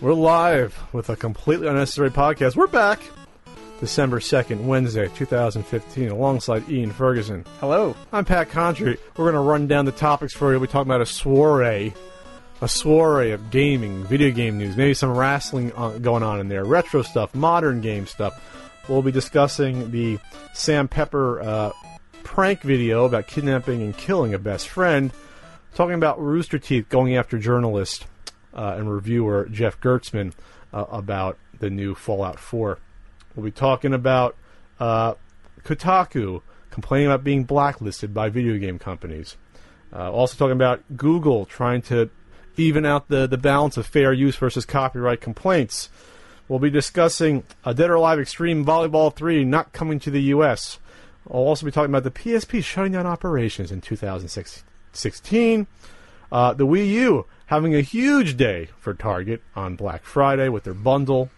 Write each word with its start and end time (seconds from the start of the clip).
We're 0.00 0.14
live 0.14 0.82
with 0.94 1.10
a 1.10 1.16
completely 1.16 1.68
unnecessary 1.68 2.08
podcast. 2.08 2.56
We're 2.56 2.68
back. 2.68 3.02
December 3.80 4.18
2nd, 4.18 4.64
Wednesday, 4.64 5.08
2015, 5.08 6.08
alongside 6.08 6.66
Ian 6.70 6.90
Ferguson. 6.90 7.44
Hello. 7.58 7.94
I'm 8.10 8.24
Pat 8.24 8.48
Contri. 8.48 8.96
We're 9.18 9.30
going 9.30 9.34
to 9.34 9.40
run 9.40 9.66
down 9.66 9.84
the 9.84 9.92
topics 9.92 10.32
for 10.32 10.54
you. 10.54 10.58
We're 10.58 10.68
talking 10.68 10.88
about 10.88 11.02
a 11.02 11.06
soiree, 11.06 11.92
a 12.62 12.68
soiree 12.68 13.32
of 13.32 13.50
gaming, 13.50 14.02
video 14.04 14.30
game 14.30 14.56
news, 14.56 14.74
maybe 14.74 14.94
some 14.94 15.14
wrestling 15.14 15.70
uh, 15.76 15.98
going 15.98 16.22
on 16.22 16.40
in 16.40 16.48
there, 16.48 16.64
retro 16.64 17.02
stuff, 17.02 17.34
modern 17.34 17.82
game 17.82 18.06
stuff. 18.06 18.42
We'll 18.88 19.02
be 19.02 19.12
discussing 19.12 19.90
the 19.90 20.18
Sam 20.54 20.88
Pepper 20.88 21.42
uh, 21.42 21.72
prank 22.22 22.62
video 22.62 23.04
about 23.04 23.26
kidnapping 23.26 23.82
and 23.82 23.94
killing 23.94 24.32
a 24.32 24.38
best 24.38 24.68
friend, 24.68 25.12
talking 25.74 25.94
about 25.94 26.18
Rooster 26.18 26.58
Teeth 26.58 26.88
going 26.88 27.16
after 27.16 27.38
journalists 27.38 28.06
uh, 28.54 28.74
and 28.76 28.90
reviewer 28.90 29.48
Jeff 29.50 29.80
Gerstmann 29.80 30.32
uh, 30.72 30.84
about 30.90 31.38
the 31.58 31.70
new 31.70 31.94
Fallout 31.94 32.38
4. 32.38 32.78
We'll 33.34 33.44
be 33.44 33.50
talking 33.50 33.94
about 33.94 34.36
uh, 34.78 35.14
Kotaku 35.62 36.42
complaining 36.70 37.08
about 37.08 37.24
being 37.24 37.44
blacklisted 37.44 38.14
by 38.14 38.28
video 38.28 38.56
game 38.58 38.78
companies. 38.78 39.36
Uh, 39.92 40.10
also 40.10 40.36
talking 40.36 40.52
about 40.52 40.82
Google 40.96 41.44
trying 41.44 41.82
to 41.82 42.10
even 42.56 42.86
out 42.86 43.08
the, 43.08 43.26
the 43.26 43.38
balance 43.38 43.76
of 43.76 43.86
fair 43.86 44.12
use 44.12 44.36
versus 44.36 44.64
copyright 44.64 45.20
complaints. 45.20 45.88
We'll 46.48 46.58
be 46.58 46.70
discussing 46.70 47.44
uh, 47.64 47.72
Dead 47.72 47.90
or 47.90 47.94
Alive 47.94 48.18
Extreme 48.18 48.64
Volleyball 48.64 49.14
3 49.14 49.44
not 49.44 49.72
coming 49.72 49.98
to 50.00 50.10
the 50.10 50.22
U.S. 50.22 50.78
I'll 51.28 51.40
also 51.40 51.64
be 51.64 51.72
talking 51.72 51.90
about 51.90 52.04
the 52.04 52.10
PSP 52.10 52.64
shutting 52.64 52.92
down 52.92 53.06
operations 53.06 53.70
in 53.70 53.80
2016. 53.80 55.66
Uh, 56.32 56.54
the 56.54 56.66
Wii 56.66 56.88
U 56.88 57.26
having 57.46 57.74
a 57.74 57.80
huge 57.80 58.36
day 58.36 58.68
for 58.78 58.94
Target 58.94 59.42
on 59.56 59.76
Black 59.76 60.04
Friday 60.04 60.48
with 60.48 60.64
their 60.64 60.74
bundle. 60.74 61.30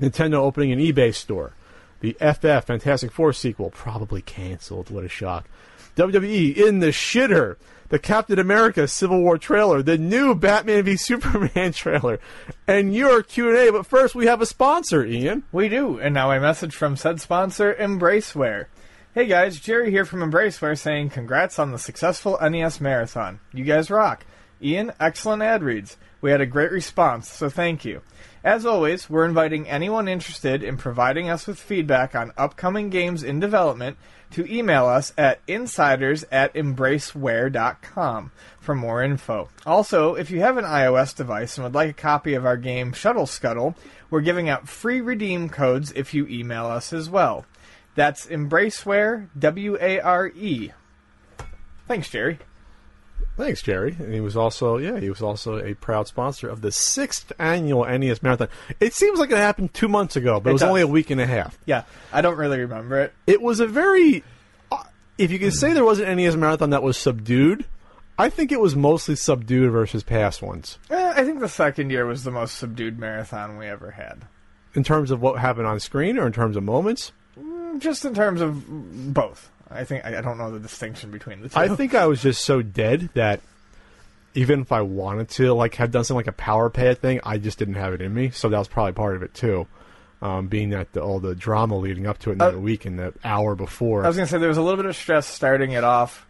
Nintendo 0.00 0.34
opening 0.34 0.72
an 0.72 0.78
eBay 0.78 1.14
store. 1.14 1.54
The 2.00 2.12
FF 2.20 2.66
Fantastic 2.66 3.10
Four 3.12 3.32
sequel 3.32 3.70
probably 3.70 4.20
canceled. 4.20 4.90
What 4.90 5.04
a 5.04 5.08
shock. 5.08 5.48
WWE 5.96 6.56
in 6.56 6.80
the 6.80 6.88
shitter. 6.88 7.56
The 7.88 7.98
Captain 7.98 8.38
America 8.38 8.88
Civil 8.88 9.22
War 9.22 9.38
trailer. 9.38 9.82
The 9.82 9.96
new 9.96 10.34
Batman 10.34 10.84
v 10.84 10.96
Superman 10.96 11.72
trailer. 11.74 12.18
And 12.66 12.94
your 12.94 13.22
Q&A. 13.22 13.70
But 13.70 13.86
first, 13.86 14.14
we 14.14 14.26
have 14.26 14.40
a 14.40 14.46
sponsor, 14.46 15.04
Ian. 15.04 15.44
We 15.52 15.68
do, 15.68 15.98
and 15.98 16.12
now 16.12 16.30
a 16.30 16.40
message 16.40 16.74
from 16.74 16.96
said 16.96 17.20
sponsor, 17.20 17.74
Embraceware. 17.74 18.66
Hey 19.14 19.26
guys, 19.26 19.60
Jerry 19.60 19.92
here 19.92 20.04
from 20.04 20.28
Embraceware 20.28 20.76
saying 20.76 21.10
congrats 21.10 21.60
on 21.60 21.70
the 21.70 21.78
successful 21.78 22.36
NES 22.42 22.80
Marathon. 22.80 23.38
You 23.52 23.62
guys 23.62 23.88
rock. 23.88 24.26
Ian, 24.60 24.90
excellent 24.98 25.40
ad 25.40 25.62
reads. 25.62 25.96
We 26.20 26.32
had 26.32 26.40
a 26.40 26.46
great 26.46 26.72
response, 26.72 27.30
so 27.30 27.48
thank 27.48 27.84
you. 27.84 28.02
As 28.42 28.66
always, 28.66 29.08
we're 29.08 29.24
inviting 29.24 29.68
anyone 29.68 30.08
interested 30.08 30.64
in 30.64 30.78
providing 30.78 31.30
us 31.30 31.46
with 31.46 31.60
feedback 31.60 32.16
on 32.16 32.32
upcoming 32.36 32.90
games 32.90 33.22
in 33.22 33.38
development 33.38 33.98
to 34.32 34.52
email 34.52 34.86
us 34.86 35.12
at 35.16 35.38
insiders 35.46 36.24
at 36.32 36.52
embraceware.com 36.54 38.32
for 38.58 38.74
more 38.74 39.00
info. 39.00 39.48
Also, 39.64 40.16
if 40.16 40.32
you 40.32 40.40
have 40.40 40.56
an 40.56 40.64
iOS 40.64 41.14
device 41.14 41.56
and 41.56 41.62
would 41.62 41.72
like 41.72 41.90
a 41.90 41.92
copy 41.92 42.34
of 42.34 42.44
our 42.44 42.56
game 42.56 42.92
Shuttle 42.92 43.26
Scuttle, 43.26 43.76
we're 44.10 44.22
giving 44.22 44.48
out 44.48 44.68
free 44.68 45.00
redeem 45.00 45.50
codes 45.50 45.92
if 45.94 46.14
you 46.14 46.26
email 46.26 46.66
us 46.66 46.92
as 46.92 47.08
well. 47.08 47.46
That's 47.94 48.26
Embraceware, 48.26 49.28
W 49.38 49.76
A 49.80 50.00
R 50.00 50.28
E. 50.28 50.72
Thanks, 51.86 52.08
Jerry. 52.10 52.38
Thanks, 53.36 53.62
Jerry. 53.62 53.96
And 53.98 54.12
he 54.14 54.20
was 54.20 54.36
also, 54.36 54.78
yeah, 54.78 54.98
he 55.00 55.08
was 55.10 55.20
also 55.20 55.58
a 55.58 55.74
proud 55.74 56.06
sponsor 56.06 56.48
of 56.48 56.60
the 56.60 56.70
sixth 56.70 57.32
annual 57.38 57.84
NES 57.84 58.22
Marathon. 58.22 58.48
It 58.80 58.94
seems 58.94 59.18
like 59.18 59.30
it 59.30 59.36
happened 59.36 59.74
two 59.74 59.88
months 59.88 60.14
ago, 60.16 60.38
but 60.40 60.50
it, 60.50 60.52
It 60.52 60.52
was 60.54 60.60
does. 60.62 60.68
only 60.68 60.82
a 60.82 60.86
week 60.86 61.10
and 61.10 61.20
a 61.20 61.26
half. 61.26 61.58
Yeah, 61.66 61.82
I 62.12 62.20
don't 62.20 62.36
really 62.36 62.60
remember 62.60 63.00
it. 63.00 63.12
It 63.26 63.42
was 63.42 63.58
a 63.60 63.66
very, 63.66 64.22
if 65.18 65.30
you 65.32 65.38
could 65.40 65.52
say 65.52 65.72
there 65.72 65.84
was 65.84 65.98
an 65.98 66.16
NES 66.16 66.36
Marathon 66.36 66.70
that 66.70 66.82
was 66.82 66.96
subdued, 66.96 67.64
I 68.18 68.28
think 68.30 68.52
it 68.52 68.60
was 68.60 68.76
mostly 68.76 69.16
subdued 69.16 69.72
versus 69.72 70.04
past 70.04 70.40
ones 70.40 70.78
Eh, 70.88 71.12
I 71.16 71.24
think 71.24 71.40
the 71.40 71.48
second 71.48 71.90
year 71.90 72.06
was 72.06 72.22
the 72.22 72.30
most 72.30 72.56
subdued 72.56 72.96
marathon 73.00 73.56
we 73.58 73.66
ever 73.66 73.90
had. 73.92 74.26
in 74.74 74.84
terms 74.84 75.10
of 75.10 75.20
what 75.20 75.40
happened 75.40 75.66
on 75.66 75.80
screen 75.80 76.18
or 76.18 76.26
in 76.26 76.32
terms 76.32 76.56
of 76.56 76.62
moments. 76.62 77.10
Just 77.78 78.04
in 78.04 78.14
terms 78.14 78.40
of 78.40 79.12
both. 79.12 79.50
I 79.70 79.84
think 79.84 80.04
I 80.04 80.20
don't 80.20 80.38
know 80.38 80.50
the 80.52 80.60
distinction 80.60 81.10
between 81.10 81.40
the 81.40 81.48
two. 81.48 81.58
I 81.58 81.68
think 81.68 81.94
I 81.94 82.06
was 82.06 82.22
just 82.22 82.44
so 82.44 82.62
dead 82.62 83.10
that 83.14 83.40
even 84.34 84.60
if 84.60 84.72
I 84.72 84.82
wanted 84.82 85.28
to, 85.30 85.52
like, 85.54 85.76
have 85.76 85.90
done 85.90 86.04
something 86.04 86.18
like 86.26 86.26
a 86.26 86.32
power 86.32 86.68
pad 86.70 86.98
thing, 87.00 87.20
I 87.24 87.38
just 87.38 87.58
didn't 87.58 87.74
have 87.74 87.92
it 87.94 88.00
in 88.00 88.12
me. 88.12 88.30
So 88.30 88.48
that 88.48 88.58
was 88.58 88.68
probably 88.68 88.92
part 88.92 89.16
of 89.16 89.22
it 89.22 89.32
too. 89.34 89.66
Um, 90.22 90.46
being 90.48 90.70
that 90.70 90.92
the, 90.92 91.00
all 91.02 91.20
the 91.20 91.34
drama 91.34 91.76
leading 91.76 92.06
up 92.06 92.18
to 92.20 92.30
it 92.30 92.34
in 92.34 92.40
Uh, 92.42 92.52
that 92.52 92.58
week 92.58 92.84
and 92.84 92.98
the 92.98 93.12
hour 93.24 93.54
before. 93.54 94.04
I 94.04 94.08
was 94.08 94.16
gonna 94.16 94.26
say 94.26 94.38
there 94.38 94.48
was 94.48 94.56
a 94.58 94.62
little 94.62 94.76
bit 94.78 94.86
of 94.86 94.96
stress 94.96 95.26
starting 95.26 95.72
it 95.72 95.84
off. 95.84 96.26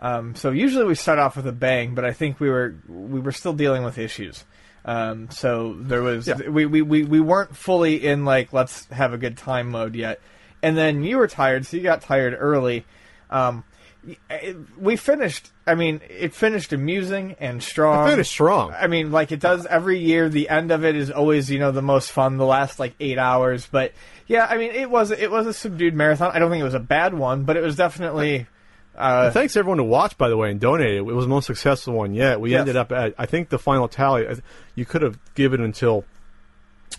Um, 0.00 0.34
so 0.36 0.50
usually 0.50 0.84
we 0.84 0.94
start 0.94 1.18
off 1.18 1.36
with 1.36 1.46
a 1.46 1.52
bang, 1.52 1.94
but 1.94 2.04
I 2.04 2.12
think 2.12 2.38
we 2.40 2.48
were 2.50 2.74
we 2.88 3.20
were 3.20 3.32
still 3.32 3.52
dealing 3.52 3.82
with 3.84 3.98
issues. 3.98 4.44
Um, 4.84 5.30
so 5.30 5.74
there 5.78 6.02
was 6.02 6.28
Yeah. 6.28 6.48
we, 6.48 6.64
we, 6.66 6.80
we, 6.82 7.02
we 7.02 7.20
weren't 7.20 7.56
fully 7.56 8.06
in 8.06 8.24
like 8.24 8.52
let's 8.52 8.86
have 8.86 9.12
a 9.12 9.18
good 9.18 9.36
time 9.36 9.70
mode 9.70 9.94
yet. 9.96 10.20
And 10.66 10.76
then 10.76 11.04
you 11.04 11.18
were 11.18 11.28
tired, 11.28 11.64
so 11.66 11.76
you 11.76 11.82
got 11.82 12.00
tired 12.02 12.36
early. 12.38 12.84
Um, 13.30 13.62
it- 14.30 14.56
we 14.78 14.96
finished. 14.96 15.50
I 15.66 15.74
mean, 15.74 16.00
it 16.08 16.32
finished 16.34 16.72
amusing 16.72 17.36
and 17.40 17.62
strong. 17.62 18.06
I 18.06 18.10
finished 18.10 18.30
strong. 18.30 18.72
I 18.72 18.86
mean, 18.86 19.10
like 19.12 19.32
it 19.32 19.40
does 19.40 19.66
every 19.66 19.98
year. 19.98 20.28
The 20.28 20.48
end 20.48 20.70
of 20.70 20.84
it 20.84 20.96
is 20.96 21.10
always, 21.10 21.50
you 21.50 21.58
know, 21.58 21.72
the 21.72 21.82
most 21.82 22.10
fun. 22.12 22.36
The 22.36 22.44
last 22.46 22.78
like 22.78 22.94
eight 23.00 23.18
hours, 23.18 23.66
but 23.70 23.92
yeah, 24.26 24.46
I 24.48 24.56
mean, 24.58 24.70
it 24.72 24.90
was 24.90 25.10
it 25.10 25.30
was 25.30 25.46
a 25.46 25.52
subdued 25.52 25.94
marathon. 25.94 26.30
I 26.34 26.38
don't 26.38 26.50
think 26.50 26.60
it 26.60 26.64
was 26.64 26.74
a 26.74 26.80
bad 26.80 27.14
one, 27.14 27.44
but 27.44 27.56
it 27.56 27.62
was 27.62 27.76
definitely. 27.76 28.46
Uh, 28.96 29.30
Thanks 29.30 29.56
everyone 29.56 29.78
who 29.78 29.84
watched, 29.84 30.16
by 30.18 30.28
the 30.30 30.36
way, 30.38 30.50
and 30.50 30.58
donated. 30.58 30.96
It 30.96 31.02
was 31.02 31.26
the 31.26 31.28
most 31.28 31.46
successful 31.46 31.92
one 31.94 32.14
yet. 32.14 32.40
We 32.40 32.52
Yes. 32.52 32.60
ended 32.60 32.76
up 32.76 32.90
at, 32.92 33.12
I 33.18 33.26
think 33.26 33.50
the 33.50 33.58
final 33.58 33.88
tally, 33.88 34.24
you 34.74 34.86
could 34.86 35.02
have 35.02 35.18
given 35.34 35.60
until, 35.60 36.04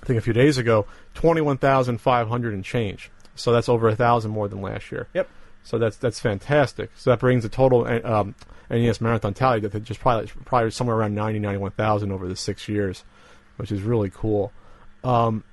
I 0.04 0.06
think 0.06 0.20
a 0.20 0.22
few 0.22 0.32
days 0.34 0.60
ago, 0.60 0.86
21,500 1.16 2.54
and 2.54 2.64
change. 2.64 3.10
So 3.38 3.52
that's 3.52 3.70
over 3.70 3.88
a 3.88 3.96
thousand 3.96 4.32
more 4.32 4.48
than 4.48 4.62
last 4.62 4.92
year. 4.92 5.08
Yep. 5.14 5.30
So 5.64 5.78
that's 5.78 5.98
that's 5.98 6.20
fantastic. 6.20 6.92
So 6.96 7.10
that 7.10 7.20
brings 7.20 7.44
the 7.44 7.50
total 7.50 7.86
uh, 7.86 8.00
um, 8.04 8.36
NES 8.70 9.02
marathon 9.02 9.34
tally 9.34 9.62
to 9.62 9.80
just 9.80 10.00
probably 10.00 10.30
probably 10.46 10.72
somewhere 10.72 10.96
around 10.96 11.16
90, 11.16 11.40
91,000 11.40 12.12
over 12.12 12.28
the 12.28 12.36
six 12.36 12.68
years, 12.68 13.04
which 13.58 13.72
is 13.72 13.82
really 13.82 14.10
cool. 14.10 14.52
Um, 15.04 15.44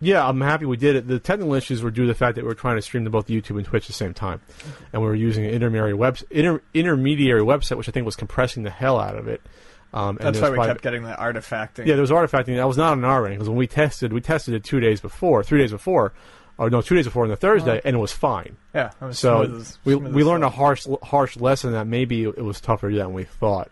yeah, 0.00 0.26
I'm 0.26 0.40
happy 0.40 0.64
we 0.64 0.78
did 0.78 0.96
it. 0.96 1.06
The 1.06 1.18
technical 1.18 1.52
issues 1.54 1.82
were 1.82 1.90
due 1.90 2.02
to 2.02 2.08
the 2.08 2.14
fact 2.14 2.36
that 2.36 2.42
we 2.42 2.48
were 2.48 2.54
trying 2.54 2.76
to 2.76 2.82
stream 2.82 3.04
to 3.04 3.10
both 3.10 3.26
YouTube 3.26 3.56
and 3.58 3.66
Twitch 3.66 3.84
at 3.84 3.88
the 3.88 3.92
same 3.92 4.14
time, 4.14 4.40
and 4.92 5.02
we 5.02 5.08
were 5.08 5.14
using 5.14 5.44
an 5.44 5.50
intermediary 5.50 5.92
web 5.92 6.16
inter, 6.30 6.62
intermediary 6.72 7.42
website, 7.42 7.76
which 7.76 7.88
I 7.88 7.92
think 7.92 8.06
was 8.06 8.16
compressing 8.16 8.62
the 8.62 8.70
hell 8.70 8.98
out 8.98 9.16
of 9.16 9.28
it. 9.28 9.42
Um, 9.92 10.16
and 10.18 10.28
that's 10.28 10.40
why 10.40 10.50
we 10.50 10.54
probably- 10.54 10.70
kept 10.70 10.82
getting 10.82 11.02
the 11.02 11.12
artifacting. 11.12 11.84
yeah, 11.86 11.94
there 11.94 12.00
was 12.00 12.10
artifacting. 12.10 12.56
That 12.56 12.68
was 12.68 12.78
not 12.78 12.92
on 12.92 13.04
our 13.04 13.26
end 13.26 13.34
because 13.34 13.48
when 13.48 13.58
we 13.58 13.66
tested, 13.66 14.12
we 14.12 14.20
tested 14.20 14.54
it 14.54 14.64
two 14.64 14.80
days 14.80 15.00
before, 15.00 15.42
three 15.42 15.58
days 15.58 15.72
before, 15.72 16.12
or 16.60 16.70
no, 16.70 16.80
two 16.82 16.94
days 16.94 17.06
before 17.06 17.24
on 17.24 17.30
the 17.30 17.36
Thursday, 17.36 17.80
and 17.84 17.96
it 17.96 17.98
was 17.98 18.12
fine. 18.12 18.56
yeah. 18.74 18.90
was 19.00 19.18
So 19.18 19.44
smooth 19.44 19.60
as- 19.62 19.78
we 19.84 19.94
smooth 19.94 20.14
we 20.14 20.22
as 20.22 20.28
learned 20.28 20.44
a 20.44 20.50
harsh 20.50 20.86
harsh 21.02 21.36
lesson 21.36 21.72
that 21.72 21.86
maybe 21.86 22.22
it 22.24 22.44
was 22.44 22.60
tougher 22.60 22.92
than 22.94 23.12
we 23.12 23.24
thought. 23.24 23.70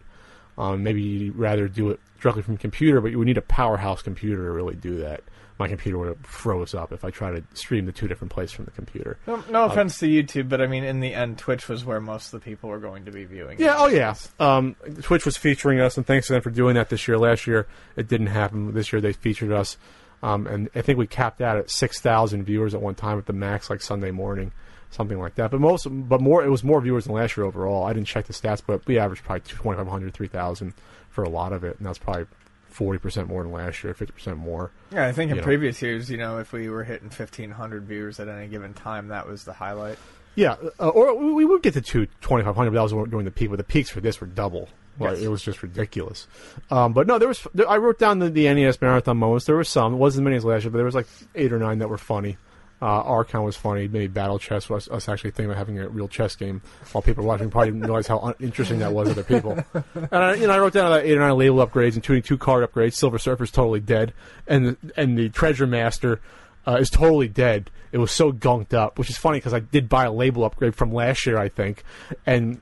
Um, 0.57 0.83
maybe 0.83 1.03
you'd 1.03 1.37
rather 1.37 1.69
do 1.69 1.91
it 1.91 2.01
directly 2.21 2.43
from 2.43 2.57
computer, 2.57 3.01
but 3.01 3.13
you 3.13 3.19
would 3.19 3.27
need 3.29 3.39
a 3.39 3.43
powerhouse 3.43 4.03
computer 4.03 4.45
to 4.47 4.51
really 4.51 4.75
do 4.75 4.99
that. 5.01 5.21
My 5.61 5.67
computer 5.69 5.99
would 5.99 6.09
have 6.09 6.21
froze 6.25 6.73
up 6.73 6.93
if 6.93 7.05
I 7.05 7.11
tried 7.11 7.33
to 7.33 7.57
stream 7.57 7.87
the 7.87 7.93
two 7.93 8.07
different 8.09 8.33
places 8.33 8.53
from 8.53 8.65
the 8.65 8.71
computer. 8.71 9.19
No, 9.27 9.43
no 9.51 9.65
offense 9.65 9.99
to 9.99 10.07
YouTube, 10.07 10.49
but 10.49 10.61
I 10.61 10.69
mean, 10.69 10.85
in 10.85 11.01
the 11.01 11.13
end, 11.15 11.37
Twitch 11.39 11.69
was 11.69 11.85
where 11.85 12.01
most 12.01 12.33
of 12.33 12.41
the 12.41 12.45
people 12.45 12.71
were 12.71 12.79
going 12.79 13.05
to 13.07 13.11
be 13.11 13.25
viewing. 13.25 13.59
Yeah, 13.61 13.75
it. 13.75 13.77
oh 13.81 13.87
yeah. 13.89 14.15
Um, 14.39 14.77
Twitch 15.03 15.25
was 15.25 15.37
featuring 15.37 15.81
us, 15.81 15.97
and 15.97 16.07
thanks 16.07 16.29
to 16.29 16.33
them 16.35 16.43
for 16.43 16.51
doing 16.51 16.75
that 16.77 16.91
this 16.91 17.07
year. 17.09 17.19
Last 17.19 17.47
year 17.49 17.67
it 17.97 18.07
didn't 18.09 18.29
happen. 18.29 18.73
This 18.73 18.93
year 18.93 19.01
they 19.01 19.13
featured 19.13 19.51
us, 19.53 19.77
um, 20.23 20.47
and 20.47 20.69
I 20.75 20.83
think 20.83 20.99
we 20.99 21.07
capped 21.07 21.41
out 21.41 21.57
at 21.57 21.71
six 21.71 22.01
thousand 22.01 22.45
viewers 22.45 22.75
at 22.75 22.83
one 22.83 22.95
time 22.95 23.19
at 23.19 23.27
the 23.27 23.33
max, 23.33 23.71
like 23.71 23.81
Sunday 23.81 24.11
morning, 24.11 24.53
something 24.91 25.19
like 25.19 25.37
that. 25.37 25.51
But 25.51 25.61
most, 25.61 25.87
but 25.91 26.21
more, 26.21 26.45
it 26.45 26.51
was 26.51 26.65
more 26.65 26.81
viewers 26.81 27.05
than 27.05 27.15
last 27.15 27.37
year 27.37 27.47
overall. 27.47 27.85
I 27.85 27.93
didn't 27.93 28.09
check 28.09 28.27
the 28.27 28.33
stats, 28.33 28.63
but 28.67 28.87
we 28.87 28.99
averaged 28.99 29.25
probably 29.25 29.43
2,500, 29.49 30.15
3,000 30.15 30.75
for 31.11 31.25
a 31.25 31.29
lot 31.29 31.53
of 31.53 31.65
it, 31.65 31.79
and 31.79 31.87
that's 31.87 31.99
probably 31.99 32.27
forty 32.69 32.99
percent 32.99 33.29
more 33.29 33.43
than 33.43 33.53
last 33.53 33.83
year, 33.83 33.95
fifty 33.95 34.13
percent 34.13 34.39
more. 34.39 34.71
Yeah, 34.93 35.07
I 35.07 35.13
think 35.13 35.31
in 35.31 35.39
know. 35.39 35.43
previous 35.43 35.83
years, 35.83 36.11
you 36.11 36.17
know, 36.17 36.39
if 36.39 36.53
we 36.53 36.69
were 36.69 36.85
hitting 36.85 37.09
1,500 37.09 37.85
viewers 37.85 38.21
at 38.21 38.29
any 38.29 38.47
given 38.47 38.73
time, 38.75 39.09
that 39.09 39.27
was 39.27 39.45
the 39.45 39.53
highlight. 39.53 39.99
Yeah, 40.37 40.55
uh, 40.79 40.89
or 40.89 41.17
we 41.17 41.33
we 41.33 41.45
would 41.45 41.63
get 41.63 41.75
to 41.75 41.81
two 41.81 42.07
twenty 42.21 42.45
five 42.45 42.55
hundred, 42.55 42.71
but 42.71 42.77
that 42.87 42.95
was 42.95 43.09
during 43.11 43.25
the 43.25 43.33
peak. 43.33 43.51
But 43.51 43.57
the 43.57 43.65
peaks 43.65 43.91
for 43.91 44.01
this 44.01 44.21
were 44.21 44.29
double. 44.29 44.69
Like, 44.99 45.17
Yes. 45.17 45.21
It 45.23 45.29
was 45.29 45.43
just 45.43 45.63
ridiculous. 45.63 46.27
Um, 46.71 46.93
but 46.93 47.07
no, 47.07 47.19
there 47.19 47.29
was. 47.29 47.47
There, 47.55 47.69
I 47.69 47.77
wrote 47.79 47.99
down 47.99 48.19
the, 48.19 48.31
the 48.31 48.53
NES 48.53 48.81
marathon 48.81 49.17
moments. 49.17 49.47
There 49.47 49.57
were 49.57 49.65
some. 49.65 49.95
It 49.95 49.97
wasn't 49.99 50.23
as 50.23 50.25
many 50.25 50.37
as 50.37 50.45
last 50.45 50.65
year, 50.65 50.71
but 50.71 50.79
there 50.79 50.85
was 50.85 50.95
like 50.95 51.07
eight 51.35 51.53
or 51.53 51.59
nine 51.59 51.79
that 51.79 51.89
were 51.89 51.99
funny. 51.99 52.37
Uh, 52.81 52.87
Archon 53.03 53.43
was 53.43 53.57
funny. 53.57 53.89
Maybe 53.89 54.07
Battle 54.07 54.39
Chess 54.39 54.71
was 54.71 54.89
us 54.89 55.09
actually 55.09 55.33
thinking 55.33 55.47
about 55.47 55.59
having 55.59 55.81
a 55.81 55.89
real 55.89 56.07
chess 56.07 56.37
game 56.37 56.63
while 56.93 57.03
people 57.03 57.25
were 57.25 57.29
watching. 57.29 57.51
Probably 57.51 57.73
didn't 57.73 57.83
realize 57.87 58.07
how 58.07 58.21
un- 58.21 58.35
interesting 58.39 58.79
that 58.79 58.93
was 58.93 59.09
to 59.09 59.13
other 59.13 59.25
people. 59.25 59.59
and 59.95 60.09
I, 60.13 60.35
you 60.35 60.47
know, 60.47 60.53
I 60.53 60.61
wrote 60.61 60.75
down 60.75 60.87
about 60.87 61.05
eight 61.05 61.17
or 61.17 61.21
nine 61.21 61.37
label 61.37 61.67
upgrades, 61.67 61.97
including 61.97 62.23
two 62.23 62.39
card 62.39 62.69
upgrades. 62.69 62.95
Silver 62.95 63.19
Surfer's 63.19 63.51
totally 63.51 63.81
dead, 63.81 64.13
and 64.47 64.67
the, 64.67 64.77
and 64.97 65.19
the 65.19 65.29
Treasure 65.29 65.67
Master 65.67 66.21
uh, 66.69 66.77
is 66.77 66.89
totally 66.89 67.27
dead. 67.27 67.71
It 67.91 67.99
was 67.99 68.13
so 68.13 68.31
gunked 68.33 68.75
up, 68.75 68.97
which 68.97 69.11
is 69.11 69.17
funny 69.17 69.39
because 69.39 69.55
I 69.55 69.61
did 69.61 69.89
buy 69.89 70.05
a 70.05 70.13
label 70.13 70.45
upgrade 70.45 70.77
from 70.77 70.93
last 70.93 71.27
year, 71.27 71.37
I 71.37 71.49
think, 71.49 71.83
and 72.27 72.61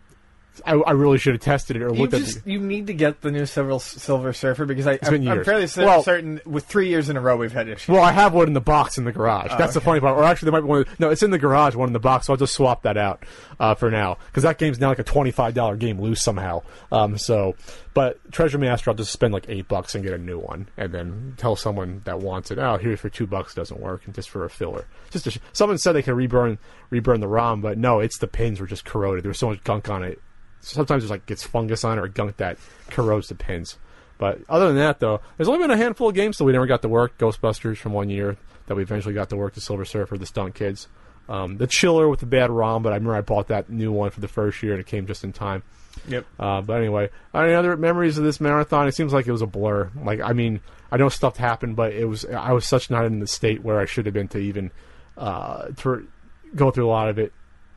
I, 0.65 0.73
I 0.75 0.93
really 0.93 1.19
should 1.19 1.35
have 1.35 1.43
tested 1.43 1.77
it 1.77 1.83
or 1.83 1.93
You 1.95 2.03
looked 2.03 2.15
at 2.15 2.23
it. 2.23 2.47
you 2.47 2.59
need 2.61 2.87
to 2.87 2.95
get 2.95 3.21
the 3.21 3.31
new 3.31 3.45
Silver 3.47 3.79
Silver 3.79 4.33
Surfer 4.33 4.65
because 4.65 4.87
I, 4.87 4.99
I'm 5.03 5.45
fairly 5.45 5.67
Well- 5.77 6.03
certain 6.03 6.41
with 6.47 6.65
three 6.67 6.89
years 6.89 7.09
in 7.09 7.17
a 7.17 7.21
row 7.21 7.37
we've 7.37 7.53
had 7.53 7.69
issues. 7.69 7.89
Well, 7.89 8.03
I 8.03 8.13
have 8.13 8.33
one 8.33 8.47
in 8.47 8.53
the 8.53 8.61
box 8.61 8.99
in 8.99 9.05
the 9.05 9.13
garage. 9.13 9.51
That's 9.59 9.75
the 9.75 9.81
funny 9.81 10.01
part. 10.01 10.17
Or 10.17 10.25
actually, 10.25 10.51
there 10.51 10.61
might 10.61 10.67
be 10.67 10.69
one. 10.69 10.85
No, 10.99 11.11
it's 11.11 11.23
in 11.23 11.31
the 11.31 11.39
garage, 11.39 11.75
one 11.75 11.89
in 11.89 11.93
the 11.93 11.99
box. 11.99 12.27
So 12.27 12.33
I'll 12.33 12.37
just 12.39 12.55
swap 12.55 12.83
that 12.83 12.97
out 12.97 13.25
uh, 13.61 13.75
for 13.75 13.91
now 13.91 14.19
because 14.29 14.45
that 14.45 14.59
game's 14.59 14.79
now 14.81 14.89
like 14.89 14.99
a 14.99 15.05
twenty-five 15.05 15.55
dollar 15.55 15.77
game 15.77 16.01
loose 16.01 16.23
somehow. 16.23 16.63
Um, 16.93 17.19
so, 17.19 17.55
but 17.95 18.19
Treasure 18.33 18.59
Master, 18.59 18.91
I'll 18.91 18.97
just 18.97 19.13
spend 19.13 19.33
like 19.35 19.47
eight 19.49 19.69
bucks 19.69 19.95
and 19.95 20.05
get 20.05 20.13
a 20.13 20.19
new 20.19 20.39
one, 20.39 20.69
and 20.77 20.93
then 20.93 21.35
tell 21.37 21.57
someone 21.57 22.03
that 22.05 22.21
wants 22.21 22.51
it. 22.51 22.59
Oh, 22.59 22.77
here 22.77 22.97
for 22.97 23.09
two 23.09 23.27
bucks 23.27 23.55
doesn't 23.55 23.81
work, 23.81 24.03
and 24.07 24.15
just 24.15 24.31
for 24.31 24.45
a 24.45 24.51
filler. 24.51 24.87
Just 25.11 25.31
sh- 25.31 25.39
someone 25.53 25.79
said 25.79 25.93
they 25.93 26.03
can 26.03 26.15
reburn 26.15 26.59
reburn 26.91 27.21
the 27.21 27.29
ROM, 27.29 27.61
but 27.61 27.79
no, 27.79 28.01
it's 28.01 28.19
the 28.19 28.27
pins 28.29 28.61
were 28.61 28.67
just 28.67 28.85
corroded. 28.85 29.25
There 29.25 29.31
was 29.31 29.39
so 29.39 29.49
much 29.49 29.63
gunk 29.65 29.89
on 29.89 30.03
it. 30.03 30.21
Sometimes 30.61 31.05
it's 31.05 31.11
like 31.11 31.27
gets 31.27 31.45
fungus 31.45 31.85
on 31.85 31.99
or 31.99 32.09
gunk 32.09 32.39
that 32.39 32.59
corrodes 32.91 33.29
the 33.29 33.35
pins. 33.35 33.79
But 34.19 34.41
other 34.49 34.69
than 34.69 34.77
that, 34.77 35.01
though, 35.01 35.21
there's 35.37 35.49
only 35.49 35.61
been 35.61 35.71
a 35.71 35.77
handful 35.77 36.09
of 36.09 36.15
games 36.15 36.39
that 36.39 36.45
we 36.45 36.53
never 36.53 36.67
got 36.67 36.83
to 36.83 36.89
work. 36.89 37.19
Ghostbusters 37.19 37.77
from 37.77 37.93
one 37.93 38.09
year 38.09 38.37
that 38.67 38.75
we 38.75 38.83
eventually 38.83 39.15
got 39.15 39.31
to 39.31 39.37
work. 39.37 39.55
The 39.55 39.61
Silver 39.61 39.85
Surfer, 39.85 40.17
the 40.17 40.27
Stunt 40.27 40.55
Kids, 40.55 40.89
um, 41.29 41.59
the 41.59 41.67
Chiller 41.67 42.09
with 42.09 42.21
the 42.21 42.27
bad 42.27 42.51
ROM. 42.51 42.83
But 42.83 42.93
I 42.93 42.97
remember 42.97 43.17
I 43.17 43.21
bought 43.21 43.49
that 43.49 43.69
new 43.69 43.93
one 43.93 44.11
for 44.11 44.21
the 44.21 44.29
first 44.29 44.63
year 44.63 44.73
and 44.73 44.81
it 44.81 44.87
came 44.87 45.07
just 45.07 45.23
in 45.23 45.33
time. 45.33 45.63
Yep. 46.09 46.27
Uh, 46.39 46.61
but 46.61 46.75
anyway, 46.79 47.11
any 47.35 47.55
other 47.55 47.77
memories 47.77 48.19
of 48.19 48.25
this 48.25 48.41
marathon? 48.41 48.87
It 48.89 48.95
seems 48.95 49.13
like 49.13 49.27
it 49.27 49.33
was 49.33 49.43
a 49.43 49.47
blur. 49.47 49.91
Like 50.03 50.21
I 50.21 50.33
mean, 50.33 50.61
I 50.91 50.97
know 50.97 51.09
stuff 51.09 51.37
happened, 51.37 51.77
but 51.77 51.93
it 51.93 52.05
was 52.05 52.25
I 52.25 52.53
was 52.53 52.67
such 52.67 52.91
not 52.91 53.05
in 53.05 53.21
the 53.21 53.27
state 53.27 53.63
where 53.63 53.81
I 53.81 53.87
should 53.87 54.07
have 54.07 54.15
been 54.15 54.29
to 54.29 54.39
even 54.39 54.71
uh, 55.17 55.69
to 55.79 56.07
go 56.55 56.71
through 56.71 56.87
a 56.87 56.91
lot 56.91 57.09
of 57.09 57.19
it. 57.19 57.33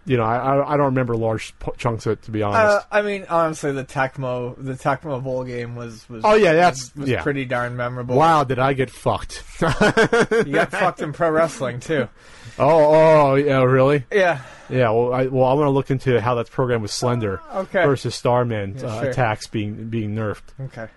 You 0.05 0.17
know, 0.17 0.23
I 0.23 0.73
I, 0.73 0.77
don't 0.77 0.87
remember 0.87 1.15
large 1.15 1.53
p- 1.59 1.71
chunks 1.77 2.05
of 2.07 2.13
it 2.13 2.21
to 2.23 2.31
be 2.31 2.41
honest. 2.41 2.59
Uh, 2.59 2.81
I 2.91 3.01
mean, 3.03 3.25
honestly, 3.29 3.71
the 3.73 3.83
Tecmo 3.83 4.55
the 4.57 4.73
Tecmo 4.73 5.21
Bowl 5.23 5.43
game 5.43 5.75
was 5.75 6.07
was 6.09 6.23
Oh, 6.25 6.33
yeah, 6.35 6.53
that's- 6.53 6.91
was, 6.95 7.01
was 7.01 7.09
yeah. 7.09 7.21
pretty 7.21 7.45
darn 7.45 7.75
memorable. 7.75 8.15
wow, 8.15 8.43
did 8.43 8.57
I 8.59 8.73
get 8.73 8.89
fucked? 8.89 9.43
you 9.61 10.53
got 10.53 10.71
fucked 10.71 11.01
in 11.01 11.13
pro 11.13 11.29
wrestling 11.29 11.79
too. 11.79 12.07
Oh, 12.61 13.31
oh, 13.31 13.35
yeah, 13.35 13.63
really? 13.63 14.03
Yeah, 14.11 14.41
Yeah. 14.69 14.89
Well, 14.89 15.13
I 15.13 15.27
well, 15.27 15.45
I 15.45 15.53
want 15.53 15.67
to 15.67 15.69
look 15.69 15.91
into 15.91 16.19
how 16.19 16.35
that 16.35 16.49
program 16.51 16.81
was 16.81 16.91
Slender 16.91 17.39
Okay. 17.53 17.85
versus 17.85 18.15
Starman 18.15 18.75
Yeah, 18.77 18.85
uh, 18.87 19.01
sure. 19.01 19.09
attacks 19.11 19.47
being 19.47 19.87
being 19.89 20.13
nerfed. 20.13 20.41
okay. 20.65 20.87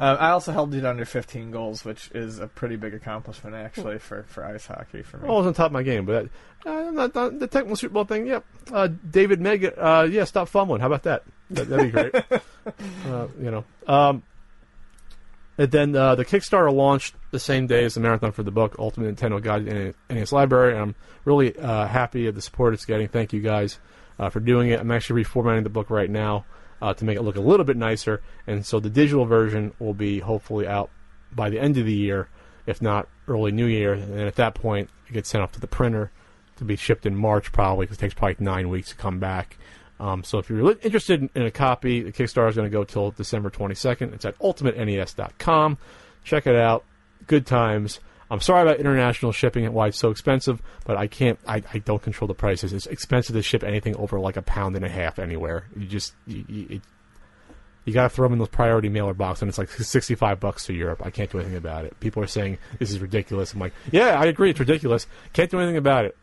Um, 0.00 0.16
I 0.20 0.30
also 0.30 0.52
held 0.52 0.74
it 0.74 0.84
under 0.84 1.04
15 1.04 1.50
goals, 1.50 1.84
which 1.84 2.10
is 2.14 2.38
a 2.38 2.46
pretty 2.46 2.76
big 2.76 2.94
accomplishment 2.94 3.54
actually 3.54 3.98
for, 3.98 4.24
for 4.24 4.44
ice 4.44 4.66
hockey 4.66 5.02
for 5.02 5.18
me. 5.18 5.28
I 5.28 5.32
was 5.32 5.46
on 5.46 5.54
top 5.54 5.66
of 5.66 5.72
my 5.72 5.82
game, 5.82 6.06
but 6.06 6.28
uh, 6.66 6.90
not, 6.90 7.14
not, 7.14 7.38
the 7.38 7.48
Tecmo 7.48 7.76
Super 7.76 7.94
Bowl 7.94 8.04
thing. 8.04 8.26
Yep. 8.26 8.44
Uh, 8.72 8.88
David 9.10 9.40
Meg. 9.40 9.72
Uh, 9.76 10.08
yeah, 10.10 10.24
stop 10.24 10.48
fumbling. 10.48 10.80
How 10.80 10.86
about 10.86 11.04
that? 11.04 11.24
that 11.50 11.68
that'd 11.68 11.86
be 11.86 11.90
great. 11.90 12.14
uh, 13.06 13.28
you 13.40 13.50
know. 13.50 13.64
Um, 13.86 14.22
and 15.58 15.70
then 15.70 15.94
uh, 15.94 16.14
the 16.14 16.24
Kickstarter 16.24 16.72
launched 16.72 17.14
the 17.32 17.38
same 17.38 17.66
day 17.66 17.84
as 17.84 17.94
the 17.94 18.00
marathon 18.00 18.32
for 18.32 18.42
the 18.42 18.50
book, 18.50 18.76
Ultimate 18.78 19.14
Nintendo 19.14 19.42
Guide 19.42 19.68
in, 19.68 19.94
in 20.08 20.16
its 20.16 20.32
library. 20.32 20.72
And 20.72 20.80
I'm 20.80 20.94
really 21.26 21.54
uh, 21.58 21.86
happy 21.86 22.26
of 22.28 22.34
the 22.34 22.40
support 22.40 22.72
it's 22.72 22.86
getting. 22.86 23.08
Thank 23.08 23.34
you 23.34 23.40
guys 23.40 23.78
uh, 24.18 24.30
for 24.30 24.40
doing 24.40 24.70
it. 24.70 24.80
I'm 24.80 24.90
actually 24.90 25.22
reformatting 25.22 25.64
the 25.64 25.70
book 25.70 25.90
right 25.90 26.08
now 26.08 26.46
uh, 26.80 26.94
to 26.94 27.04
make 27.04 27.16
it 27.16 27.22
look 27.22 27.36
a 27.36 27.40
little 27.40 27.64
bit 27.64 27.76
nicer. 27.76 28.22
And 28.46 28.64
so 28.64 28.80
the 28.80 28.90
digital 28.90 29.24
version 29.24 29.72
will 29.78 29.94
be 29.94 30.20
hopefully 30.20 30.66
out 30.66 30.90
by 31.32 31.50
the 31.50 31.60
end 31.60 31.76
of 31.76 31.86
the 31.86 31.94
year, 31.94 32.28
if 32.66 32.80
not 32.80 33.08
early 33.28 33.52
New 33.52 33.66
Year. 33.66 33.94
And 33.94 34.20
at 34.20 34.36
that 34.36 34.54
point, 34.54 34.90
it 35.08 35.12
gets 35.12 35.28
sent 35.28 35.42
off 35.42 35.52
to 35.52 35.60
the 35.60 35.66
printer 35.66 36.10
to 36.56 36.64
be 36.64 36.76
shipped 36.76 37.06
in 37.06 37.16
March 37.16 37.52
probably 37.52 37.86
because 37.86 37.98
it 37.98 38.00
takes 38.00 38.14
probably 38.14 38.36
nine 38.38 38.68
weeks 38.68 38.90
to 38.90 38.96
come 38.96 39.18
back. 39.18 39.56
Um, 39.98 40.24
so 40.24 40.38
if 40.38 40.48
you're 40.48 40.78
interested 40.80 41.20
in, 41.20 41.30
in 41.34 41.42
a 41.42 41.50
copy, 41.50 42.02
the 42.02 42.12
Kickstarter 42.12 42.48
is 42.48 42.56
going 42.56 42.70
to 42.70 42.72
go 42.72 42.84
till 42.84 43.10
December 43.10 43.50
22nd. 43.50 44.14
It's 44.14 44.24
at 44.24 44.38
ultimatenes.com. 44.38 45.78
Check 46.24 46.46
it 46.46 46.56
out. 46.56 46.84
Good 47.26 47.46
times. 47.46 48.00
I'm 48.30 48.40
sorry 48.40 48.62
about 48.62 48.78
international 48.78 49.32
shipping 49.32 49.64
and 49.64 49.74
why 49.74 49.88
it's 49.88 49.98
so 49.98 50.10
expensive, 50.10 50.62
but 50.84 50.96
I 50.96 51.08
can't. 51.08 51.38
I, 51.46 51.62
I 51.72 51.78
don't 51.78 52.02
control 52.02 52.28
the 52.28 52.34
prices. 52.34 52.72
It's 52.72 52.86
expensive 52.86 53.34
to 53.34 53.42
ship 53.42 53.64
anything 53.64 53.96
over 53.96 54.20
like 54.20 54.36
a 54.36 54.42
pound 54.42 54.76
and 54.76 54.84
a 54.84 54.88
half 54.88 55.18
anywhere. 55.18 55.66
You 55.76 55.86
just 55.86 56.14
you, 56.26 56.44
you, 56.48 56.66
it, 56.70 56.82
you 57.84 57.92
got 57.92 58.04
to 58.04 58.08
throw 58.08 58.26
them 58.26 58.34
in 58.34 58.38
those 58.38 58.48
priority 58.48 58.88
mailer 58.88 59.14
box, 59.14 59.42
and 59.42 59.48
it's 59.48 59.58
like 59.58 59.70
65 59.70 60.38
bucks 60.38 60.66
to 60.66 60.72
Europe. 60.72 61.02
I 61.04 61.10
can't 61.10 61.30
do 61.30 61.38
anything 61.38 61.56
about 61.56 61.84
it. 61.86 61.98
People 61.98 62.22
are 62.22 62.28
saying 62.28 62.58
this 62.78 62.90
is 62.90 63.00
ridiculous. 63.00 63.52
I'm 63.52 63.58
like, 63.58 63.72
yeah, 63.90 64.20
I 64.20 64.26
agree, 64.26 64.50
it's 64.50 64.60
ridiculous. 64.60 65.06
Can't 65.32 65.50
do 65.50 65.58
anything 65.58 65.76
about 65.78 66.04
it. 66.04 66.16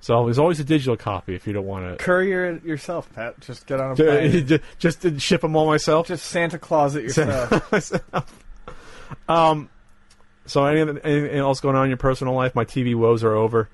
So 0.00 0.24
there's 0.24 0.38
always 0.38 0.60
a 0.60 0.64
digital 0.64 0.96
copy 0.96 1.34
if 1.34 1.46
you 1.46 1.52
don't 1.52 1.66
want 1.66 1.98
to. 1.98 2.02
Courier 2.02 2.52
it 2.52 2.64
yourself, 2.64 3.12
Pat. 3.14 3.38
Just 3.40 3.66
get 3.66 3.80
on 3.80 3.92
a 3.92 3.94
plane. 3.96 4.46
Just, 4.78 5.02
just 5.02 5.20
ship 5.20 5.42
them 5.42 5.54
all 5.56 5.66
myself. 5.66 6.06
Just 6.08 6.24
Santa 6.24 6.58
Claus 6.58 6.96
it 6.96 7.02
yourself. 7.02 8.02
um, 9.28 9.68
so 10.50 10.64
anything, 10.64 10.98
anything 10.98 11.38
else 11.38 11.60
going 11.60 11.76
on 11.76 11.84
in 11.84 11.90
your 11.90 11.96
personal 11.96 12.34
life? 12.34 12.54
My 12.54 12.64
TV 12.64 12.94
woes 12.94 13.22
are 13.24 13.34
over. 13.34 13.68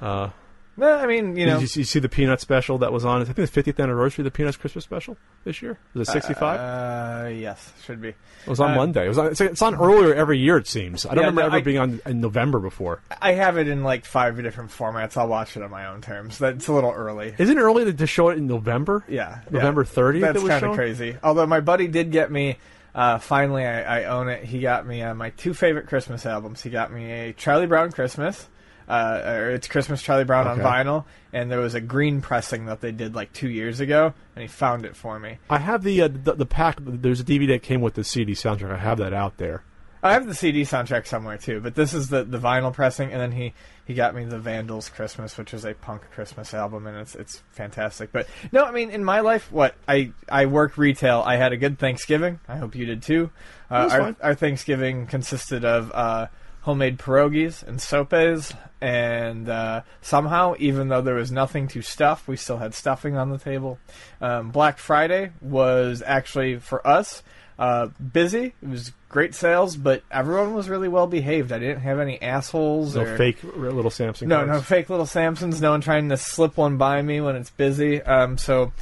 Uh, 0.00 0.30
no, 0.76 0.92
I 0.92 1.06
mean, 1.06 1.36
you 1.36 1.46
know, 1.46 1.52
did 1.54 1.60
you 1.60 1.66
see, 1.68 1.80
you 1.80 1.84
see 1.84 2.00
the 2.00 2.08
Peanut 2.08 2.40
special 2.40 2.78
that 2.78 2.92
was 2.92 3.04
on? 3.04 3.20
I 3.20 3.24
think 3.24 3.38
it's 3.38 3.52
50th 3.52 3.80
anniversary 3.80 4.22
of 4.22 4.24
the 4.24 4.32
Peanuts 4.32 4.56
Christmas 4.56 4.82
special 4.82 5.16
this 5.44 5.62
year. 5.62 5.78
Was 5.94 6.08
it 6.08 6.12
65? 6.12 6.58
Uh, 6.58 7.28
yes, 7.28 7.72
should 7.84 8.00
be. 8.00 8.08
it 8.08 8.16
was 8.48 8.58
on 8.58 8.72
uh, 8.72 8.74
Monday. 8.76 9.04
It 9.04 9.08
was 9.08 9.18
on, 9.18 9.26
it's, 9.26 9.40
it's 9.40 9.62
on 9.62 9.76
earlier 9.76 10.12
every 10.12 10.38
year. 10.38 10.56
It 10.56 10.66
seems. 10.66 11.06
I 11.06 11.10
don't 11.10 11.18
Yeah, 11.18 11.28
remember 11.28 11.40
no, 11.42 11.46
ever 11.46 11.56
I- 11.58 11.60
being 11.60 11.78
on 11.78 12.00
in 12.06 12.20
November 12.20 12.58
before. 12.58 13.02
I 13.22 13.32
have 13.34 13.56
it 13.56 13.68
in 13.68 13.84
like 13.84 14.04
five 14.04 14.36
different 14.42 14.70
formats. 14.72 15.16
I'll 15.16 15.28
watch 15.28 15.56
it 15.56 15.62
on 15.62 15.70
my 15.70 15.86
own 15.86 16.00
terms. 16.00 16.38
That's 16.38 16.66
a 16.66 16.72
little 16.72 16.90
early. 16.90 17.34
Isn't 17.38 17.56
it 17.56 17.60
early 17.60 17.84
to, 17.84 17.92
to 17.92 18.06
show 18.08 18.30
it 18.30 18.38
in 18.38 18.48
November? 18.48 19.04
Yeah, 19.06 19.42
November 19.50 19.82
yeah. 19.82 20.02
30th. 20.02 20.20
That's 20.22 20.42
was 20.42 20.48
kind 20.50 20.64
of 20.64 20.74
crazy. 20.74 21.16
Although 21.22 21.46
my 21.46 21.60
buddy 21.60 21.86
did 21.86 22.10
get 22.10 22.32
me. 22.32 22.58
Uh, 22.94 23.18
finally, 23.18 23.64
I, 23.64 24.02
I 24.02 24.04
own 24.04 24.28
it. 24.28 24.44
He 24.44 24.60
got 24.60 24.86
me 24.86 25.02
uh, 25.02 25.14
my 25.14 25.30
two 25.30 25.52
favorite 25.52 25.88
Christmas 25.88 26.24
albums. 26.26 26.62
He 26.62 26.70
got 26.70 26.92
me 26.92 27.10
a 27.10 27.32
Charlie 27.32 27.66
Brown 27.66 27.90
Christmas, 27.90 28.48
uh, 28.88 29.20
or 29.24 29.50
it's 29.50 29.66
Christmas 29.66 30.00
Charlie 30.00 30.24
Brown 30.24 30.46
on 30.46 30.58
vinyl, 30.60 31.04
and 31.32 31.50
there 31.50 31.58
was 31.58 31.74
a 31.74 31.80
green 31.80 32.20
pressing 32.20 32.66
that 32.66 32.80
they 32.80 32.92
did 32.92 33.14
like 33.14 33.32
two 33.32 33.48
years 33.50 33.80
ago, 33.80 34.14
and 34.36 34.42
he 34.42 34.48
found 34.48 34.84
it 34.84 34.94
for 34.94 35.18
me. 35.18 35.38
I 35.50 35.58
have 35.58 35.82
the, 35.82 36.02
uh, 36.02 36.08
the 36.08 36.34
the 36.34 36.46
pack. 36.46 36.78
There's 36.80 37.20
a 37.20 37.24
DVD 37.24 37.48
that 37.48 37.62
came 37.62 37.80
with 37.80 37.94
the 37.94 38.04
CD 38.04 38.32
soundtrack. 38.32 38.70
I 38.70 38.78
have 38.78 38.98
that 38.98 39.12
out 39.12 39.38
there. 39.38 39.64
I 40.04 40.12
have 40.12 40.26
the 40.26 40.34
CD 40.34 40.62
soundtrack 40.62 41.06
somewhere 41.06 41.38
too, 41.38 41.60
but 41.60 41.74
this 41.74 41.94
is 41.94 42.10
the, 42.10 42.24
the 42.24 42.38
vinyl 42.38 42.74
pressing, 42.74 43.10
and 43.10 43.18
then 43.18 43.32
he, 43.32 43.54
he 43.86 43.94
got 43.94 44.14
me 44.14 44.24
the 44.26 44.38
Vandals 44.38 44.90
Christmas, 44.90 45.38
which 45.38 45.54
is 45.54 45.64
a 45.64 45.72
punk 45.72 46.02
Christmas 46.10 46.52
album, 46.52 46.86
and 46.86 46.98
it's 46.98 47.14
it's 47.14 47.42
fantastic. 47.52 48.12
But 48.12 48.26
no, 48.52 48.64
I 48.64 48.70
mean 48.70 48.90
in 48.90 49.02
my 49.02 49.20
life, 49.20 49.50
what 49.50 49.74
I 49.88 50.12
I 50.28 50.44
work 50.44 50.76
retail. 50.76 51.22
I 51.24 51.36
had 51.36 51.52
a 51.52 51.56
good 51.56 51.78
Thanksgiving. 51.78 52.38
I 52.46 52.58
hope 52.58 52.76
you 52.76 52.84
did 52.84 53.02
too. 53.02 53.30
Uh, 53.70 53.88
our 53.90 54.16
our 54.20 54.34
Thanksgiving 54.34 55.06
consisted 55.06 55.64
of 55.64 55.90
uh, 55.92 56.26
homemade 56.60 56.98
pierogies 56.98 57.62
and 57.62 57.80
sopes, 57.80 58.52
and 58.82 59.48
uh, 59.48 59.80
somehow, 60.02 60.54
even 60.58 60.88
though 60.88 61.00
there 61.00 61.14
was 61.14 61.32
nothing 61.32 61.66
to 61.68 61.80
stuff, 61.80 62.28
we 62.28 62.36
still 62.36 62.58
had 62.58 62.74
stuffing 62.74 63.16
on 63.16 63.30
the 63.30 63.38
table. 63.38 63.78
Um, 64.20 64.50
Black 64.50 64.76
Friday 64.76 65.32
was 65.40 66.02
actually 66.04 66.58
for 66.58 66.86
us 66.86 67.22
uh, 67.58 67.86
busy. 68.12 68.54
It 68.62 68.68
was 68.68 68.92
great 69.08 69.34
sales, 69.34 69.76
but 69.76 70.02
everyone 70.10 70.54
was 70.54 70.68
really 70.68 70.88
well 70.88 71.06
behaved. 71.06 71.52
I 71.52 71.58
didn't 71.58 71.80
have 71.80 72.00
any 72.00 72.20
assholes 72.20 72.96
No 72.96 73.02
or 73.02 73.16
fake 73.16 73.42
little 73.42 73.90
Samsung. 73.90 74.26
no, 74.26 74.36
cards. 74.44 74.50
no 74.50 74.60
fake 74.60 74.90
little 74.90 75.06
Samsons. 75.06 75.60
No 75.60 75.70
one 75.70 75.80
trying 75.80 76.08
to 76.08 76.16
slip 76.16 76.56
one 76.56 76.76
by 76.76 77.00
me 77.00 77.20
when 77.20 77.36
it's 77.36 77.50
busy. 77.50 78.02
Um, 78.02 78.38
so, 78.38 78.72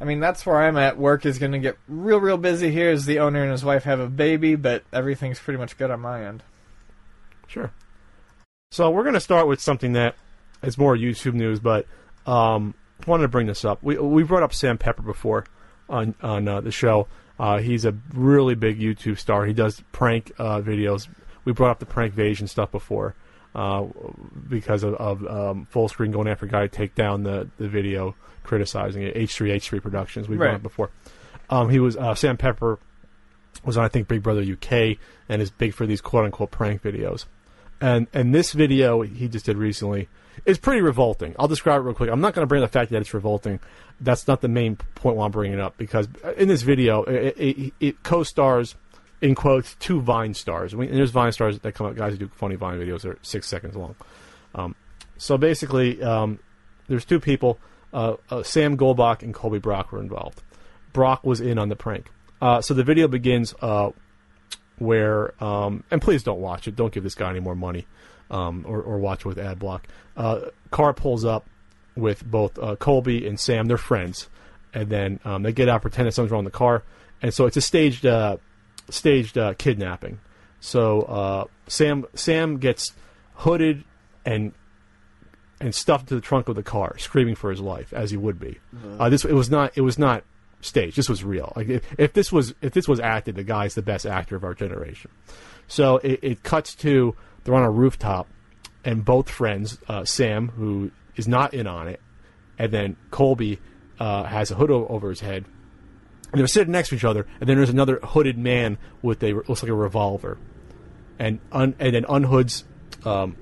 I 0.00 0.04
mean, 0.04 0.20
that's 0.20 0.46
where 0.46 0.62
I'm 0.62 0.76
at. 0.76 0.96
Work 0.96 1.26
is 1.26 1.38
going 1.38 1.52
to 1.52 1.58
get 1.58 1.76
real, 1.88 2.18
real 2.18 2.38
busy 2.38 2.70
here 2.70 2.90
as 2.90 3.04
the 3.04 3.18
owner 3.18 3.42
and 3.42 3.52
his 3.52 3.64
wife 3.64 3.84
have 3.84 4.00
a 4.00 4.08
baby, 4.08 4.54
but 4.54 4.82
everything's 4.92 5.38
pretty 5.38 5.58
much 5.58 5.76
good 5.76 5.90
on 5.90 6.00
my 6.00 6.24
end. 6.24 6.42
Sure. 7.46 7.70
So 8.70 8.90
we're 8.90 9.02
going 9.02 9.14
to 9.14 9.20
start 9.20 9.46
with 9.46 9.60
something 9.60 9.92
that 9.92 10.14
is 10.62 10.78
more 10.78 10.96
YouTube 10.96 11.34
news, 11.34 11.60
but 11.60 11.86
um, 12.26 12.72
wanted 13.06 13.22
to 13.22 13.28
bring 13.28 13.46
this 13.46 13.64
up. 13.64 13.82
We 13.82 13.98
we 13.98 14.22
brought 14.22 14.42
up 14.42 14.54
Sam 14.54 14.78
Pepper 14.78 15.02
before 15.02 15.44
on 15.88 16.14
on 16.22 16.48
uh, 16.48 16.60
the 16.62 16.70
show. 16.70 17.08
Uh, 17.38 17.58
he's 17.58 17.84
a 17.84 17.94
really 18.14 18.54
big 18.54 18.78
YouTube 18.78 19.18
star. 19.18 19.44
He 19.46 19.52
does 19.52 19.82
prank 19.92 20.32
uh, 20.38 20.60
videos. 20.60 21.08
We 21.44 21.52
brought 21.52 21.70
up 21.70 21.78
the 21.80 21.86
Prank 21.86 22.12
Invasion 22.12 22.46
stuff 22.46 22.70
before 22.70 23.14
uh, 23.54 23.84
because 24.48 24.84
of, 24.84 24.94
of 24.94 25.26
um, 25.26 25.66
Fullscreen 25.72 26.12
going 26.12 26.28
after 26.28 26.46
a 26.46 26.48
guy 26.48 26.62
to 26.62 26.68
take 26.68 26.94
down 26.94 27.24
the, 27.24 27.48
the 27.58 27.68
video, 27.68 28.14
criticizing 28.44 29.02
it. 29.02 29.14
H3 29.16 29.54
H3 29.56 29.82
Productions. 29.82 30.28
We 30.28 30.36
brought 30.36 30.46
Right. 30.48 30.54
it 30.56 30.62
before. 30.62 30.90
Um, 31.50 31.68
he 31.68 31.78
was 31.80 31.96
uh, 31.96 32.14
Sam 32.14 32.36
Pepper 32.36 32.78
was 33.64 33.76
on 33.76 33.84
I 33.84 33.88
think 33.88 34.08
Big 34.08 34.22
Brother 34.22 34.42
UK 34.42 34.96
and 35.28 35.42
is 35.42 35.50
big 35.50 35.74
for 35.74 35.84
these 35.86 36.00
quote 36.00 36.24
unquote 36.24 36.50
prank 36.50 36.82
videos. 36.82 37.26
And 37.80 38.06
and 38.12 38.34
this 38.34 38.52
video 38.52 39.02
he 39.02 39.28
just 39.28 39.44
did 39.46 39.56
recently 39.56 40.08
is 40.44 40.58
pretty 40.58 40.80
revolting. 40.80 41.34
I'll 41.38 41.48
describe 41.48 41.80
it 41.80 41.84
real 41.84 41.94
quick. 41.94 42.10
I'm 42.10 42.20
not 42.20 42.34
going 42.34 42.42
to 42.42 42.48
bring 42.48 42.60
the 42.60 42.68
fact 42.68 42.90
that 42.90 43.00
it's 43.00 43.14
revolting. 43.14 43.60
That's 44.00 44.26
not 44.26 44.40
the 44.40 44.48
main 44.48 44.76
point 44.94 45.16
why 45.16 45.26
I'm 45.26 45.30
bringing 45.30 45.58
it 45.58 45.62
up 45.62 45.76
because 45.76 46.08
in 46.36 46.48
this 46.48 46.62
video 46.62 47.04
it, 47.04 47.36
it, 47.38 47.72
it 47.80 48.02
co-stars 48.02 48.74
in 49.20 49.34
quotes 49.34 49.74
two 49.76 50.00
Vine 50.00 50.34
stars. 50.34 50.74
Mean, 50.74 50.88
and 50.88 50.98
there's 50.98 51.12
Vine 51.12 51.32
stars 51.32 51.58
that 51.60 51.72
come 51.72 51.86
up 51.86 51.94
guys 51.94 52.12
who 52.12 52.18
do 52.18 52.30
funny 52.34 52.56
Vine 52.56 52.78
videos 52.78 53.02
that 53.02 53.10
are 53.10 53.18
six 53.22 53.48
seconds 53.48 53.76
long. 53.76 53.94
Um, 54.54 54.74
so 55.16 55.38
basically, 55.38 56.02
um, 56.02 56.40
there's 56.88 57.04
two 57.04 57.20
people. 57.20 57.58
Uh, 57.92 58.16
uh, 58.30 58.42
Sam 58.42 58.76
Golbach 58.76 59.22
and 59.22 59.32
Colby 59.32 59.58
Brock 59.58 59.92
were 59.92 60.00
involved. 60.00 60.42
Brock 60.92 61.24
was 61.24 61.40
in 61.40 61.58
on 61.58 61.68
the 61.68 61.76
prank. 61.76 62.08
Uh, 62.40 62.60
so 62.60 62.74
the 62.74 62.82
video 62.82 63.06
begins 63.06 63.54
uh, 63.62 63.90
where, 64.78 65.32
um, 65.42 65.84
and 65.90 66.02
please 66.02 66.22
don't 66.22 66.40
watch 66.40 66.66
it. 66.66 66.74
Don't 66.74 66.92
give 66.92 67.04
this 67.04 67.14
guy 67.14 67.30
any 67.30 67.40
more 67.40 67.54
money, 67.54 67.86
um, 68.32 68.64
or, 68.66 68.82
or 68.82 68.98
watch 68.98 69.24
with 69.24 69.38
ad 69.38 69.58
block. 69.58 69.86
Uh, 70.16 70.40
car 70.70 70.92
pulls 70.92 71.24
up 71.24 71.46
with 71.94 72.24
both 72.24 72.58
uh, 72.58 72.74
Colby 72.76 73.26
and 73.26 73.38
Sam. 73.38 73.66
They're 73.66 73.76
friends, 73.76 74.28
and 74.74 74.88
then 74.88 75.20
um, 75.24 75.42
they 75.42 75.52
get 75.52 75.68
out, 75.68 75.82
pretend 75.82 76.08
that 76.08 76.12
something's 76.12 76.32
wrong 76.32 76.44
with 76.44 76.52
the 76.52 76.58
car, 76.58 76.82
and 77.20 77.32
so 77.32 77.46
it's 77.46 77.56
a 77.56 77.60
staged, 77.60 78.06
uh, 78.06 78.38
staged 78.88 79.38
uh, 79.38 79.54
kidnapping. 79.54 80.18
So 80.60 81.02
uh, 81.02 81.44
Sam 81.68 82.06
Sam 82.14 82.58
gets 82.58 82.92
hooded 83.34 83.84
and 84.24 84.52
and 85.60 85.74
stuffed 85.74 86.04
into 86.04 86.16
the 86.16 86.20
trunk 86.20 86.48
of 86.48 86.56
the 86.56 86.62
car, 86.62 86.98
screaming 86.98 87.34
for 87.36 87.50
his 87.50 87.60
life, 87.60 87.92
as 87.92 88.10
he 88.10 88.16
would 88.16 88.40
be. 88.40 88.58
Uh, 89.00 89.08
this 89.08 89.24
it 89.24 89.34
was 89.34 89.50
not 89.50 89.72
it 89.76 89.82
was 89.82 89.98
not 89.98 90.24
staged. 90.60 90.96
This 90.96 91.08
was 91.08 91.22
real. 91.22 91.52
Like 91.56 91.68
if, 91.68 91.82
if 91.98 92.12
this 92.12 92.32
was 92.32 92.54
if 92.62 92.72
this 92.72 92.88
was 92.88 93.00
acted, 93.00 93.34
the 93.36 93.44
guy's 93.44 93.74
the 93.74 93.82
best 93.82 94.06
actor 94.06 94.36
of 94.36 94.44
our 94.44 94.54
generation. 94.54 95.10
So 95.68 95.98
it, 95.98 96.20
it 96.22 96.42
cuts 96.42 96.74
to 96.76 97.16
they're 97.44 97.54
on 97.54 97.62
a 97.62 97.70
rooftop, 97.70 98.28
and 98.84 99.04
both 99.04 99.28
friends, 99.28 99.78
uh, 99.88 100.04
Sam, 100.04 100.48
who 100.48 100.90
is 101.16 101.28
not 101.28 101.54
in 101.54 101.66
on 101.66 101.88
it, 101.88 102.00
and 102.58 102.72
then 102.72 102.96
Colby 103.10 103.60
uh, 103.98 104.24
has 104.24 104.50
a 104.50 104.54
hood 104.54 104.70
over 104.70 105.08
his 105.08 105.20
head, 105.20 105.44
and 106.32 106.40
they're 106.40 106.46
sitting 106.46 106.72
next 106.72 106.88
to 106.90 106.96
each 106.96 107.04
other. 107.04 107.26
And 107.40 107.48
then 107.48 107.56
there's 107.56 107.70
another 107.70 108.00
hooded 108.02 108.38
man 108.38 108.78
with 109.02 109.22
a 109.22 109.32
looks 109.32 109.62
like 109.62 109.70
a 109.70 109.74
revolver, 109.74 110.38
and 111.18 111.40
un, 111.50 111.74
and 111.78 111.94
then 111.94 112.04
unhoods 112.04 112.64
um, 113.04 113.36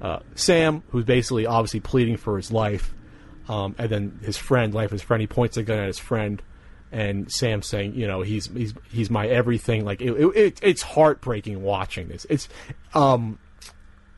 uh, 0.00 0.20
Sam, 0.34 0.82
who's 0.90 1.04
basically 1.04 1.46
obviously 1.46 1.80
pleading 1.80 2.16
for 2.16 2.36
his 2.36 2.52
life, 2.52 2.94
um, 3.48 3.74
and 3.78 3.90
then 3.90 4.20
his 4.22 4.36
friend, 4.36 4.74
life 4.74 4.90
his 4.90 5.02
friend, 5.02 5.20
he 5.20 5.26
points 5.26 5.56
a 5.56 5.62
gun 5.62 5.78
at 5.78 5.86
his 5.86 5.98
friend, 5.98 6.42
and 6.94 7.30
Sam 7.30 7.60
saying, 7.60 7.96
you 7.96 8.06
know, 8.06 8.22
he's 8.22 8.46
he's 8.46 8.72
he's 8.88 9.10
my 9.10 9.26
everything. 9.26 9.84
Like 9.84 10.00
it, 10.00 10.12
it, 10.12 10.36
it 10.36 10.60
it's 10.62 10.82
heartbreaking 10.82 11.60
watching 11.60 12.06
this. 12.06 12.24
It's, 12.30 12.48
um, 12.94 13.40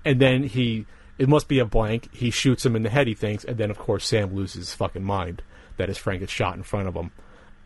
and 0.04 0.20
then 0.20 0.42
he 0.42 0.84
it 1.18 1.26
must 1.26 1.48
be 1.48 1.58
a 1.58 1.64
blank. 1.64 2.14
He 2.14 2.30
shoots 2.30 2.66
him 2.66 2.76
in 2.76 2.82
the 2.82 2.90
head. 2.90 3.06
He 3.06 3.14
thinks, 3.14 3.44
and 3.44 3.56
then 3.56 3.70
of 3.70 3.78
course 3.78 4.06
Sam 4.06 4.34
loses 4.34 4.68
his 4.68 4.74
fucking 4.74 5.02
mind 5.02 5.42
that 5.78 5.88
his 5.88 5.96
friend 5.96 6.20
gets 6.20 6.32
shot 6.32 6.54
in 6.54 6.62
front 6.62 6.86
of 6.86 6.94
him. 6.94 7.12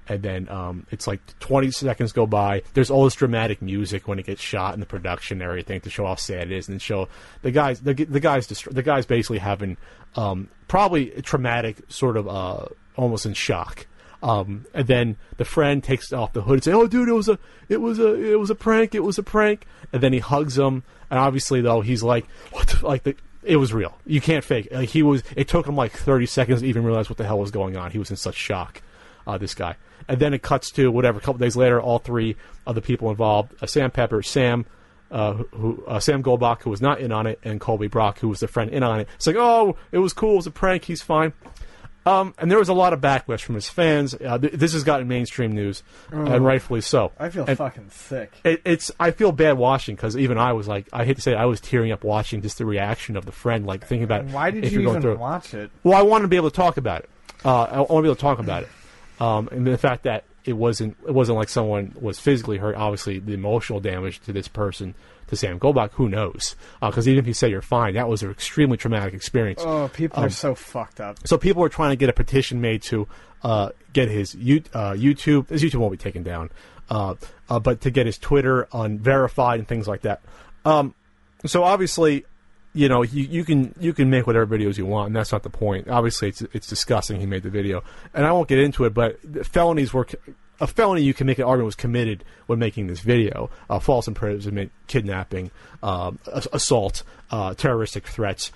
And 0.09 0.23
then 0.23 0.49
um, 0.49 0.87
it's 0.91 1.07
like 1.07 1.21
20 1.41 1.71
seconds 1.73 2.13
go 2.13 2.27
by. 2.27 2.63
There's 2.75 2.91
all 2.91 3.05
this 3.05 3.15
dramatic 3.15 3.63
music 3.63 4.09
when 4.09 4.19
it 4.19 4.27
gets 4.27 4.41
shot 4.41 4.75
and 4.75 4.83
the 4.83 4.87
production 4.87 5.41
and 5.41 5.49
everything 5.49 5.81
to 5.83 5.91
show 5.91 6.07
how 6.07 6.17
sad 6.17 6.51
it 6.51 6.53
is, 6.53 6.69
and 6.69 6.81
show 6.81 7.09
the 7.43 7.51
guys. 7.51 7.81
The, 7.81 7.95
the 7.95 8.21
guys. 8.21 8.47
The 8.47 8.83
guys 8.83 9.07
basically 9.07 9.39
having 9.39 9.77
um, 10.15 10.49
probably 10.69 11.11
traumatic 11.23 11.83
sort 11.89 12.17
of 12.17 12.29
uh, 12.29 12.67
almost 12.97 13.27
in 13.27 13.35
shock. 13.35 13.87
Um, 14.23 14.67
and 14.75 14.87
then 14.87 15.17
the 15.39 15.45
friend 15.45 15.83
takes 15.83 16.13
off 16.13 16.33
the 16.33 16.43
hood 16.43 16.55
and 16.55 16.65
say, 16.65 16.73
"Oh, 16.73 16.87
dude, 16.87 17.09
it 17.09 17.13
was 17.13 17.29
a, 17.29 17.39
it 17.69 17.81
was 17.81 17.99
a, 17.99 18.15
it 18.15 18.39
was 18.39 18.51
a 18.51 18.55
prank. 18.55 18.95
It 18.95 19.01
was 19.01 19.19
a 19.19 19.23
prank." 19.23 19.67
And 19.93 20.03
then 20.03 20.13
he 20.13 20.19
hugs 20.19 20.59
him, 20.59 20.83
and 21.11 21.19
obviously 21.19 21.61
though 21.61 21.81
he's 21.81 22.03
like, 22.03 22.27
"What?" 22.51 22.69
The, 22.69 22.87
like 22.87 23.05
the, 23.05 23.17
it 23.43 23.57
was 23.57 23.73
real. 23.73 23.97
You 24.05 24.21
can't 24.21 24.45
fake. 24.45 24.67
it. 24.67 24.73
Like 24.73 24.89
he 24.91 25.03
was. 25.03 25.23
It 25.37 25.49
took 25.49 25.67
him 25.67 25.77
like 25.77 25.93
30 25.93 26.27
seconds 26.27 26.61
to 26.61 26.67
even 26.67 26.85
realize 26.85 27.09
what 27.09 27.17
the 27.17 27.25
hell 27.25 27.39
was 27.39 27.51
going 27.51 27.77
on. 27.77 27.91
He 27.91 27.99
was 27.99 28.11
in 28.11 28.17
such 28.17 28.35
shock. 28.35 28.83
Uh, 29.27 29.37
this 29.39 29.55
guy, 29.55 29.77
and 30.09 30.19
then 30.19 30.33
it 30.35 30.43
cuts 30.43 30.71
to 30.73 30.91
whatever. 30.91 31.19
A 31.19 31.21
couple 31.21 31.39
days 31.39 31.55
later, 31.55 31.81
all 31.81 31.99
three 31.99 32.37
of 32.67 32.75
the 32.75 32.81
people 32.81 33.11
involved: 33.11 33.55
uh, 33.63 33.67
Sam 33.67 33.91
Pepper, 33.91 34.23
Sam, 34.23 34.65
uh, 35.11 35.35
who 35.35 35.85
uh, 35.87 36.01
Sam 36.01 36.23
Golbach, 36.23 36.63
who 36.63 36.71
was 36.71 36.81
not 36.81 37.01
in 37.01 37.13
on 37.13 37.27
it, 37.27 37.39
and 37.43 37.61
Colby 37.61 37.87
Brock, 37.87 38.19
who 38.19 38.29
was 38.29 38.41
the 38.41 38.49
friend 38.49 38.71
in 38.71 38.83
on 38.83 39.01
it. 39.01 39.09
It's 39.17 39.27
like, 39.27 39.37
oh, 39.37 39.77
it 39.93 39.99
was 39.99 40.13
cool. 40.13 40.33
It 40.33 40.37
was 40.37 40.47
a 40.47 40.51
prank. 40.51 40.85
He's 40.85 41.03
fine. 41.03 41.33
Um, 42.11 42.35
and 42.39 42.51
there 42.51 42.59
was 42.59 42.69
a 42.69 42.75
lot 42.75 42.93
of 42.93 43.01
backlash 43.01 43.41
from 43.43 43.55
his 43.55 43.69
fans. 43.69 44.15
Uh, 44.15 44.39
th- 44.39 44.53
this 44.55 44.73
has 44.73 44.85
gotten 44.85 45.07
mainstream 45.09 45.53
news, 45.53 45.83
and 46.11 46.45
rightfully 46.45 46.81
so. 46.81 47.13
I 47.19 47.29
feel 47.31 47.45
And 47.47 47.57
fucking 47.57 47.91
sick. 47.91 48.33
it, 48.45 48.63
it's 48.65 48.91
I 48.99 49.11
feel 49.13 49.33
bad 49.33 49.57
watching 49.59 49.95
because 49.97 50.17
even 50.17 50.37
I 50.39 50.53
was 50.53 50.67
like, 50.67 50.89
I 50.93 51.05
hate 51.05 51.17
to 51.17 51.23
say, 51.23 51.33
it, 51.33 51.37
I 51.37 51.47
was 51.47 51.61
tearing 51.61 51.93
up 51.93 52.03
watching 52.05 52.43
just 52.43 52.59
the 52.59 52.65
reaction 52.67 53.17
of 53.17 53.27
the 53.27 53.33
friend, 53.33 53.67
like 53.67 53.87
thinking 53.87 54.05
about 54.05 54.25
Why 54.27 54.51
did 54.51 54.65
if 54.65 54.73
you 54.73 54.81
even 54.89 55.01
through. 55.01 55.17
watch 55.19 55.55
it? 55.55 55.71
Well, 55.85 55.97
I 55.99 56.03
want 56.03 56.23
to 56.23 56.29
be 56.29 56.37
able 56.37 56.51
to 56.51 56.57
talk 56.57 56.77
about 56.77 57.03
it. 57.03 57.11
Uh, 57.45 57.63
I 57.63 57.79
want 57.81 57.89
to 57.91 58.03
be 58.03 58.09
able 58.09 58.15
to 58.17 58.21
talk 58.21 58.39
about 58.39 58.65
it, 58.65 58.69
um, 59.21 59.49
and 59.53 59.67
the 59.67 59.79
fact 59.79 60.03
that 60.03 60.25
it 60.45 60.55
wasn't 60.55 60.97
it 61.07 61.13
wasn't 61.15 61.39
like 61.39 61.49
someone 61.49 61.95
was 62.01 62.19
physically 62.19 62.59
hurt. 62.59 62.75
Obviously, 62.75 63.19
the 63.19 63.35
emotional 63.35 63.79
damage 63.81 64.21
to 64.23 64.33
this 64.33 64.49
person, 64.49 64.95
to 65.31 65.37
Sam 65.37 65.59
Golbach, 65.59 65.93
who 65.93 66.09
knows? 66.09 66.55
Because 66.81 67.09
even 67.09 67.19
if 67.19 67.27
you 67.27 67.35
say 67.35 67.49
you're 67.49 67.63
fine, 67.63 67.95
that 67.95 68.09
was 68.09 68.23
an 68.23 68.31
extremely 68.31 68.77
traumatic 68.77 69.15
experience. 69.15 69.63
Oh, 69.65 69.89
people 69.93 70.19
Um, 70.19 70.27
are 70.27 70.31
so 70.31 70.55
fucked 70.55 71.01
up. 71.01 71.19
So 71.27 71.39
people 71.39 71.63
were 71.63 71.69
trying 71.69 71.91
to 71.91 71.97
get 71.97 72.09
a 72.09 72.13
petition 72.13 72.61
made 72.61 72.83
to 72.85 73.09
uh, 73.43 73.71
get 73.93 74.09
his 74.09 74.35
you, 74.35 74.63
uh, 74.75 74.93
YouTube. 74.93 75.49
His 75.49 75.63
YouTube 75.63 75.77
won't 75.77 75.93
be 75.93 75.97
taken 75.99 76.23
down, 76.23 76.51
uh, 76.91 77.15
uh, 77.49 77.59
but 77.59 77.81
to 77.83 77.91
get 77.91 78.07
his 78.07 78.19
Twitter 78.19 78.69
unverified 78.73 79.59
and 79.59 79.67
things 79.67 79.89
like 79.89 80.03
that. 80.03 80.21
Um, 80.65 80.95
so 81.47 81.65
obviously, 81.65 82.27
you 82.75 82.89
know, 82.89 83.03
you, 83.03 83.25
you 83.25 83.45
can 83.45 83.75
you 83.81 83.93
can 83.93 84.11
make 84.11 84.27
whatever 84.27 84.47
videos 84.47 84.77
you 84.77 84.87
want, 84.87 85.07
and 85.09 85.17
that's 85.17 85.33
not 85.33 85.43
the 85.43 85.51
point. 85.51 85.89
Obviously, 85.89 86.29
it's 86.29 86.43
it's 86.53 86.67
disgusting. 86.67 87.19
He 87.19 87.27
made 87.27 87.43
the 87.43 87.51
video, 87.51 87.83
and 88.13 88.27
I 88.27 88.33
won't 88.33 88.49
get 88.49 88.59
into 88.59 88.85
it. 88.85 88.93
But 88.95 89.19
felonies 89.47 89.93
were 89.95 90.07
a 90.61 90.67
felony. 90.67 91.03
You 91.03 91.15
can 91.15 91.27
make 91.27 91.39
an 91.39 91.45
argument 91.45 91.67
was 91.67 91.75
committed 91.75 92.25
when 92.47 92.59
making 92.59 92.87
this 92.87 93.01
video: 93.01 93.51
uh, 93.69 93.79
false 93.79 94.09
imprisonment, 94.09 94.73
kidnapping, 94.87 95.51
um, 95.83 96.19
assault, 96.53 97.03
uh, 97.31 97.55
terroristic 97.55 98.07
threats. 98.07 98.53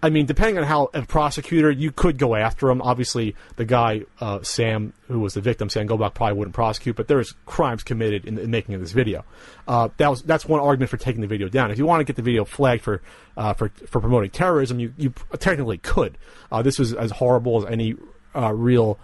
I 0.00 0.10
mean, 0.10 0.26
depending 0.26 0.58
on 0.58 0.64
how 0.64 0.90
a 0.94 1.02
prosecutor, 1.02 1.72
you 1.72 1.90
could 1.90 2.18
go 2.18 2.36
after 2.36 2.70
him. 2.70 2.80
Obviously, 2.80 3.34
the 3.56 3.64
guy 3.64 4.02
uh, 4.20 4.42
Sam, 4.42 4.92
who 5.08 5.18
was 5.18 5.34
the 5.34 5.40
victim, 5.40 5.68
Sam 5.68 5.88
Golbach, 5.88 6.14
probably 6.14 6.38
wouldn't 6.38 6.54
prosecute, 6.54 6.94
but 6.94 7.08
there's 7.08 7.34
crimes 7.46 7.82
committed 7.82 8.24
in 8.24 8.36
the 8.36 8.42
in 8.42 8.50
making 8.50 8.76
of 8.76 8.80
this 8.80 8.92
video. 8.92 9.24
Uh, 9.66 9.88
that 9.96 10.08
was 10.08 10.22
that's 10.22 10.46
one 10.46 10.60
argument 10.60 10.90
for 10.90 10.98
taking 10.98 11.20
the 11.20 11.26
video 11.26 11.48
down. 11.48 11.72
If 11.72 11.78
you 11.78 11.86
want 11.86 12.00
to 12.00 12.04
get 12.04 12.14
the 12.14 12.22
video 12.22 12.44
flagged 12.44 12.82
for 12.82 13.02
uh, 13.36 13.54
for 13.54 13.70
for 13.88 14.00
promoting 14.00 14.30
terrorism, 14.30 14.78
you 14.78 14.94
you 14.96 15.12
technically 15.38 15.78
could. 15.78 16.16
Uh, 16.52 16.62
this 16.62 16.78
was 16.78 16.94
as 16.94 17.10
horrible 17.10 17.64
as 17.64 17.72
any 17.72 17.96
uh, 18.36 18.52
real. 18.54 18.98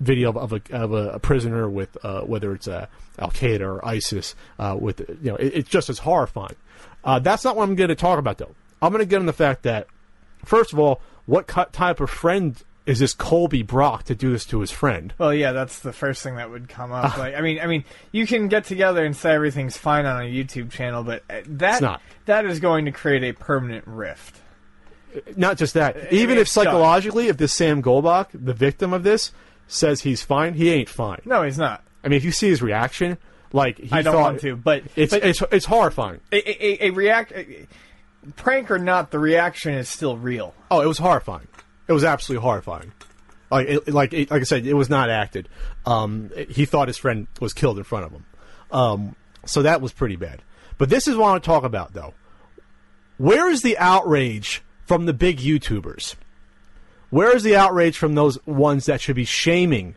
Video 0.00 0.30
of, 0.30 0.36
of, 0.36 0.52
a, 0.52 0.62
of 0.72 0.92
a, 0.92 1.10
a 1.10 1.18
prisoner 1.18 1.68
with 1.68 1.96
uh, 2.02 2.22
whether 2.22 2.52
it's 2.54 2.66
uh, 2.66 2.86
Al 3.18 3.30
Qaeda 3.30 3.60
or 3.60 3.86
ISIS, 3.86 4.34
uh, 4.58 4.76
with 4.80 5.00
you 5.22 5.30
know, 5.30 5.36
it, 5.36 5.52
it's 5.54 5.68
just 5.68 5.90
as 5.90 5.98
horrifying. 5.98 6.56
Uh, 7.04 7.18
that's 7.18 7.44
not 7.44 7.54
what 7.54 7.64
I'm 7.64 7.74
going 7.74 7.88
to 7.88 7.94
talk 7.94 8.18
about, 8.18 8.38
though. 8.38 8.54
I'm 8.80 8.92
going 8.92 9.00
to 9.00 9.06
get 9.06 9.18
on 9.18 9.26
the 9.26 9.32
fact 9.32 9.64
that 9.64 9.86
First 10.44 10.72
of 10.72 10.78
all, 10.78 11.00
what 11.26 11.48
type 11.48 12.00
of 12.00 12.10
friend 12.10 12.60
is 12.86 12.98
this 12.98 13.12
Colby 13.12 13.62
Brock 13.62 14.04
to 14.04 14.14
do 14.14 14.32
this 14.32 14.44
to 14.46 14.60
his 14.60 14.70
friend? 14.70 15.12
Well, 15.18 15.34
yeah, 15.34 15.52
that's 15.52 15.80
the 15.80 15.92
first 15.92 16.22
thing 16.22 16.36
that 16.36 16.50
would 16.50 16.68
come 16.68 16.92
up. 16.92 17.16
Ah. 17.16 17.20
like, 17.20 17.34
I 17.34 17.40
mean, 17.40 17.60
I 17.60 17.66
mean, 17.66 17.84
you 18.10 18.26
can 18.26 18.48
get 18.48 18.64
together 18.64 19.04
and 19.04 19.16
say 19.16 19.32
everything's 19.32 19.76
fine 19.76 20.06
on 20.06 20.22
a 20.22 20.24
YouTube 20.24 20.70
channel, 20.70 21.04
but 21.04 21.22
uh, 21.30 21.40
that 21.46 21.82
not. 21.82 22.02
that 22.26 22.46
is 22.46 22.58
going 22.60 22.86
to 22.86 22.92
create 22.92 23.22
a 23.22 23.32
permanent 23.32 23.86
rift. 23.86 24.40
Not 25.36 25.58
just 25.58 25.74
that. 25.74 26.12
Even 26.12 26.38
if 26.38 26.46
done. 26.46 26.64
psychologically, 26.64 27.28
if 27.28 27.36
this 27.36 27.52
Sam 27.52 27.82
Golbach, 27.82 28.28
the 28.32 28.54
victim 28.54 28.92
of 28.92 29.02
this, 29.02 29.32
says 29.70 30.02
he's 30.02 30.22
fine, 30.22 30.54
he 30.54 30.70
ain't 30.70 30.88
fine. 30.88 31.20
No, 31.24 31.42
he's 31.42 31.58
not. 31.58 31.82
I 32.04 32.08
mean, 32.08 32.16
if 32.16 32.24
you 32.24 32.32
see 32.32 32.48
his 32.48 32.60
reaction, 32.62 33.18
like 33.52 33.78
he 33.78 33.88
I 33.92 34.02
don't 34.02 34.14
thought, 34.14 34.22
want 34.22 34.40
to, 34.40 34.56
but 34.56 34.82
it's 34.96 35.12
but 35.12 35.24
it's 35.24 35.42
it's 35.52 35.66
horrifying. 35.66 36.20
a, 36.32 36.86
a, 36.86 36.88
a 36.88 36.90
react 36.90 37.32
a, 37.32 37.66
prank 38.36 38.70
or 38.70 38.78
not, 38.78 39.10
the 39.10 39.18
reaction 39.18 39.74
is 39.74 39.88
still 39.88 40.16
real. 40.16 40.54
Oh, 40.70 40.80
it 40.80 40.86
was 40.86 40.98
horrifying. 40.98 41.48
It 41.88 41.92
was 41.92 42.04
absolutely 42.04 42.42
horrifying. 42.42 42.92
Like, 43.50 43.68
it, 43.68 43.88
like, 43.88 44.12
it, 44.12 44.30
like 44.30 44.40
I 44.42 44.44
said, 44.44 44.64
it 44.64 44.74
was 44.74 44.88
not 44.88 45.10
acted. 45.10 45.48
Um, 45.84 46.30
it- 46.36 46.52
he 46.52 46.64
thought 46.66 46.86
his 46.88 46.96
friend 46.98 47.26
was 47.40 47.52
killed 47.52 47.78
in 47.78 47.84
front 47.84 48.04
of 48.06 48.12
him. 48.12 48.24
Um, 48.70 49.16
so 49.44 49.62
that 49.62 49.80
was 49.80 49.92
pretty 49.92 50.14
bad. 50.16 50.42
But 50.78 50.88
this 50.88 51.08
is 51.08 51.16
what 51.16 51.26
I 51.26 51.30
want 51.32 51.42
to 51.42 51.46
talk 51.48 51.64
about, 51.64 51.92
though. 51.92 52.14
Where 53.18 53.50
is 53.50 53.62
the 53.62 53.76
outrage 53.78 54.62
from 54.86 55.06
the 55.06 55.12
big 55.12 55.38
YouTubers? 55.38 56.14
Where 57.10 57.34
is 57.34 57.42
the 57.42 57.56
outrage 57.56 57.98
from 57.98 58.14
those 58.14 58.44
ones 58.46 58.86
that 58.86 59.00
should 59.00 59.16
be 59.16 59.24
shaming 59.24 59.96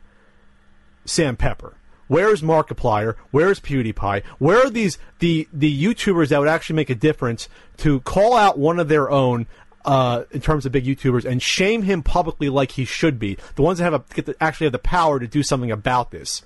Sam 1.06 1.36
Pepper? 1.36 1.76
Where's 2.08 2.42
Markiplier? 2.42 3.16
Where's 3.32 3.60
PewDiePie? 3.60 4.24
Where 4.40 4.66
are 4.66 4.70
these 4.70 4.98
the 5.20 5.48
the 5.54 5.84
YouTubers 5.84 6.30
that 6.30 6.40
would 6.40 6.48
actually 6.48 6.76
make 6.76 6.90
a 6.90 6.96
difference 6.96 7.48
to 7.78 8.02
call 8.02 8.36
out 8.36 8.58
one 8.58 8.80
of 8.80 8.90
their 8.90 9.10
own? 9.10 9.48
Uh, 9.86 10.24
in 10.32 10.40
terms 10.40 10.66
of 10.66 10.72
big 10.72 10.86
YouTubers, 10.86 11.26
and 11.26 11.42
shame 11.42 11.82
him 11.82 12.02
publicly 12.02 12.48
like 12.48 12.72
he 12.72 12.86
should 12.86 13.20
be. 13.20 13.38
The 13.56 13.64
ones 13.64 13.80
that 13.80 13.84
have 13.84 13.94
a, 13.94 14.06
get 14.14 14.26
the, 14.26 14.36
actually 14.42 14.68
have 14.68 14.72
the 14.72 14.80
power 14.80 15.20
to 15.20 15.28
do 15.28 15.44
something 15.44 15.72
about 15.72 16.10
this. 16.10 16.44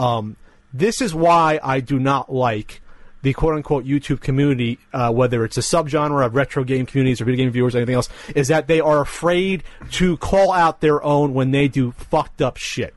Um, 0.00 0.34
this 0.74 1.00
is 1.00 1.14
why 1.14 1.60
I 1.62 1.78
do 1.78 2.00
not 2.00 2.32
like 2.32 2.81
the 3.22 3.32
quote 3.32 3.54
unquote 3.54 3.84
YouTube 3.84 4.20
community, 4.20 4.78
uh, 4.92 5.10
whether 5.10 5.44
it's 5.44 5.56
a 5.56 5.60
subgenre 5.60 6.24
of 6.24 6.34
retro 6.34 6.64
game 6.64 6.86
communities 6.86 7.20
or 7.20 7.24
video 7.24 7.44
game 7.44 7.52
viewers 7.52 7.74
or 7.74 7.78
anything 7.78 7.94
else, 7.94 8.08
is 8.34 8.48
that 8.48 8.66
they 8.66 8.80
are 8.80 9.00
afraid 9.00 9.62
to 9.92 10.16
call 10.18 10.52
out 10.52 10.80
their 10.80 11.02
own 11.02 11.34
when 11.34 11.50
they 11.50 11.68
do 11.68 11.92
fucked 11.92 12.42
up 12.42 12.56
shit. 12.56 12.94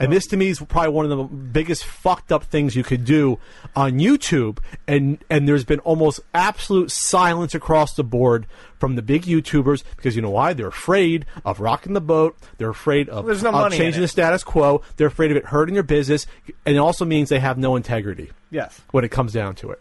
And 0.00 0.10
this 0.12 0.26
to 0.28 0.36
me 0.36 0.48
is 0.48 0.58
probably 0.60 0.90
one 0.90 1.10
of 1.12 1.16
the 1.16 1.24
biggest 1.24 1.84
fucked 1.84 2.32
up 2.32 2.44
things 2.44 2.74
you 2.74 2.82
could 2.82 3.04
do 3.04 3.38
on 3.76 3.92
YouTube. 4.00 4.58
And 4.88 5.22
and 5.30 5.46
there's 5.46 5.64
been 5.64 5.78
almost 5.80 6.20
absolute 6.34 6.90
silence 6.90 7.54
across 7.54 7.94
the 7.94 8.02
board 8.02 8.46
from 8.78 8.96
the 8.96 9.02
big 9.02 9.22
YouTubers 9.22 9.84
because 9.96 10.16
you 10.16 10.22
know 10.22 10.30
why? 10.30 10.54
They're 10.54 10.68
afraid 10.68 11.26
of 11.44 11.60
rocking 11.60 11.92
the 11.92 12.00
boat. 12.00 12.36
They're 12.56 12.70
afraid 12.70 13.08
of, 13.10 13.26
There's 13.26 13.42
no 13.42 13.50
of 13.50 13.54
money 13.56 13.76
in 13.76 13.80
changing 13.82 14.00
it. 14.00 14.04
the 14.04 14.08
status 14.08 14.42
quo. 14.42 14.80
They're 14.96 15.06
afraid 15.08 15.30
of 15.30 15.36
it 15.36 15.44
hurting 15.46 15.74
their 15.74 15.82
business. 15.82 16.26
And 16.64 16.74
it 16.76 16.78
also 16.78 17.04
means 17.04 17.28
they 17.28 17.40
have 17.40 17.58
no 17.58 17.76
integrity 17.76 18.30
Yes. 18.50 18.80
when 18.92 19.04
it 19.04 19.10
comes 19.10 19.32
down 19.34 19.54
to 19.56 19.70
it. 19.70 19.80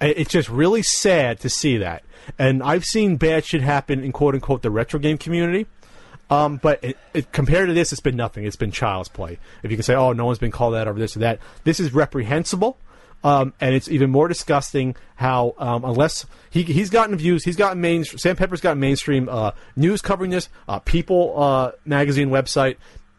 I- 0.00 0.08
It's 0.08 0.30
just 0.30 0.50
really 0.50 0.82
sad 0.82 1.40
to 1.40 1.48
see 1.48 1.78
that. 1.78 2.02
And 2.38 2.62
I've 2.62 2.84
seen 2.84 3.16
bad 3.16 3.44
shit 3.46 3.62
happen 3.62 4.04
in 4.04 4.12
quote 4.12 4.34
unquote 4.34 4.60
the 4.60 4.70
retro 4.70 5.00
game 5.00 5.16
community. 5.16 5.66
Um, 6.28 6.56
but 6.56 6.82
it, 6.82 6.98
it, 7.14 7.32
compared 7.32 7.68
to 7.68 7.74
this, 7.74 7.92
it's 7.92 8.00
been 8.00 8.16
nothing. 8.16 8.44
It's 8.44 8.56
been 8.56 8.72
child's 8.72 9.08
play. 9.08 9.38
If 9.62 9.70
you 9.70 9.76
can 9.76 9.84
say, 9.84 9.94
"Oh, 9.94 10.12
no 10.12 10.26
one's 10.26 10.38
been 10.38 10.50
called 10.50 10.74
out 10.74 10.88
over 10.88 10.98
this 10.98 11.16
or 11.16 11.20
that," 11.20 11.38
this 11.64 11.78
is 11.78 11.94
reprehensible, 11.94 12.78
um, 13.22 13.54
and 13.60 13.74
it's 13.74 13.88
even 13.88 14.10
more 14.10 14.26
disgusting 14.26 14.96
how 15.16 15.54
um, 15.58 15.84
unless 15.84 16.26
he 16.50 16.62
he's 16.64 16.90
gotten 16.90 17.16
views, 17.16 17.44
he's 17.44 17.56
gotten 17.56 17.80
main. 17.80 18.04
Sam 18.04 18.34
Pepper's 18.34 18.60
gotten 18.60 18.80
mainstream 18.80 19.28
uh, 19.28 19.52
news 19.76 20.02
covering 20.02 20.30
this. 20.30 20.48
Uh, 20.68 20.80
People 20.80 21.40
uh, 21.40 21.72
magazine 21.84 22.30
website, 22.30 22.76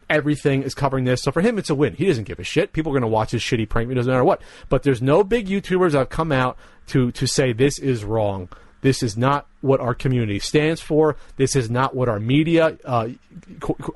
everything 0.09 0.63
is 0.63 0.73
covering 0.73 1.05
this. 1.05 1.21
So 1.23 1.31
for 1.31 1.41
him, 1.41 1.57
it's 1.57 1.69
a 1.69 1.75
win. 1.75 1.93
He 1.93 2.05
doesn't 2.05 2.25
give 2.25 2.39
a 2.39 2.43
shit. 2.43 2.73
People 2.73 2.91
are 2.91 2.99
going 2.99 3.01
to 3.01 3.07
watch 3.07 3.31
his 3.31 3.41
shitty 3.41 3.67
prank 3.69 3.91
It 3.91 3.95
doesn't 3.95 4.11
matter 4.11 4.23
what. 4.23 4.41
But 4.69 4.83
there's 4.83 5.01
no 5.01 5.23
big 5.23 5.47
YouTubers 5.47 5.91
that 5.91 5.99
have 5.99 6.09
come 6.09 6.31
out 6.31 6.57
to 6.87 7.11
to 7.11 7.27
say 7.27 7.53
this 7.53 7.79
is 7.79 8.03
wrong. 8.03 8.49
This 8.81 9.01
is 9.01 9.17
not 9.17 9.47
what 9.61 9.79
our 9.79 9.93
community 9.95 10.39
stands 10.39 10.81
for. 10.81 11.15
This 11.35 11.55
is 11.55 11.69
not 11.69 11.95
what 11.95 12.07
our 12.09 12.19
media, 12.19 12.77
uh, 12.85 13.09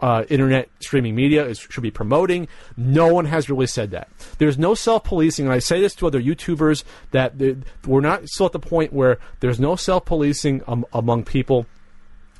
uh, 0.02 0.24
internet 0.30 0.70
streaming 0.80 1.16
media, 1.16 1.46
is, 1.46 1.60
should 1.60 1.84
be 1.84 1.92
promoting. 1.92 2.48
No 2.78 3.14
one 3.14 3.26
has 3.26 3.50
really 3.50 3.68
said 3.68 3.92
that. 3.92 4.10
There's 4.38 4.58
no 4.58 4.74
self 4.74 5.04
policing, 5.04 5.46
and 5.46 5.54
I 5.54 5.60
say 5.60 5.80
this 5.80 5.96
to 5.96 6.08
other 6.08 6.22
YouTubers 6.22 6.84
that 7.12 7.34
we're 7.86 8.02
not 8.02 8.28
still 8.28 8.48
at 8.48 8.52
the 8.52 8.60
point 8.60 8.92
where 8.92 9.20
there's 9.40 9.60
no 9.60 9.76
self 9.76 10.06
policing 10.06 10.64
um, 10.68 10.86
among 10.94 11.24
people 11.26 11.66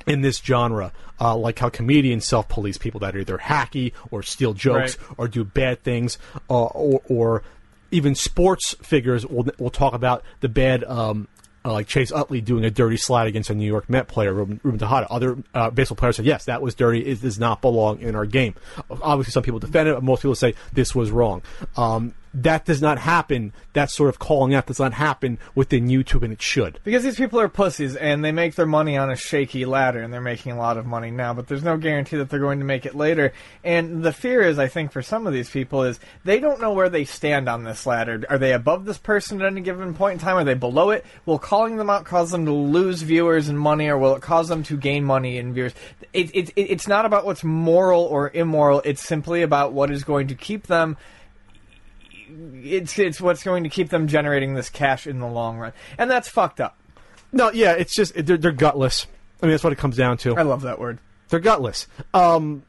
in 0.06 0.22
this 0.22 0.38
genre, 0.38 0.92
uh, 1.20 1.36
like 1.36 1.60
how 1.60 1.68
comedians 1.68 2.26
self-police 2.26 2.76
people 2.76 2.98
that 3.00 3.14
are 3.14 3.20
either 3.20 3.38
hacky 3.38 3.92
or 4.10 4.20
steal 4.22 4.52
jokes 4.52 4.98
Right. 4.98 5.10
or 5.16 5.28
do 5.28 5.44
bad 5.44 5.82
things, 5.84 6.18
uh, 6.50 6.64
or, 6.64 7.00
or 7.08 7.42
even 7.92 8.14
sports 8.16 8.74
figures 8.82 9.24
will 9.26 9.46
will 9.58 9.70
talk 9.70 9.94
about 9.94 10.24
the 10.40 10.48
bad. 10.48 10.82
Um, 10.84 11.28
uh, 11.64 11.72
like 11.72 11.86
Chase 11.86 12.12
Utley 12.12 12.40
doing 12.40 12.64
a 12.64 12.70
dirty 12.70 12.96
slide 12.96 13.26
against 13.26 13.50
a 13.50 13.54
New 13.54 13.66
York 13.66 13.88
Met 13.88 14.08
player, 14.08 14.32
Ruben, 14.32 14.60
Ruben 14.62 14.78
Tejada. 14.78 15.10
Other 15.10 15.38
uh, 15.54 15.70
baseball 15.70 15.96
players 15.96 16.16
said, 16.16 16.24
yes, 16.24 16.46
that 16.46 16.62
was 16.62 16.74
dirty. 16.74 17.06
It 17.06 17.20
does 17.22 17.38
not 17.38 17.60
belong 17.60 18.00
in 18.00 18.14
our 18.14 18.26
game. 18.26 18.54
Obviously, 18.90 19.32
some 19.32 19.42
people 19.42 19.60
defend 19.60 19.88
it, 19.88 19.94
but 19.94 20.02
most 20.02 20.22
people 20.22 20.34
say 20.34 20.54
this 20.72 20.94
was 20.94 21.10
wrong. 21.10 21.42
Um, 21.76 22.14
that 22.34 22.64
does 22.64 22.80
not 22.80 22.98
happen. 22.98 23.52
That 23.74 23.90
sort 23.90 24.08
of 24.08 24.18
calling 24.18 24.54
out 24.54 24.66
does 24.66 24.78
not 24.78 24.94
happen 24.94 25.38
within 25.54 25.88
YouTube, 25.88 26.22
and 26.22 26.32
it 26.32 26.40
should. 26.40 26.78
Because 26.84 27.02
these 27.02 27.16
people 27.16 27.40
are 27.40 27.48
pussies 27.48 27.94
and 27.96 28.24
they 28.24 28.32
make 28.32 28.54
their 28.54 28.66
money 28.66 28.96
on 28.96 29.10
a 29.10 29.16
shaky 29.16 29.64
ladder 29.64 30.02
and 30.02 30.12
they're 30.12 30.20
making 30.20 30.52
a 30.52 30.58
lot 30.58 30.76
of 30.76 30.86
money 30.86 31.10
now, 31.10 31.34
but 31.34 31.46
there's 31.46 31.62
no 31.62 31.76
guarantee 31.76 32.16
that 32.16 32.30
they're 32.30 32.40
going 32.40 32.58
to 32.58 32.64
make 32.64 32.86
it 32.86 32.94
later. 32.94 33.32
And 33.62 34.02
the 34.02 34.12
fear 34.12 34.42
is, 34.42 34.58
I 34.58 34.68
think, 34.68 34.92
for 34.92 35.02
some 35.02 35.26
of 35.26 35.32
these 35.32 35.50
people 35.50 35.82
is 35.82 36.00
they 36.24 36.40
don't 36.40 36.60
know 36.60 36.72
where 36.72 36.88
they 36.88 37.04
stand 37.04 37.48
on 37.48 37.64
this 37.64 37.86
ladder. 37.86 38.22
Are 38.28 38.38
they 38.38 38.52
above 38.52 38.84
this 38.84 38.98
person 38.98 39.40
at 39.40 39.46
any 39.46 39.60
given 39.60 39.94
point 39.94 40.14
in 40.14 40.18
time? 40.18 40.36
Are 40.36 40.44
they 40.44 40.54
below 40.54 40.90
it? 40.90 41.04
Will 41.26 41.38
calling 41.38 41.76
them 41.76 41.90
out 41.90 42.04
cause 42.04 42.30
them 42.30 42.46
to 42.46 42.52
lose 42.52 43.02
viewers 43.02 43.48
and 43.48 43.58
money 43.58 43.88
or 43.88 43.98
will 43.98 44.16
it 44.16 44.22
cause 44.22 44.48
them 44.48 44.62
to 44.64 44.76
gain 44.76 45.04
money 45.04 45.38
and 45.38 45.54
viewers? 45.54 45.74
It, 46.12 46.34
it, 46.34 46.50
it, 46.50 46.62
it's 46.62 46.88
not 46.88 47.04
about 47.04 47.26
what's 47.26 47.44
moral 47.44 48.02
or 48.02 48.30
immoral. 48.32 48.80
It's 48.84 49.02
simply 49.02 49.42
about 49.42 49.72
what 49.72 49.90
is 49.90 50.04
going 50.04 50.28
to 50.28 50.34
keep 50.34 50.66
them 50.66 50.96
it's 52.62 52.98
it's 52.98 53.20
what's 53.20 53.42
going 53.42 53.64
to 53.64 53.68
keep 53.70 53.88
them 53.90 54.06
generating 54.08 54.54
this 54.54 54.68
cash 54.70 55.06
in 55.06 55.18
the 55.18 55.26
long 55.26 55.58
run, 55.58 55.72
and 55.98 56.10
that's 56.10 56.28
fucked 56.28 56.60
up. 56.60 56.76
No, 57.32 57.50
yeah, 57.50 57.72
it's 57.72 57.94
just 57.94 58.14
they're, 58.14 58.36
they're 58.36 58.52
gutless. 58.52 59.06
I 59.42 59.46
mean, 59.46 59.52
that's 59.52 59.64
what 59.64 59.72
it 59.72 59.78
comes 59.78 59.96
down 59.96 60.18
to. 60.18 60.36
I 60.36 60.42
love 60.42 60.62
that 60.62 60.78
word. 60.78 60.98
They're 61.28 61.40
gutless. 61.40 61.86
Um, 62.14 62.62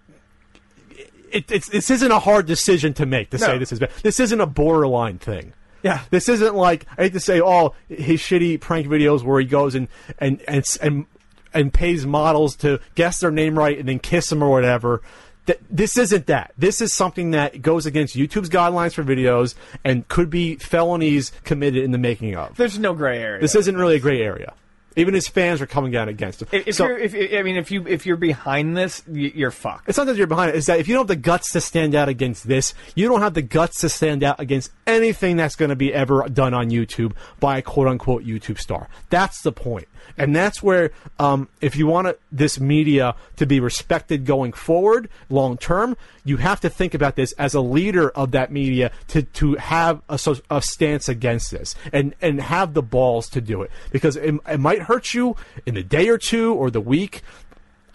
it, 1.32 1.52
it's 1.52 1.70
this 1.70 1.90
isn't 1.90 2.12
a 2.12 2.20
hard 2.20 2.46
decision 2.46 2.94
to 2.96 3.06
make 3.06 3.30
to 3.32 3.38
No. 3.38 3.46
say 3.46 3.58
this 3.58 3.72
is 3.72 3.80
bad. 3.80 3.92
This 4.04 4.20
isn't 4.20 4.40
a 4.40 4.46
borderline 4.46 5.18
thing. 5.20 5.54
Yeah. 5.82 6.02
This 6.12 6.30
isn't 6.30 6.56
like 6.56 6.86
I 6.98 7.04
hate 7.04 7.14
to 7.14 7.20
say, 7.20 7.42
oh, 7.42 7.76
his 7.90 8.22
shitty 8.22 8.62
prank 8.62 8.88
videos 8.88 9.24
where 9.24 9.40
he 9.40 9.46
goes 9.46 9.76
and 9.76 9.88
and 10.20 10.42
and 10.48 10.64
and, 10.82 11.06
and 11.54 11.74
pays 11.74 12.06
models 12.06 12.56
to 12.58 12.80
guess 12.96 13.20
their 13.20 13.32
name 13.32 13.58
right 13.58 13.78
and 13.78 13.88
then 13.90 14.00
kiss 14.00 14.30
them 14.30 14.42
or 14.42 14.50
whatever. 14.50 15.02
Th- 15.46 15.60
This 15.70 15.98
isn't 15.98 16.28
that. 16.28 16.54
This 16.58 16.82
is 16.82 16.94
something 16.94 17.32
that 17.32 17.62
goes 17.62 17.86
against 17.86 18.16
YouTube's 18.16 18.50
guidelines 18.50 18.94
for 18.94 19.04
videos 19.04 19.56
and 19.84 20.08
could 20.08 20.30
be 20.30 20.56
felonies 20.56 21.32
committed 21.44 21.84
in 21.84 21.92
the 21.92 21.98
making 21.98 22.36
of. 22.36 22.56
There's 22.56 22.80
no 22.80 22.94
gray 22.94 23.20
area. 23.22 23.42
This 23.42 23.56
isn't 23.56 23.76
really 23.78 23.96
a 23.96 24.00
gray 24.00 24.22
area. 24.22 24.54
Even 24.96 25.16
his 25.16 25.28
fans 25.28 25.60
are 25.60 25.66
coming 25.66 25.92
down 25.92 26.08
against 26.08 26.44
him. 26.44 26.50
If, 26.52 26.76
So- 26.76 26.86
you're, 26.86 27.00
if, 27.00 27.16
I 27.34 27.42
mean, 27.42 27.56
if 27.58 27.72
you 27.72 27.88
if 27.88 28.06
you're 28.06 28.16
behind 28.16 28.78
this, 28.78 29.02
you're 29.12 29.50
fucked. 29.50 29.90
it's 29.90 29.98
not 29.98 30.06
that 30.06 30.18
you're 30.18 30.28
behind 30.28 30.52
it. 30.52 30.56
It's 30.56 30.68
that 30.68 30.80
if 30.80 30.88
you 30.88 30.94
don't 30.94 31.02
have 31.02 31.08
the 31.08 31.16
guts 31.16 31.52
to 31.54 31.62
stand 31.62 31.96
out 31.96 32.10
against 32.10 32.48
this, 32.48 32.76
you 32.96 33.10
don't 33.10 33.22
have 33.22 33.34
the 33.34 33.42
guts 33.42 33.80
to 33.82 33.90
stand 33.90 34.24
out 34.24 34.40
against 34.40 34.70
anything 34.86 35.36
that's 35.36 35.56
going 35.56 35.70
to 35.70 35.76
be 35.76 35.92
ever 35.92 36.30
done 36.30 36.54
on 36.54 36.70
YouTube 36.70 37.14
by 37.40 37.58
a 37.58 37.64
quote 37.64 37.88
unquote 37.88 38.24
YouTube 38.24 38.60
star. 38.60 38.88
That's 39.10 39.42
the 39.42 39.52
point. 39.52 39.88
And 40.18 40.36
that's 40.36 40.62
where, 40.62 40.92
um, 41.20 41.50
if 41.62 41.76
you 41.76 41.88
want 41.88 42.18
this 42.32 42.60
media 42.60 43.16
to 43.38 43.46
be 43.46 43.60
respected 43.60 44.26
going 44.26 44.54
forward, 44.54 45.10
long 45.30 45.58
term, 45.58 45.98
you 46.24 46.38
have 46.38 46.60
to 46.62 46.70
think 46.70 46.94
about 46.94 47.16
this 47.16 47.32
as 47.34 47.54
a 47.54 47.62
leader 47.62 48.10
of 48.10 48.32
that 48.32 48.52
media 48.52 48.92
to, 49.10 49.24
to 49.24 49.56
have 49.56 50.02
a, 50.10 50.20
a 50.50 50.62
stance 50.62 51.10
against 51.10 51.52
this 51.52 51.76
and, 51.92 52.16
and 52.22 52.42
have 52.42 52.74
the 52.74 52.84
balls 52.84 53.30
to 53.30 53.42
do 53.42 53.62
it. 53.62 53.72
Because 53.92 54.16
it, 54.16 54.36
it 54.48 54.60
might 54.60 54.84
hurt 54.84 55.14
you 55.14 55.36
in 55.66 55.76
the 55.76 55.84
day 55.84 56.10
or 56.10 56.18
two 56.18 56.54
or 56.54 56.70
the 56.70 56.82
week, 56.82 57.22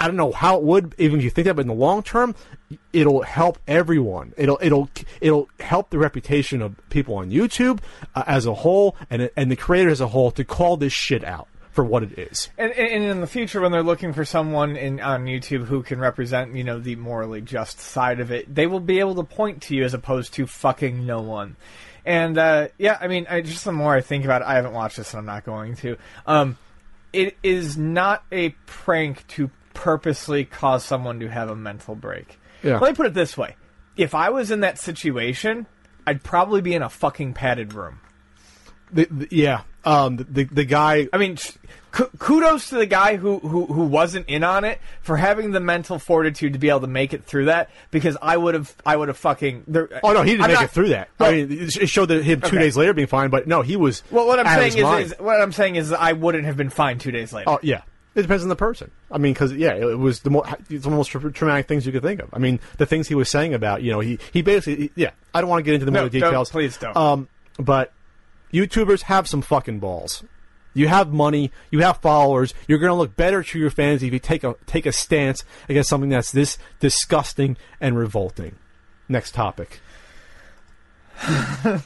I 0.01 0.07
don't 0.07 0.17
know 0.17 0.31
how 0.31 0.57
it 0.59 0.63
would, 0.63 0.95
even 0.99 1.19
if 1.19 1.25
you 1.25 1.31
think 1.31 1.47
that, 1.47 1.55
but 1.55 1.63
in 1.63 1.69
the 1.69 1.75
long 1.75 2.05
term, 2.05 2.37
it'll 2.93 3.23
help 3.23 3.59
everyone. 3.67 4.33
It'll 4.37 4.59
it'll 4.63 4.89
it'll 5.21 5.49
help 5.59 5.91
the 5.91 5.99
reputation 5.99 6.63
of 6.63 6.77
people 6.89 7.17
on 7.17 7.31
YouTube 7.31 7.81
uh, 8.15 8.23
as 8.27 8.47
a 8.47 8.55
whole, 8.55 8.97
and 9.11 9.29
and 9.37 9.51
the 9.51 9.57
creators 9.57 9.95
as 9.95 10.01
a 10.03 10.09
whole 10.09 10.31
to 10.33 10.45
call 10.45 10.77
this 10.77 10.93
shit 10.93 11.25
out 11.25 11.49
for 11.79 11.85
what 11.85 12.03
it 12.03 12.19
is. 12.19 12.49
And, 12.59 12.73
and 12.73 13.05
in 13.05 13.21
the 13.21 13.29
future, 13.29 13.61
when 13.61 13.71
they're 13.71 13.85
looking 13.85 14.13
for 14.13 14.25
someone 14.25 14.75
in 14.75 14.99
on 14.99 15.27
YouTube 15.27 15.67
who 15.67 15.85
can 15.85 16.01
represent, 16.01 16.57
you 16.57 16.65
know, 16.65 16.81
the 16.81 16.97
morally 16.97 17.41
just 17.41 17.79
side 17.79 18.19
of 18.19 18.33
it, 18.33 18.53
they 18.53 18.67
will 18.67 18.81
be 18.81 18.99
able 18.99 19.15
to 19.15 19.23
point 19.23 19.63
to 19.63 19.77
you 19.77 19.85
as 19.85 19.95
opposed 19.95 20.35
to 20.35 20.47
fucking 20.49 21.07
no 21.07 21.21
one. 21.21 21.55
And 22.05 22.37
uh, 22.37 22.69
yeah, 22.79 22.99
I 23.01 23.07
mean, 23.07 23.29
I, 23.31 23.43
just 23.43 23.65
the 23.65 23.71
more 23.71 23.95
I 23.95 24.01
think 24.01 24.25
about 24.25 24.43
it, 24.43 24.49
I 24.49 24.55
haven't 24.57 24.73
watched 24.73 24.97
this, 24.97 25.13
and 25.15 25.21
I'm 25.21 25.27
not 25.27 25.45
going 25.45 25.77
to. 25.77 25.97
Um, 26.27 26.59
it 27.13 27.37
is 27.45 27.79
not 27.79 28.25
a 28.33 28.49
prank 28.67 29.25
to 29.29 29.49
purposely 29.73 30.45
cause 30.47 30.85
someone 30.85 31.21
to 31.21 31.29
have 31.29 31.49
a 31.49 31.55
mental 31.55 31.95
break. 31.95 32.41
Yeah. 32.65 32.81
Let 32.81 32.91
me 32.91 32.97
put 32.97 33.07
it 33.07 33.15
this 33.15 33.39
way: 33.39 33.55
if 33.97 34.17
I 34.17 34.31
was 34.31 34.51
in 34.51 34.63
that 34.63 34.79
situation, 34.81 35.67
I'd 36.09 36.25
probably 36.25 36.61
be 36.61 36.75
in 36.75 36.83
a 36.83 36.91
fucking 36.91 37.35
padded 37.35 37.73
room. 37.73 38.01
The, 38.91 39.07
the- 39.09 39.29
yeah, 39.31 39.63
um, 39.89 40.17
the, 40.17 40.25
the 40.25 40.45
the 40.45 40.65
guy. 40.65 41.09
I 41.13 41.19
mean, 41.19 41.39
kudos 42.19 42.69
to 42.71 42.77
the 42.77 42.87
guy 42.87 43.17
who, 43.17 43.39
who 43.39 43.67
who 43.67 43.85
wasn't 43.85 44.29
in 44.29 44.45
on 44.45 44.65
it 44.65 44.79
for 45.01 45.17
having 45.17 45.53
the 45.53 45.61
mental 45.61 45.99
fortitude 45.99 46.53
to 46.53 46.59
be 46.59 46.69
able 46.69 46.81
to 46.81 46.87
make 46.87 47.13
it 47.13 47.25
through 47.25 47.47
that. 47.47 47.71
Because 47.91 48.17
I 48.21 48.37
would 48.37 48.55
have, 48.55 48.75
I 48.85 48.97
would 48.97 49.09
have 49.09 49.17
fucking. 49.17 49.65
There, 49.67 49.89
Oh 50.03 50.13
no, 50.13 50.23
he 50.23 50.33
didn't 50.33 50.43
I'm 50.45 50.49
make 50.51 50.57
not- 50.57 50.65
it 50.65 50.71
through 50.71 50.89
that. 50.91 51.09
Well, 51.19 51.31
I 51.31 51.45
mean, 51.45 51.63
it 51.63 51.89
showed 51.89 52.07
that 52.07 52.23
him 52.23 52.41
two 52.41 52.49
Okay. 52.49 52.59
days 52.59 52.77
later 52.77 52.93
being 52.93 53.09
fine, 53.09 53.31
but 53.31 53.47
no, 53.47 53.63
he 53.63 53.77
was. 53.77 54.03
well, 54.11 54.27
what 54.27 54.39
I'm 54.39 54.47
saying 54.47 54.85
is, 54.85 55.13
is, 55.13 55.19
what 55.19 55.41
I'm 55.41 55.53
saying 55.53 55.77
is, 55.77 55.93
I 55.93 56.13
wouldn't 56.13 56.45
have 56.45 56.57
been 56.57 56.71
fine 56.71 56.99
two 56.99 57.11
days 57.11 57.33
later. 57.33 57.49
Oh 57.51 57.59
yeah, 57.63 57.83
it 58.15 58.23
depends 58.23 58.43
on 58.43 58.49
the 58.49 58.57
person. 58.57 58.91
I 59.11 59.19
mean, 59.19 59.33
because 59.33 59.53
yeah, 59.55 59.75
it 59.75 59.99
was 59.99 60.21
the, 60.21 60.31
mo- 60.31 60.41
one 60.43 60.53
of 60.71 60.83
the 60.83 60.91
most 60.91 61.09
traumatic 61.11 61.67
things 61.67 61.87
you 61.87 61.93
could 61.93 62.03
think 62.03 62.21
of. 62.21 62.29
I 62.33 62.39
mean, 62.39 62.61
the 62.77 62.87
things 62.87 63.09
he 63.09 63.15
was 63.15 63.29
saying 63.31 63.55
about 63.55 63.83
you 63.83 63.91
know 63.91 64.01
he 64.01 64.19
he 64.33 64.43
basically 64.43 64.91
yeah. 64.95 65.11
I 65.35 65.41
don't 65.41 65.51
want 65.51 65.61
to 65.61 65.65
get 65.65 65.75
into 65.75 65.87
the 65.87 65.93
No, 65.93 66.01
more 66.01 66.09
details. 66.09 66.51
please 66.51 66.77
don't. 66.77 66.97
Um, 66.97 67.29
but 67.59 67.93
YouTubers 68.53 69.03
have 69.03 69.29
some 69.29 69.43
fucking 69.43 69.81
balls. 69.81 70.25
You 70.75 70.89
have 70.89 71.13
money, 71.13 71.51
you 71.71 71.81
have 71.81 71.99
followers. 71.99 72.55
You're 72.67 72.79
going 72.79 72.91
to 72.91 72.95
look 72.95 73.17
better 73.17 73.43
to 73.43 73.59
your 73.59 73.71
fans 73.71 74.03
if 74.03 74.13
you 74.13 74.19
take 74.19 74.45
a 74.45 74.55
take 74.67 74.87
a 74.87 74.93
stance 74.93 75.45
against 75.69 75.89
something 75.89 76.11
that's 76.11 76.31
this 76.31 76.59
disgusting 76.79 77.57
and 77.81 77.99
revolting. 77.99 78.57
Next 79.09 79.33
topic. 79.33 79.81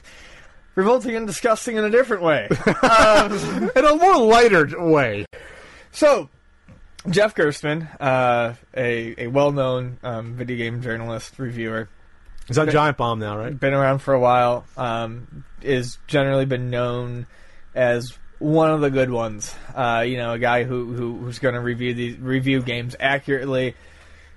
revolting 0.74 1.16
and 1.16 1.26
disgusting 1.26 1.76
in 1.76 1.84
a 1.84 1.90
different 1.90 2.22
way. 2.22 2.48
In 3.76 3.84
a 3.84 3.96
more 3.96 4.18
lighter 4.18 4.68
way. 4.78 5.24
So, 5.90 6.28
Jeff 7.08 7.34
Gerstmann, 7.34 7.88
uh, 8.00 8.54
a, 8.76 9.24
a 9.24 9.26
well 9.28 9.52
known 9.52 9.98
um, 10.02 10.34
video 10.34 10.56
game 10.56 10.82
journalist, 10.82 11.38
reviewer, 11.38 11.88
He's 12.52 12.58
on 12.58 12.70
Giant 12.70 12.96
Bomb 12.96 13.18
now, 13.18 13.36
right? 13.36 13.58
been 13.58 13.74
around 13.74 13.98
for 14.00 14.14
a 14.14 14.20
while, 14.20 14.64
um, 14.76 15.44
is 15.62 15.98
generally 16.06 16.44
been 16.46 16.70
known 16.70 17.26
as 17.74 18.16
one 18.38 18.70
of 18.70 18.80
the 18.80 18.90
good 18.90 19.10
ones. 19.10 19.54
Uh, 19.74 20.04
you 20.06 20.16
know, 20.16 20.32
a 20.32 20.38
guy 20.38 20.64
who, 20.64 20.92
who 20.92 21.18
who's 21.18 21.38
going 21.38 21.54
to 21.54 21.60
review 21.60 21.94
these 21.94 22.18
review 22.18 22.60
games 22.62 22.96
accurately 22.98 23.74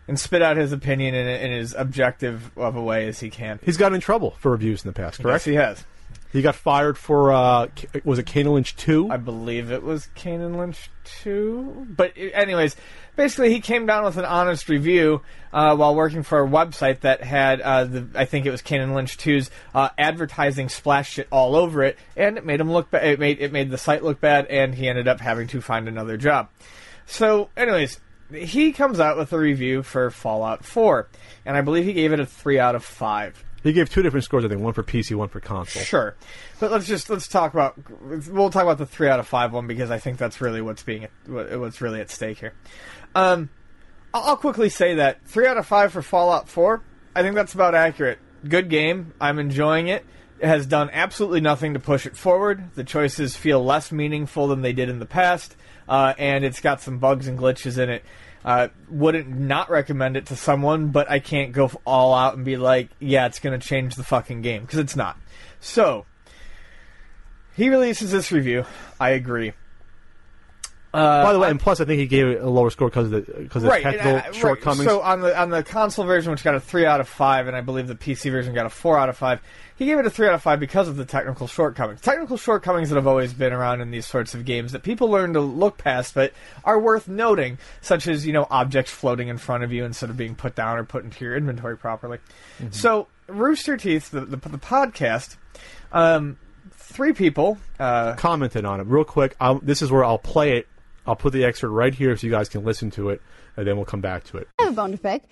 and 0.08 0.20
spit 0.20 0.42
out 0.42 0.58
his 0.58 0.72
opinion 0.72 1.16
in, 1.16 1.28
in 1.28 1.52
as 1.54 1.74
objective 1.74 2.52
of 2.58 2.76
a 2.76 2.82
way 2.82 3.08
as 3.08 3.20
he 3.20 3.30
can. 3.30 3.60
He's 3.64 3.78
got 3.78 3.94
in 3.94 4.02
trouble 4.02 4.32
for 4.40 4.52
reviews 4.52 4.84
in 4.84 4.90
the 4.90 4.94
past, 4.94 5.18
Yes, 5.20 5.24
correct? 5.24 5.46
he 5.46 5.56
has. 5.56 5.84
He 6.32 6.42
got 6.42 6.54
fired 6.54 6.98
for, 6.98 7.32
uh, 7.32 7.68
was 8.04 8.20
it 8.20 8.26
Kane 8.26 8.52
Lynch 8.52 8.76
2? 8.76 9.10
I 9.10 9.16
believe 9.18 9.72
it 9.72 9.82
was 9.84 10.08
Kane 10.16 10.58
& 10.58 10.58
Lynch 10.58 10.90
2. 11.24 11.88
But, 11.96 12.12
anyways, 12.18 12.76
basically, 13.16 13.54
he 13.54 13.60
came 13.60 13.86
down 13.86 14.04
with 14.04 14.18
an 14.18 14.26
honest 14.26 14.70
review 14.70 15.22
uh, 15.54 15.76
while 15.76 15.96
working 15.96 16.24
for 16.24 16.44
a 16.44 16.48
website 16.48 17.02
that 17.02 17.24
had, 17.24 17.62
uh, 17.62 17.86
the, 17.86 18.08
I 18.16 18.26
think 18.26 18.46
it 18.46 18.52
was 18.52 18.62
Kane 18.62 18.94
& 18.94 18.96
Lynch 18.96 19.18
2's 19.18 19.50
uh, 19.74 19.90
advertising 19.98 20.70
splash 20.70 21.12
shit 21.14 21.28
all 21.32 21.56
over 21.56 21.84
it, 21.84 21.98
and 22.16 22.38
it 22.38 22.46
made 22.46 22.60
him 22.60 22.72
look 22.72 22.92
bad. 22.92 23.06
It 23.06 23.20
made, 23.20 23.40
it 23.40 23.52
made 23.52 23.70
the 23.72 23.78
site 23.78 24.04
look 24.04 24.20
bad, 24.20 24.48
and 24.48 24.76
he 24.76 24.88
ended 24.88 25.08
up 25.08 25.20
having 25.22 25.48
to 25.48 25.62
find 25.62 25.88
another 25.88 26.18
job. 26.18 26.50
So, 27.06 27.50
anyways, 27.56 28.00
he 28.34 28.72
comes 28.72 29.00
out 29.00 29.18
with 29.18 29.32
a 29.34 29.38
review 29.38 29.84
for 29.84 30.10
Fallout 30.12 30.66
4, 30.66 31.08
and 31.46 31.56
I 31.56 31.62
believe 31.62 31.86
he 31.86 31.94
gave 31.94 32.12
it 32.12 32.20
a 32.20 32.26
3 32.26 32.60
out 32.60 32.76
of 32.76 32.84
5. 32.84 33.44
He 33.66 33.74
gave 33.74 33.90
two 33.90 34.04
different 34.04 34.24
scores, 34.24 34.46
I 34.46 34.48
think, 34.48 34.62
one 34.62 34.74
for 34.74 34.84
PC, 34.84 35.16
one 35.16 35.28
for 35.28 35.40
console. 35.40 35.82
Sure, 35.82 36.16
but 36.60 36.72
let's 36.72 36.86
just 36.86 37.10
let's 37.10 37.28
talk 37.28 37.52
about 37.52 37.74
we'll 38.30 38.52
talk 38.52 38.62
about 38.62 38.78
the 38.78 38.86
three 38.86 39.10
out 39.10 39.20
of 39.20 39.28
five 39.28 39.54
one 39.54 39.66
because 39.66 39.90
I 39.90 39.98
think 39.98 40.20
that's 40.20 40.40
really 40.40 40.62
what's 40.62 40.84
being 40.84 41.08
what- 41.26 41.60
what's 41.60 41.82
really 41.82 42.00
at 42.00 42.12
stake 42.12 42.38
here. 42.38 42.54
Um, 43.16 43.50
I'll 44.14 44.38
quickly 44.38 44.70
say 44.70 44.96
that 44.96 45.26
three 45.26 45.48
out 45.48 45.58
of 45.58 45.66
five 45.66 45.92
for 45.94 46.02
Fallout 46.02 46.48
Four. 46.48 46.84
I 47.16 47.22
think 47.22 47.36
that's 47.36 47.54
about 47.54 47.74
accurate. 47.74 48.20
Good 48.48 48.70
game. 48.70 49.14
I'm 49.20 49.40
enjoying 49.40 49.88
it. 49.88 50.06
It 50.40 50.48
has 50.48 50.68
done 50.68 50.90
absolutely 50.92 51.42
nothing 51.42 51.74
to 51.74 51.80
push 51.80 52.06
it 52.06 52.18
forward. 52.18 52.76
The 52.76 52.84
choices 52.84 53.36
feel 53.36 53.64
less 53.64 53.92
meaningful 53.92 54.48
than 54.48 54.62
they 54.62 54.74
did 54.74 54.90
in 54.90 55.00
the 55.00 55.06
past, 55.06 55.56
uh, 55.88 56.14
and 56.18 56.44
it's 56.44 56.60
got 56.60 56.82
some 56.82 57.00
bugs 57.00 57.28
and 57.28 57.40
glitches 57.40 57.78
in 57.78 57.90
it. 57.90 58.04
Uh, 58.44 58.68
wouldn't 58.90 59.28
not 59.28 59.72
recommend 59.72 60.18
it 60.18 60.28
to 60.28 60.36
someone, 60.36 60.90
but 60.90 61.10
I 61.10 61.20
can't 61.20 61.52
go 61.52 61.72
all 61.84 62.14
out 62.14 62.36
and 62.36 62.46
be 62.46 62.58
like, 62.58 62.90
yeah, 63.00 63.26
it's 63.26 63.40
going 63.40 63.60
to 63.60 63.68
change 63.68 63.96
the 63.96 64.04
fucking 64.04 64.44
game 64.44 64.62
because 64.62 64.78
it's 64.78 64.96
not. 64.96 65.18
So 65.62 66.06
he 67.56 67.70
releases 67.70 68.12
this 68.12 68.32
review. 68.32 68.66
I 69.00 69.12
agree. 69.12 69.54
Uh, 70.96 71.24
By 71.24 71.34
the 71.34 71.40
way, 71.40 71.50
and 71.50 71.60
plus, 71.60 71.82
I 71.82 71.86
think 71.86 72.00
he 72.00 72.08
gave 72.08 72.26
it 72.28 72.42
a 72.42 72.50
lower 72.50 72.70
score 72.70 72.88
because 72.88 73.12
of 73.12 73.12
the, 73.12 73.34
because 73.34 73.64
of 73.64 73.70
right, 73.70 73.84
technical 73.84 74.12
uh, 74.12 74.16
right. 74.16 74.36
shortcomings. 74.36 74.90
So 74.90 75.02
on 75.02 75.20
the 75.20 75.38
on 75.38 75.50
the 75.50 75.62
console 75.62 76.06
version, 76.06 76.32
which 76.32 76.42
got 76.42 76.56
a 76.56 76.60
three 76.62 76.86
out 76.86 77.02
of 77.02 77.10
five, 77.10 77.48
and 77.48 77.56
I 77.56 77.60
believe 77.60 77.88
the 77.88 77.96
PC 77.96 78.32
version 78.32 78.54
got 78.54 78.66
a 78.66 78.70
four 78.70 78.98
out 78.98 79.10
of 79.10 79.18
five, 79.18 79.42
he 79.76 79.88
gave 79.88 80.00
it 80.00 80.06
a 80.06 80.10
three 80.10 80.26
out 80.26 80.36
of 80.36 80.42
five 80.42 80.58
because 80.58 80.88
of 80.88 80.96
the 80.96 81.04
technical 81.04 81.48
shortcomings. 81.48 82.00
Technical 82.00 82.38
shortcomings 82.38 82.88
that 82.90 82.96
have 82.96 83.08
always 83.08 83.34
been 83.34 83.52
around 83.52 83.82
in 83.82 83.92
these 83.92 84.06
sorts 84.06 84.34
of 84.34 84.46
games 84.46 84.72
that 84.72 84.84
people 84.84 85.10
learn 85.10 85.34
to 85.34 85.42
look 85.42 85.78
past, 85.78 86.14
but 86.14 86.32
are 86.64 86.80
worth 86.80 87.10
noting, 87.10 87.58
such 87.82 88.08
as 88.08 88.26
you 88.26 88.32
know 88.32 88.48
objects 88.50 88.92
floating 88.92 89.28
in 89.28 89.38
front 89.38 89.66
of 89.66 89.74
you 89.74 89.84
instead 89.84 90.10
of 90.10 90.16
being 90.16 90.34
put 90.34 90.56
down 90.56 90.78
or 90.78 90.86
put 90.86 91.04
into 91.04 91.26
your 91.26 91.36
inventory 91.36 91.78
properly. 91.78 92.20
Mm-hmm. 92.60 92.72
So 92.72 93.08
Rooster 93.28 93.76
Teeth, 93.76 94.12
the 94.12 94.22
the, 94.22 94.38
the 94.38 94.58
podcast. 94.58 95.36
Um, 95.92 96.38
Three 96.72 97.12
people, 97.12 97.58
uh, 97.78 98.14
commented 98.14 98.64
on 98.64 98.80
it 98.80 98.88
real 98.88 99.04
quick. 99.04 99.36
I'll, 99.42 99.60
this 99.60 99.82
is 99.82 99.92
where 99.92 100.06
I'll 100.06 100.18
play 100.18 100.60
it. 100.60 100.68
I'll 101.08 101.16
put 101.16 101.34
the 101.34 101.44
excerpt 101.44 101.74
right 101.74 101.94
here 101.94 102.16
so 102.16 102.28
you 102.28 102.32
guys 102.32 102.50
can 102.50 102.64
listen 102.64 102.92
to 102.92 103.10
it, 103.10 103.22
and 103.58 103.68
then 103.68 103.76
we'll 103.76 103.86
come 103.86 104.02
back 104.02 104.24
to 104.26 104.38
it. 104.38 104.48
I 104.60 104.64
have 104.64 104.74
a 104.74 104.76
bone 104.76 104.92
to 104.92 104.98
pick, 104.98 105.24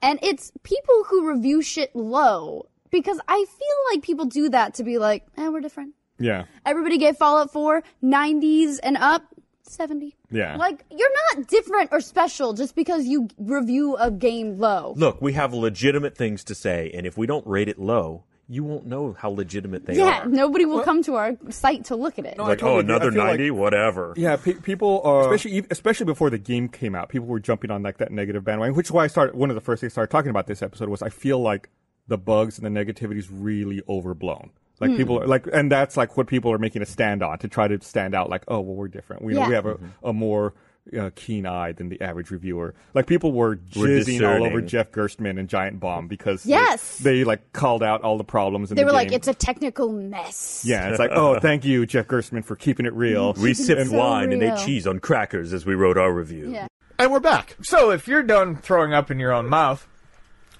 and 0.00 0.18
it's 0.22 0.52
people 0.62 1.04
who 1.08 1.28
review 1.30 1.62
shit 1.62 1.94
low 1.94 2.66
because 2.90 3.18
I 3.26 3.36
feel 3.36 3.76
like 3.92 4.02
people 4.02 4.26
do 4.26 4.48
that 4.50 4.74
to 4.74 4.84
be 4.84 4.98
like, 4.98 5.26
eh, 5.36 5.48
we're 5.48 5.60
different. 5.60 5.94
Yeah. 6.18 6.44
Everybody 6.64 6.98
gave 6.98 7.16
Fallout 7.16 7.52
4 7.52 7.82
90s 8.04 8.78
and 8.82 8.96
up 8.96 9.24
70. 9.64 10.14
Yeah. 10.30 10.56
Like 10.56 10.84
you're 10.90 11.10
not 11.34 11.48
different 11.48 11.88
or 11.92 12.00
special 12.00 12.52
just 12.52 12.74
because 12.74 13.06
you 13.06 13.28
review 13.38 13.96
a 13.96 14.10
game 14.10 14.58
low. 14.58 14.94
Look, 14.96 15.20
we 15.20 15.32
have 15.32 15.52
legitimate 15.52 16.16
things 16.16 16.44
to 16.44 16.54
say, 16.54 16.90
and 16.94 17.06
if 17.06 17.16
we 17.16 17.26
don't 17.26 17.46
rate 17.46 17.68
it 17.68 17.78
low, 17.78 18.24
you 18.48 18.64
won't 18.64 18.86
know 18.86 19.14
how 19.18 19.30
legitimate 19.30 19.86
they 19.86 19.96
yeah, 19.96 20.04
are. 20.04 20.08
Yeah, 20.08 20.24
nobody 20.26 20.64
will 20.64 20.82
come 20.82 21.02
to 21.04 21.14
our 21.14 21.36
site 21.50 21.86
to 21.86 21.96
look 21.96 22.18
at 22.18 22.26
it. 22.26 22.38
I 22.38 22.42
like, 22.42 22.58
totally 22.58 22.76
oh, 22.76 22.80
another 22.80 23.10
feel 23.10 23.20
like- 23.20 23.38
90? 23.38 23.50
Whatever. 23.52 24.14
Yeah, 24.16 24.36
pe- 24.36 24.54
people, 24.54 25.22
especially 25.22 25.64
especially 25.70 26.06
before 26.06 26.30
the 26.30 26.38
game 26.38 26.68
came 26.68 26.94
out, 26.94 27.08
people 27.08 27.28
were 27.28 27.40
jumping 27.40 27.70
on 27.70 27.82
like 27.82 27.98
that 27.98 28.10
negative 28.10 28.44
bandwagon. 28.44 28.74
Which 28.74 28.88
is 28.88 28.92
why 28.92 29.04
I 29.04 29.06
started. 29.06 29.36
One 29.36 29.50
of 29.50 29.54
the 29.54 29.60
first 29.60 29.80
things 29.80 29.92
I 29.92 29.94
started 29.94 30.10
talking 30.10 30.30
about 30.30 30.46
this 30.46 30.62
episode 30.62 30.88
was 30.88 31.02
I 31.02 31.08
feel 31.08 31.40
like 31.40 31.70
the 32.08 32.18
bugs 32.18 32.58
and 32.58 32.66
the 32.66 32.84
negativity 32.84 33.18
is 33.18 33.30
really 33.30 33.80
overblown. 33.88 34.50
Like 34.80 34.90
hmm. 34.90 34.96
people 34.96 35.20
are 35.20 35.26
like, 35.26 35.46
and 35.52 35.70
that's 35.70 35.96
like 35.96 36.16
what 36.16 36.26
people 36.26 36.52
are 36.52 36.58
making 36.58 36.82
a 36.82 36.86
stand 36.86 37.22
on 37.22 37.38
to 37.38 37.48
try 37.48 37.68
to 37.68 37.80
stand 37.80 38.14
out. 38.14 38.28
Like, 38.28 38.44
oh, 38.48 38.60
well, 38.60 38.74
we're 38.74 38.88
different. 38.88 39.22
We 39.22 39.34
know 39.34 39.46
we 39.48 39.54
have 39.54 39.66
a, 39.66 39.74
mm-hmm. 39.74 40.06
a 40.08 40.12
more 40.12 40.54
uh, 40.98 41.10
keen 41.14 41.46
eye 41.46 41.72
than 41.72 41.88
the 41.88 42.00
average 42.00 42.30
reviewer. 42.30 42.74
Like 42.94 43.06
people 43.06 43.32
were 43.32 43.50
We're 43.76 43.86
jizzing 43.88 44.28
all 44.28 44.44
over. 44.44 44.60
Jeff 44.60 44.90
Gerstmann 44.90 45.38
and 45.38 45.48
Giant 45.48 45.78
Bomb 45.80 46.08
because 46.08 46.44
Yes. 46.44 46.98
they, 46.98 47.22
like 47.24 47.52
called 47.52 47.82
out 47.82 48.02
all 48.02 48.18
the 48.18 48.24
problems 48.24 48.70
in 48.70 48.76
They 48.76 48.82
the 48.82 48.86
were 48.86 48.92
like, 48.92 49.12
it's 49.12 49.28
a 49.28 49.34
technical 49.34 49.92
mess. 49.92 50.64
yeah, 50.66 50.88
it's 50.88 50.98
like, 50.98 51.12
oh, 51.12 51.38
thank 51.40 51.64
you, 51.64 51.86
Jeff 51.86 52.08
Gerstmann, 52.08 52.44
for 52.44 52.56
keeping 52.56 52.84
it 52.86 52.92
real. 52.94 53.32
We 53.34 53.54
sipped 53.54 53.90
so 53.90 53.96
wine 53.96 54.32
and 54.32 54.42
real. 54.42 54.54
ate 54.54 54.64
cheese 54.66 54.86
on 54.86 54.98
crackers 54.98 55.52
as 55.52 55.64
we 55.64 55.74
wrote 55.74 55.96
our 55.96 56.12
review. 56.12 56.50
Yeah. 56.52 56.66
And 56.98 57.10
we're 57.12 57.20
back. 57.20 57.56
So 57.62 57.90
if 57.90 58.06
you're 58.08 58.22
done 58.22 58.56
throwing 58.56 58.92
up 58.92 59.10
in 59.10 59.18
your 59.18 59.32
own 59.32 59.48
mouth, 59.48 59.86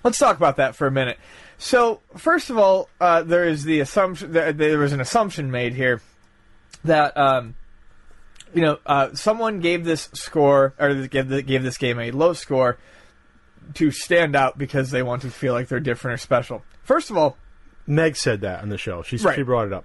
let's 0.04 0.18
talk 0.18 0.36
about 0.36 0.56
that 0.56 0.74
for 0.76 0.86
a 0.86 0.90
minute. 0.90 1.18
So 1.58 2.00
first 2.16 2.48
of 2.50 2.58
all, 2.58 2.88
uh, 3.00 3.22
there 3.22 3.44
is 3.44 3.64
the 3.64 3.80
assumption 3.80 4.32
there, 4.32 4.52
there 4.52 4.78
was 4.78 4.92
an 4.92 5.00
assumption 5.00 5.50
made 5.50 5.74
here 5.74 6.00
that 6.84 7.16
um, 7.16 7.54
you 8.54 8.62
know 8.62 8.78
uh, 8.86 9.14
someone 9.14 9.60
gave 9.60 9.84
this 9.84 10.08
score 10.12 10.74
or 10.78 10.94
gave, 11.06 11.28
the, 11.28 11.42
gave 11.42 11.62
this 11.62 11.78
game 11.78 11.98
a 11.98 12.10
low 12.10 12.32
score 12.32 12.78
to 13.74 13.90
stand 13.90 14.34
out 14.36 14.58
because 14.58 14.90
they 14.90 15.02
want 15.02 15.22
to 15.22 15.30
feel 15.30 15.52
like 15.52 15.68
they're 15.68 15.80
different 15.80 16.14
or 16.14 16.18
special. 16.18 16.62
First 16.82 17.10
of 17.10 17.16
all, 17.16 17.36
Meg 17.86 18.16
said 18.16 18.40
that 18.42 18.62
on 18.62 18.68
the 18.68 18.78
show. 18.78 19.02
She, 19.02 19.16
Right. 19.16 19.36
she 19.36 19.42
brought 19.42 19.66
it 19.68 19.72
up. 19.72 19.84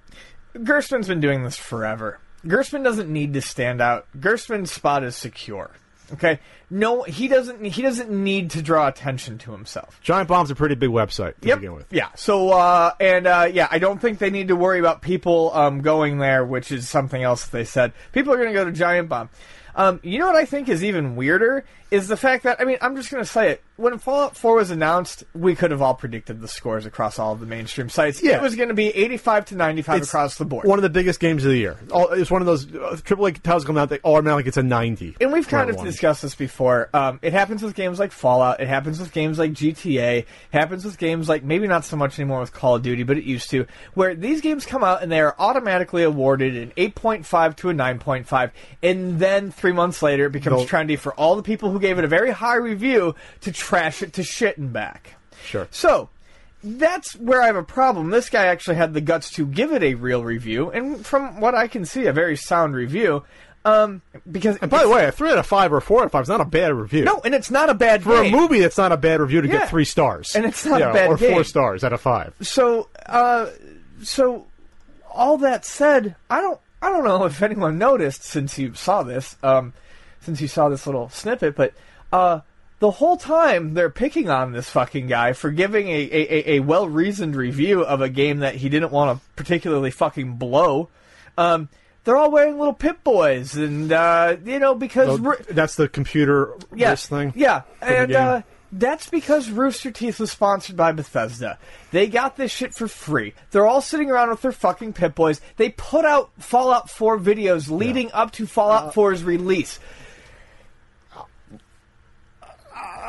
Gerstmann's 0.55 1.07
been 1.07 1.19
doing 1.21 1.43
this 1.43 1.57
forever. 1.57 2.19
Gerstmann 2.45 2.83
doesn't 2.83 3.09
need 3.11 3.33
to 3.33 3.41
stand 3.41 3.81
out. 3.81 4.07
Gerstmann's 4.19 4.71
spot 4.71 5.03
is 5.03 5.15
secure. 5.15 5.71
Okay, 6.13 6.39
no, 6.69 7.03
he 7.03 7.27
doesn't. 7.27 7.63
He 7.65 7.81
doesn't 7.81 8.09
need 8.09 8.51
to 8.51 8.61
draw 8.61 8.87
attention 8.87 9.37
to 9.39 9.51
himself. 9.51 9.99
Giant 10.01 10.29
Bomb's 10.29 10.49
a 10.51 10.55
pretty 10.55 10.75
big 10.75 10.89
website 10.89 11.33
to 11.41 11.47
Yep. 11.49 11.57
begin 11.59 11.75
with. 11.75 11.87
Yeah. 11.91 12.09
So, 12.15 12.51
uh, 12.51 12.93
and 12.99 13.27
uh, 13.27 13.49
yeah, 13.51 13.67
I 13.69 13.79
don't 13.79 13.99
think 13.99 14.19
they 14.19 14.29
need 14.29 14.47
to 14.47 14.55
worry 14.55 14.79
about 14.79 15.01
people 15.01 15.51
um, 15.53 15.81
going 15.81 16.19
there, 16.19 16.45
which 16.45 16.71
is 16.71 16.87
something 16.87 17.21
else 17.21 17.47
they 17.47 17.65
said. 17.65 17.91
People 18.13 18.31
are 18.33 18.37
going 18.37 18.47
to 18.49 18.53
go 18.53 18.63
to 18.63 18.71
Giant 18.71 19.09
Bomb. 19.09 19.29
Um, 19.75 19.99
you 20.01 20.17
know 20.17 20.27
what 20.27 20.35
I 20.35 20.45
think 20.45 20.69
is 20.69 20.83
even 20.83 21.15
weirder 21.15 21.65
is 21.91 22.07
the 22.07 22.17
fact 22.17 22.43
that 22.43 22.59
I 22.59 22.63
mean 22.63 22.77
I'm 22.81 22.95
just 22.95 23.11
going 23.11 23.23
to 23.23 23.29
say 23.29 23.51
it. 23.51 23.63
When 23.77 23.97
Fallout 23.99 24.35
4 24.35 24.55
was 24.55 24.71
announced, 24.71 25.23
we 25.35 25.55
could 25.55 25.69
have 25.71 25.81
all 25.83 25.93
predicted 25.93 26.41
the 26.41 26.47
scores 26.47 26.85
across 26.87 27.19
all 27.19 27.33
of 27.33 27.39
the 27.39 27.45
mainstream 27.45 27.89
sites. 27.89 28.21
Yeah. 28.23 28.37
It 28.37 28.41
was 28.41 28.55
going 28.55 28.69
to 28.69 28.75
be 28.75 28.87
85 28.87 29.45
to 29.45 29.55
95 29.55 29.97
It's 29.99 30.07
across 30.07 30.37
the 30.37 30.45
board. 30.45 30.65
One 30.67 30.79
of 30.79 30.83
the 30.83 30.89
biggest 30.89 31.19
games 31.19 31.45
of 31.45 31.51
the 31.51 31.57
year. 31.57 31.77
All- 31.91 32.09
It's 32.11 32.31
one 32.31 32.41
of 32.41 32.47
those 32.47 32.65
uh, 32.65 32.97
AAA 33.03 33.41
titles 33.43 33.65
come 33.65 33.77
out. 33.77 33.89
They 33.89 33.99
automatically 34.03 34.43
gets 34.43 34.57
a 34.57 34.63
ninety. 34.63 35.15
And 35.21 35.31
we've 35.31 35.47
kind 35.47 35.69
of 35.69 35.75
one. 35.75 35.85
discussed 35.85 36.23
this 36.23 36.33
before. 36.33 36.89
Um, 36.93 37.19
it 37.21 37.33
happens 37.33 37.61
with 37.61 37.75
games 37.75 37.99
like 37.99 38.11
Fallout. 38.11 38.59
It 38.59 38.67
happens 38.67 38.99
with 38.99 39.11
games 39.13 39.37
like 39.37 39.51
GTA. 39.53 40.17
It 40.21 40.25
happens 40.51 40.83
with 40.83 40.97
games 40.97 41.29
like 41.29 41.43
maybe 41.43 41.67
not 41.67 41.85
so 41.85 41.95
much 41.97 42.17
anymore 42.19 42.39
with 42.39 42.53
Call 42.53 42.75
of 42.75 42.81
Duty, 42.81 43.03
but 43.03 43.17
it 43.17 43.25
used 43.25 43.51
to, 43.51 43.67
where 43.93 44.15
these 44.15 44.41
games 44.41 44.65
come 44.65 44.83
out 44.83 45.03
and 45.03 45.11
they 45.11 45.19
are 45.19 45.35
automatically 45.37 46.01
awarded 46.03 46.55
an 46.57 46.71
8.5 46.75 47.55
to 47.57 47.69
a 47.69 47.73
9.5, 47.73 48.51
and 48.81 49.19
then 49.19 49.51
three 49.51 49.71
months 49.71 50.01
later 50.01 50.25
it 50.25 50.31
becomes 50.31 50.57
They'll- 50.57 50.65
trendy 50.67 50.97
for 50.97 51.13
all 51.13 51.35
the 51.35 51.43
people 51.43 51.69
who 51.69 51.79
gave 51.79 51.99
it 51.99 52.05
a 52.05 52.07
very 52.07 52.31
high 52.31 52.55
review 52.55 53.13
to 53.41 53.51
trash 53.67 54.01
it 54.01 54.13
to 54.13 54.23
shit 54.23 54.57
and 54.57 54.71
back. 54.71 55.15
Sure. 55.43 55.67
So 55.71 56.09
that's 56.63 57.15
where 57.15 57.41
I 57.41 57.47
have 57.47 57.55
a 57.55 57.63
problem. 57.63 58.09
This 58.09 58.29
guy 58.29 58.45
actually 58.47 58.75
had 58.77 58.93
the 58.93 59.01
guts 59.01 59.29
to 59.31 59.45
give 59.45 59.71
it 59.73 59.83
a 59.83 59.93
real 59.95 60.23
review, 60.23 60.69
and 60.71 61.05
from 61.05 61.39
what 61.41 61.53
I 61.55 61.67
can 61.67 61.85
see, 61.85 62.05
a 62.05 62.13
very 62.13 62.35
sound 62.37 62.75
review. 62.75 63.23
Um, 63.65 64.01
because 64.31 64.55
And 64.61 64.71
by 64.71 64.83
the 64.83 64.89
way, 64.89 65.05
a 65.05 65.11
three 65.11 65.29
out 65.29 65.37
of 65.37 65.45
five 65.45 65.73
or 65.73 65.81
four 65.81 65.99
out 65.99 66.05
of 66.05 66.11
five 66.13 66.23
is 66.23 66.29
not 66.29 66.39
a 66.39 66.45
bad 66.45 66.71
review. 66.73 67.03
no, 67.03 67.19
and 67.25 67.35
it's 67.35 67.51
not 67.51 67.69
a 67.69 67.73
bad 67.73 68.01
For 68.03 68.21
game. 68.23 68.33
a 68.33 68.37
movie, 68.37 68.59
it's 68.59 68.77
not 68.77 68.93
a 68.93 68.97
bad 68.97 69.19
review 69.19 69.41
to 69.41 69.47
Yeah. 69.47 69.57
get 69.59 69.69
three 69.69 69.83
stars. 69.83 70.35
And 70.35 70.45
it's 70.45 70.65
not 70.65 70.81
a 70.81 70.85
Yeah, 70.85 70.93
bad 70.93 71.09
or 71.09 71.17
four 71.17 71.43
stars 71.43 71.83
out 71.83 71.91
of 71.91 71.99
five. 71.99 72.33
So, 72.41 72.87
uh, 73.05 73.47
so 74.01 74.45
all 75.11 75.37
that 75.39 75.65
said, 75.65 76.15
I 76.29 76.39
don't, 76.39 76.59
I 76.81 76.89
don't 76.89 77.03
know 77.03 77.25
if 77.25 77.41
anyone 77.41 77.77
noticed 77.77 78.23
since 78.23 78.57
you 78.57 78.73
saw 78.73 79.03
this, 79.03 79.35
um, 79.43 79.73
since 80.21 80.39
you 80.39 80.47
saw 80.47 80.69
this 80.69 80.85
little 80.85 81.09
snippet, 81.09 81.55
but 81.57 81.73
uh, 82.13 82.39
the 82.79 82.91
whole 82.91 83.17
time 83.17 83.73
they're 83.73 83.89
picking 83.89 84.29
on 84.29 84.51
this 84.51 84.69
fucking 84.69 85.07
guy 85.07 85.33
for 85.33 85.49
giving 85.51 85.87
a, 85.87 85.91
a, 85.91 86.51
a, 86.51 86.55
a 86.55 86.59
well 86.59 86.87
reasoned 86.87 87.35
review 87.35 87.83
of 87.83 88.01
a 88.01 88.09
game 88.09 88.39
that 88.39 88.55
he 88.55 88.69
didn't 88.69 88.91
want 88.91 89.17
to 89.17 89.25
particularly 89.35 89.91
fucking 89.91 90.35
blow. 90.35 90.89
Um, 91.37 91.69
they're 92.03 92.15
all 92.15 92.31
wearing 92.31 92.57
little 92.57 92.73
Pip 92.73 93.03
Boys, 93.03 93.55
and 93.55 93.91
uh, 93.91 94.37
you 94.45 94.59
know 94.59 94.75
because 94.75 95.19
Well, 95.19 95.35
that's 95.49 95.75
the 95.75 95.89
computer 95.89 96.53
yeah, 96.73 96.95
thing. 96.95 97.33
Yeah, 97.35 97.63
and 97.81 98.13
uh, 98.13 98.41
that's 98.71 99.09
because 99.09 99.49
Rooster 99.49 99.91
Teeth 99.91 100.19
was 100.19 100.31
sponsored 100.31 100.75
by 100.75 100.91
Bethesda. 100.91 101.57
They 101.91 102.07
got 102.07 102.37
this 102.37 102.51
shit 102.51 102.73
for 102.73 102.87
free. 102.87 103.33
They're 103.51 103.65
all 103.65 103.81
sitting 103.81 104.11
around 104.11 104.29
with 104.29 104.41
their 104.41 104.51
fucking 104.51 104.93
Pip 104.93 105.15
Boys. 105.15 105.41
They 105.55 105.69
put 105.69 106.05
out 106.05 106.31
Fallout 106.39 106.89
4 106.89 107.17
videos 107.17 107.69
leading 107.69 108.11
up 108.11 108.31
to 108.33 108.45
Fallout 108.45 108.93
4's 108.93 109.23
release. 109.23 109.79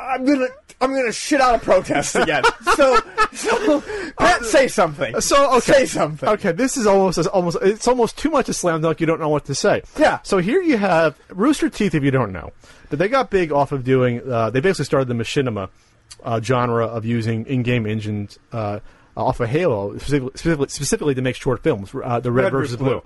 I'm 0.08 0.24
gonna 0.24 0.48
I'm 0.80 0.94
gonna 0.94 1.12
shit 1.12 1.40
out 1.40 1.54
a 1.54 1.58
protest 1.58 2.16
again. 2.16 2.42
so 2.76 2.98
so 3.32 3.82
Pat, 4.18 4.44
say 4.44 4.68
something. 4.68 5.20
So 5.20 5.56
okay, 5.56 5.72
say 5.72 5.86
something. 5.86 6.28
Okay, 6.28 6.52
this 6.52 6.76
is 6.76 6.86
almost 6.86 7.18
almost 7.28 7.58
it's 7.62 7.88
almost 7.88 8.16
too 8.16 8.30
much 8.30 8.48
a 8.48 8.52
slam 8.52 8.80
dunk. 8.80 9.00
You 9.00 9.06
don't 9.06 9.20
know 9.20 9.28
what 9.28 9.44
to 9.46 9.54
say. 9.54 9.82
Yeah. 9.98 10.20
So 10.22 10.38
here 10.38 10.62
you 10.62 10.78
have 10.78 11.18
Rooster 11.30 11.68
Teeth. 11.68 11.94
If 11.94 12.02
you 12.02 12.10
don't 12.10 12.32
know, 12.32 12.52
but 12.90 12.98
they 12.98 13.08
got 13.08 13.30
big 13.30 13.52
off 13.52 13.72
of 13.72 13.84
doing. 13.84 14.20
Uh, 14.30 14.50
they 14.50 14.60
basically 14.60 14.86
started 14.86 15.08
the 15.08 15.14
machinima 15.14 15.68
uh, 16.22 16.40
genre 16.40 16.86
of 16.86 17.04
using 17.04 17.44
in-game 17.46 17.86
engines 17.86 18.38
uh, 18.52 18.80
off 19.18 19.40
of 19.40 19.48
Halo, 19.48 19.96
specifically, 19.98 20.30
specifically, 20.34 20.68
specifically 20.68 21.14
to 21.14 21.22
make 21.22 21.36
short 21.36 21.62
films. 21.62 21.90
Uh, 21.92 22.20
the 22.20 22.30
Red, 22.30 22.44
Red 22.44 22.52
versus 22.52 22.76
Blue. 22.76 22.88
Blue. 22.88 23.02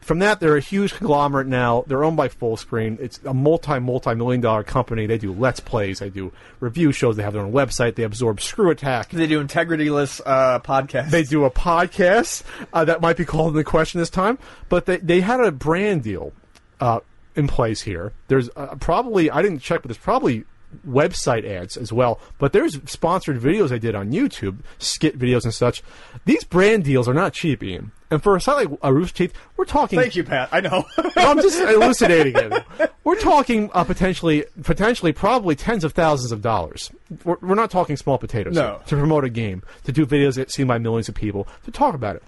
From 0.00 0.20
that, 0.20 0.40
they're 0.40 0.56
a 0.56 0.60
huge 0.60 0.94
conglomerate 0.94 1.46
now. 1.46 1.84
They're 1.86 2.02
owned 2.02 2.16
by 2.16 2.28
Fullscreen. 2.28 2.98
It's 3.00 3.20
a 3.24 3.34
multi 3.34 3.78
multi 3.78 4.14
million 4.14 4.40
dollar 4.40 4.62
company. 4.62 5.06
They 5.06 5.18
do 5.18 5.32
let's 5.32 5.60
plays. 5.60 5.98
They 5.98 6.10
do 6.10 6.32
review 6.58 6.92
shows. 6.92 7.16
They 7.16 7.22
have 7.22 7.34
their 7.34 7.42
own 7.42 7.52
website. 7.52 7.94
They 7.94 8.02
absorb 8.02 8.40
Screw 8.40 8.70
Attack. 8.70 9.10
They 9.10 9.26
do 9.26 9.44
integrityless 9.44 10.20
uh, 10.24 10.60
podcasts. 10.60 11.10
They 11.10 11.22
do 11.22 11.44
a 11.44 11.50
podcast 11.50 12.42
uh, 12.72 12.84
that 12.86 13.00
might 13.00 13.16
be 13.16 13.24
called 13.24 13.54
into 13.54 13.64
question 13.64 14.00
this 14.00 14.10
time, 14.10 14.38
but 14.68 14.86
they 14.86 14.96
they 14.96 15.20
had 15.20 15.40
a 15.40 15.52
brand 15.52 16.02
deal 16.02 16.32
uh, 16.80 17.00
in 17.36 17.46
place 17.46 17.82
here. 17.82 18.12
There's 18.28 18.48
uh, 18.56 18.76
probably 18.76 19.30
I 19.30 19.42
didn't 19.42 19.60
check, 19.60 19.82
but 19.82 19.88
there's 19.88 19.98
probably 19.98 20.44
website 20.86 21.44
ads 21.44 21.76
as 21.76 21.92
well. 21.92 22.20
But 22.38 22.52
there's 22.52 22.78
sponsored 22.90 23.40
videos 23.40 23.72
I 23.72 23.78
did 23.78 23.94
on 23.94 24.12
YouTube, 24.12 24.58
skit 24.78 25.18
videos 25.18 25.44
and 25.44 25.54
such. 25.54 25.82
These 26.24 26.44
brand 26.44 26.84
deals 26.84 27.08
are 27.08 27.14
not 27.14 27.32
cheap, 27.32 27.62
Ian. 27.62 27.92
And 28.12 28.20
for 28.22 28.34
a 28.34 28.40
site 28.40 28.68
like 28.70 28.78
uh, 28.82 28.92
Rooster 28.92 29.16
Teeth, 29.18 29.32
we're 29.56 29.64
talking. 29.64 29.98
Thank 29.98 30.16
you, 30.16 30.24
Pat. 30.24 30.48
I 30.52 30.60
know. 30.60 30.84
No, 31.16 31.30
I'm 31.30 31.40
just 31.42 31.60
elucidating 31.60 32.34
it. 32.36 32.92
We're 33.04 33.18
talking 33.20 33.70
uh, 33.74 33.84
potentially, 33.84 34.44
potentially, 34.62 35.12
probably 35.12 35.54
tens 35.54 35.84
of 35.84 35.92
thousands 35.92 36.32
of 36.32 36.40
dollars. 36.40 36.90
We're, 37.24 37.36
we're 37.40 37.54
not 37.56 37.70
talking 37.70 37.96
small 37.96 38.16
potatoes 38.16 38.54
No. 38.54 38.62
here, 38.76 38.78
to 38.86 38.96
promote 38.96 39.24
a 39.24 39.28
game, 39.28 39.62
to 39.84 39.92
do 39.92 40.06
videos 40.06 40.36
that 40.36 40.50
seen 40.50 40.66
by 40.66 40.78
millions 40.78 41.08
of 41.08 41.14
people, 41.14 41.46
to 41.64 41.70
talk 41.70 41.94
about 41.94 42.16
it. 42.16 42.22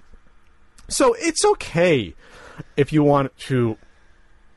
So 0.89 1.15
it's 1.19 1.45
okay 1.45 2.15
if 2.77 2.93
you 2.93 3.03
want 3.03 3.37
to 3.41 3.77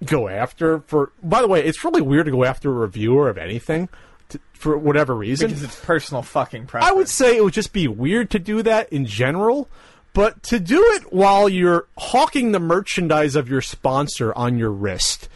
go 0.05 0.27
after 0.27 0.79
for. 0.87 1.11
By 1.23 1.41
the 1.41 1.47
way, 1.47 1.63
it's 1.63 1.83
really 1.83 2.01
weird 2.01 2.25
to 2.25 2.31
go 2.31 2.43
after 2.45 2.69
a 2.69 2.73
reviewer 2.73 3.29
of 3.29 3.37
anything 3.37 3.89
to, 4.29 4.39
for 4.53 4.77
whatever 4.77 5.15
reason. 5.15 5.47
because 5.49 5.63
it's 5.63 5.79
personal 5.83 6.21
fucking 6.21 6.65
preference. 6.67 6.91
I 6.91 6.93
would 6.95 7.09
say 7.09 7.37
it 7.37 7.43
would 7.43 7.53
just 7.53 7.73
be 7.73 7.87
weird 7.87 8.29
to 8.31 8.39
do 8.39 8.61
that 8.63 8.91
in 8.91 9.05
general, 9.05 9.67
but 10.13 10.41
to 10.43 10.59
do 10.59 10.81
it 10.95 11.11
while 11.13 11.49
you're 11.49 11.87
hawking 11.97 12.51
the 12.51 12.59
merchandise 12.59 13.35
of 13.35 13.49
your 13.49 13.61
sponsor 13.61 14.33
on 14.33 14.57
your 14.57 14.71
wrist 14.71 15.27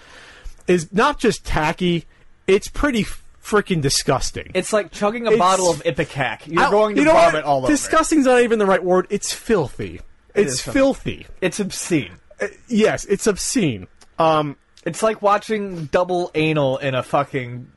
is 0.68 0.92
not 0.94 1.20
just 1.20 1.44
tacky, 1.46 2.06
it's 2.48 2.68
pretty 2.68 3.04
freaking 3.44 3.82
disgusting. 3.82 4.52
It's 4.54 4.72
like 4.72 4.92
chugging 4.92 5.24
a 5.26 5.32
It's- 5.32 5.40
bottle 5.40 5.72
of 5.72 5.82
Ipecac. 5.84 6.46
You're 6.48 6.64
I- 6.64 6.70
going 6.70 6.96
to 6.96 7.02
you 7.02 7.06
know 7.08 7.14
vomit 7.14 7.34
what? 7.36 7.44
all 7.46 7.58
over. 7.60 7.68
Disgusting's 7.68 8.26
not 8.26 8.42
even 8.42 8.60
the 8.60 8.66
right 8.68 8.84
word. 8.84 9.08
It's 9.10 9.34
filthy. 9.34 10.02
It's 10.36 10.54
is 10.54 10.62
filthy. 10.62 10.74
filthy. 10.80 11.28
It's 11.42 11.60
obscene. 11.60 12.12
Uh, 12.40 12.48
yes, 12.68 13.04
it's 13.06 13.26
obscene. 13.26 13.88
Um, 14.20 14.58
It's 14.86 15.02
like 15.02 15.22
watching 15.22 15.86
double 15.86 16.32
anal 16.36 16.78
in 16.78 16.94
a 16.96 17.04
fucking 17.04 17.72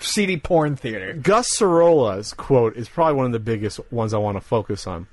seedy 0.00 0.36
porn 0.36 0.74
theater. 0.76 1.12
Gus 1.14 1.48
Sorola's 1.56 2.32
quote 2.34 2.76
is 2.76 2.88
probably 2.88 3.14
one 3.14 3.26
of 3.26 3.32
the 3.32 3.38
biggest 3.38 3.78
ones 3.92 4.12
I 4.12 4.18
want 4.18 4.36
to 4.36 4.40
focus 4.40 4.86
on. 4.86 5.06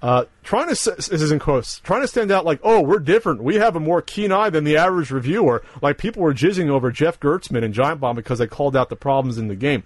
Uh, 0.00 0.24
trying 0.42 0.64
to 0.64 0.74
this 0.96 1.08
is 1.08 1.30
in 1.30 1.38
quotes. 1.38 1.78
Trying 1.80 2.00
to 2.00 2.08
stand 2.08 2.32
out 2.32 2.44
like, 2.44 2.58
oh, 2.64 2.80
we're 2.80 2.98
different. 2.98 3.42
We 3.42 3.56
have 3.56 3.76
a 3.76 3.80
more 3.80 4.02
keen 4.02 4.32
eye 4.32 4.50
than 4.50 4.64
the 4.64 4.76
average 4.76 5.12
reviewer. 5.12 5.62
Like 5.80 5.96
people 5.98 6.22
were 6.22 6.34
jizzing 6.34 6.68
over 6.70 6.90
Jeff 6.90 7.20
Gerstmann 7.20 7.62
and 7.62 7.72
Giant 7.72 8.00
Bomb 8.00 8.16
because 8.16 8.40
they 8.40 8.48
called 8.48 8.74
out 8.74 8.88
the 8.88 8.96
problems 8.96 9.38
in 9.38 9.46
the 9.46 9.54
game. 9.54 9.84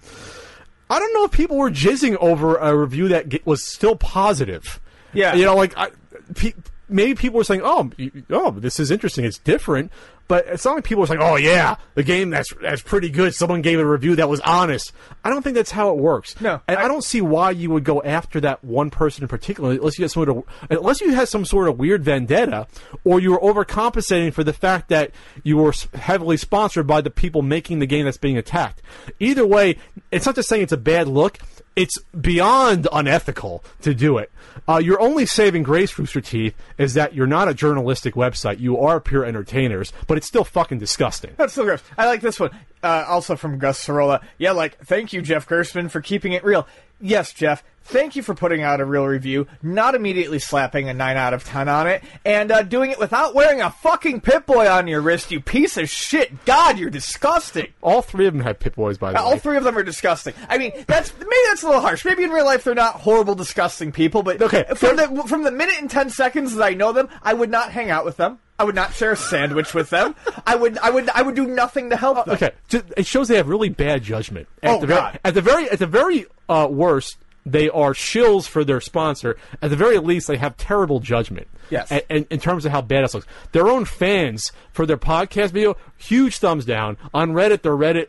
I 0.89 0.97
don't 0.97 1.13
know 1.13 1.25
if 1.25 1.31
people 1.31 1.57
were 1.57 1.69
jizzing 1.69 2.15
over 2.19 2.55
a 2.55 2.75
review 2.75 3.09
that 3.09 3.45
was 3.45 3.63
still 3.63 3.95
positive. 3.95 4.79
Yeah. 5.13 5.35
you 5.35 5.45
know, 5.45 5.55
like 5.55 5.77
I, 5.77 5.89
pe- 6.33 6.53
maybe 6.89 7.13
people 7.13 7.37
were 7.37 7.43
saying, 7.43 7.61
"Oh, 7.63 7.91
oh, 8.31 8.51
this 8.51 8.79
is 8.79 8.89
interesting. 8.89 9.23
It's 9.25 9.37
different." 9.37 9.91
But 10.27 10.45
it's 10.47 10.65
not 10.65 10.75
like 10.75 10.83
people 10.83 11.03
are 11.03 11.07
saying, 11.07 11.21
"Oh 11.21 11.37
yeah, 11.37 11.77
the 11.95 12.03
game 12.03 12.29
that's 12.31 12.53
that's 12.61 12.81
pretty 12.81 13.09
good." 13.09 13.33
Someone 13.33 13.61
gave 13.61 13.79
it 13.79 13.83
a 13.83 13.87
review 13.87 14.15
that 14.17 14.27
was 14.27 14.39
honest. 14.41 14.91
I 15.23 15.29
don't 15.29 15.41
think 15.41 15.55
that's 15.55 15.71
how 15.71 15.89
it 15.91 15.97
works. 15.97 16.39
No, 16.41 16.59
and 16.67 16.77
I, 16.77 16.83
I- 16.83 16.87
don't 16.89 17.03
see 17.03 17.21
why 17.21 17.51
you 17.51 17.69
would 17.69 17.85
go 17.85 18.01
after 18.03 18.41
that 18.41 18.61
one 18.63 18.89
person 18.89 19.23
in 19.23 19.29
particular, 19.29 19.71
unless 19.71 19.97
you 19.97 20.03
had 20.03 20.11
some 20.11 20.25
sort 20.25 20.29
of 20.29 20.43
unless 20.69 20.99
you 20.99 21.13
had 21.13 21.29
some 21.29 21.45
sort 21.45 21.69
of 21.69 21.79
weird 21.79 22.03
vendetta, 22.03 22.67
or 23.05 23.19
you 23.21 23.31
were 23.31 23.39
overcompensating 23.39 24.33
for 24.33 24.43
the 24.43 24.53
fact 24.53 24.89
that 24.89 25.11
you 25.43 25.57
were 25.57 25.73
heavily 25.93 26.35
sponsored 26.37 26.87
by 26.87 26.99
the 26.99 27.09
people 27.09 27.41
making 27.41 27.79
the 27.79 27.85
game 27.85 28.03
that's 28.05 28.17
being 28.17 28.37
attacked. 28.37 28.81
Either 29.19 29.45
way, 29.47 29.77
it's 30.11 30.25
not 30.25 30.35
just 30.35 30.49
saying 30.49 30.63
it's 30.63 30.73
a 30.73 30.77
bad 30.77 31.07
look. 31.07 31.37
It's 31.75 31.99
beyond 32.19 32.87
unethical 32.91 33.63
to 33.83 33.93
do 33.93 34.17
it. 34.17 34.31
Uh, 34.67 34.77
your 34.83 34.99
only 34.99 35.27
saving 35.27 35.61
grace, 35.61 35.97
Rooster 35.99 36.19
Teeth, 36.21 36.55
is 36.79 36.95
that 36.95 37.13
you're 37.13 37.27
not 37.27 37.47
a 37.47 37.53
journalistic 37.53 38.15
website. 38.15 38.59
You 38.59 38.79
are 38.79 38.99
pure 38.99 39.23
entertainers, 39.23 39.93
but 40.07 40.16
it's 40.17 40.27
still 40.27 40.43
fucking 40.43 40.79
disgusting. 40.79 41.31
That's 41.37 41.53
still 41.53 41.65
gross. 41.65 41.83
I 41.97 42.05
like 42.05 42.21
this 42.21 42.39
one. 42.39 42.51
Uh, 42.83 43.05
also 43.07 43.35
from 43.35 43.57
Gus 43.57 43.83
Sorola. 43.83 44.21
Yeah, 44.37 44.51
like, 44.51 44.77
thank 44.85 45.11
you, 45.11 45.21
Jeff 45.21 45.47
Gerstmann, 45.47 45.89
for 45.89 45.99
keeping 45.99 46.33
it 46.33 46.43
real. 46.43 46.67
Yes, 46.99 47.33
Jeff. 47.33 47.63
Thank 47.83 48.15
you 48.15 48.21
for 48.23 48.35
putting 48.35 48.61
out 48.63 48.81
a 48.81 48.85
real 48.85 49.05
review, 49.05 49.47
not 49.63 49.95
immediately 49.95 50.39
slapping 50.39 50.89
a 50.89 50.93
9 50.93 51.15
out 51.15 51.33
of 51.33 51.43
10 51.45 51.69
on 51.69 51.87
it, 51.87 52.03
and 52.25 52.51
uh, 52.51 52.61
doing 52.63 52.91
it 52.91 52.99
without 52.99 53.33
wearing 53.33 53.61
a 53.61 53.69
fucking 53.71 54.21
Pip 54.21 54.45
Boy 54.45 54.69
on 54.69 54.87
your 54.87 54.99
wrist, 54.99 55.31
you 55.31 55.39
piece 55.39 55.77
of 55.77 55.89
shit. 55.89 56.43
God, 56.45 56.77
you're 56.77 56.89
disgusting. 56.89 57.67
All 57.81 58.01
three 58.01 58.27
of 58.27 58.33
them 58.33 58.43
have 58.43 58.59
Pip 58.59 58.75
Boys, 58.75 58.97
by 58.97 59.11
the 59.11 59.15
way. 59.15 59.21
All 59.21 59.37
three 59.37 59.55
of 59.57 59.63
them 59.63 59.77
are 59.77 59.83
disgusting. 59.83 60.33
I 60.49 60.57
mean, 60.57 60.71
that's 60.85 61.13
maybe 61.17 61.31
that's 61.47 61.63
a 61.63 61.67
little 61.67 61.81
harsh. 61.81 62.03
Maybe 62.03 62.23
in 62.23 62.29
real 62.29 62.45
life 62.45 62.63
they're 62.65 62.75
not 62.75 62.95
horrible, 62.95 63.35
disgusting 63.35 63.91
people, 63.93 64.21
but 64.21 64.41
Okay, 64.41 64.65
from 64.75 64.97
the 64.97 65.23
from 65.27 65.43
the 65.43 65.51
minute 65.51 65.75
and 65.79 65.89
ten 65.89 66.09
seconds 66.09 66.55
that 66.55 66.63
I 66.63 66.73
know 66.73 66.91
them, 66.91 67.07
I 67.23 67.33
would 67.33 67.49
not 67.49 67.71
hang 67.71 67.89
out 67.89 68.03
with 68.03 68.17
them. 68.17 68.39
I 68.59 68.63
would 68.63 68.75
not 68.75 68.93
share 68.93 69.11
a 69.11 69.15
sandwich 69.15 69.73
with 69.73 69.89
them. 69.91 70.15
I 70.45 70.55
would 70.55 70.77
I 70.79 70.89
would 70.89 71.09
I 71.11 71.21
would 71.21 71.35
do 71.35 71.45
nothing 71.47 71.89
to 71.91 71.95
help 71.95 72.25
them. 72.25 72.35
Okay, 72.35 72.51
it 72.97 73.05
shows 73.05 73.27
they 73.27 73.37
have 73.37 73.47
really 73.47 73.69
bad 73.69 74.03
judgment. 74.03 74.47
At 74.63 74.71
Oh, 74.77 74.79
the 74.81 74.87
very, 74.87 74.99
God. 74.99 75.19
At 75.23 75.33
the 75.35 75.41
very, 75.41 75.69
at 75.69 75.79
the 75.79 75.85
very 75.87 76.25
uh, 76.49 76.67
worst, 76.69 77.17
they 77.45 77.69
are 77.69 77.93
shills 77.93 78.47
for 78.47 78.63
their 78.63 78.81
sponsor. 78.81 79.37
At 79.61 79.69
the 79.69 79.75
very 79.75 79.99
least, 79.99 80.27
they 80.27 80.37
have 80.37 80.57
terrible 80.57 80.99
judgment. 80.99 81.47
Yes. 81.69 81.91
A- 81.91 82.11
and- 82.11 82.25
in 82.29 82.39
terms 82.39 82.65
of 82.65 82.71
how 82.71 82.81
bad 82.81 83.03
it 83.03 83.13
looks, 83.13 83.27
their 83.51 83.67
own 83.67 83.85
fans 83.85 84.51
for 84.71 84.85
their 84.85 84.97
podcast 84.97 85.51
video, 85.51 85.75
huge 85.97 86.37
thumbs 86.39 86.65
down 86.65 86.97
on 87.13 87.31
Reddit. 87.33 87.61
Their 87.61 87.75
Reddit 87.77 88.07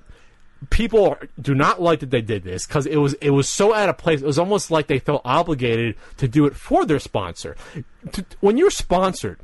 people 0.70 1.16
do 1.40 1.54
not 1.54 1.80
like 1.80 2.00
that 2.00 2.10
they 2.10 2.20
did 2.20 2.42
this 2.42 2.66
because 2.66 2.84
it 2.86 2.96
was 2.96 3.14
it 3.14 3.30
was 3.30 3.48
so 3.48 3.74
out 3.74 3.88
of 3.88 3.98
place. 3.98 4.20
It 4.22 4.26
was 4.26 4.38
almost 4.38 4.70
like 4.70 4.86
they 4.86 4.98
felt 4.98 5.22
obligated 5.24 5.94
to 6.16 6.26
do 6.26 6.46
it 6.46 6.56
for 6.56 6.84
their 6.86 6.98
sponsor. 6.98 7.54
To, 8.12 8.24
when 8.40 8.56
you're 8.56 8.70
sponsored, 8.70 9.38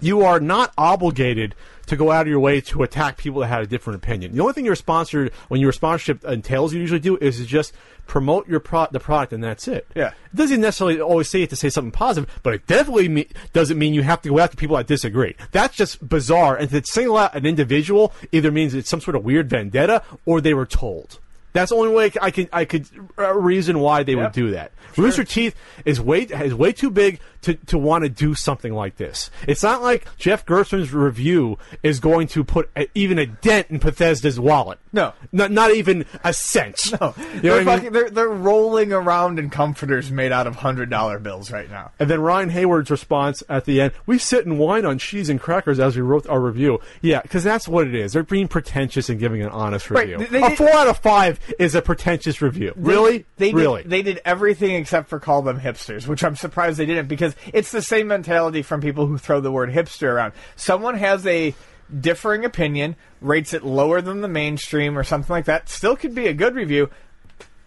you 0.00 0.22
are 0.22 0.40
not 0.40 0.72
obligated 0.76 1.54
to 1.86 1.96
go 1.96 2.10
out 2.10 2.22
of 2.22 2.28
your 2.28 2.40
way 2.40 2.60
to 2.60 2.82
attack 2.82 3.16
people 3.16 3.40
that 3.40 3.46
had 3.46 3.62
a 3.62 3.66
different 3.66 4.02
opinion. 4.02 4.34
The 4.34 4.40
only 4.40 4.52
thing 4.52 4.64
you're 4.64 4.74
sponsored 4.74 5.32
when 5.48 5.60
your 5.60 5.72
sponsorship 5.72 6.24
entails 6.24 6.74
you 6.74 6.80
usually 6.80 7.00
do 7.00 7.16
is 7.18 7.44
just 7.46 7.72
promote 8.06 8.48
your 8.48 8.60
pro- 8.60 8.88
the 8.90 9.00
product 9.00 9.32
and 9.32 9.42
that's 9.42 9.68
it. 9.68 9.86
Yeah. 9.94 10.08
It 10.08 10.36
doesn't 10.36 10.60
necessarily 10.60 11.00
always 11.00 11.28
say 11.28 11.42
it 11.42 11.50
to 11.50 11.56
say 11.56 11.70
something 11.70 11.92
positive, 11.92 12.40
but 12.42 12.54
it 12.54 12.66
definitely 12.66 13.08
me- 13.08 13.28
doesn't 13.52 13.78
mean 13.78 13.94
you 13.94 14.02
have 14.02 14.20
to 14.22 14.28
go 14.28 14.38
after 14.40 14.56
people 14.56 14.76
that 14.76 14.86
disagree. 14.86 15.36
That's 15.52 15.76
just 15.76 16.06
bizarre. 16.08 16.56
And 16.56 16.70
to 16.70 16.82
single 16.84 17.16
out 17.16 17.34
an 17.34 17.46
individual 17.46 18.12
either 18.32 18.50
means 18.50 18.74
it's 18.74 18.90
some 18.90 19.00
sort 19.00 19.14
of 19.14 19.24
weird 19.24 19.48
vendetta 19.48 20.02
or 20.24 20.40
they 20.40 20.54
were 20.54 20.66
told. 20.66 21.20
That's 21.56 21.70
the 21.70 21.76
only 21.76 21.94
way 21.94 22.10
I 22.20 22.30
can 22.30 22.48
I 22.52 22.64
could 22.64 22.86
uh, 23.18 23.34
reason 23.34 23.80
why 23.80 24.02
they 24.02 24.14
would 24.14 24.32
do 24.32 24.50
that. 24.52 24.72
Rooster 24.96 25.24
Teeth 25.24 25.54
is 25.84 26.00
way 26.00 26.22
is 26.22 26.54
way 26.54 26.72
too 26.72 26.90
big 26.90 27.20
to, 27.42 27.54
to 27.54 27.76
want 27.78 28.02
to 28.04 28.08
do 28.08 28.34
something 28.34 28.72
like 28.72 28.96
this. 28.96 29.30
It's 29.46 29.62
not 29.62 29.82
like 29.82 30.06
Jeff 30.16 30.44
Gerstmann's 30.46 30.92
review 30.92 31.58
is 31.82 32.00
going 32.00 32.26
to 32.28 32.42
put 32.42 32.70
a, 32.76 32.88
even 32.94 33.18
a 33.18 33.26
dent 33.26 33.68
in 33.70 33.78
Bethesda's 33.78 34.40
wallet. 34.40 34.78
No. 34.92 35.12
not 35.32 35.50
not 35.50 35.72
even 35.72 36.06
a 36.24 36.32
cent. 36.32 36.80
No, 37.00 37.14
You 37.16 37.24
know 37.24 37.40
they're, 37.40 37.64
what 37.64 37.68
I 37.78 37.82
mean? 37.82 37.92
they're 37.92 38.10
they're 38.10 38.28
rolling 38.28 38.92
around 38.92 39.38
in 39.38 39.50
comforters 39.50 40.10
made 40.10 40.32
out 40.32 40.46
of 40.46 40.56
hundred 40.56 40.88
dollar 40.90 41.18
bills 41.18 41.50
right 41.50 41.70
now. 41.70 41.90
And 41.98 42.08
then 42.10 42.20
Ryan 42.20 42.48
Haywood's 42.50 42.90
response 42.90 43.42
at 43.48 43.64
the 43.66 43.80
end: 43.80 43.92
"We 44.06 44.18
sit 44.18 44.46
and 44.46 44.58
wine 44.58 44.84
on 44.86 44.98
cheese 44.98 45.28
and 45.28 45.38
crackers 45.40 45.78
as 45.78 45.94
we 45.96 46.02
wrote 46.02 46.26
our 46.28 46.40
review." 46.40 46.80
Yeah, 47.02 47.20
because 47.22 47.44
that's 47.44 47.68
what 47.68 47.86
it 47.86 47.94
is. 47.94 48.12
They're 48.14 48.22
being 48.22 48.48
pretentious 48.48 49.08
and 49.10 49.18
giving 49.20 49.42
an 49.42 49.48
honest 49.50 49.90
Right, 49.90 50.08
review. 50.08 50.26
they- 50.26 50.42
a 50.42 50.56
four 50.56 50.70
out 50.70 50.88
of 50.88 50.98
five 50.98 51.38
is 51.58 51.74
a 51.74 51.82
pretentious 51.82 52.42
review. 52.42 52.72
really? 52.76 53.26
They 53.36 53.52
really? 53.52 53.82
Did, 53.82 53.90
they 53.90 54.02
did 54.02 54.20
everything 54.24 54.74
except 54.74 55.08
for 55.08 55.18
call 55.20 55.42
them 55.42 55.60
hipsters, 55.60 56.06
which 56.06 56.24
I'm 56.24 56.36
surprised 56.36 56.78
they 56.78 56.86
didn't 56.86 57.08
because 57.08 57.34
it's 57.52 57.72
the 57.72 57.82
same 57.82 58.08
mentality 58.08 58.62
from 58.62 58.80
people 58.80 59.06
who 59.06 59.18
throw 59.18 59.40
the 59.40 59.52
word 59.52 59.70
hipster 59.70 60.12
around. 60.12 60.32
Someone 60.56 60.96
has 60.96 61.26
a 61.26 61.54
differing 62.00 62.44
opinion, 62.44 62.96
rates 63.20 63.54
it 63.54 63.64
lower 63.64 64.00
than 64.00 64.20
the 64.20 64.28
mainstream 64.28 64.98
or 64.98 65.04
something 65.04 65.32
like 65.32 65.44
that. 65.46 65.68
Still 65.68 65.96
could 65.96 66.14
be 66.14 66.26
a 66.26 66.34
good 66.34 66.54
review. 66.54 66.90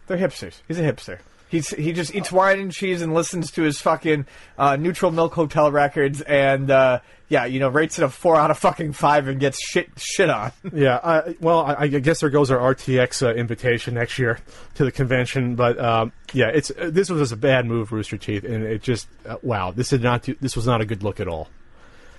They're 0.07 0.17
hipsters. 0.17 0.61
He's 0.67 0.79
a 0.79 0.83
hipster. 0.83 1.19
He's 1.49 1.69
he 1.69 1.93
just 1.93 2.13
eats 2.13 2.31
wine 2.31 2.59
and 2.59 2.71
cheese 2.71 3.01
and 3.01 3.13
listens 3.13 3.51
to 3.51 3.63
his 3.63 3.81
fucking 3.81 4.27
uh, 4.57 4.75
neutral 4.75 5.11
milk 5.11 5.33
hotel 5.33 5.71
records 5.71 6.21
and 6.21 6.69
uh, 6.69 6.99
yeah, 7.27 7.45
you 7.45 7.59
know, 7.59 7.69
rates 7.69 7.97
it 7.99 8.03
a 8.03 8.09
four 8.09 8.35
out 8.35 8.51
of 8.51 8.57
fucking 8.57 8.93
five 8.93 9.27
and 9.27 9.39
gets 9.39 9.59
shit 9.63 9.89
shit 9.97 10.29
on. 10.29 10.51
Yeah, 10.73 10.99
I, 11.03 11.35
well, 11.39 11.61
I, 11.61 11.75
I 11.81 11.87
guess 11.87 12.19
there 12.19 12.29
goes 12.29 12.51
our 12.51 12.75
RTX 12.75 13.23
uh, 13.23 13.33
invitation 13.33 13.95
next 13.95 14.19
year 14.19 14.39
to 14.75 14.85
the 14.85 14.91
convention. 14.91 15.55
But 15.55 15.79
um, 15.79 16.11
yeah, 16.33 16.49
it's 16.49 16.71
uh, 16.71 16.89
this 16.91 17.09
was 17.09 17.21
just 17.21 17.31
a 17.31 17.37
bad 17.37 17.65
move, 17.65 17.91
Rooster 17.91 18.17
Teeth, 18.17 18.43
and 18.43 18.63
it 18.63 18.83
just 18.83 19.07
uh, 19.25 19.37
wow, 19.41 19.71
this 19.71 19.89
did 19.89 20.03
not 20.03 20.23
do, 20.23 20.35
this 20.41 20.55
was 20.55 20.67
not 20.67 20.81
a 20.81 20.85
good 20.85 21.01
look 21.03 21.19
at 21.19 21.27
all. 21.27 21.49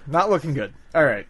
Not 0.07 0.31
looking 0.31 0.55
good. 0.55 0.73
All 0.95 1.05
right, 1.05 1.27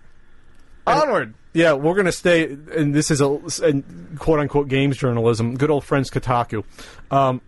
onward. 0.86 1.34
Yeah, 1.52 1.72
we're 1.72 1.94
going 1.94 2.06
to 2.06 2.12
stay, 2.12 2.44
and 2.44 2.94
this 2.94 3.10
is 3.10 3.20
a, 3.20 3.28
a 3.28 3.82
quote 4.18 4.38
unquote 4.38 4.68
games 4.68 4.96
journalism. 4.96 5.56
Good 5.56 5.70
old 5.70 5.84
friends 5.84 6.10
Kotaku. 6.10 6.64
Um, 7.10 7.40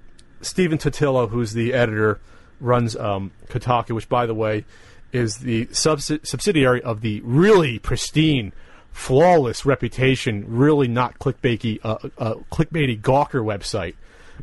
Stephen 0.43 0.79
Totilo, 0.79 1.29
who's 1.29 1.53
the 1.53 1.73
editor, 1.73 2.21
runs 2.61 2.97
um, 2.97 3.33
Kotaku, 3.49 3.95
which, 3.95 4.09
by 4.09 4.27
the 4.27 4.35
way, 4.35 4.65
is 5.13 5.39
the 5.39 5.69
subs- 5.73 6.11
subsidiary 6.23 6.83
of 6.83 7.01
the 7.01 7.21
really 7.23 7.79
pristine, 7.79 8.53
flawless 8.93 9.65
reputation, 9.65 10.45
really 10.49 10.89
not 10.89 11.19
clickbaity, 11.19 11.79
uh, 11.83 11.97
uh, 12.19 12.35
clickbaity 12.51 13.01
Gawker 13.01 13.45
website, 13.45 13.95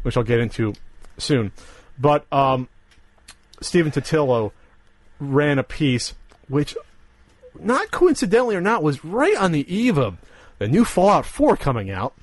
which 0.03 0.17
I'll 0.17 0.23
get 0.23 0.39
into 0.39 0.73
soon. 1.17 1.51
But 1.99 2.31
um, 2.31 2.67
Stephen 3.61 3.91
Totilo 3.91 4.51
ran 5.19 5.59
a 5.59 5.63
piece 5.63 6.13
which, 6.47 6.75
not 7.59 7.91
coincidentally 7.91 8.55
or 8.55 8.61
not, 8.61 8.81
was 8.81 9.03
right 9.03 9.35
on 9.35 9.51
the 9.51 9.71
eve 9.73 9.97
of 9.97 10.17
the 10.59 10.67
new 10.67 10.85
Fallout 10.85 11.25
4 11.25 11.57
coming 11.57 11.89
out. 11.89 12.13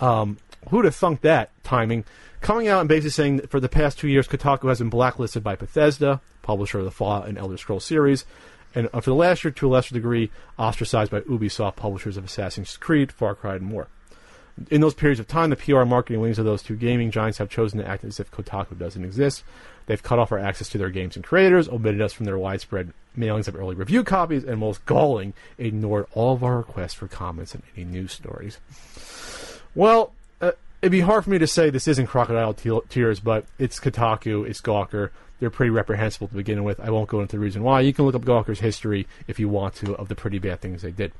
Um, 0.00 0.38
who'd 0.70 0.84
have 0.84 0.94
thunk 0.94 1.20
that 1.22 1.50
timing? 1.62 2.04
Coming 2.40 2.68
out 2.68 2.80
and 2.80 2.88
basically 2.88 3.10
saying 3.10 3.36
that 3.36 3.50
for 3.50 3.60
the 3.60 3.68
past 3.68 3.98
two 3.98 4.08
years, 4.08 4.26
Kotaku 4.26 4.68
has 4.68 4.78
been 4.78 4.88
blacklisted 4.88 5.44
by 5.44 5.56
Bethesda, 5.56 6.20
publisher 6.42 6.78
of 6.78 6.84
the 6.84 6.90
Fallout 6.90 7.28
and 7.28 7.36
Elder 7.36 7.58
Scrolls 7.58 7.84
series, 7.84 8.24
and 8.74 8.88
uh, 8.92 9.00
for 9.00 9.10
the 9.10 9.16
last 9.16 9.44
year, 9.44 9.50
to 9.50 9.68
a 9.68 9.70
lesser 9.70 9.94
degree, 9.94 10.30
ostracized 10.58 11.10
by 11.10 11.20
Ubisoft, 11.22 11.76
publishers 11.76 12.16
of 12.16 12.24
Assassin's 12.24 12.76
Creed, 12.76 13.12
Far 13.12 13.34
Cry, 13.34 13.56
and 13.56 13.64
more. 13.64 13.88
In 14.70 14.80
those 14.80 14.94
periods 14.94 15.20
of 15.20 15.26
time, 15.26 15.50
the 15.50 15.56
PR 15.56 15.84
marketing 15.84 16.20
wings 16.20 16.38
of 16.38 16.44
those 16.44 16.62
two 16.62 16.76
gaming 16.76 17.10
giants 17.10 17.38
have 17.38 17.48
chosen 17.48 17.78
to 17.78 17.86
act 17.86 18.04
as 18.04 18.20
if 18.20 18.30
Kotaku 18.30 18.78
doesn't 18.78 19.04
exist. 19.04 19.42
They've 19.86 20.02
cut 20.02 20.18
off 20.18 20.32
our 20.32 20.38
access 20.38 20.68
to 20.70 20.78
their 20.78 20.90
games 20.90 21.16
and 21.16 21.24
creators, 21.24 21.68
omitted 21.68 22.00
us 22.00 22.12
from 22.12 22.26
their 22.26 22.38
widespread 22.38 22.92
mailings 23.16 23.48
of 23.48 23.56
early 23.56 23.74
review 23.74 24.04
copies, 24.04 24.44
and 24.44 24.58
most 24.58 24.84
galling, 24.86 25.34
ignored 25.58 26.06
all 26.12 26.34
of 26.34 26.44
our 26.44 26.58
requests 26.58 26.94
for 26.94 27.08
comments 27.08 27.54
and 27.54 27.62
any 27.74 27.84
news 27.84 28.12
stories. 28.12 28.58
Well, 29.74 30.12
it'd 30.82 30.92
be 30.92 31.00
hard 31.00 31.24
for 31.24 31.30
me 31.30 31.38
to 31.38 31.46
say 31.46 31.70
this 31.70 31.88
isn't 31.88 32.06
crocodile 32.06 32.54
te- 32.54 32.80
tears, 32.88 33.20
but 33.20 33.44
it's 33.58 33.78
Kotaku, 33.78 34.46
it's 34.46 34.60
Gawker. 34.60 35.10
They're 35.38 35.50
pretty 35.50 35.70
reprehensible 35.70 36.28
to 36.28 36.34
begin 36.34 36.64
with. 36.64 36.80
I 36.80 36.90
won't 36.90 37.08
go 37.08 37.20
into 37.20 37.36
the 37.36 37.40
reason 37.40 37.62
why. 37.62 37.80
You 37.80 37.92
can 37.92 38.04
look 38.04 38.14
up 38.14 38.22
Gawker's 38.22 38.60
history 38.60 39.06
if 39.26 39.38
you 39.38 39.48
want 39.48 39.74
to 39.76 39.94
of 39.94 40.08
the 40.08 40.14
pretty 40.14 40.38
bad 40.38 40.60
things 40.60 40.82
they 40.82 40.90
did. 40.90 41.12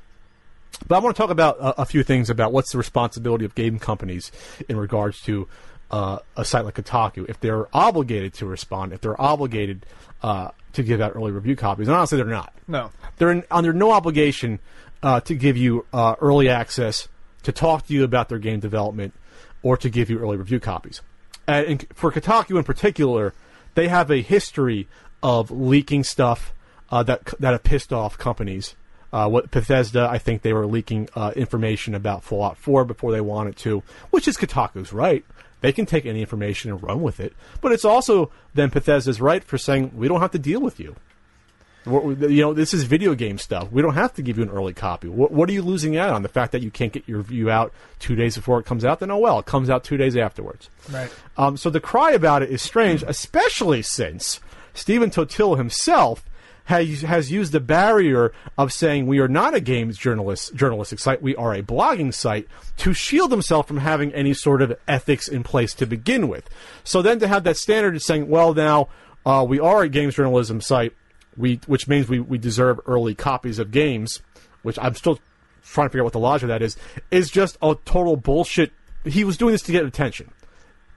But 0.87 0.95
I 0.95 0.99
want 0.99 1.15
to 1.15 1.21
talk 1.21 1.31
about 1.31 1.57
a, 1.59 1.81
a 1.81 1.85
few 1.85 2.03
things 2.03 2.29
about 2.29 2.53
what's 2.53 2.71
the 2.71 2.77
responsibility 2.77 3.45
of 3.45 3.55
game 3.55 3.79
companies 3.79 4.31
in 4.69 4.77
regards 4.77 5.21
to 5.23 5.47
uh, 5.89 6.19
a 6.37 6.45
site 6.45 6.65
like 6.65 6.75
Kotaku. 6.75 7.29
If 7.29 7.39
they're 7.39 7.67
obligated 7.75 8.33
to 8.35 8.45
respond, 8.45 8.93
if 8.93 9.01
they're 9.01 9.19
obligated 9.19 9.85
uh, 10.21 10.49
to 10.73 10.83
give 10.83 11.01
out 11.01 11.13
early 11.15 11.31
review 11.31 11.55
copies, 11.55 11.87
and 11.87 11.97
honestly, 11.97 12.17
they're 12.17 12.25
not. 12.25 12.53
No. 12.67 12.91
They're 13.17 13.31
in, 13.31 13.43
under 13.51 13.73
no 13.73 13.91
obligation 13.91 14.59
uh, 15.03 15.19
to 15.21 15.35
give 15.35 15.57
you 15.57 15.85
uh, 15.93 16.15
early 16.21 16.47
access, 16.47 17.07
to 17.43 17.51
talk 17.51 17.87
to 17.87 17.93
you 17.93 18.03
about 18.03 18.29
their 18.29 18.39
game 18.39 18.59
development, 18.59 19.13
or 19.63 19.77
to 19.77 19.89
give 19.89 20.09
you 20.09 20.19
early 20.19 20.37
review 20.37 20.59
copies. 20.59 21.01
And 21.47 21.85
for 21.93 22.11
Kotaku 22.11 22.57
in 22.57 22.63
particular, 22.63 23.33
they 23.75 23.87
have 23.87 24.11
a 24.11 24.21
history 24.21 24.87
of 25.23 25.51
leaking 25.51 26.03
stuff 26.03 26.53
uh, 26.89 27.03
that 27.03 27.25
that 27.39 27.51
have 27.51 27.63
pissed 27.63 27.93
off 27.93 28.17
companies. 28.17 28.75
Uh, 29.13 29.27
what 29.27 29.51
Bethesda, 29.51 30.07
I 30.09 30.17
think 30.17 30.41
they 30.41 30.53
were 30.53 30.65
leaking 30.65 31.09
uh, 31.15 31.33
information 31.35 31.93
about 31.93 32.23
Fallout 32.23 32.57
4 32.57 32.85
before 32.85 33.11
they 33.11 33.19
wanted 33.19 33.57
to, 33.57 33.83
which 34.09 34.25
is 34.25 34.37
Kotaku's 34.37 34.93
right. 34.93 35.25
They 35.59 35.73
can 35.73 35.85
take 35.85 36.05
any 36.05 36.21
information 36.21 36.71
and 36.71 36.81
run 36.81 37.01
with 37.01 37.19
it, 37.19 37.33
but 37.59 37.73
it's 37.73 37.83
also 37.83 38.31
then 38.53 38.69
Bethesda's 38.69 39.19
right 39.19 39.43
for 39.43 39.57
saying 39.57 39.91
we 39.95 40.07
don't 40.07 40.21
have 40.21 40.31
to 40.31 40.39
deal 40.39 40.61
with 40.61 40.79
you. 40.79 40.95
You 41.85 42.41
know, 42.41 42.53
this 42.53 42.73
is 42.73 42.83
video 42.83 43.15
game 43.15 43.37
stuff. 43.37 43.71
We 43.71 43.81
don't 43.81 43.95
have 43.95 44.13
to 44.13 44.21
give 44.21 44.37
you 44.37 44.43
an 44.43 44.49
early 44.49 44.73
copy. 44.73 45.07
What, 45.07 45.31
what 45.31 45.49
are 45.49 45.53
you 45.53 45.63
losing 45.63 45.97
out 45.97 46.11
on? 46.11 46.21
The 46.21 46.29
fact 46.29 46.51
that 46.51 46.61
you 46.61 46.69
can't 46.69 46.93
get 46.93 47.07
your 47.07 47.17
review 47.19 47.49
out 47.49 47.73
two 47.99 48.15
days 48.15 48.35
before 48.35 48.59
it 48.59 48.65
comes 48.65 48.85
out? 48.85 48.99
Then 48.99 49.09
oh 49.09 49.17
well, 49.17 49.39
it 49.39 49.45
comes 49.45 49.69
out 49.69 49.83
two 49.83 49.97
days 49.97 50.15
afterwards. 50.15 50.69
Right. 50.91 51.11
Um, 51.37 51.57
so 51.57 51.69
the 51.69 51.79
cry 51.79 52.11
about 52.11 52.43
it 52.43 52.51
is 52.51 52.61
strange, 52.61 53.03
especially 53.07 53.81
since 53.81 54.39
Stephen 54.73 55.09
Totilo 55.09 55.57
himself 55.57 56.23
has 56.65 57.01
has 57.01 57.31
used 57.31 57.51
the 57.51 57.59
barrier 57.59 58.31
of 58.57 58.71
saying 58.71 59.07
we 59.07 59.19
are 59.19 59.27
not 59.27 59.55
a 59.55 59.59
games 59.59 59.97
journalist 59.97 60.53
journalistic 60.55 60.99
site, 60.99 61.21
we 61.21 61.35
are 61.35 61.53
a 61.53 61.63
blogging 61.63 62.13
site 62.13 62.47
to 62.77 62.93
shield 62.93 63.31
himself 63.31 63.67
from 63.67 63.77
having 63.77 64.13
any 64.13 64.33
sort 64.33 64.61
of 64.61 64.77
ethics 64.87 65.27
in 65.27 65.43
place 65.43 65.73
to 65.73 65.85
begin 65.85 66.27
with. 66.27 66.49
So 66.83 67.01
then 67.01 67.19
to 67.19 67.27
have 67.27 67.43
that 67.45 67.57
standard 67.57 67.95
of 67.95 68.03
saying, 68.03 68.27
well, 68.27 68.53
now 68.53 68.89
uh, 69.25 69.45
we 69.47 69.59
are 69.59 69.83
a 69.83 69.89
games 69.89 70.15
journalism 70.15 70.61
site, 70.61 70.93
we 71.37 71.59
which 71.67 71.87
means 71.87 72.09
we, 72.09 72.19
we 72.19 72.37
deserve 72.37 72.79
early 72.85 73.15
copies 73.15 73.59
of 73.59 73.71
games, 73.71 74.21
which 74.63 74.77
I'm 74.81 74.95
still 74.95 75.19
trying 75.63 75.87
to 75.87 75.89
figure 75.89 76.01
out 76.01 76.05
what 76.05 76.13
the 76.13 76.19
logic 76.19 76.43
of 76.43 76.49
that 76.49 76.61
is, 76.61 76.77
is 77.09 77.29
just 77.29 77.57
a 77.61 77.75
total 77.85 78.17
bullshit. 78.17 78.71
He 79.05 79.23
was 79.23 79.37
doing 79.37 79.53
this 79.53 79.61
to 79.63 79.71
get 79.71 79.85
attention. 79.85 80.31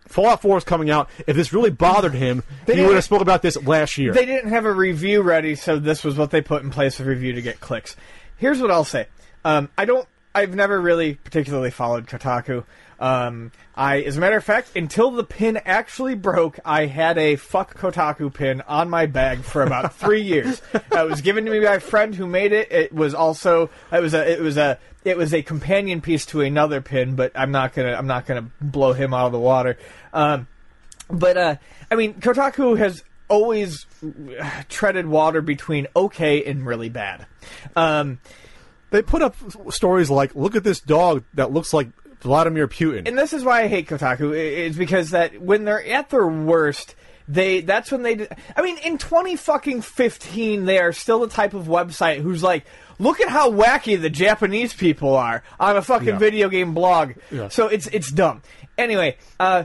Fallout 0.07 0.42
4 0.42 0.59
is 0.59 0.64
coming 0.64 0.90
out. 0.90 1.09
If 1.27 1.35
this 1.35 1.53
really 1.53 1.70
bothered 1.70 2.14
him, 2.14 2.42
he 2.66 2.83
would 2.83 2.94
have 2.94 3.05
spoke 3.05 3.23
about 3.23 3.40
this 3.40 3.57
last 3.64 3.97
year. 3.97 4.12
They 4.12 4.27
didn't 4.27 4.51
have 4.51 4.66
a 4.66 4.73
review 4.73 5.23
ready, 5.23 5.55
so 5.55 5.79
this 5.79 6.05
was 6.05 6.16
what 6.16 6.31
they 6.31 6.42
put 6.42 6.62
in 6.62 6.70
place 6.70 7.01
of 7.01 7.07
review 7.07 7.33
to 7.33 7.42
get 7.42 7.61
clicks. 7.61 7.97
Here's 8.37 8.61
what 8.61 8.70
I'll 8.70 8.85
say. 8.85 9.07
Um, 9.44 9.70
I 9.79 9.85
don't. 9.87 10.07
I've 10.35 10.55
never 10.55 10.81
really 10.81 11.14
particularly 11.14 11.70
followed 11.70 12.07
Kotaku. 12.07 12.64
Um, 12.99 13.53
I, 13.77 14.01
as 14.03 14.16
a 14.16 14.20
matter 14.20 14.37
of 14.37 14.44
fact, 14.44 14.77
until 14.77 15.11
the 15.11 15.25
pin 15.25 15.61
actually 15.64 16.14
broke, 16.14 16.59
I 16.64 16.87
had 16.87 17.18
a 17.18 17.37
fuck 17.37 17.79
Kotaku 17.79 18.33
pin 18.33 18.61
on 18.62 18.88
my 18.88 19.07
bag 19.07 19.40
for 19.40 19.62
about 19.62 19.94
three 19.97 20.23
years. 20.23 20.61
It 20.73 21.09
was 21.09 21.20
given 21.20 21.44
to 21.44 21.51
me 21.51 21.61
by 21.61 21.75
a 21.75 21.81
friend 21.81 22.14
who 22.14 22.27
made 22.27 22.53
it. 22.53 22.73
It 22.73 22.92
was 22.92 23.14
also 23.14 23.70
it 23.92 24.01
was 24.01 24.14
a 24.14 24.31
it 24.31 24.40
was 24.40 24.57
a 24.57 24.79
it 25.05 25.16
was 25.16 25.35
a 25.35 25.42
companion 25.42 26.01
piece 26.01 26.27
to 26.27 26.40
another 26.40 26.81
pin, 26.81 27.14
but 27.14 27.33
I'm 27.35 27.51
not 27.51 27.75
gonna 27.75 27.92
I'm 27.92 28.07
not 28.07 28.27
gonna 28.27 28.51
blow 28.61 28.92
him 28.92 29.12
out 29.12 29.27
of 29.27 29.33
the 29.33 29.40
water. 29.40 29.77
Um, 30.12 30.49
but 31.11 31.37
uh, 31.37 31.57
I 31.90 31.94
mean, 31.97 32.14
Kotaku 32.14 32.79
has 32.79 33.05
always 33.29 33.87
treaded 34.68 35.07
water 35.07 35.42
between 35.42 35.87
okay 35.94 36.44
and 36.44 36.66
really 36.66 36.88
bad. 36.88 37.27
Um, 37.77 38.18
they 38.90 39.03
put 39.03 39.23
up 39.23 39.35
stories 39.70 40.11
like, 40.11 40.35
"Look 40.35 40.55
at 40.57 40.64
this 40.64 40.81
dog 40.81 41.25
that 41.35 41.53
looks 41.53 41.73
like 41.73 41.88
Vladimir 42.20 42.68
Putin." 42.68 43.07
and 43.09 43.18
this 43.18 43.33
is 43.33 43.44
why 43.44 43.62
I 43.62 43.66
hate 43.68 43.88
Kotaku. 43.88 44.35
Is 44.37 44.77
because 44.77 45.11
that 45.11 45.40
when 45.40 45.64
they're 45.64 45.85
at 45.85 46.11
their 46.11 46.27
worst, 46.27 46.94
they 47.29 47.61
that's 47.61 47.90
when 47.92 48.03
they. 48.03 48.29
I 48.57 48.62
mean, 48.62 48.79
in 48.79 48.99
twenty 48.99 49.37
fucking 49.37 49.83
fifteen, 49.83 50.64
they 50.64 50.79
are 50.79 50.92
still 50.92 51.20
the 51.20 51.29
type 51.29 51.55
of 51.55 51.66
website 51.66 52.20
who's 52.20 52.42
like, 52.42 52.64
look 52.99 53.20
at 53.20 53.29
how 53.29 53.51
wacky 53.51 54.01
the 54.01 54.11
Japanese 54.11 54.73
people 54.75 55.16
are 55.16 55.42
on 55.59 55.77
a 55.77 55.83
fucking 55.83 56.09
Yeah. 56.09 56.18
video 56.18 56.49
game 56.49 56.75
blog. 56.75 57.12
Yeah. 57.31 57.49
So 57.49 57.68
it's 57.68 57.87
it's 57.88 58.11
dumb. 58.11 58.42
Anyway, 58.79 59.16
uh, 59.40 59.64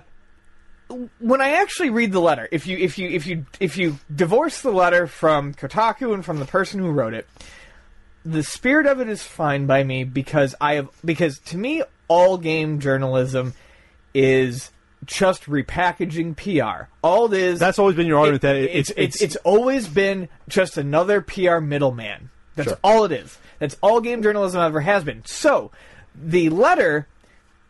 when 1.20 1.40
I 1.42 1.52
actually 1.62 1.92
read 1.92 2.12
the 2.12 2.20
letter, 2.22 2.48
if 2.52 2.66
you 2.66 2.78
if 2.78 2.98
you 2.98 3.10
if 3.10 3.28
you 3.28 3.46
if 3.60 3.78
you 3.78 3.98
divorce 4.14 4.62
the 4.62 4.72
letter 4.72 5.06
from 5.08 5.54
Kotaku 5.54 6.14
and 6.14 6.26
from 6.26 6.40
the 6.40 6.46
person 6.46 6.80
who 6.80 6.90
wrote 6.92 7.14
it, 7.14 7.28
the 8.26 8.44
spirit 8.44 8.86
of 8.86 9.00
it 9.00 9.08
is 9.10 9.24
fine 9.24 9.66
by 9.66 9.84
me 9.84 10.04
because 10.04 10.56
I 10.60 10.74
have 10.76 10.90
because 11.04 11.40
to 11.40 11.58
me 11.58 11.84
all 12.08 12.38
game 12.38 12.80
journalism 12.80 13.54
is 14.14 14.72
just 15.06 15.46
repackaging 15.46 16.36
PR. 16.36 16.90
All 17.02 17.32
it 17.34 17.40
is 17.40 17.60
That's 17.60 17.80
always 17.80 17.96
been 17.96 18.08
your 18.08 18.20
argument 18.20 18.42
that 18.42 18.56
it- 18.56 18.72
it's, 18.76 18.90
it's- 18.92 19.06
it's 19.16 19.22
it's 19.22 19.36
always 19.38 19.88
been 19.88 20.28
just 20.48 20.78
another 20.78 21.22
PR 21.22 21.60
middleman. 21.60 22.30
That's 22.56 22.70
Sure. 22.70 22.78
all 22.84 23.06
it 23.06 23.12
is. 23.12 23.38
That's 23.60 23.78
all 23.82 24.02
game 24.02 24.22
journalism 24.22 24.62
ever 24.62 24.82
has 24.82 25.04
been. 25.04 25.24
So 25.26 25.72
the 26.16 26.50
letter 26.50 27.08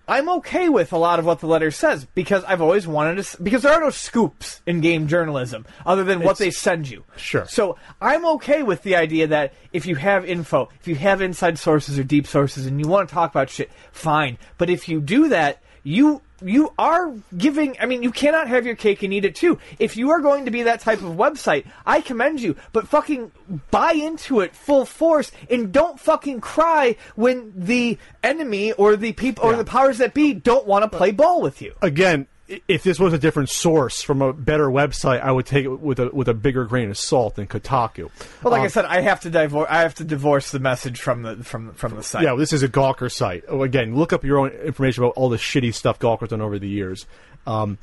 I'm 0.10 0.28
okay 0.40 0.68
with 0.70 0.92
a 0.92 0.98
lot 0.98 1.20
of 1.20 1.26
what 1.26 1.40
the 1.40 1.48
letter 1.48 1.70
says 1.72 2.06
because 2.16 2.44
I've 2.46 2.62
always 2.62 2.88
wanted 2.88 3.24
to. 3.24 3.44
Because 3.44 3.62
there 3.62 3.72
are 3.72 3.80
no 3.80 3.92
scoops 3.92 4.62
in 4.66 4.82
game 4.82 5.08
journalism 5.08 5.66
other 5.86 6.04
than 6.04 6.20
what 6.20 6.32
It's- 6.32 6.40
they 6.40 6.52
send 6.52 6.90
you. 6.90 7.04
Sure. 7.16 7.46
So 7.48 7.78
I'm 8.02 8.26
okay 8.26 8.64
with 8.64 8.84
the 8.84 8.96
idea 8.96 9.28
that 9.28 9.54
if 9.72 9.86
you 9.86 9.96
have 9.96 10.26
info, 10.26 10.70
if 10.82 10.88
you 10.88 10.96
have 10.96 11.22
inside 11.22 11.60
sources 11.60 12.00
or 12.00 12.04
deep 12.04 12.26
sources, 12.26 12.66
and 12.66 12.80
you 12.80 12.88
want 12.88 13.08
to 13.08 13.14
talk 13.16 13.30
about 13.30 13.50
shit, 13.50 13.70
fine. 13.92 14.38
But 14.58 14.70
if 14.70 14.90
you 14.90 15.00
do 15.00 15.30
that, 15.30 15.62
you 15.84 16.22
you 16.44 16.74
are 16.78 17.14
giving 17.38 17.76
I 17.80 17.86
mean 17.86 18.04
you 18.04 18.12
cannot 18.12 18.48
have 18.48 18.66
your 18.66 18.76
cake 18.76 19.04
and 19.04 19.14
eat 19.14 19.26
it 19.26 19.36
too. 19.36 19.60
If 19.78 19.98
you 19.98 20.12
are 20.12 20.20
going 20.20 20.46
to 20.46 20.52
be 20.52 20.64
that 20.64 20.80
type 20.80 21.02
of 21.02 21.16
website, 21.16 21.66
I 21.86 22.02
commend 22.02 22.42
you, 22.42 22.56
but 22.72 22.88
fucking 22.88 23.32
buy 23.72 23.94
into 23.94 24.40
it 24.40 24.56
full 24.56 24.86
force 24.86 25.32
and 25.50 25.72
don't 25.72 26.00
fucking 26.00 26.42
cry 26.42 26.96
when 27.16 27.54
the 27.56 27.98
enemy 28.24 28.72
or 28.74 28.96
the 28.96 29.14
people 29.14 29.46
or 29.46 29.56
the 29.56 29.66
powers 29.66 29.98
that 29.98 30.14
be 30.14 30.34
don't 30.34 30.66
want 30.66 30.90
to 30.90 30.98
play 30.98 31.12
ball 31.12 31.42
with 31.42 31.62
you. 31.62 31.74
again, 31.82 32.28
if 32.68 32.84
this 32.84 33.00
was 33.00 33.14
a 33.14 33.18
different 33.20 33.50
source 33.50 34.02
from 34.02 34.22
a 34.22 34.34
better 34.34 34.68
website, 34.68 35.22
I 35.22 35.32
would 35.32 35.46
take 35.46 35.66
it 35.66 35.80
with 35.80 36.00
a 36.00 36.10
with 36.10 36.28
a 36.28 36.34
bigger 36.34 36.66
grain 36.66 36.90
of 36.90 36.98
salt 36.98 37.36
than 37.36 37.46
Kotaku. 37.48 38.10
But 38.42 38.52
like 38.52 38.62
I 38.62 38.66
Um, 38.66 38.70
said, 38.70 38.86
I 38.86 39.02
have 39.02 39.20
to 39.22 39.30
divorce 39.30 39.68
I 39.70 39.82
have 39.82 39.94
to 39.96 40.04
divorce 40.04 40.52
the 40.52 40.60
message 40.60 41.00
from 41.00 41.22
the 41.22 41.36
from 41.44 41.74
from 41.74 41.96
the 41.96 42.04
site. 42.04 42.24
Yeah, 42.24 42.36
this 42.36 42.52
is 42.52 42.64
a 42.64 42.68
Gawker 42.68 43.12
site. 43.12 43.44
Oh, 43.48 43.64
again, 43.64 43.96
look 43.96 44.12
up 44.14 44.24
your 44.24 44.40
own 44.40 44.50
information 44.50 45.04
about 45.04 45.14
all 45.16 45.30
the 45.30 45.38
shitty 45.38 45.74
stuff 45.74 46.00
Gawker's 46.00 46.30
done 46.30 46.42
over 46.42 46.58
the 46.58 46.68
years. 46.70 47.06
Um, 47.46 47.78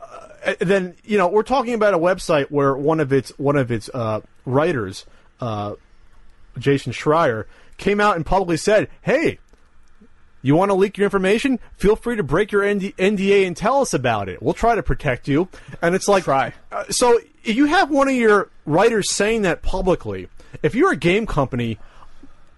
uh, 0.00 0.54
then 0.60 0.94
you 1.04 1.18
know 1.18 1.28
we're 1.28 1.42
talking 1.42 1.74
about 1.74 1.94
a 1.94 1.98
website 1.98 2.46
where 2.50 2.76
one 2.76 3.00
of 3.00 3.12
its 3.12 3.30
one 3.38 3.56
of 3.56 3.70
its 3.72 3.90
uh, 3.92 4.20
writers, 4.44 5.04
uh, 5.40 5.74
Jason 6.58 6.92
Schreier, 6.92 7.46
came 7.76 8.00
out 8.00 8.16
and 8.16 8.24
publicly 8.24 8.56
said, 8.56 8.88
"Hey, 9.02 9.38
you 10.42 10.54
want 10.56 10.70
to 10.70 10.74
leak 10.74 10.98
your 10.98 11.04
information? 11.04 11.58
Feel 11.76 11.96
free 11.96 12.16
to 12.16 12.22
break 12.22 12.52
your 12.52 12.62
ND- 12.62 12.94
NDA 12.98 13.46
and 13.46 13.56
tell 13.56 13.80
us 13.80 13.94
about 13.94 14.28
it. 14.28 14.42
We'll 14.42 14.54
try 14.54 14.74
to 14.74 14.82
protect 14.82 15.28
you." 15.28 15.48
And 15.80 15.94
it's 15.94 16.08
like, 16.08 16.24
Try. 16.24 16.52
Uh, 16.70 16.84
so 16.90 17.18
if 17.44 17.56
you 17.56 17.66
have 17.66 17.90
one 17.90 18.08
of 18.08 18.14
your 18.14 18.50
writers 18.66 19.10
saying 19.10 19.42
that 19.42 19.62
publicly, 19.62 20.28
if 20.62 20.74
you're 20.74 20.92
a 20.92 20.96
game 20.96 21.26
company, 21.26 21.78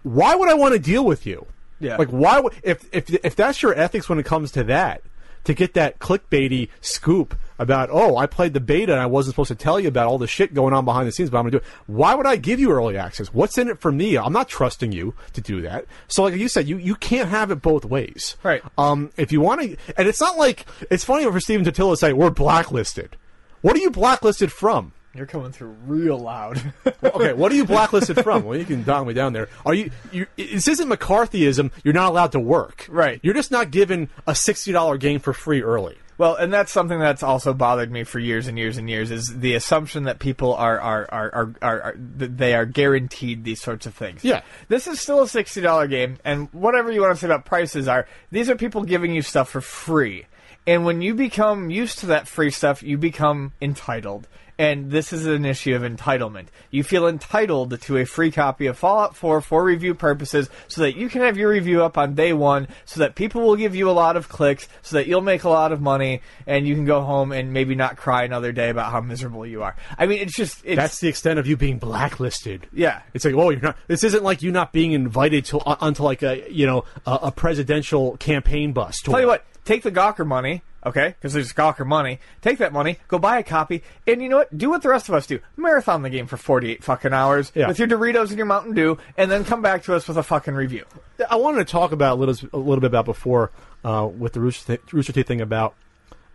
why 0.03 0.35
would 0.35 0.49
I 0.49 0.55
want 0.55 0.75
to 0.75 0.79
deal 0.79 1.05
with 1.05 1.27
you? 1.27 1.47
Yeah. 1.81 1.97
Like 1.97 2.09
why 2.09 2.41
would 2.41 2.55
if 2.63 2.89
if 2.93 3.11
if 3.25 3.37
that's 3.37 3.63
your 3.63 3.75
ethics 3.75 4.09
when 4.09 4.19
it 4.19 4.25
comes 4.27 4.51
to 4.53 4.65
that, 4.65 5.03
to 5.45 5.55
get 5.55 5.75
that 5.75 5.99
clickbaity 5.99 6.69
scoop 6.81 7.37
about 7.59 7.89
oh 7.93 8.17
I 8.17 8.27
played 8.27 8.53
the 8.53 8.61
beta 8.61 8.93
and 8.93 9.01
I 9.01 9.07
wasn't 9.07 9.35
supposed 9.35 9.49
to 9.49 9.55
tell 9.55 9.79
you 9.79 9.89
about 9.89 10.07
all 10.07 10.19
the 10.19 10.27
shit 10.27 10.55
going 10.55 10.75
on 10.75 10.85
behind 10.85 11.07
the 11.07 11.13
scenes, 11.13 11.31
but 11.31 11.39
I'm 11.39 11.45
gonna 11.45 11.53
do 11.53 11.57
it. 11.59 11.65
Why 11.87 12.15
would 12.15 12.27
I 12.27 12.37
give 12.37 12.59
you 12.59 12.73
early 12.73 12.97
access? 12.97 13.33
What's 13.33 13.59
in 13.59 13.69
it 13.69 13.81
for 13.81 13.93
me? 13.93 14.19
I'm 14.19 14.33
not 14.33 14.49
trusting 14.49 14.93
you 14.93 15.15
to 15.35 15.41
do 15.41 15.63
that. 15.63 15.87
So 16.09 16.25
like 16.25 16.35
you 16.35 16.49
said, 16.49 16.69
you 16.69 16.79
you 16.79 16.95
can't 16.97 17.29
have 17.29 17.51
it 17.51 17.63
both 17.63 17.85
ways. 17.85 18.37
Right. 18.43 18.63
Um. 18.77 19.11
If 19.17 19.33
you 19.33 19.41
want 19.41 19.61
to, 19.61 19.77
and 19.97 20.09
it's 20.09 20.21
not 20.21 20.37
like 20.37 20.67
it's 20.91 21.05
funny 21.05 21.25
for 21.25 21.41
Stephen 21.41 21.65
Totilo 21.65 21.93
to 21.93 21.97
say 21.97 22.13
we're 22.13 22.31
blacklisted. 22.31 23.17
What 23.61 23.77
are 23.77 23.81
you 23.81 23.91
blacklisted 23.91 24.53
from? 24.53 24.93
You're 25.15 25.27
coming 25.27 25.53
through 25.53 25.77
real 25.87 26.19
loud. 26.19 26.61
okay, 27.05 27.33
what 27.33 27.53
are 27.53 27.55
you 27.55 27.65
blacklisted 27.65 28.23
from? 28.23 28.45
Well, 28.45 28.59
you 28.59 28.65
can 28.65 28.83
dog 28.83 29.07
me 29.07 29.15
down 29.15 29.33
there. 29.33 29.49
Are 29.65 29.73
you? 29.73 29.91
you 30.11 30.27
this 30.37 30.67
isn't 30.67 30.89
McCarthyism. 30.89 31.71
You're 31.85 31.95
not 31.95 32.11
allowed 32.11 32.33
to 32.33 32.41
work. 32.41 32.87
Right. 32.89 33.21
You're 33.23 33.35
just 33.35 33.53
not 33.53 33.71
given 33.71 34.11
a 34.27 34.35
sixty 34.35 34.73
dollar 34.73 34.99
game 34.99 35.21
for 35.21 35.33
free 35.33 35.63
early. 35.63 35.97
Well, 36.17 36.37
and 36.37 36.53
that's 36.53 36.71
something 36.71 36.99
that's 36.99 37.23
also 37.23 37.53
bothered 37.53 37.91
me 37.91 38.05
for 38.05 38.19
years 38.19 38.47
and 38.47 38.57
years 38.57 38.77
and 38.77 38.89
years 38.89 39.11
is 39.11 39.39
the 39.39 39.55
assumption 39.55 40.05
that 40.05 40.19
people 40.19 40.55
are 40.55 40.81
are 40.81 41.09
are 41.11 41.31
are, 41.33 41.55
are, 41.63 41.83
are 41.83 41.95
they 41.97 42.55
are 42.55 42.67
guaranteed 42.67 43.45
these 43.45 43.61
sorts 43.61 43.87
of 43.87 43.95
things. 43.95 44.25
Yeah. 44.25 44.43
This 44.69 44.87
is 44.87 45.01
still 45.01 45.23
a 45.23 45.29
sixty 45.29 45.61
dollar 45.61 45.87
game, 45.87 46.19
and 46.25 46.49
whatever 46.53 46.91
you 46.91 47.01
want 47.01 47.15
to 47.15 47.21
say 47.21 47.27
about 47.27 47.45
prices 47.45 47.89
are 47.89 48.07
these 48.31 48.51
are 48.51 48.57
people 48.57 48.83
giving 48.83 49.15
you 49.15 49.23
stuff 49.23 49.49
for 49.51 49.61
free. 49.61 50.27
And 50.67 50.85
when 50.87 51.03
you 51.03 51.15
become 51.15 51.71
used 51.71 51.99
to 52.01 52.07
that 52.07 52.27
free 52.27 52.51
stuff, 52.51 52.83
you 52.83 52.97
become 52.97 53.53
entitled. 53.61 54.27
And 54.59 54.91
this 54.91 55.13
is 55.13 55.27
an 55.27 55.45
issue 55.45 55.75
of 55.75 55.83
entitlement. 55.83 56.47
You 56.71 56.85
feel 56.85 57.09
entitled 57.09 57.81
to 57.81 57.97
a 57.97 58.05
free 58.05 58.31
copy 58.31 58.67
of 58.67 58.79
Fallout 58.79 59.17
4 59.17 59.41
for 59.41 59.65
review 59.65 59.95
purposes 59.95 60.49
so 60.69 60.83
that 60.83 60.97
you 60.97 61.09
can 61.09 61.23
have 61.23 61.37
your 61.37 61.51
review 61.51 61.83
up 61.83 61.99
on 61.99 62.15
day 62.15 62.33
one, 62.33 62.69
so 62.85 63.01
that 63.01 63.15
people 63.17 63.43
will 63.43 63.57
give 63.57 63.75
you 63.75 63.91
a 63.91 63.93
lot 63.93 64.17
of 64.17 64.29
clicks, 64.29 64.69
so 64.83 64.97
that 64.97 65.07
you'll 65.07 65.21
make 65.21 65.45
a 65.45 65.49
lot 65.49 65.73
of 65.73 65.81
money, 65.81 66.23
and 66.47 66.69
you 66.69 66.75
can 66.75 66.85
go 66.85 67.03
home 67.03 67.33
and 67.33 67.53
maybe 67.53 67.75
not 67.75 67.97
cry 67.97 68.23
another 68.23 68.53
day 68.53 68.71
about 68.71 68.93
how 68.93 69.01
miserable 69.01 69.45
you 69.45 69.63
are. 69.63 69.75
I 69.99 70.07
mean, 70.07 70.21
it's 70.21 70.37
just. 70.37 70.63
It's, 70.65 70.77
That's 70.77 71.01
the 71.01 71.09
extent 71.09 71.39
of 71.39 71.47
you 71.47 71.57
being 71.57 71.79
blacklisted. 71.79 72.67
Yeah. 72.73 73.03
It's 73.13 73.25
like, 73.25 73.35
oh, 73.35 73.51
you're 73.51 73.61
not. 73.61 73.77
This 73.89 74.05
isn't 74.05 74.23
like 74.23 74.43
you 74.43 74.53
not 74.53 74.73
being 74.73 74.93
invited 74.93 75.45
to 75.47 75.59
uh, 75.59 75.77
onto 75.81 76.03
like 76.03 76.23
a 76.23 76.51
you 76.51 76.67
know 76.67 76.85
a, 77.07 77.19
a 77.25 77.33
presidential 77.33 78.17
campaign 78.19 78.73
bus. 78.73 79.01
Tour. 79.01 79.13
Tell 79.13 79.21
you 79.21 79.27
what, 79.27 79.45
take 79.65 79.83
the 79.83 79.93
Gawker 79.93 80.27
money, 80.27 80.63
okay? 80.85 81.09
Because 81.09 81.33
there's 81.33 81.53
Gawker 81.53 81.87
money. 81.87 82.21
Take 82.43 82.59
that 82.59 82.73
money, 82.73 82.99
go 83.09 83.19
buy 83.19 83.39
a 83.39 83.43
copy, 83.43 83.83
and 84.07 84.23
you 84.23 84.29
know 84.29 84.39
what? 84.39 84.57
Do 84.57 84.71
what 84.71 84.83
the 84.83 84.89
rest 84.89 85.09
of 85.09 85.15
us 85.15 85.27
do. 85.27 85.41
Marathon 85.57 86.03
the 86.03 86.11
game 86.11 86.27
for 86.27 86.37
48 86.37 86.83
fucking 86.85 87.13
hours 87.13 87.53
Yeah. 87.55 87.69
with 87.69 87.79
your 87.79 87.89
Doritos 87.89 88.29
and 88.29 88.37
your 88.37 88.47
Mountain 88.47 88.75
Dew, 88.75 88.99
and 89.17 89.31
then 89.31 89.45
come 89.45 89.63
back 89.63 89.85
to 89.85 89.95
us 89.95 90.07
with 90.09 90.17
a 90.17 90.23
fucking 90.23 90.55
review. 90.55 90.85
I 91.31 91.37
wanted 91.37 91.59
to 91.67 91.71
talk 91.71 91.93
about 91.93 92.19
a 92.19 92.21
little, 92.21 92.49
a 92.53 92.59
little 92.59 92.81
bit 92.81 92.89
about 92.89 93.05
before 93.05 93.51
uh, 93.85 94.09
with 94.17 94.33
the 94.35 94.41
Rooster, 94.41 94.77
Th- 94.77 94.93
Rooster 94.93 95.13
Teeth 95.13 95.27
thing 95.27 95.41
about 95.41 95.75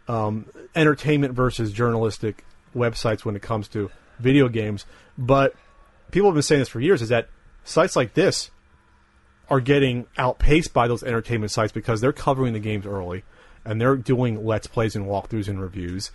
um, 0.08 0.46
entertainment 0.76 1.34
versus 1.34 1.72
journalistic 1.72 2.44
websites 2.76 3.26
when 3.26 3.36
it 3.36 3.42
comes 3.42 3.68
to 3.70 3.90
video 4.20 4.48
games. 4.50 4.86
But 5.18 5.54
people 6.12 6.30
have 6.30 6.36
been 6.36 6.44
saying 6.44 6.62
this 6.62 6.70
for 6.70 6.80
years: 6.80 7.02
is 7.02 7.10
that 7.10 7.30
sites 7.64 7.96
like 7.96 8.14
this 8.14 8.52
are 9.50 9.60
getting 9.60 10.06
outpaced 10.18 10.74
by 10.74 10.88
those 10.88 11.02
entertainment 11.04 11.52
sites 11.52 11.72
because 11.72 12.02
they're 12.02 12.14
covering 12.14 12.54
the 12.54 12.60
games 12.60 12.86
early 12.86 13.24
and 13.70 13.80
they're 13.80 13.96
doing 13.96 14.46
let's 14.46 14.68
plays 14.68 14.96
and 14.96 15.06
walkthroughs 15.06 15.48
and 15.48 15.62
reviews. 15.62 16.12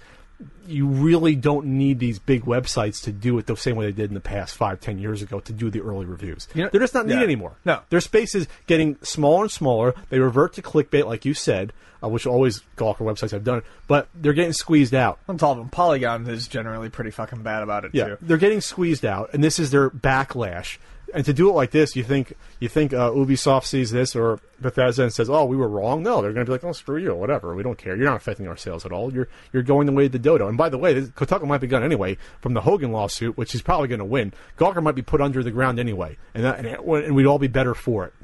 You 0.66 0.86
really 0.88 1.36
don't 1.36 1.66
need 1.66 2.00
these 2.00 2.18
big 2.18 2.44
websites 2.44 3.02
to 3.04 3.12
do 3.12 3.38
it 3.38 3.46
the 3.46 3.56
same 3.56 3.76
way 3.76 3.86
they 3.86 3.92
did 3.92 4.10
in 4.10 4.14
the 4.14 4.20
past 4.20 4.56
five, 4.56 4.80
ten 4.80 4.98
years 4.98 5.22
ago 5.22 5.38
to 5.40 5.52
do 5.52 5.70
the 5.70 5.80
early 5.80 6.06
reviews. 6.06 6.48
You 6.54 6.64
know- 6.64 6.70
they're 6.70 6.80
just 6.80 6.92
not 6.94 7.06
needed 7.06 7.20
Yeah. 7.20 7.24
anymore. 7.24 7.52
No. 7.64 7.80
Their 7.90 8.00
space 8.00 8.34
is 8.34 8.48
getting 8.66 8.96
smaller 9.02 9.44
and 9.44 9.50
smaller. 9.50 9.94
They 10.10 10.18
revert 10.18 10.54
to 10.54 10.62
clickbait, 10.62 11.06
like 11.06 11.24
you 11.24 11.34
said, 11.34 11.72
uh, 12.02 12.08
which 12.08 12.26
always 12.26 12.62
Gawker 12.76 12.98
websites 13.02 13.30
have 13.30 13.44
done. 13.44 13.62
But 13.86 14.08
they're 14.14 14.32
getting 14.32 14.52
squeezed 14.52 14.92
out. 14.94 15.20
That's 15.28 15.42
all 15.42 15.52
of 15.52 15.58
them. 15.58 15.68
Polygon 15.68 16.26
is 16.28 16.48
generally 16.48 16.88
pretty 16.88 17.12
fucking 17.12 17.42
bad 17.42 17.62
about 17.62 17.84
it, 17.84 17.92
Yeah, 17.94 18.08
too. 18.08 18.18
they're 18.20 18.36
getting 18.36 18.60
squeezed 18.60 19.04
out, 19.06 19.30
and 19.32 19.42
this 19.44 19.60
is 19.60 19.70
their 19.70 19.88
backlash. 19.88 20.78
And 21.12 21.24
to 21.26 21.32
do 21.32 21.48
it 21.48 21.52
like 21.52 21.70
this, 21.70 21.94
you 21.94 22.02
think 22.02 22.34
you 22.60 22.68
think 22.68 22.92
uh, 22.92 23.10
Ubisoft 23.10 23.64
sees 23.64 23.90
this 23.90 24.16
or 24.16 24.40
Bethesda 24.60 25.02
and 25.02 25.12
says, 25.12 25.28
"Oh, 25.28 25.44
we 25.44 25.56
were 25.56 25.68
wrong." 25.68 26.02
No, 26.02 26.22
they're 26.22 26.32
going 26.32 26.46
to 26.46 26.50
be 26.50 26.52
like, 26.52 26.64
"Oh, 26.64 26.72
screw 26.72 26.96
you, 26.96 27.14
whatever. 27.14 27.54
We 27.54 27.62
don't 27.62 27.78
care. 27.78 27.96
You're 27.96 28.06
not 28.06 28.16
affecting 28.16 28.48
our 28.48 28.56
sales 28.56 28.86
at 28.86 28.92
all. 28.92 29.12
You're 29.12 29.28
you're 29.52 29.62
going 29.62 29.86
the 29.86 29.92
way 29.92 30.06
of 30.06 30.12
the 30.12 30.18
dodo." 30.18 30.48
And 30.48 30.56
by 30.56 30.68
the 30.68 30.78
way, 30.78 30.94
Kotaku 30.94 31.46
might 31.46 31.60
be 31.60 31.66
gone 31.66 31.82
anyway 31.82 32.16
from 32.40 32.54
the 32.54 32.62
Hogan 32.62 32.92
lawsuit, 32.92 33.36
which 33.36 33.52
he's 33.52 33.62
probably 33.62 33.88
going 33.88 33.98
to 33.98 34.04
win. 34.04 34.32
Gawker 34.56 34.82
might 34.82 34.94
be 34.94 35.02
put 35.02 35.20
under 35.20 35.42
the 35.42 35.50
ground 35.50 35.78
anyway, 35.78 36.16
and 36.34 36.44
that, 36.44 36.58
and, 36.58 36.66
it, 36.66 36.80
and 36.80 37.14
we'd 37.14 37.26
all 37.26 37.38
be 37.38 37.48
better 37.48 37.74
for 37.74 38.06
it. 38.06 38.14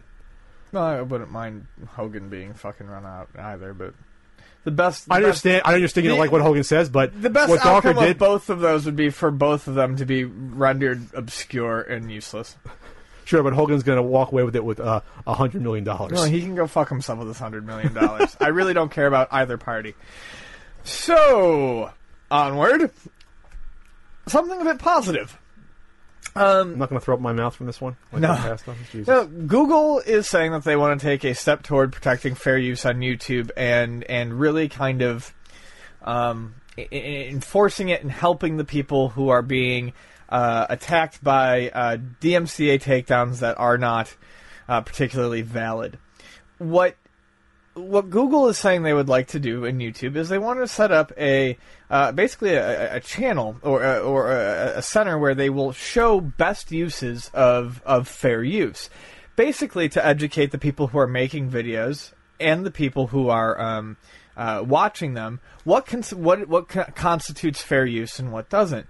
No, 0.72 0.80
I 0.80 1.02
wouldn't 1.02 1.30
mind 1.30 1.66
Hogan 1.88 2.28
being 2.28 2.54
fucking 2.54 2.86
run 2.86 3.04
out 3.04 3.28
either, 3.36 3.74
but 3.74 3.94
the 4.64 4.70
best. 4.70 5.06
the 5.06 5.14
I 5.14 5.16
best- 5.18 5.24
understand. 5.24 5.62
I 5.64 5.74
understand 5.74 6.04
you 6.04 6.10
don't 6.10 6.18
like 6.18 6.32
what 6.32 6.42
Hogan 6.42 6.64
says, 6.64 6.88
but 6.88 7.20
The 7.20 7.30
best 7.30 7.48
what 7.50 7.64
outcome 7.64 7.94
Gawker 7.96 8.00
did. 8.00 8.10
of 8.12 8.18
both 8.18 8.50
of 8.50 8.60
those 8.60 8.84
would 8.86 8.96
be 8.96 9.10
for 9.10 9.30
both 9.30 9.66
of 9.68 9.74
them 9.74 9.96
to 9.96 10.04
be 10.04 10.24
rendered 10.24 11.02
obscure 11.14 11.80
and 11.80 12.10
useless. 12.10 12.56
Sure, 13.24 13.42
but 13.44 13.52
Hogan's 13.52 13.84
going 13.84 13.96
to 13.96 14.02
walk 14.02 14.32
away 14.32 14.42
with 14.42 14.56
it 14.56 14.64
with 14.64 14.80
uh, 14.80 15.00
a 15.26 15.34
hundred 15.34 15.62
million 15.62 15.84
dollars. 15.84 16.12
No, 16.12 16.24
he 16.24 16.40
can 16.40 16.54
go 16.56 16.66
fuck 16.66 16.88
himself 16.88 17.18
with 17.20 17.28
his 17.28 17.38
hundred 17.38 17.64
million 17.66 17.94
dollars. 17.94 18.36
I 18.40 18.48
really 18.48 18.74
don't 18.74 18.90
care 18.90 19.06
about 19.06 19.28
either 19.30 19.56
party. 19.56 19.94
So 20.82 21.90
onward, 22.30 22.90
something 24.26 24.60
a 24.60 24.64
bit 24.64 24.78
positive. 24.78 25.38
I'm 26.36 26.78
not 26.78 26.88
going 26.88 26.98
to 27.00 27.04
throw 27.04 27.14
up 27.14 27.20
my 27.20 27.32
mouth 27.32 27.56
from 27.56 27.66
this 27.66 27.80
one. 27.80 27.96
Like 28.12 28.22
No. 28.22 28.34
the 28.34 28.40
past. 28.40 28.64
Jesus. 28.92 29.08
Now, 29.08 29.24
Google 29.24 29.98
is 29.98 30.28
saying 30.28 30.52
that 30.52 30.64
they 30.64 30.76
want 30.76 31.00
to 31.00 31.04
take 31.04 31.24
a 31.24 31.34
step 31.34 31.62
toward 31.62 31.92
protecting 31.92 32.34
fair 32.34 32.56
use 32.58 32.86
on 32.86 33.00
YouTube 33.00 33.50
and 33.56 34.04
and 34.04 34.38
really 34.38 34.68
kind 34.68 35.02
of 35.02 35.34
um, 36.02 36.54
enforcing 36.92 37.88
it 37.88 38.02
and 38.02 38.10
helping 38.10 38.56
the 38.56 38.64
people 38.64 39.10
who 39.10 39.28
are 39.28 39.42
being 39.42 39.92
uh, 40.28 40.66
attacked 40.68 41.22
by 41.22 41.68
uh, 41.70 41.96
DMCA 42.20 42.80
takedowns 42.82 43.40
that 43.40 43.58
are 43.58 43.76
not 43.78 44.14
uh, 44.68 44.80
particularly 44.80 45.42
valid. 45.42 45.98
What 46.58 46.96
what 47.74 48.10
Google 48.10 48.48
is 48.48 48.58
saying 48.58 48.82
they 48.82 48.94
would 48.94 49.08
like 49.08 49.28
to 49.28 49.40
do 49.40 49.64
in 49.64 49.78
YouTube 49.78 50.16
is 50.16 50.28
they 50.28 50.38
want 50.38 50.60
to 50.60 50.66
set 50.66 50.90
up 50.90 51.12
a 51.16 51.56
uh, 51.88 52.12
basically 52.12 52.54
a, 52.54 52.96
a 52.96 53.00
channel 53.00 53.56
or 53.62 53.82
a, 53.82 53.98
or 53.98 54.32
a, 54.32 54.78
a 54.78 54.82
center 54.82 55.18
where 55.18 55.34
they 55.34 55.50
will 55.50 55.72
show 55.72 56.20
best 56.20 56.72
uses 56.72 57.30
of 57.32 57.82
of 57.84 58.08
fair 58.08 58.42
use, 58.42 58.90
basically 59.36 59.88
to 59.88 60.04
educate 60.04 60.50
the 60.50 60.58
people 60.58 60.88
who 60.88 60.98
are 60.98 61.06
making 61.06 61.50
videos 61.50 62.12
and 62.40 62.66
the 62.66 62.70
people 62.70 63.08
who 63.08 63.28
are 63.28 63.60
um, 63.60 63.96
uh, 64.36 64.64
watching 64.66 65.14
them 65.14 65.40
what 65.64 65.86
cons- 65.86 66.14
what 66.14 66.48
what 66.48 66.68
co- 66.68 66.86
constitutes 66.94 67.62
fair 67.62 67.86
use 67.86 68.18
and 68.18 68.32
what 68.32 68.48
doesn't. 68.48 68.86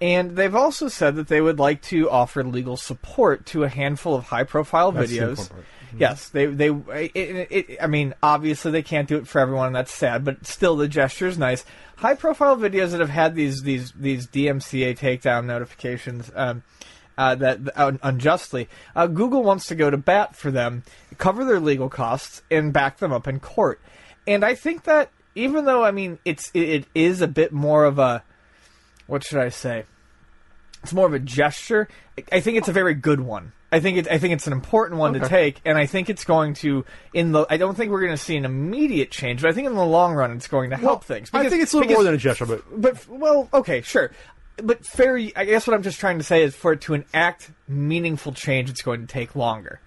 And 0.00 0.36
they've 0.36 0.54
also 0.54 0.88
said 0.88 1.16
that 1.16 1.28
they 1.28 1.40
would 1.40 1.58
like 1.58 1.80
to 1.82 2.10
offer 2.10 2.42
legal 2.42 2.76
support 2.76 3.46
to 3.46 3.62
a 3.62 3.68
handful 3.68 4.14
of 4.14 4.24
high 4.24 4.44
profile 4.44 4.90
That's 4.90 5.12
videos. 5.12 5.50
Part. 5.94 6.00
Yes, 6.00 6.28
they 6.28 6.46
they. 6.46 6.68
It, 6.68 7.48
it, 7.50 7.76
I 7.80 7.86
mean, 7.86 8.14
obviously 8.22 8.70
they 8.72 8.82
can't 8.82 9.08
do 9.08 9.16
it 9.16 9.26
for 9.26 9.40
everyone, 9.40 9.68
and 9.68 9.76
that's 9.76 9.92
sad. 9.92 10.24
But 10.24 10.46
still, 10.46 10.76
the 10.76 10.88
gesture 10.88 11.26
is 11.26 11.38
nice. 11.38 11.64
High 11.96 12.14
profile 12.14 12.56
videos 12.56 12.90
that 12.90 13.00
have 13.00 13.10
had 13.10 13.34
these 13.34 13.62
these 13.62 13.92
these 13.92 14.26
DMCA 14.26 14.98
takedown 14.98 15.46
notifications. 15.46 16.30
Um, 16.34 16.62
uh, 17.16 17.36
that 17.36 17.60
un- 17.78 18.00
unjustly, 18.02 18.68
uh, 18.96 19.06
Google 19.06 19.44
wants 19.44 19.66
to 19.66 19.76
go 19.76 19.88
to 19.88 19.96
bat 19.96 20.34
for 20.34 20.50
them, 20.50 20.82
cover 21.16 21.44
their 21.44 21.60
legal 21.60 21.88
costs, 21.88 22.42
and 22.50 22.72
back 22.72 22.98
them 22.98 23.12
up 23.12 23.28
in 23.28 23.38
court. 23.38 23.80
and 24.26 24.44
I 24.44 24.56
think 24.56 24.84
that 24.84 25.10
even 25.34 25.64
though 25.64 25.84
I 25.84 25.90
mean 25.90 26.18
it's 26.24 26.50
it, 26.54 26.68
it 26.68 26.84
is 26.94 27.20
a 27.20 27.28
bit 27.28 27.52
more 27.52 27.84
of 27.84 27.98
a 27.98 28.22
what 29.06 29.24
should 29.24 29.38
I 29.38 29.48
say? 29.50 29.84
It's 30.82 30.92
more 30.92 31.06
of 31.06 31.14
a 31.14 31.18
gesture. 31.18 31.88
I 32.30 32.40
think 32.40 32.58
it's 32.58 32.68
a 32.68 32.72
very 32.72 32.94
good 32.94 33.20
one. 33.20 33.52
I 33.74 33.80
think 33.80 33.98
it, 33.98 34.08
I 34.08 34.18
think 34.18 34.34
it's 34.34 34.46
an 34.46 34.52
important 34.52 35.00
one 35.00 35.14
to 35.14 35.28
take, 35.28 35.60
and 35.64 35.76
I 35.76 35.86
think 35.86 36.08
it's 36.08 36.24
going 36.24 36.54
to 36.54 36.84
in 37.12 37.32
the. 37.32 37.44
I 37.50 37.56
don't 37.56 37.74
think 37.76 37.90
we're 37.90 38.02
going 38.02 38.12
to 38.12 38.16
see 38.22 38.36
an 38.36 38.44
immediate 38.44 39.10
change, 39.10 39.42
but 39.42 39.50
I 39.50 39.52
think 39.52 39.66
in 39.66 39.74
the 39.74 39.84
long 39.84 40.14
run 40.14 40.30
it's 40.30 40.46
going 40.46 40.70
to 40.70 40.76
help 40.76 41.02
things. 41.02 41.28
I 41.32 41.48
think 41.48 41.62
it's 41.62 41.72
a 41.72 41.76
little 41.78 41.88
because- 41.88 41.96
more 41.98 42.04
than 42.04 42.14
a 42.14 42.18
gesture, 42.18 42.46
but 42.46 42.62
but 42.80 43.08
well, 43.08 43.48
okay, 43.52 43.80
sure. 43.80 44.12
But 44.62 44.86
fair, 44.86 45.16
I 45.34 45.44
guess 45.44 45.66
what 45.66 45.74
I'm 45.74 45.82
just 45.82 45.98
trying 45.98 46.18
to 46.18 46.24
say 46.24 46.44
is 46.44 46.54
for 46.54 46.72
it 46.74 46.80
to 46.82 46.94
enact 46.94 47.50
meaningful 47.66 48.32
change, 48.32 48.70
it's 48.70 48.82
going 48.82 49.00
to 49.00 49.06
take 49.12 49.34
longer. 49.34 49.80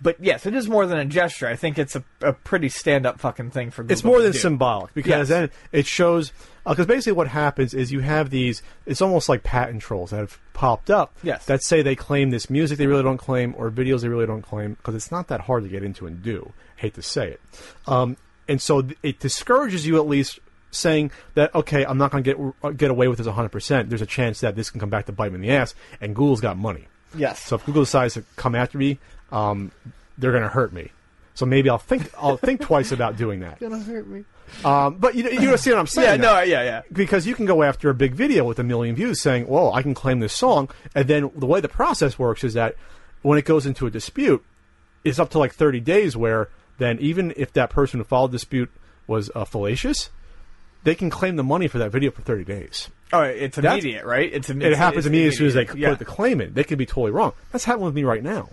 But 0.00 0.16
yes, 0.20 0.46
it 0.46 0.54
is 0.54 0.68
more 0.68 0.86
than 0.86 0.98
a 0.98 1.04
gesture. 1.04 1.48
I 1.48 1.56
think 1.56 1.78
it's 1.78 1.96
a, 1.96 2.04
a 2.20 2.32
pretty 2.32 2.68
stand-up 2.68 3.18
fucking 3.18 3.50
thing 3.50 3.72
for. 3.72 3.82
Google 3.82 3.92
it's 3.92 4.04
more 4.04 4.22
than 4.22 4.30
do. 4.32 4.38
symbolic 4.38 4.94
because 4.94 5.28
Yes. 5.28 5.28
then 5.28 5.50
it 5.72 5.86
shows 5.86 6.32
because 6.72 6.86
basically 6.86 7.12
what 7.12 7.28
happens 7.28 7.74
is 7.74 7.92
you 7.92 8.00
have 8.00 8.30
these 8.30 8.62
it's 8.86 9.02
almost 9.02 9.28
like 9.28 9.42
patent 9.42 9.82
trolls 9.82 10.10
that 10.10 10.18
have 10.18 10.38
popped 10.54 10.90
up 10.90 11.14
Yes. 11.22 11.44
that 11.46 11.62
say 11.62 11.82
they 11.82 11.94
claim 11.96 12.30
this 12.30 12.48
music 12.48 12.78
they 12.78 12.86
really 12.86 13.02
don't 13.02 13.18
claim 13.18 13.54
or 13.58 13.70
videos 13.70 14.00
they 14.02 14.08
really 14.08 14.26
don't 14.26 14.42
claim 14.42 14.74
because 14.74 14.94
it's 14.94 15.10
not 15.10 15.28
that 15.28 15.42
hard 15.42 15.62
to 15.64 15.68
get 15.68 15.82
into 15.82 16.06
and 16.06 16.22
do 16.22 16.52
hate 16.76 16.94
to 16.94 17.02
say 17.02 17.28
it 17.32 17.40
um, 17.86 18.16
and 18.48 18.60
so 18.62 18.82
th- 18.82 18.98
it 19.02 19.20
discourages 19.20 19.86
you 19.86 19.96
at 19.96 20.06
least 20.06 20.38
saying 20.70 21.10
that 21.34 21.54
okay 21.54 21.84
i'm 21.84 21.98
not 21.98 22.10
going 22.10 22.24
to 22.24 22.34
get 22.62 22.76
get 22.76 22.90
away 22.90 23.08
with 23.08 23.18
this 23.18 23.26
100% 23.26 23.88
there's 23.88 24.02
a 24.02 24.06
chance 24.06 24.40
that 24.40 24.56
this 24.56 24.70
can 24.70 24.80
come 24.80 24.90
back 24.90 25.06
to 25.06 25.12
bite 25.12 25.30
me 25.30 25.36
in 25.36 25.40
the 25.42 25.50
ass 25.50 25.74
and 26.00 26.14
google's 26.16 26.40
got 26.40 26.56
money 26.56 26.86
Yes. 27.16 27.40
so 27.44 27.54
if 27.54 27.64
Google 27.64 27.82
decides 27.82 28.14
to 28.14 28.24
come 28.34 28.56
after 28.56 28.76
me, 28.76 28.98
um, 29.30 29.70
they're 30.18 30.32
going 30.32 30.42
to 30.42 30.48
hurt 30.48 30.72
me. 30.72 30.90
So 31.34 31.46
maybe 31.46 31.68
I'll 31.68 31.78
think 31.78 32.10
I'll 32.16 32.36
think 32.36 32.60
twice 32.60 32.92
about 32.92 33.16
doing 33.16 33.40
that. 33.40 33.58
gonna 33.60 33.78
hurt 33.80 34.06
me. 34.06 34.24
Um, 34.64 34.96
but 34.98 35.14
you 35.14 35.24
you 35.30 35.48
don't 35.48 35.58
see 35.58 35.70
what 35.70 35.78
I'm 35.80 35.86
saying? 35.86 36.20
Yeah. 36.22 36.30
No. 36.34 36.40
Yeah. 36.42 36.62
Yeah. 36.62 36.82
because 36.92 37.26
you 37.26 37.34
can 37.34 37.44
go 37.46 37.62
after 37.62 37.90
a 37.90 37.94
big 37.94 38.14
video 38.14 38.44
with 38.44 38.58
a 38.58 38.62
million 38.64 38.94
views 38.94 39.20
saying, 39.20 39.46
"Well, 39.48 39.72
I 39.72 39.82
can 39.82 39.94
claim 39.94 40.20
this 40.20 40.32
song," 40.32 40.68
and 40.94 41.08
then 41.08 41.30
the 41.34 41.46
way 41.46 41.60
the 41.60 41.68
process 41.68 42.18
works 42.18 42.44
is 42.44 42.54
that 42.54 42.76
when 43.22 43.38
it 43.38 43.44
goes 43.44 43.66
into 43.66 43.86
a 43.86 43.90
dispute, 43.90 44.44
it's 45.02 45.18
up 45.18 45.30
to 45.30 45.38
like 45.38 45.52
30 45.54 45.80
days. 45.80 46.16
Where 46.16 46.48
then 46.78 46.98
even 47.00 47.32
if 47.36 47.52
that 47.54 47.70
person 47.70 47.98
who 48.00 48.04
filed 48.04 48.30
the 48.30 48.36
dispute 48.36 48.70
was 49.06 49.30
uh, 49.34 49.44
fallacious, 49.44 50.10
they 50.84 50.94
can 50.94 51.10
claim 51.10 51.36
the 51.36 51.42
money 51.44 51.66
for 51.66 51.78
that 51.78 51.90
video 51.90 52.10
for 52.10 52.22
30 52.22 52.44
days. 52.44 52.88
Oh, 53.12 53.22
it's 53.22 53.56
That's- 53.56 53.72
immediate, 53.82 54.04
right? 54.04 54.30
It's 54.32 54.50
immediate. 54.50 54.68
It 54.68 54.72
it's- 54.72 54.78
happens 54.84 54.98
it's 54.98 55.06
immediately 55.08 55.28
as 55.28 55.38
soon 55.38 55.46
as 55.48 55.54
they 55.54 55.64
immediate. 55.66 55.88
put 55.90 55.98
the 56.00 56.04
claim 56.04 56.40
in. 56.40 56.54
They 56.54 56.64
could 56.64 56.78
be 56.78 56.86
totally 56.86 57.10
wrong. 57.12 57.32
That's 57.52 57.64
happening 57.64 57.86
with 57.86 57.94
me 57.94 58.04
right 58.04 58.22
now. 58.22 58.50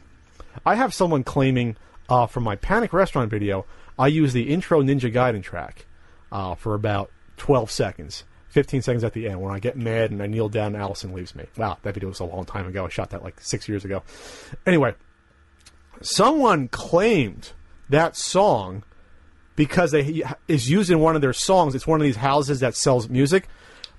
I 0.66 0.76
have 0.76 0.94
someone 0.94 1.24
claiming 1.24 1.76
uh, 2.10 2.28
from 2.28 2.44
my 2.44 2.56
Panic 2.56 2.94
Restaurant 2.94 3.30
video, 3.30 3.66
I 3.98 4.08
use 4.08 4.34
the 4.34 4.50
intro 4.50 4.82
Ninja 4.82 5.12
Gaiden 5.12 5.44
track 5.44 5.86
uh, 6.32 6.56
for 6.56 6.74
about 6.74 7.12
12 7.38 7.72
seconds. 7.72 8.24
15 8.50 8.82
seconds 8.82 9.04
at 9.04 9.14
the 9.14 9.30
end 9.30 9.42
when 9.42 9.54
I 9.54 9.60
get 9.60 9.78
mad 9.78 10.12
and 10.12 10.22
I 10.22 10.28
kneel 10.28 10.50
down 10.50 10.76
and 10.76 10.84
Allison 10.84 11.14
leaves 11.14 11.36
me. 11.36 11.46
Wow, 11.58 11.78
that 11.84 11.94
video 11.94 12.10
was 12.10 12.20
a 12.20 12.26
long 12.26 12.44
time 12.44 12.68
ago. 12.68 12.86
I 12.86 12.90
shot 12.90 13.12
that 13.12 13.24
like 13.24 13.40
six 13.40 13.70
years 13.70 13.86
ago. 13.86 14.04
Anyway, 14.66 14.94
someone 16.02 16.68
claimed 16.68 17.54
that 17.90 18.18
song 18.18 18.84
because 19.56 19.92
they 19.92 20.24
is 20.48 20.70
used 20.70 20.90
in 20.90 21.00
one 21.00 21.16
of 21.16 21.22
their 21.22 21.34
songs. 21.34 21.76
It's 21.76 21.88
one 21.88 22.02
of 22.02 22.04
these 22.04 22.18
houses 22.18 22.60
that 22.60 22.76
sells 22.76 23.08
music, 23.08 23.48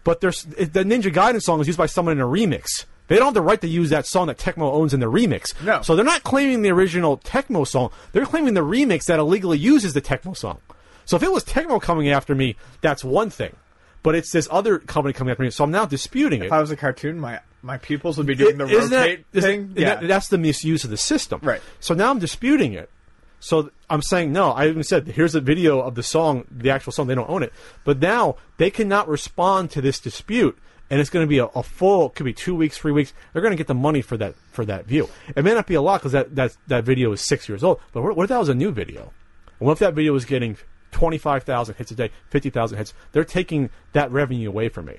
but 0.05 0.21
there's 0.21 0.43
the 0.43 0.85
Ninja 0.85 1.13
Gaiden 1.13 1.41
song 1.41 1.61
is 1.61 1.67
used 1.67 1.79
by 1.79 1.87
someone 1.87 2.13
in 2.13 2.21
a 2.21 2.27
remix. 2.27 2.85
They 3.09 3.17
don't 3.17 3.27
have 3.27 3.35
the 3.35 3.43
right 3.43 3.61
to 3.61 3.69
use 3.69 3.91
that 3.91 4.07
song 4.07 4.29
that 4.29 4.39
Tecmo 4.39 4.73
owns 4.73 4.95
in 4.95 5.01
the 5.01 5.11
remix. 5.11 5.61
No. 5.63 5.83
So 5.83 5.97
they're 5.97 6.05
not 6.05 6.23
claiming 6.23 6.63
the 6.63 6.71
original 6.71 7.19
Tecmo 7.19 7.67
song. 7.67 7.91
They're 8.13 8.25
claiming 8.25 8.55
the 8.55 8.63
remix 8.63 9.05
that 9.07 9.19
illegally 9.19 9.59
uses 9.59 9.93
the 9.93 10.01
Tecmo 10.01 10.37
song. 10.37 10.59
So 11.05 11.17
if 11.17 11.23
it 11.23 11.33
was 11.33 11.45
Tecmo 11.45 11.81
coming 11.83 12.09
after 12.09 12.35
me, 12.35 12.57
that's 12.81 13.05
one 13.05 13.29
thing. 13.29 13.55
But 14.03 14.15
it's 14.15 14.33
this 14.33 14.49
other 14.51 14.79
company 14.79 15.13
coming 15.13 15.31
after 15.31 15.43
me. 15.43 15.51
So 15.51 15.63
I'm 15.65 15.71
now 15.71 15.85
disputing 15.85 16.43
it. 16.43 16.47
If 16.47 16.53
I 16.53 16.61
was 16.61 16.71
a 16.71 16.77
cartoon, 16.77 17.19
my 17.21 17.41
my 17.65 17.77
pupils 17.79 18.19
would 18.19 18.27
be 18.27 18.35
doing 18.35 18.59
the 18.59 18.67
Isn't 18.67 18.91
that- 18.91 19.01
rotate 19.01 19.25
isn't- 19.33 19.75
thing. 19.75 19.85
that- 19.85 20.09
that's 20.09 20.29
the 20.29 20.39
misuse 20.39 20.83
of 20.83 20.91
the 20.91 20.97
system. 20.97 21.39
Right. 21.43 21.61
So 21.79 21.95
now 21.95 22.11
I'm 22.11 22.19
disputing 22.19 22.73
it. 22.73 22.91
So 23.39 23.71
I'm 23.91 24.03
saying 24.03 24.33
no. 24.33 24.51
I 24.53 24.69
even 24.69 24.83
said 24.85 25.07
here's 25.09 25.35
a 25.37 25.41
video 25.41 25.81
of 25.81 25.95
the 25.97 26.03
song, 26.03 26.45
the 26.51 26.71
actual 26.71 26.93
song. 26.93 27.07
They 27.09 27.15
don't 27.15 27.29
own 27.31 27.43
it, 27.43 27.53
but 27.85 27.99
now 28.01 28.37
they 28.57 28.71
cannot 28.71 29.09
respond 29.09 29.71
to 29.73 29.81
this 29.81 29.99
dispute, 30.01 30.57
and 30.91 31.01
it's 31.01 31.11
going 31.11 31.25
to 31.25 31.29
be 31.29 31.39
a, 31.39 31.47
a 31.47 31.63
full. 31.63 32.11
Could 32.11 32.25
be 32.25 32.33
two 32.33 32.55
weeks, 32.55 32.77
three 32.77 32.93
weeks. 32.93 33.13
They're 33.33 33.43
going 33.43 33.53
to 33.53 33.57
get 33.57 33.67
the 33.67 33.75
money 33.75 34.03
for 34.03 34.17
that 34.19 34.35
for 34.51 34.65
that 34.67 34.87
view. 34.87 35.09
It 35.35 35.45
may 35.45 35.55
not 35.55 35.67
be 35.67 35.75
a 35.75 35.83
lot 35.83 36.01
because 36.01 36.13
that, 36.13 36.35
that 36.37 36.57
that 36.67 36.85
video 36.85 37.13
is 37.13 37.21
six 37.21 37.49
years 37.49 37.65
old. 37.65 37.81
But 37.93 38.03
what, 38.03 38.17
what 38.17 38.25
if 38.25 38.29
that 38.29 38.39
was 38.39 38.49
a 38.49 38.55
new 38.55 38.71
video? 38.73 39.13
And 39.59 39.67
what 39.67 39.73
if 39.73 39.79
that 39.81 39.95
video 39.95 40.13
was 40.13 40.25
getting 40.25 40.57
twenty 40.91 41.19
five 41.19 41.45
thousand 41.45 41.77
hits 41.77 41.91
a 41.91 41.95
day, 41.95 42.11
fifty 42.29 42.51
thousand 42.51 42.79
hits? 42.79 42.95
They're 43.13 43.25
taking 43.25 43.71
that 43.93 44.11
revenue 44.11 44.49
away 44.49 44.69
from 44.69 44.87
me. 44.87 44.99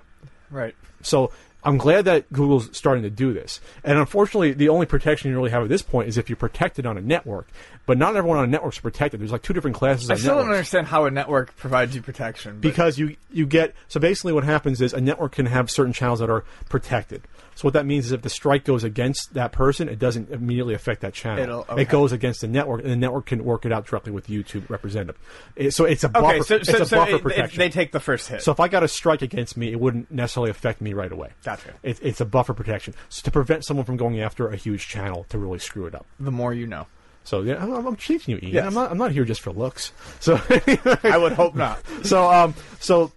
right. 0.49 0.75
So 1.01 1.31
I'm 1.65 1.77
glad 1.77 2.05
that 2.05 2.31
Google's 2.33 2.75
starting 2.75 3.03
to 3.03 3.09
do 3.09 3.31
this. 3.33 3.61
And 3.83 3.97
unfortunately, 3.97 4.51
the 4.53 4.69
only 4.69 4.85
protection 4.85 5.31
you 5.31 5.37
really 5.37 5.51
have 5.51 5.63
at 5.63 5.69
this 5.69 5.81
point 5.81 6.09
is 6.09 6.17
if 6.17 6.29
you 6.29 6.35
protect 6.35 6.77
it 6.79 6.85
on 6.85 6.97
a 6.97 7.01
network. 7.01 7.47
But 7.85 7.97
not 7.97 8.15
everyone 8.15 8.37
on 8.37 8.45
a 8.45 8.47
network's 8.47 8.79
protected. 8.79 9.19
There's 9.19 9.33
like 9.33 9.41
two 9.41 9.51
different 9.51 9.75
classes 9.75 10.09
I 10.09 10.15
still 10.15 10.37
don't 10.37 10.49
understand 10.49 10.87
how 10.87 11.03
a 11.03 11.11
network 11.11 11.55
provides 11.57 11.93
you 11.93 12.01
protection. 12.01 12.53
but- 12.53 12.61
Because 12.61 12.97
you 12.97 13.17
you 13.31 13.45
get 13.45 13.75
so 13.89 13.99
basically 13.99 14.31
what 14.31 14.45
happens 14.45 14.79
is 14.81 14.93
a 14.93 15.01
network 15.01 15.33
can 15.33 15.47
have 15.47 15.69
certain 15.69 15.91
channels 15.91 16.19
that 16.19 16.29
are 16.29 16.45
protected. 16.69 17.23
So 17.55 17.63
what 17.67 17.73
that 17.73 17.85
means 17.85 18.05
is 18.07 18.11
if 18.13 18.21
the 18.23 18.29
strike 18.29 18.63
goes 18.63 18.83
against 18.83 19.33
that 19.35 19.51
person, 19.51 19.87
it 19.89 19.99
doesn't 19.99 20.31
immediately 20.31 20.73
affect 20.73 21.01
that 21.01 21.13
channel. 21.13 21.43
It'll- 21.43 21.65
okay. 21.69 21.81
It 21.83 21.89
goes 21.89 22.11
against 22.11 22.41
the 22.41 22.47
network, 22.47 22.81
and 22.81 22.89
the 22.89 22.95
network 22.95 23.25
can 23.27 23.43
work 23.43 23.65
it 23.65 23.71
out 23.71 23.85
directly 23.85 24.11
with 24.11 24.27
YouTube 24.27 24.67
representative. 24.69 25.17
It- 25.55 25.71
so 25.71 25.83
it's 25.85 26.03
a 26.03 26.09
buffer. 26.09 26.25
okay, 26.27 26.41
so, 26.41 26.55
it's 26.55 26.71
so, 26.71 26.81
a 26.81 26.85
so 26.85 26.97
buffer 26.97 27.11
it- 27.11 27.15
it- 27.17 27.21
protection. 27.23 27.59
they 27.59 27.69
take 27.69 27.91
the 27.91 27.99
first 27.99 28.27
hit. 28.29 28.41
So 28.41 28.51
if 28.53 28.59
I 28.59 28.69
got 28.69 28.81
a 28.83 28.87
strike 28.87 29.21
against 29.21 29.55
me, 29.57 29.71
it 29.71 29.79
wouldn't 29.79 30.09
necessarily 30.09 30.49
affect 30.49 30.79
me 30.81 30.93
right 30.93 31.11
away. 31.11 31.29
Gotcha. 31.43 31.73
It, 31.83 31.99
it's 32.01 32.21
a 32.21 32.25
buffer 32.25 32.53
protection 32.53 32.93
so 33.09 33.21
to 33.23 33.29
prevent 33.31 33.65
someone 33.65 33.85
from 33.85 33.97
going 33.97 34.19
after 34.21 34.47
a 34.47 34.55
huge 34.55 34.87
channel 34.87 35.25
to 35.29 35.37
really 35.37 35.59
screw 35.59 35.85
it 35.85 35.93
up. 35.93 36.05
the 36.19 36.31
more 36.31 36.53
you 36.53 36.65
know. 36.65 36.87
So 37.23 37.41
yeah, 37.41 37.61
I'm, 37.61 37.87
I'm 37.87 37.95
teaching 37.95 38.33
you, 38.33 38.39
Ian. 38.41 38.53
Yes. 38.53 38.65
I'm 38.65 38.73
not. 38.73 38.91
I'm 38.91 38.97
not 38.97 39.11
here 39.11 39.25
just 39.25 39.41
for 39.41 39.51
looks. 39.51 39.91
So 40.19 40.39
I 41.03 41.17
would 41.17 41.33
hope 41.33 41.55
not. 41.55 41.79
so 42.03 42.29
um 42.29 42.53
so 42.79 43.11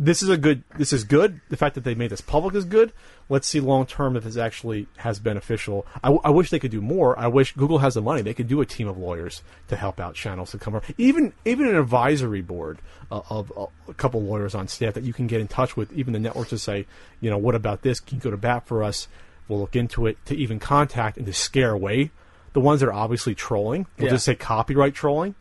this 0.00 0.22
is 0.22 0.30
a 0.30 0.38
good. 0.38 0.64
This 0.78 0.94
is 0.94 1.04
good. 1.04 1.42
The 1.50 1.58
fact 1.58 1.74
that 1.74 1.84
they 1.84 1.94
made 1.94 2.10
this 2.10 2.22
public 2.22 2.54
is 2.54 2.64
good. 2.64 2.92
Let's 3.28 3.46
see 3.46 3.60
long 3.60 3.84
term 3.84 4.16
if 4.16 4.24
this 4.24 4.38
actually 4.38 4.88
has 4.96 5.18
beneficial. 5.18 5.86
I, 6.02 6.08
w- 6.08 6.22
I 6.24 6.30
wish 6.30 6.48
they 6.48 6.58
could 6.58 6.70
do 6.70 6.80
more. 6.80 7.18
I 7.18 7.26
wish 7.26 7.52
Google 7.52 7.78
has 7.78 7.94
the 7.94 8.00
money. 8.00 8.22
They 8.22 8.32
could 8.32 8.48
do 8.48 8.62
a 8.62 8.66
team 8.66 8.88
of 8.88 8.96
lawyers 8.96 9.42
to 9.68 9.76
help 9.76 10.00
out 10.00 10.14
channels 10.14 10.52
to 10.52 10.58
come 10.58 10.74
up. 10.74 10.84
Even 10.96 11.34
even 11.44 11.66
an 11.66 11.76
advisory 11.76 12.40
board 12.40 12.78
uh, 13.12 13.20
of 13.28 13.52
uh, 13.56 13.66
a 13.88 13.94
couple 13.94 14.22
lawyers 14.22 14.54
on 14.54 14.68
staff 14.68 14.94
that 14.94 15.04
you 15.04 15.12
can 15.12 15.26
get 15.26 15.40
in 15.40 15.48
touch 15.48 15.76
with. 15.76 15.92
Even 15.92 16.14
the 16.14 16.18
networks 16.18 16.50
to 16.50 16.58
say, 16.58 16.86
you 17.20 17.28
know, 17.28 17.38
what 17.38 17.54
about 17.54 17.82
this? 17.82 18.00
Can 18.00 18.16
you 18.16 18.22
go 18.22 18.30
to 18.30 18.38
bat 18.38 18.66
for 18.66 18.82
us? 18.82 19.06
We'll 19.48 19.60
look 19.60 19.76
into 19.76 20.06
it. 20.06 20.16
To 20.26 20.36
even 20.36 20.60
contact 20.60 21.18
and 21.18 21.26
to 21.26 21.34
scare 21.34 21.72
away 21.72 22.10
the 22.52 22.60
ones 22.60 22.80
that 22.80 22.86
are 22.88 22.92
obviously 22.92 23.34
trolling. 23.34 23.86
We'll 23.98 24.06
Yeah. 24.06 24.12
just 24.14 24.24
say 24.24 24.34
copyright 24.34 24.94
trolling 24.94 25.34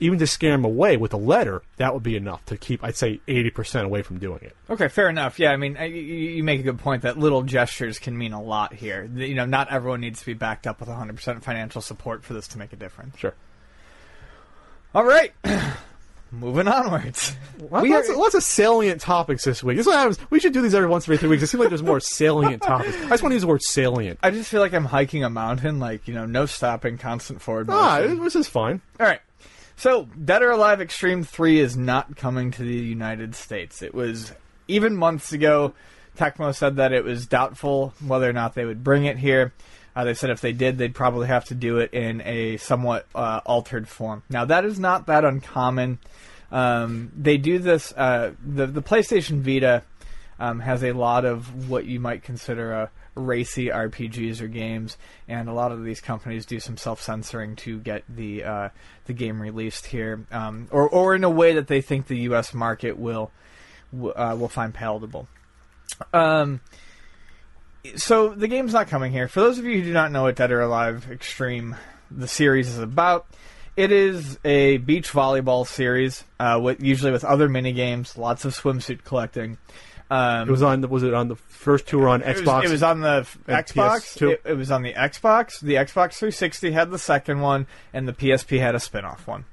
even 0.00 0.18
to 0.18 0.26
scare 0.26 0.50
them 0.50 0.64
away 0.64 0.96
with 0.96 1.14
a 1.14 1.16
letter, 1.16 1.62
that 1.76 1.94
would 1.94 2.02
be 2.02 2.16
enough 2.16 2.44
to 2.44 2.56
keep, 2.56 2.82
I'd 2.82 2.96
say, 2.96 3.20
80% 3.28 3.84
away 3.84 4.02
from 4.02 4.18
doing 4.18 4.40
it. 4.42 4.54
Okay, 4.68 4.88
fair 4.88 5.08
enough. 5.08 5.38
Yeah, 5.38 5.52
I 5.52 5.56
mean, 5.56 5.76
I- 5.76 5.84
you, 5.84 6.02
you 6.02 6.42
make 6.44 6.58
a 6.58 6.64
good 6.64 6.80
point 6.80 7.02
that 7.02 7.16
little 7.16 7.42
gestures 7.42 8.00
can 8.00 8.18
mean 8.18 8.32
a 8.32 8.42
lot 8.42 8.74
here. 8.74 9.08
You 9.14 9.34
know, 9.36 9.46
not 9.46 9.70
everyone 9.72 10.00
needs 10.00 10.18
to 10.18 10.26
be 10.26 10.34
backed 10.34 10.66
up 10.66 10.80
with 10.80 10.88
100% 10.88 11.44
financial 11.44 11.80
support 11.80 12.24
for 12.24 12.34
this 12.34 12.48
to 12.48 12.58
make 12.58 12.72
a 12.72 12.76
difference. 12.76 13.16
Sure. 13.18 13.34
All 14.94 15.04
right, 15.04 15.32
moving 16.30 16.66
onwards. 16.68 17.34
We 17.58 17.90
lots, 17.90 18.08
are- 18.08 18.12
of, 18.12 18.18
lots 18.18 18.34
of 18.34 18.42
salient 18.42 19.00
topics 19.00 19.44
this 19.44 19.62
week. 19.62 19.76
This 19.76 19.84
is 19.84 19.88
what 19.88 19.98
happens. 19.98 20.18
We 20.30 20.40
should 20.40 20.52
do 20.52 20.62
these 20.62 20.74
every 20.74 20.88
once 20.88 21.04
every 21.04 21.16
three 21.18 21.28
weeks. 21.28 21.42
It 21.42 21.46
seems 21.48 21.60
like 21.60 21.68
there's 21.68 21.82
more 21.82 22.00
salient 22.00 22.62
topics. 22.62 22.96
I 22.96 23.08
just 23.10 23.22
want 23.22 23.32
to 23.32 23.34
use 23.36 23.42
the 23.42 23.48
word 23.48 23.62
salient. 23.62 24.18
I 24.22 24.30
just 24.30 24.50
feel 24.50 24.60
like 24.60 24.74
I'm 24.74 24.84
hiking 24.84 25.24
a 25.24 25.30
mountain, 25.30 25.78
like 25.78 26.08
you 26.08 26.14
know, 26.14 26.26
no 26.26 26.46
stopping, 26.46 26.98
constant 26.98 27.40
forward 27.40 27.68
Ah, 27.70 28.00
this 28.00 28.36
is 28.36 28.48
fine. 28.48 28.80
All 28.98 29.06
right. 29.06 29.20
So, 29.76 30.04
Dead 30.24 30.42
or 30.42 30.50
Alive 30.52 30.80
Extreme 30.80 31.24
3 31.24 31.58
is 31.58 31.76
not 31.76 32.16
coming 32.16 32.52
to 32.52 32.62
the 32.62 32.72
United 32.72 33.34
States. 33.34 33.82
It 33.82 33.92
was, 33.92 34.32
even 34.68 34.96
months 34.96 35.32
ago, 35.32 35.74
Tecmo 36.16 36.54
said 36.54 36.76
that 36.76 36.92
it 36.92 37.02
was 37.02 37.26
doubtful 37.26 37.92
whether 38.06 38.30
or 38.30 38.32
not 38.32 38.54
they 38.54 38.64
would 38.64 38.84
bring 38.84 39.04
it 39.04 39.18
here. 39.18 39.52
Uh, 39.96 40.04
they 40.04 40.14
said 40.14 40.30
if 40.30 40.40
they 40.40 40.52
did, 40.52 40.78
they'd 40.78 40.94
probably 40.94 41.28
have 41.28 41.44
to 41.46 41.54
do 41.54 41.78
it 41.78 41.92
in 41.92 42.20
a 42.22 42.56
somewhat 42.56 43.06
uh, 43.14 43.40
altered 43.46 43.86
form. 43.86 44.22
Now, 44.28 44.44
that 44.44 44.64
is 44.64 44.78
not 44.78 45.06
that 45.06 45.24
uncommon. 45.24 45.98
Um, 46.50 47.12
they 47.16 47.36
do 47.36 47.58
this, 47.58 47.92
uh, 47.92 48.32
the, 48.44 48.66
the 48.66 48.82
PlayStation 48.82 49.40
Vita 49.40 49.82
um, 50.38 50.60
has 50.60 50.82
a 50.82 50.92
lot 50.92 51.24
of 51.24 51.68
what 51.68 51.84
you 51.84 52.00
might 52.00 52.22
consider 52.22 52.72
a 52.72 52.90
racy 53.14 53.66
RPGs 53.66 54.40
or 54.40 54.48
games, 54.48 54.96
and 55.28 55.48
a 55.48 55.52
lot 55.52 55.72
of 55.72 55.84
these 55.84 56.00
companies 56.00 56.46
do 56.46 56.60
some 56.60 56.76
self-censoring 56.76 57.56
to 57.56 57.78
get 57.78 58.04
the 58.08 58.44
uh, 58.44 58.68
the 59.06 59.12
game 59.12 59.40
released 59.40 59.86
here, 59.86 60.26
um, 60.32 60.68
or 60.70 60.88
or 60.88 61.14
in 61.14 61.24
a 61.24 61.30
way 61.30 61.54
that 61.54 61.68
they 61.68 61.80
think 61.80 62.06
the 62.06 62.18
U.S. 62.20 62.52
market 62.52 62.98
will 62.98 63.30
uh, 63.94 64.36
will 64.38 64.48
find 64.48 64.74
palatable. 64.74 65.28
Um, 66.12 66.60
so 67.96 68.30
the 68.34 68.48
game's 68.48 68.72
not 68.72 68.88
coming 68.88 69.12
here. 69.12 69.28
For 69.28 69.40
those 69.40 69.58
of 69.58 69.64
you 69.64 69.78
who 69.78 69.84
do 69.84 69.92
not 69.92 70.12
know 70.12 70.22
what 70.22 70.36
Dead 70.36 70.50
or 70.52 70.60
Alive 70.60 71.06
Extreme, 71.10 71.76
the 72.10 72.28
series 72.28 72.68
is 72.68 72.78
about, 72.78 73.26
It 73.76 73.90
is 73.90 74.38
a 74.44 74.76
beach 74.76 75.10
volleyball 75.10 75.66
series, 75.66 76.22
uh, 76.38 76.60
with, 76.62 76.80
usually 76.80 77.10
with 77.10 77.24
other 77.24 77.48
mini 77.48 77.72
games, 77.72 78.16
lots 78.16 78.44
of 78.44 78.54
swimsuit 78.54 79.02
collecting. 79.02 79.58
Um, 80.10 80.48
It 80.48 80.50
was 80.52 80.62
on. 80.62 80.80
the- 80.80 80.86
Was 80.88 81.02
it 81.02 81.12
on 81.14 81.26
the 81.28 81.34
first 81.34 81.88
two 81.88 82.06
on 82.06 82.22
it 82.22 82.28
was- 82.36 82.42
Xbox? 82.42 82.64
It 82.64 82.70
was, 82.70 82.82
on 82.84 83.00
the 83.00 83.26
Xbox. 83.48 84.30
It, 84.30 84.42
it 84.44 84.52
was 84.56 84.70
on 84.70 84.82
the 84.82 84.92
Xbox. 84.92 85.60
The 85.60 85.74
Xbox 85.74 86.14
360 86.14 86.70
had 86.70 86.90
the 86.92 86.98
second 87.00 87.40
one, 87.40 87.66
and 87.92 88.06
the 88.06 88.12
PSP 88.12 88.60
had 88.60 88.74
a 88.76 88.80
spin-off 88.80 89.26
one. 89.26 89.44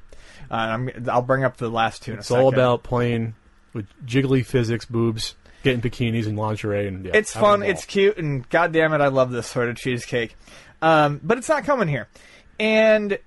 Uh, 0.51 0.53
I'm, 0.55 0.89
I'll 1.09 1.21
bring 1.23 1.43
up 1.43 1.57
the 1.57 1.69
last 1.69 2.03
two. 2.03 2.11
In 2.11 2.19
It's 2.19 2.27
a 2.27 2.33
second. 2.33 2.43
all 2.43 2.53
about 2.53 2.83
playing 2.83 3.33
with 3.73 3.87
jiggly 4.05 4.45
physics, 4.45 4.85
boobs, 4.85 5.33
getting 5.63 5.81
bikinis 5.81 6.27
and 6.27 6.37
lingerie, 6.37 6.87
and 6.87 7.05
yeah, 7.05 7.11
It's 7.13 7.33
fun. 7.33 7.63
It's 7.63 7.85
cute, 7.85 8.17
and 8.17 8.47
goddamn 8.49 8.93
it, 8.93 9.01
I 9.01 9.07
love 9.07 9.31
this 9.31 9.47
sort 9.47 9.69
of 9.69 9.77
cheesecake. 9.77 10.35
Um, 10.81 11.19
but 11.23 11.37
it's 11.37 11.49
not 11.49 11.63
coming 11.63 11.87
here. 11.87 12.07
And 12.59 13.17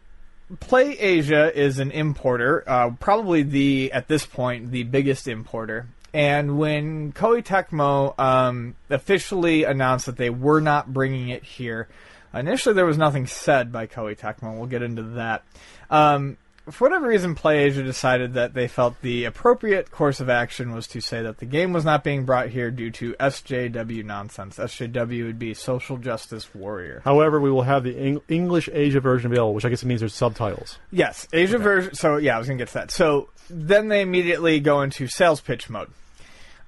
Play 0.61 0.99
Asia 0.99 1.57
is 1.59 1.79
an 1.79 1.91
importer, 1.91 2.65
uh, 2.67 2.91
probably 3.01 3.43
the 3.43 3.93
at 3.93 4.09
this 4.09 4.27
point 4.27 4.71
the 4.71 4.83
biggest 4.83 5.27
importer. 5.27 5.87
And 6.13 6.59
when 6.59 7.13
Koei 7.13 7.45
Tecmo 7.45 8.17
um, 8.21 8.77
officially 8.89 9.65
announced 9.65 10.07
that 10.07 10.17
they 10.17 10.31
were 10.31 10.61
not 10.61 10.93
bringing 10.93 11.31
it 11.31 11.43
here, 11.43 11.89
initially 12.33 12.75
there 12.75 12.87
was 12.87 12.99
nothing 12.99 13.27
said 13.27 13.73
by 13.73 13.87
Koei 13.87 14.17
Tecmo. 14.17 14.57
We'll 14.57 14.67
get 14.67 14.83
into 14.83 15.03
that. 15.03 15.43
Um, 15.91 16.37
for 16.71 16.89
whatever 16.89 17.09
reason, 17.09 17.35
PlayAsia 17.35 17.85
decided 17.85 18.35
that 18.35 18.55
they 18.55 18.69
felt 18.69 19.01
the 19.03 19.25
appropriate 19.25 19.91
course 19.91 20.21
of 20.21 20.31
action 20.31 20.73
was 20.73 20.87
to 20.89 21.01
say 21.01 21.23
that 21.23 21.39
the 21.39 21.45
game 21.45 21.73
was 21.75 21.85
not 21.85 22.03
being 22.03 22.25
brought 22.25 22.49
here 22.49 22.71
due 22.71 22.91
to 22.93 23.13
SJW 23.15 24.05
nonsense. 24.05 24.57
SJW 24.57 25.27
would 25.27 25.39
be 25.39 25.53
Social 25.53 25.99
Justice 25.99 26.55
Warrior. 26.55 27.03
However, 27.05 27.39
we 27.39 27.51
will 27.51 27.63
have 27.63 27.85
the 27.85 27.97
Eng- 27.97 28.23
English 28.29 28.71
Asia 28.73 29.01
version 29.01 29.31
available, 29.31 29.53
which 29.53 29.67
I 29.67 29.69
guess 29.69 29.83
it 29.83 29.87
means 29.87 30.01
there's 30.01 30.15
subtitles. 30.15 30.79
Yes, 30.91 31.29
Asia 31.33 31.59
version. 31.59 31.95
So 31.95 32.17
yeah, 32.17 32.37
I 32.37 32.39
was 32.39 32.49
gonna 32.49 32.59
get 32.59 32.69
to 32.69 32.75
that. 32.75 32.91
So 32.91 33.29
then 33.51 33.89
they 33.89 34.01
immediately 34.01 34.59
go 34.61 34.81
into 34.81 35.07
sales 35.07 35.41
pitch 35.41 35.69
mode. 35.69 35.91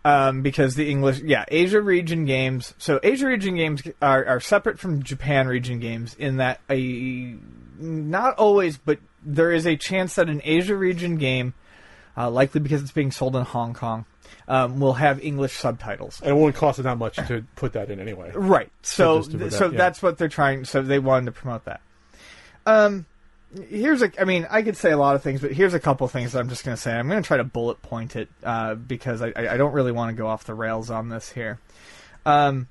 Um, 0.05 0.42
because 0.42 0.76
the 0.76 0.88
English, 0.88 1.18
yeah, 1.22 1.44
Asia 1.49 1.80
region 1.80 2.26
games. 2.26 2.74
So 2.78 3.01
Asia 3.03 3.26
region 3.26 3.57
games 3.57 3.82
are, 4.01 4.24
are 4.24 4.38
separate 4.38 4.78
from 4.78 5.03
Japan 5.03 5.49
region 5.49 5.80
games 5.80 6.14
in 6.16 6.36
that 6.36 6.61
a 6.70 7.34
not 7.78 8.34
always, 8.36 8.76
but 8.76 8.99
there 9.26 9.52
is 9.52 9.66
a 9.66 9.76
chance 9.76 10.14
that 10.14 10.30
an 10.30 10.40
Asia 10.44 10.76
region 10.76 11.16
game, 11.16 11.52
uh, 12.16 12.30
likely 12.30 12.60
because 12.60 12.80
it's 12.80 12.92
being 12.92 13.10
sold 13.10 13.36
in 13.36 13.42
Hong 13.42 13.74
Kong, 13.74 14.06
um, 14.48 14.80
will 14.80 14.94
have 14.94 15.22
English 15.22 15.54
subtitles. 15.54 16.20
And 16.20 16.30
it 16.30 16.34
won't 16.34 16.54
cost 16.54 16.82
that 16.82 16.98
much 16.98 17.16
to 17.16 17.44
put 17.56 17.72
that 17.72 17.90
in 17.90 18.00
anyway. 18.00 18.32
Right. 18.34 18.70
So, 18.82 19.22
to 19.22 19.38
th- 19.38 19.52
so 19.52 19.70
yeah. 19.70 19.76
that's 19.76 20.02
what 20.02 20.16
they're 20.16 20.28
trying. 20.28 20.64
So 20.64 20.80
they 20.80 20.98
wanted 20.98 21.26
to 21.26 21.32
promote 21.32 21.64
that. 21.64 21.80
Um, 22.64 23.06
here's 23.68 24.02
a. 24.02 24.10
I 24.20 24.24
mean, 24.24 24.46
I 24.50 24.62
could 24.62 24.76
say 24.76 24.92
a 24.92 24.96
lot 24.96 25.16
of 25.16 25.22
things, 25.22 25.40
but 25.40 25.52
here's 25.52 25.74
a 25.74 25.80
couple 25.80 26.06
things 26.08 26.32
that 26.32 26.40
I'm 26.40 26.48
just 26.48 26.64
going 26.64 26.76
to 26.76 26.80
say. 26.80 26.92
I'm 26.92 27.08
going 27.08 27.22
to 27.22 27.26
try 27.26 27.36
to 27.36 27.44
bullet 27.44 27.82
point 27.82 28.16
it 28.16 28.28
uh, 28.42 28.74
because 28.74 29.22
I, 29.22 29.32
I 29.36 29.54
I 29.54 29.56
don't 29.56 29.72
really 29.72 29.92
want 29.92 30.10
to 30.10 30.20
go 30.20 30.26
off 30.26 30.44
the 30.44 30.54
rails 30.54 30.90
on 30.90 31.08
this 31.08 31.30
here. 31.30 31.58
Um, 32.24 32.68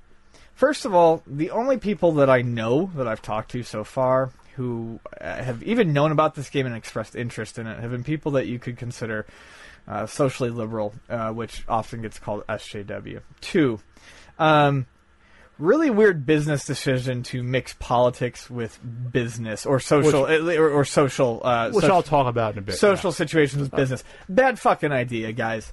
first 0.53 0.85
of 0.85 0.93
all, 0.93 1.23
the 1.27 1.51
only 1.51 1.77
people 1.77 2.13
that 2.13 2.29
I 2.29 2.41
know 2.41 2.91
that 2.95 3.07
I've 3.07 3.21
talked 3.21 3.51
to 3.51 3.63
so 3.63 3.83
far 3.83 4.31
who 4.55 4.99
uh, 5.19 5.35
have 5.43 5.61
even 5.63 5.93
known 5.93 6.11
about 6.11 6.35
this 6.35 6.49
game 6.49 6.65
and 6.65 6.75
expressed 6.75 7.15
interest 7.15 7.57
in 7.59 7.67
it 7.67 7.79
have 7.79 7.91
been 7.91 8.03
people 8.03 8.33
that 8.33 8.47
you 8.47 8.59
could 8.59 8.77
consider 8.77 9.25
uh, 9.87 10.05
socially 10.05 10.49
liberal, 10.49 10.93
uh, 11.09 11.31
which 11.31 11.63
often 11.67 12.01
gets 12.01 12.19
called 12.19 12.43
SJW. 12.47 13.21
Two, 13.41 13.79
um, 14.39 14.85
really 15.57 15.89
weird 15.89 16.25
business 16.25 16.65
decision 16.65 17.23
to 17.23 17.43
mix 17.43 17.73
politics 17.79 18.49
with 18.49 18.79
business 19.11 19.65
or 19.65 19.79
social 19.79 20.25
or, 20.25 20.69
or 20.69 20.85
social 20.85 21.41
uh, 21.43 21.71
Which 21.71 21.85
I'll 21.85 22.03
talk 22.03 22.27
about 22.27 22.53
in 22.53 22.59
a 22.59 22.61
bit. 22.61 22.75
social 22.75 23.11
situations 23.11 23.61
with 23.61 23.71
business. 23.71 24.03
Bad 24.27 24.59
fucking 24.59 24.91
idea, 24.91 25.31
guys. 25.31 25.71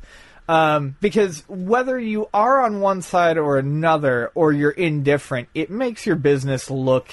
Um, 0.48 0.96
because 1.00 1.44
whether 1.48 1.98
you 1.98 2.28
are 2.34 2.62
on 2.62 2.80
one 2.80 3.00
side 3.02 3.38
or 3.38 3.58
another, 3.58 4.32
or 4.34 4.52
you're 4.52 4.70
indifferent, 4.70 5.48
it 5.54 5.70
makes 5.70 6.04
your 6.04 6.16
business 6.16 6.68
look 6.68 7.08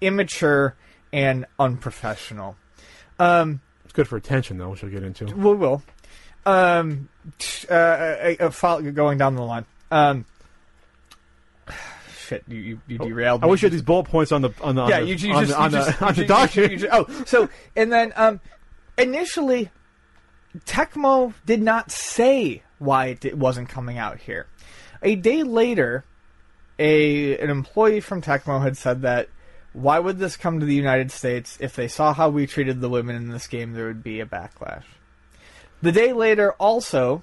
immature 0.00 0.74
and 1.12 1.46
unprofessional. 1.58 2.56
Um, 3.18 3.60
It's 3.84 3.92
good 3.92 4.08
for 4.08 4.16
attention, 4.16 4.58
though, 4.58 4.70
which 4.70 4.82
I'll 4.82 4.90
get 4.90 5.02
into. 5.02 5.26
we 5.26 5.54
will. 5.54 5.82
Um, 6.44 7.08
uh, 7.70 7.74
uh, 7.74 8.34
uh, 8.40 8.80
going 8.80 9.18
down 9.18 9.36
the 9.36 9.42
line. 9.42 9.64
Um, 9.90 10.24
shit, 12.26 12.44
you 12.48 12.58
you, 12.58 12.80
you 12.88 12.98
derailed. 12.98 13.42
I 13.42 13.46
me. 13.46 13.50
wish 13.52 13.62
you 13.62 13.66
had 13.66 13.72
these 13.72 13.82
bullet 13.82 14.04
points 14.04 14.32
on 14.32 14.42
the 14.42 14.50
on 14.60 14.74
the 14.74 14.86
yeah, 14.86 14.96
on 14.96 15.02
the, 15.02 15.08
you, 15.08 15.28
you 15.28 15.34
on 15.34 15.44
just 15.44 15.56
the, 15.56 15.62
on 15.62 15.70
the, 15.70 16.04
on 16.06 16.14
the 16.14 16.24
ju- 16.48 16.62
you 16.62 16.76
ju- 16.78 16.88
document. 16.88 16.88
oh, 16.92 17.24
so 17.26 17.48
and 17.76 17.92
then 17.92 18.12
um, 18.16 18.40
initially, 18.98 19.70
Tecmo 20.66 21.32
did 21.46 21.62
not 21.62 21.90
say 21.92 22.62
why 22.78 23.06
it 23.06 23.20
di- 23.20 23.34
wasn't 23.34 23.68
coming 23.68 23.98
out 23.98 24.18
here. 24.18 24.46
A 25.02 25.14
day 25.14 25.42
later, 25.44 26.04
a 26.78 27.38
an 27.38 27.50
employee 27.50 28.00
from 28.00 28.20
Tecmo 28.22 28.62
had 28.62 28.76
said 28.76 29.02
that 29.02 29.28
why 29.72 29.98
would 29.98 30.18
this 30.18 30.36
come 30.36 30.60
to 30.60 30.66
the 30.66 30.74
United 30.74 31.10
States 31.10 31.56
if 31.60 31.74
they 31.74 31.88
saw 31.88 32.12
how 32.12 32.28
we 32.28 32.46
treated 32.46 32.80
the 32.80 32.88
women 32.90 33.16
in 33.16 33.30
this 33.30 33.46
game 33.46 33.72
there 33.72 33.86
would 33.86 34.02
be 34.02 34.20
a 34.20 34.26
backlash. 34.26 34.84
The 35.80 35.92
day 35.92 36.12
later 36.12 36.52
also 36.54 37.22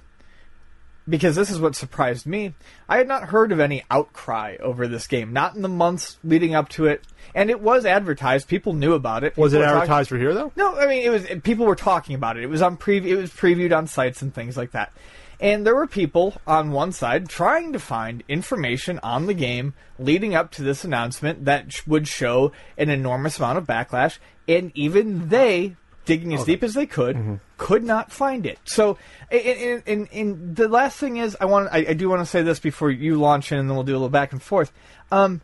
because 1.08 1.34
this 1.34 1.50
is 1.50 1.58
what 1.58 1.74
surprised 1.74 2.24
me. 2.26 2.54
I 2.88 2.98
had 2.98 3.08
not 3.08 3.30
heard 3.30 3.50
of 3.52 3.58
any 3.58 3.82
outcry 3.90 4.56
over 4.60 4.86
this 4.86 5.06
game, 5.08 5.32
not 5.32 5.56
in 5.56 5.62
the 5.62 5.68
months 5.68 6.18
leading 6.22 6.54
up 6.54 6.68
to 6.70 6.86
it, 6.86 7.02
and 7.34 7.50
it 7.50 7.60
was 7.60 7.84
advertised. 7.84 8.46
People 8.46 8.74
knew 8.74 8.92
about 8.92 9.24
it. 9.24 9.36
Was 9.36 9.52
it 9.52 9.56
People 9.56 9.60
were 9.60 9.66
talking- 9.66 9.82
advertised 9.82 10.08
for 10.10 10.18
here 10.18 10.34
though? 10.34 10.52
no, 10.56 10.76
I 10.78 10.86
mean 10.86 11.02
it 11.04 11.10
was. 11.10 11.26
People 11.42 11.66
were 11.66 11.74
talking 11.74 12.14
about 12.14 12.36
it. 12.36 12.44
It 12.44 12.48
was 12.50 12.62
on 12.62 12.76
preview. 12.76 13.06
It 13.06 13.16
was 13.16 13.30
previewed 13.30 13.76
on 13.76 13.86
sites 13.86 14.22
and 14.22 14.32
things 14.32 14.56
like 14.56 14.72
that. 14.72 14.92
And 15.40 15.66
there 15.66 15.74
were 15.74 15.86
people 15.86 16.34
on 16.46 16.70
one 16.70 16.92
side 16.92 17.28
trying 17.28 17.72
to 17.72 17.78
find 17.78 18.22
information 18.28 19.00
on 19.02 19.26
the 19.26 19.34
game 19.34 19.72
leading 19.98 20.34
up 20.34 20.50
to 20.52 20.62
this 20.62 20.84
announcement 20.84 21.46
that 21.46 21.86
would 21.86 22.06
show 22.06 22.52
an 22.76 22.90
enormous 22.90 23.38
amount 23.38 23.56
of 23.56 23.66
backlash, 23.66 24.18
and 24.46 24.70
even 24.74 25.30
they, 25.30 25.76
digging 26.04 26.34
as 26.34 26.44
deep 26.44 26.62
as 26.62 26.74
they 26.74 26.84
could, 26.84 27.16
could 27.56 27.82
not 27.84 28.12
find 28.12 28.44
it. 28.44 28.58
So, 28.64 28.98
and, 29.30 29.82
and, 29.86 30.08
and 30.12 30.56
the 30.56 30.68
last 30.68 30.98
thing 30.98 31.16
is, 31.16 31.36
I 31.40 31.46
want, 31.46 31.70
I, 31.72 31.86
I 31.88 31.92
do 31.94 32.10
want 32.10 32.20
to 32.20 32.26
say 32.26 32.42
this 32.42 32.58
before 32.58 32.90
you 32.90 33.18
launch 33.18 33.50
in, 33.50 33.58
and 33.58 33.68
then 33.68 33.76
we'll 33.76 33.84
do 33.84 33.92
a 33.92 33.94
little 33.94 34.10
back 34.10 34.32
and 34.32 34.42
forth. 34.42 34.72
Um, 35.10 35.40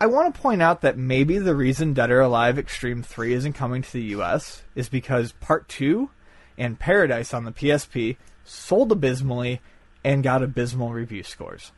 I 0.00 0.06
want 0.06 0.34
to 0.34 0.40
point 0.40 0.62
out 0.62 0.80
that 0.80 0.96
maybe 0.96 1.38
the 1.38 1.54
reason 1.54 1.92
Dead 1.92 2.10
or 2.10 2.20
Alive 2.20 2.58
Extreme 2.58 3.02
3 3.02 3.34
isn't 3.34 3.52
coming 3.52 3.82
to 3.82 3.92
the 3.92 4.02
US 4.16 4.62
is 4.74 4.88
because 4.88 5.32
Part 5.32 5.68
2 5.68 6.10
and 6.58 6.78
Paradise 6.78 7.32
on 7.32 7.44
the 7.44 7.52
PSP 7.52 8.16
sold 8.44 8.92
abysmally 8.92 9.60
and 10.04 10.22
got 10.22 10.42
abysmal 10.42 10.92
review 10.92 11.22
scores. 11.22 11.72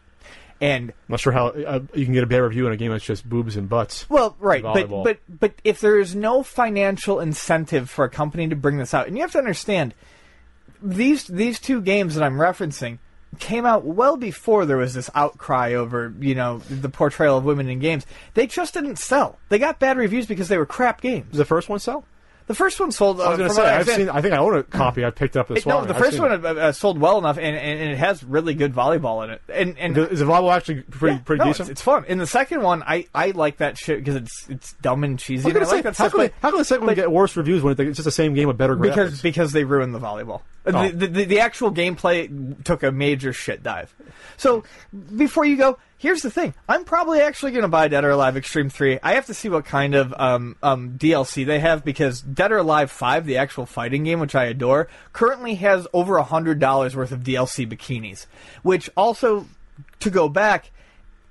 And 0.61 0.91
I'm 0.91 0.97
not 1.09 1.21
sure 1.21 1.33
how 1.33 1.49
uh, 1.49 1.81
you 1.95 2.05
can 2.05 2.15
get 2.15 2.23
a 2.23 2.29
bad 2.29 2.39
review 2.39 2.67
in 2.67 2.73
a 2.73 2.77
game 2.77 2.93
that's 2.93 3.05
just 3.05 3.29
boobs 3.29 3.57
and 3.57 3.69
butts. 3.69 4.09
well, 4.09 4.37
right, 4.39 4.63
but 4.63 4.89
but 4.89 5.19
but 5.29 5.53
if 5.65 5.81
there 5.81 5.99
is 5.99 6.15
no 6.15 6.43
financial 6.43 7.21
incentive 7.21 7.91
for 7.91 8.05
a 8.05 8.09
company 8.09 8.49
to 8.49 8.57
bring 8.57 8.79
this 8.79 8.95
out, 8.95 9.07
and 9.07 9.17
you 9.17 9.23
have 9.23 9.33
to 9.33 9.39
understand 9.39 9.95
these 10.81 11.25
these 11.25 11.59
two 11.59 11.81
games 11.81 12.15
that 12.15 12.23
I'm 12.23 12.37
referencing 12.37 12.99
came 13.41 13.67
out 13.67 13.85
well 13.85 14.17
before 14.17 14.65
there 14.65 14.77
was 14.77 14.95
this 14.95 15.11
outcry 15.15 15.75
over 15.75 16.15
you 16.21 16.37
know 16.37 16.59
the 16.59 16.89
portrayal 16.89 17.37
of 17.37 17.45
women 17.45 17.69
in 17.69 17.81
games. 17.81 18.07
They 18.35 18.47
just 18.47 18.75
didn't 18.75 18.99
sell. 18.99 19.39
They 19.49 19.59
got 19.59 19.81
bad 19.81 19.97
reviews 19.97 20.27
because 20.27 20.49
they 20.49 20.59
were 20.59 20.67
crap 20.67 21.01
games. 21.01 21.31
Does 21.31 21.39
the 21.39 21.45
first 21.45 21.69
one 21.69 21.81
sell? 21.81 22.05
The 22.47 22.55
first 22.55 22.79
one 22.79 22.93
sold. 22.93 23.21
Uh, 23.21 23.25
I 23.25 23.29
was 23.31 23.39
going 23.39 23.49
to 23.49 23.55
say 23.55 23.65
I 23.65 23.79
I've 23.79 23.89
seen. 23.89 24.11
I 24.11 24.21
think 24.21 24.35
I 24.35 24.37
own 24.37 24.55
a 24.55 24.63
copy. 24.63 25.03
I 25.03 25.09
picked 25.11 25.35
up 25.35 25.49
this 25.49 25.65
it- 25.65 25.67
no, 25.67 25.85
the 25.87 25.95
first 25.95 26.19
one 26.21 26.45
uh, 26.45 26.49
uh, 26.49 26.73
sold 26.73 26.99
well 26.99 27.17
enough, 27.17 27.39
and, 27.39 27.57
and, 27.57 27.81
and 27.81 27.91
it 27.93 27.97
has 27.97 28.23
really 28.23 28.53
good 28.53 28.75
volleyball 28.75 29.25
in 29.25 29.31
it. 29.31 29.41
And 29.49 29.79
and 29.79 29.97
Is 29.97 30.19
the 30.19 30.27
volleyball 30.27 30.55
actually 30.55 30.83
pretty 30.83 31.17
yeah, 31.17 31.23
pretty 31.23 31.39
no, 31.39 31.45
decent? 31.47 31.71
It's, 31.71 31.81
it's 31.81 31.83
fun. 31.83 32.05
In 32.05 32.19
the 32.19 32.27
second 32.27 32.61
one, 32.61 32.83
I, 32.83 33.07
I 33.15 33.31
like 33.31 33.57
that 33.59 33.79
shit 33.79 33.99
because 34.01 34.17
it's 34.17 34.47
it's 34.51 34.73
dumb 34.75 35.05
and 35.05 35.19
cheesy. 35.19 35.49
And 35.49 35.59
I 35.59 35.65
say, 35.65 35.77
like 35.77 35.85
that 35.85 35.97
how 35.97 36.09
stuff, 36.09 36.13
come, 36.13 36.21
but- 36.21 36.33
how 36.43 36.51
come 36.51 36.59
the 36.59 36.65
second 36.67 36.87
one 36.87 36.95
get 36.95 37.11
worse 37.11 37.35
reviews 37.35 37.63
when 37.63 37.73
it's 37.81 37.97
just 37.97 38.05
the 38.05 38.11
same 38.11 38.35
game 38.35 38.49
with 38.49 38.59
better 38.59 38.77
graphics? 38.77 38.83
because 38.95 39.23
because 39.23 39.53
they 39.53 39.65
ruined 39.65 39.95
the 39.95 40.01
volleyball. 40.01 40.41
Uh, 40.67 40.73
Oh. 40.75 40.89
The, 40.89 41.07
the, 41.07 41.25
the 41.27 41.41
actual 41.41 41.73
gameplay 41.73 42.63
took 42.65 42.83
a 42.83 42.91
major 42.91 43.33
shit 43.35 43.63
dive. 43.63 43.95
So 44.39 44.65
before 45.15 45.45
you 45.45 45.57
go, 45.57 45.79
here's 46.05 46.21
the 46.21 46.31
thing: 46.31 46.53
I'm 46.69 46.85
probably 46.85 47.23
actually 47.23 47.53
going 47.53 47.63
to 47.63 47.69
buy 47.69 47.89
Dead 47.89 48.05
or 48.05 48.11
Alive 48.11 48.37
Extreme 48.37 48.69
Three. 48.69 48.99
I 49.03 49.15
have 49.15 49.27
to 49.27 49.35
see 49.35 49.49
what 49.49 49.65
kind 49.65 49.95
of 49.95 50.15
um, 50.19 50.57
um, 50.63 50.99
DLC 50.99 51.47
they 51.47 51.61
have 51.61 51.83
because 51.83 52.21
Dead 52.21 52.53
or 52.53 52.59
Alive 52.59 52.91
Five, 52.91 53.25
the 53.25 53.39
actual 53.39 53.65
fighting 53.65 54.05
game, 54.05 54.21
which 54.21 54.35
I 54.35 54.45
adore, 54.45 54.89
currently 55.15 55.55
has 55.57 55.87
over 55.95 56.19
a 56.19 56.23
hundred 56.23 56.59
dollars 56.59 56.95
worth 56.95 57.11
of 57.11 57.21
DLC 57.21 57.67
bikinis, 57.67 58.27
which 58.63 58.91
also 58.97 59.47
to 60.01 60.11
go 60.11 60.29
back 60.29 60.71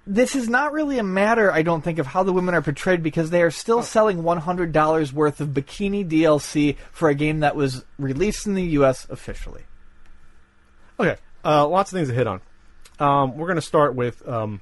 this 0.06 0.36
is 0.36 0.50
not 0.50 0.74
really 0.74 1.00
a 1.00 1.04
matter, 1.04 1.50
I 1.50 1.62
don't 1.62 1.82
think, 1.82 1.98
of 1.98 2.08
how 2.08 2.24
the 2.24 2.34
women 2.34 2.54
are 2.56 2.62
portrayed 2.62 3.02
because 3.02 3.30
they 3.30 3.42
are 3.42 3.52
still 3.52 3.82
selling 3.82 4.24
$100 4.24 5.14
worth 5.14 5.40
of 5.40 5.50
bikini 5.50 6.06
DLC 6.06 6.76
for 6.92 7.08
a 7.08 7.16
game 7.16 7.40
that 7.40 7.56
was 7.56 7.86
released 7.98 8.46
in 8.46 8.54
the 8.54 8.64
U.S. 8.64 9.08
officially. 9.10 9.64
Okay, 11.00 11.16
uh, 11.46 11.66
lots 11.68 11.92
of 11.92 11.98
things 11.98 12.10
to 12.10 12.14
hit 12.14 12.28
on. 12.28 12.42
Um, 13.04 13.38
we're 13.38 13.48
going 13.48 13.56
to 13.56 13.62
start 13.62 13.96
with 13.96 14.26
um, 14.26 14.62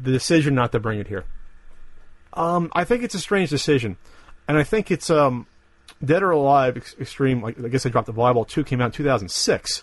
the 0.00 0.12
decision 0.12 0.54
not 0.54 0.70
to 0.70 0.78
bring 0.78 1.00
it 1.00 1.08
here. 1.08 1.24
Um, 2.32 2.70
I 2.76 2.84
think 2.84 3.02
it's 3.02 3.16
a 3.16 3.18
strange 3.18 3.50
decision, 3.50 3.96
and 4.46 4.56
I 4.56 4.62
think 4.62 4.92
it's 4.92 5.10
um, 5.10 5.48
Dead 6.04 6.22
or 6.22 6.30
Alive 6.30 6.76
Ex- 6.76 6.94
Extreme, 7.00 7.42
like 7.42 7.58
I 7.58 7.66
guess 7.66 7.84
I 7.84 7.88
dropped 7.88 8.06
the 8.06 8.12
volleyball 8.12 8.46
two 8.46 8.62
came 8.62 8.80
out 8.80 8.86
in 8.86 8.92
2006, 8.92 9.82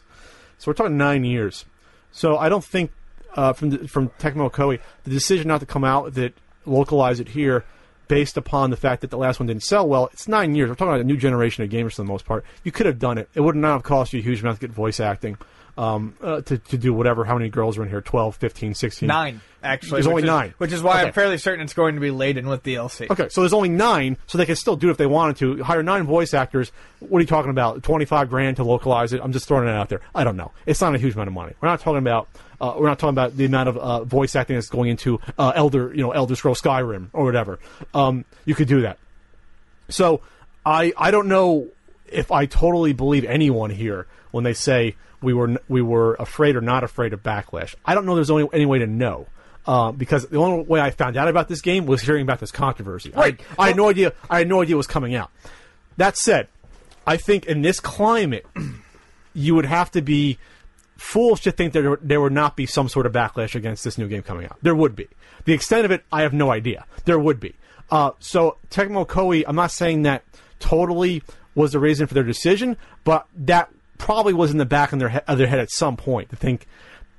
so 0.57 0.63
we're 0.65 0.73
talking 0.75 0.95
nine 0.95 1.25
years. 1.25 1.65
So 2.13 2.37
I 2.37 2.47
don't 2.47 2.63
think 2.63 2.91
uh, 3.35 3.51
from 3.51 3.71
the, 3.71 3.87
from 3.89 4.09
Tecmo 4.11 4.49
Koei 4.49 4.79
the 5.03 5.09
decision 5.09 5.49
not 5.49 5.59
to 5.59 5.65
come 5.65 5.83
out 5.83 6.05
with 6.05 6.17
it, 6.17 6.37
localize 6.65 7.19
it 7.19 7.27
here, 7.27 7.65
based 8.07 8.37
upon 8.37 8.69
the 8.69 8.77
fact 8.77 9.01
that 9.01 9.09
the 9.09 9.17
last 9.17 9.41
one 9.41 9.47
didn't 9.47 9.63
sell 9.63 9.85
well. 9.85 10.07
It's 10.13 10.29
nine 10.29 10.55
years. 10.55 10.69
We're 10.69 10.75
talking 10.75 10.93
about 10.93 11.01
a 11.01 11.03
new 11.03 11.17
generation 11.17 11.65
of 11.65 11.69
gamers 11.69 11.95
for 11.95 12.03
the 12.03 12.07
most 12.07 12.23
part. 12.23 12.45
You 12.63 12.71
could 12.71 12.85
have 12.85 12.97
done 12.97 13.17
it. 13.17 13.27
It 13.33 13.41
would 13.41 13.57
not 13.57 13.73
have 13.73 13.83
cost 13.83 14.13
you 14.13 14.21
a 14.21 14.23
huge 14.23 14.39
amount 14.39 14.61
to 14.61 14.67
get 14.67 14.73
voice 14.73 15.01
acting. 15.01 15.37
Um, 15.77 16.15
uh, 16.21 16.41
to, 16.41 16.57
to 16.57 16.77
do 16.77 16.91
whatever, 16.91 17.23
how 17.23 17.37
many 17.37 17.49
girls 17.49 17.77
are 17.77 17.83
in 17.83 17.89
here? 17.89 18.01
12, 18.01 18.35
15, 18.37 18.73
16? 18.73 19.05
Nine, 19.05 19.41
actually. 19.61 19.97
There's 19.97 20.07
only 20.07 20.23
is- 20.23 20.27
nine. 20.27 20.55
Which 20.57 20.71
is 20.71 20.81
why 20.81 21.03
I'm 21.03 21.13
fairly 21.13 21.37
certain 21.37 21.63
it's 21.63 21.75
going 21.75 21.93
to 21.93 22.01
be 22.01 22.09
laden 22.09 22.47
with 22.47 22.63
DLC. 22.63 23.11
Okay, 23.11 23.29
so 23.29 23.41
there's 23.41 23.53
only 23.53 23.69
nine, 23.69 24.17
so 24.25 24.39
they 24.39 24.47
can 24.47 24.55
still 24.55 24.75
do 24.75 24.87
it 24.87 24.91
if 24.91 24.97
they 24.97 25.05
wanted 25.05 25.37
to. 25.37 25.63
Hire 25.63 25.83
nine 25.83 26.03
voice 26.03 26.33
actors. 26.33 26.71
What 26.99 27.19
are 27.19 27.21
you 27.21 27.27
talking 27.27 27.51
about? 27.51 27.83
Twenty-five 27.83 28.29
grand 28.29 28.57
to 28.57 28.63
localize 28.63 29.13
it? 29.13 29.21
I'm 29.23 29.31
just 29.31 29.47
throwing 29.47 29.67
it 29.67 29.71
out 29.71 29.89
there. 29.89 30.01
I 30.15 30.23
don't 30.23 30.35
know. 30.35 30.51
It's 30.65 30.81
not 30.81 30.95
a 30.95 30.97
huge 30.97 31.13
amount 31.13 31.27
of 31.27 31.33
money. 31.35 31.53
We're 31.61 31.69
not 31.69 31.79
talking 31.79 31.99
about. 31.99 32.27
Uh, 32.59 32.73
we're 32.79 32.87
not 32.87 32.97
talking 32.97 33.13
about 33.13 33.37
the 33.37 33.45
amount 33.45 33.69
of 33.69 33.77
uh, 33.77 34.03
voice 34.03 34.35
acting 34.35 34.55
that's 34.55 34.69
going 34.69 34.89
into 34.89 35.19
uh, 35.37 35.51
Elder, 35.55 35.93
you 35.93 36.01
know, 36.01 36.09
Elder 36.09 36.35
Scroll 36.35 36.55
Skyrim 36.55 37.09
or 37.13 37.23
whatever. 37.23 37.59
Um, 37.93 38.25
you 38.45 38.55
could 38.55 38.67
do 38.67 38.81
that. 38.81 38.97
So 39.89 40.21
I 40.65 40.91
I 40.97 41.11
don't 41.11 41.27
know 41.27 41.67
if 42.11 42.31
I 42.31 42.47
totally 42.47 42.93
believe 42.93 43.25
anyone 43.25 43.69
here 43.69 44.07
when 44.37 44.43
they 44.43 44.53
say 44.53 44.95
we 45.21 45.33
were 45.33 45.59
we 45.67 45.81
were 45.81 46.13
afraid 46.15 46.55
or 46.55 46.61
not 46.61 46.83
afraid 46.83 47.11
of 47.11 47.23
backlash. 47.23 47.75
I 47.83 47.95
don't 47.95 48.05
know. 48.05 48.15
There's 48.15 48.29
only 48.29 48.47
any 48.53 48.65
way 48.65 48.79
to 48.79 48.87
know. 48.87 49.27
Uh, 49.65 49.91
because 49.91 50.25
the 50.27 50.37
only 50.37 50.63
way 50.63 50.79
I 50.79 50.91
found 50.91 51.17
out 51.17 51.27
about 51.27 51.49
this 51.49 51.59
game 51.59 51.87
was 51.87 52.01
hearing 52.01 52.21
about 52.21 52.39
this 52.39 52.51
controversy. 52.51 53.09
Right. 53.09 53.37
I, 53.59 53.63
I 53.63 53.67
had 53.67 53.75
no 53.75 53.89
idea. 53.89 54.13
I 54.29 54.37
had 54.37 54.47
no 54.47 54.61
idea 54.61 54.75
it 54.75 54.77
was 54.77 54.87
coming 54.87 55.13
out. 55.13 55.29
That 55.97 56.15
said, 56.15 56.47
I 57.05 57.17
think 57.17 57.47
in 57.47 57.63
this 57.63 57.81
climate, 57.81 58.45
you 59.33 59.55
would 59.55 59.65
have 59.65 59.91
to 59.91 60.01
be 60.01 60.37
foolish 60.95 61.41
to 61.41 61.51
think 61.51 61.73
that 61.73 61.81
there, 61.81 61.97
there 62.01 62.21
would 62.21 62.31
not 62.31 62.55
be 62.55 62.65
some 62.65 62.87
sort 62.87 63.05
of 63.05 63.11
backlash 63.11 63.55
against 63.55 63.83
this 63.83 63.97
new 63.97 64.07
game 64.07 64.23
coming 64.23 64.45
out. 64.45 64.57
There 64.61 64.75
would 64.75 64.95
be. 64.95 65.09
The 65.43 65.53
extent 65.53 65.83
of 65.83 65.91
it, 65.91 66.03
I 66.13 66.21
have 66.21 66.33
no 66.33 66.49
idea. 66.49 66.85
There 67.03 67.19
would 67.19 67.41
be. 67.41 67.53
Uh, 67.91 68.11
so 68.19 68.57
Tecmo 68.69 69.05
Koei, 69.05 69.43
I'm 69.45 69.55
not 69.55 69.71
saying 69.71 70.03
that 70.03 70.23
totally 70.59 71.23
was 71.55 71.71
the 71.73 71.79
reason 71.79 72.07
for 72.07 72.13
their 72.13 72.23
decision, 72.23 72.77
but 73.03 73.27
that 73.35 73.69
probably 73.97 74.33
was 74.33 74.51
in 74.51 74.57
the 74.57 74.65
back 74.65 74.93
of 74.93 74.99
their, 74.99 75.09
he- 75.09 75.19
of 75.27 75.37
their 75.37 75.47
head 75.47 75.59
at 75.59 75.71
some 75.71 75.97
point 75.97 76.29
to 76.29 76.35
think, 76.35 76.65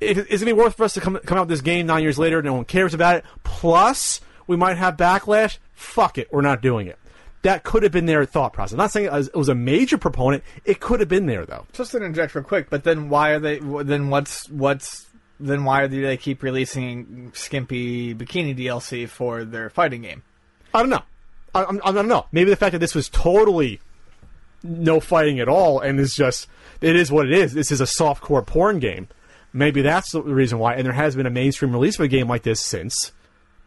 is 0.01 0.43
it 0.43 0.57
worth 0.57 0.77
for 0.77 0.85
us 0.85 0.95
to 0.95 1.01
come 1.01 1.19
come 1.25 1.39
out 1.39 1.43
with 1.43 1.49
this 1.51 1.61
game 1.61 1.87
nine 1.87 2.03
years 2.03 2.19
later? 2.19 2.41
No 2.43 2.55
one 2.55 2.65
cares 2.65 2.95
about 2.95 3.17
it. 3.17 3.25
Plus, 3.43 4.21
we 4.47 4.57
might 4.57 4.77
have 4.77 4.97
backlash. 4.97 5.59
Fuck 5.73 6.19
it, 6.19 6.29
we're 6.33 6.41
not 6.43 6.63
doing 6.63 6.87
it. 6.87 6.99
That 7.43 7.63
could 7.65 7.83
have 7.83 7.93
been 7.93 8.07
their 8.07 8.25
thought 8.25 8.53
process. 8.53 8.73
I'm 8.73 8.79
not 8.79 8.91
saying 8.93 9.07
it 9.07 9.13
was- 9.13 9.29
it 9.29 9.37
was 9.37 9.49
a 9.49 9.55
major 9.55 9.99
proponent. 9.99 10.43
It 10.65 10.81
could 10.81 11.01
have 11.01 11.09
been 11.09 11.27
there 11.27 11.45
though. 11.47 11.67
Just 11.73 11.93
to 11.93 11.97
interject 11.99 12.35
real 12.35 12.45
quick, 12.45 12.69
but 12.71 12.85
then 12.85 13.09
why 13.09 13.31
are 13.31 13.39
they? 13.41 13.59
Then 13.59 14.09
what's 14.11 14.49
what's? 14.51 15.07
Then 15.41 15.65
why 15.65 15.87
do 15.87 16.03
they 16.03 16.17
keep 16.17 16.43
releasing 16.43 17.31
skimpy 17.35 18.13
bikini 18.15 18.57
DLC 18.59 19.09
for 19.09 19.45
their 19.45 19.71
fighting 19.71 20.03
game? 20.03 20.23
I 20.75 20.81
don't 20.81 20.91
know. 20.91 21.03
I, 21.55 21.63
I'm- 21.63 21.81
I 21.85 21.93
don't 21.93 22.09
know. 22.09 22.27
Maybe 22.33 22.51
the 22.51 22.57
fact 22.57 22.73
that 22.73 22.79
this 22.81 22.95
was 22.95 23.09
totally 23.09 23.81
no 24.63 25.01
fighting 25.01 25.41
at 25.41 25.49
all, 25.49 25.81
and 25.81 25.99
it's 26.01 26.15
just 26.15 26.49
it 26.81 26.97
is 26.97 27.11
what 27.11 27.27
it 27.27 27.33
is. 27.33 27.55
This 27.55 27.71
is 27.73 27.81
a 27.81 27.87
soft 27.87 28.23
core 28.23 28.43
porn 28.43 28.79
game. 28.79 29.09
Maybe 29.53 29.83
that's 29.83 30.13
the 30.13 30.23
reason 30.23 30.59
why. 30.59 30.75
And 30.75 30.85
there 30.85 30.93
has 30.93 31.17
been 31.17 31.27
a 31.27 31.31
mainstream 31.31 31.73
release 31.73 31.99
of 31.99 32.05
a 32.05 32.09
game 32.09 32.29
like 32.29 32.43
this 32.43 32.61
since 32.61 33.13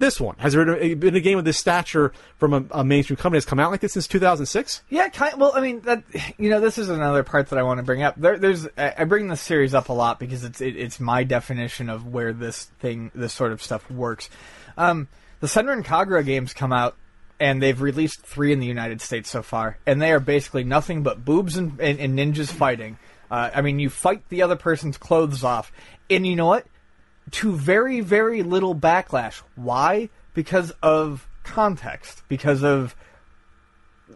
this 0.02 0.20
one. 0.20 0.36
Has 0.38 0.54
there 0.54 0.66
been 0.96 1.16
a 1.16 1.20
game 1.20 1.38
of 1.38 1.46
this 1.46 1.58
stature 1.58 2.12
from 2.38 2.54
a, 2.54 2.80
a 2.80 2.84
mainstream 2.84 3.18
company 3.18 3.38
that's 3.38 3.50
come 3.50 3.60
out 3.60 3.72
like 3.72 3.80
this 3.80 3.94
since 3.94 4.08
2006? 4.08 4.82
Yeah, 4.90 5.08
kind. 5.10 5.40
Well, 5.40 5.54
I 5.56 5.62
mean, 5.62 5.82
that 5.82 6.04
you 6.38 6.50
know, 6.50 6.60
this 6.60 6.78
is 6.78 6.90
another 6.90 7.24
part 7.24 7.50
that 7.50 7.60
I 7.60 7.64
want 7.64 7.78
to 7.78 7.84
bring 7.84 8.04
up. 8.04 8.16
There, 8.18 8.38
there's, 8.38 8.68
I 8.78 8.94
I 9.00 9.04
bring 9.06 9.28
this 9.30 9.42
series 9.42 9.74
up 9.74 9.90
a 9.90 9.94
lot 9.94 10.20
because 10.20 10.44
it's 10.44 10.60
it, 10.60 10.76
it's 10.76 11.00
my 11.00 11.24
definition 11.24 11.90
of 11.90 12.06
where 12.06 12.34
this 12.34 12.66
thing, 12.80 13.12
this 13.16 13.34
sort 13.34 13.54
of 13.54 13.62
stuff 13.62 13.90
works. 13.90 14.30
Um, 14.78 15.08
the 15.40 15.48
Senran 15.48 15.84
Kagura 15.84 16.26
games 16.26 16.54
come 16.54 16.74
out, 16.74 16.96
and 17.42 17.62
they've 17.62 17.82
released 17.82 18.22
three 18.22 18.54
in 18.54 18.60
the 18.60 18.68
United 18.68 19.02
States 19.02 19.30
so 19.30 19.42
far, 19.42 19.78
and 19.86 20.02
they 20.02 20.14
are 20.14 20.20
basically 20.22 20.64
nothing 20.64 21.04
but 21.04 21.26
boobs 21.26 21.58
and, 21.58 21.80
and, 21.82 22.00
and 22.00 22.18
ninjas 22.18 22.52
fighting. 22.52 22.98
Uh, 23.30 23.50
I 23.54 23.62
mean, 23.62 23.80
you 23.80 23.90
fight 23.90 24.24
the 24.30 24.44
other 24.44 24.56
person's 24.56 24.98
clothes 24.98 25.44
off, 25.44 25.72
and 26.10 26.26
you 26.26 26.36
know 26.36 26.48
what? 26.48 26.66
to 27.30 27.54
very 27.54 28.02
very 28.02 28.44
little 28.44 28.76
backlash. 28.76 29.42
Why? 29.56 30.10
Because 30.34 30.72
of 30.82 31.28
context. 31.44 32.24
Because 32.28 32.64
of 32.64 32.96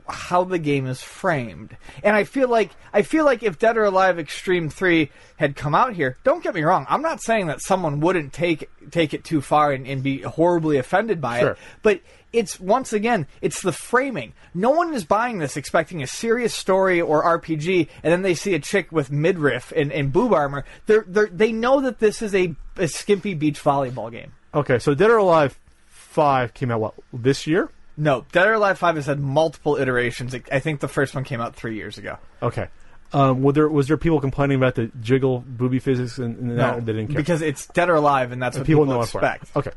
how 0.07 0.43
the 0.43 0.59
game 0.59 0.85
is 0.87 1.01
framed. 1.01 1.75
And 2.03 2.15
I 2.15 2.23
feel 2.23 2.49
like 2.49 2.71
I 2.93 3.01
feel 3.01 3.25
like 3.25 3.43
if 3.43 3.59
Dead 3.59 3.77
or 3.77 3.83
Alive 3.85 4.19
Extreme 4.19 4.69
3 4.69 5.09
had 5.37 5.55
come 5.55 5.75
out 5.75 5.93
here, 5.93 6.17
don't 6.23 6.43
get 6.43 6.55
me 6.55 6.63
wrong, 6.63 6.85
I'm 6.89 7.01
not 7.01 7.21
saying 7.21 7.47
that 7.47 7.61
someone 7.61 7.99
wouldn't 7.99 8.33
take 8.33 8.69
take 8.91 9.13
it 9.13 9.23
too 9.23 9.41
far 9.41 9.71
and, 9.71 9.85
and 9.87 10.01
be 10.03 10.21
horribly 10.21 10.77
offended 10.77 11.19
by 11.21 11.39
Sure. 11.39 11.51
it. 11.51 11.57
But 11.81 12.01
it's 12.33 12.59
once 12.59 12.91
again, 12.91 13.27
it's 13.41 13.61
the 13.61 13.71
framing. 13.71 14.33
No 14.53 14.69
one 14.71 14.93
is 14.93 15.05
buying 15.05 15.37
this 15.39 15.55
expecting 15.55 16.03
a 16.03 16.07
serious 16.07 16.53
story 16.53 16.99
or 16.99 17.23
RPG, 17.23 17.87
and 18.03 18.11
then 18.11 18.21
they 18.23 18.33
see 18.35 18.53
a 18.53 18.59
chick 18.59 18.91
with 18.91 19.09
midriff 19.11 19.71
and, 19.75 19.91
and 19.93 20.11
boob 20.11 20.33
armor. 20.33 20.65
They're, 20.85 21.05
they're, 21.07 21.27
they 21.27 21.53
know 21.53 21.79
that 21.81 21.99
this 21.99 22.21
is 22.21 22.35
a, 22.35 22.53
a 22.75 22.87
skimpy 22.89 23.35
beach 23.35 23.61
volleyball 23.63 24.11
game. 24.11 24.33
Okay, 24.53 24.79
so 24.79 24.93
Dead 24.93 25.09
or 25.11 25.17
Alive 25.17 25.57
Five 25.87 26.53
came 26.53 26.71
out 26.71 26.79
what 26.79 26.93
this 27.13 27.45
year? 27.47 27.69
No, 27.97 28.25
Dead 28.31 28.47
or 28.47 28.53
Alive 28.53 28.77
5 28.77 28.95
has 28.97 29.05
had 29.05 29.19
multiple 29.19 29.77
iterations. 29.77 30.35
I 30.51 30.59
think 30.59 30.81
the 30.81 30.87
first 30.87 31.15
one 31.15 31.23
came 31.23 31.39
out 31.39 31.55
three 31.55 31.75
years 31.75 31.97
ago. 31.97 32.17
Okay. 32.41 32.67
Um, 33.13 33.41
were 33.43 33.53
there 33.53 33.69
was 33.69 33.87
there 33.87 33.97
people 33.97 34.19
complaining 34.19 34.57
about 34.57 34.75
the 34.75 34.91
jiggle 34.99 35.43
booby 35.47 35.79
physics 35.79 36.17
and, 36.17 36.37
and 36.37 36.59
that? 36.59 36.79
No, 36.79 36.79
They 36.81 36.93
didn't 36.93 37.07
care. 37.09 37.15
because 37.15 37.41
it's 37.41 37.67
Dead 37.67 37.89
or 37.89 37.95
Alive, 37.95 38.31
and 38.31 38.41
that's 38.41 38.57
what 38.57 38.65
people 38.65 38.83
people, 38.83 38.95
know 38.95 39.01
it 39.03 39.07
for 39.07 39.19
expect. 39.19 39.55
Okay. 39.55 39.71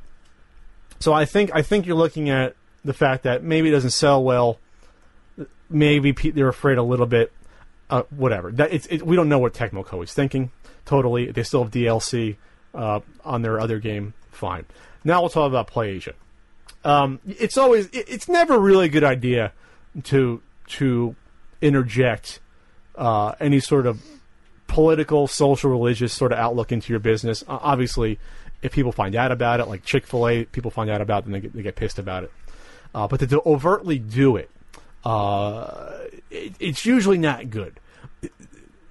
So 0.98 1.12
I 1.12 1.24
think 1.24 1.50
I 1.54 1.62
think 1.62 1.86
you're 1.86 1.96
looking 1.96 2.30
at 2.30 2.56
the 2.84 2.94
fact 2.94 3.22
that 3.24 3.44
maybe 3.44 3.68
it 3.68 3.72
doesn't 3.72 3.90
sell 3.90 4.24
well. 4.24 4.58
Maybe 5.70 6.12
pe- 6.12 6.30
they're 6.30 6.48
afraid 6.48 6.78
a 6.78 6.82
little 6.82 7.06
bit. 7.06 7.32
Uh, 7.90 8.02
whatever. 8.10 8.50
That 8.50 8.72
it's 8.72 8.86
it, 8.86 9.02
we 9.06 9.14
don't 9.14 9.28
know 9.28 9.38
what 9.38 9.54
Tecmo 9.54 10.02
is 10.02 10.12
thinking. 10.12 10.50
Totally, 10.84 11.30
they 11.30 11.42
still 11.42 11.62
have 11.62 11.72
DLC 11.72 12.36
uh, 12.74 13.00
on 13.24 13.42
their 13.42 13.60
other 13.60 13.78
game. 13.78 14.14
Fine. 14.32 14.64
Now 15.04 15.20
we'll 15.20 15.30
talk 15.30 15.48
about 15.48 15.68
PlayAsia. 15.68 16.14
Um, 16.84 17.20
it's 17.26 17.58
always 17.58 17.86
it, 17.86 18.08
it's 18.08 18.28
never 18.28 18.58
really 18.58 18.86
a 18.86 18.88
good 18.88 19.04
idea 19.04 19.52
to 20.04 20.42
to 20.68 21.16
interject 21.60 22.40
uh, 22.96 23.32
any 23.40 23.60
sort 23.60 23.86
of 23.86 24.00
political, 24.66 25.26
social, 25.26 25.70
religious 25.70 26.12
sort 26.12 26.32
of 26.32 26.38
outlook 26.38 26.72
into 26.72 26.92
your 26.92 27.00
business. 27.00 27.42
Uh, 27.48 27.58
obviously, 27.60 28.18
if 28.62 28.72
people 28.72 28.92
find 28.92 29.14
out 29.14 29.32
about 29.32 29.60
it, 29.60 29.66
like 29.66 29.84
Chick 29.84 30.06
Fil 30.06 30.28
A, 30.28 30.44
people 30.44 30.70
find 30.70 30.90
out 30.90 31.00
about 31.00 31.22
it, 31.22 31.24
then 31.26 31.32
they 31.32 31.40
get, 31.40 31.52
they 31.54 31.62
get 31.62 31.76
pissed 31.76 31.98
about 31.98 32.24
it. 32.24 32.32
Uh, 32.94 33.06
but 33.08 33.20
to, 33.20 33.26
to 33.26 33.42
overtly 33.44 33.98
do 33.98 34.36
it, 34.36 34.50
uh, 35.04 35.98
it, 36.30 36.54
it's 36.60 36.86
usually 36.86 37.18
not 37.18 37.50
good. 37.50 37.80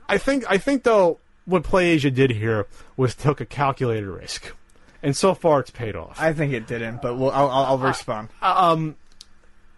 I 0.09 0.17
think 0.17 0.45
I 0.49 0.57
think 0.57 0.83
though 0.83 1.19
what 1.45 1.63
PlayAsia 1.63 2.13
did 2.13 2.31
here 2.31 2.67
was 2.95 3.15
took 3.15 3.41
a 3.41 3.45
calculated 3.45 4.07
risk, 4.07 4.53
and 5.03 5.15
so 5.15 5.33
far 5.33 5.59
it's 5.59 5.71
paid 5.71 5.95
off. 5.95 6.19
I 6.19 6.33
think 6.33 6.53
it 6.53 6.67
didn't, 6.67 7.01
but 7.01 7.17
we'll, 7.17 7.31
I'll, 7.31 7.49
I'll, 7.49 7.65
I'll 7.65 7.77
respond. 7.77 8.29
Um, 8.41 8.95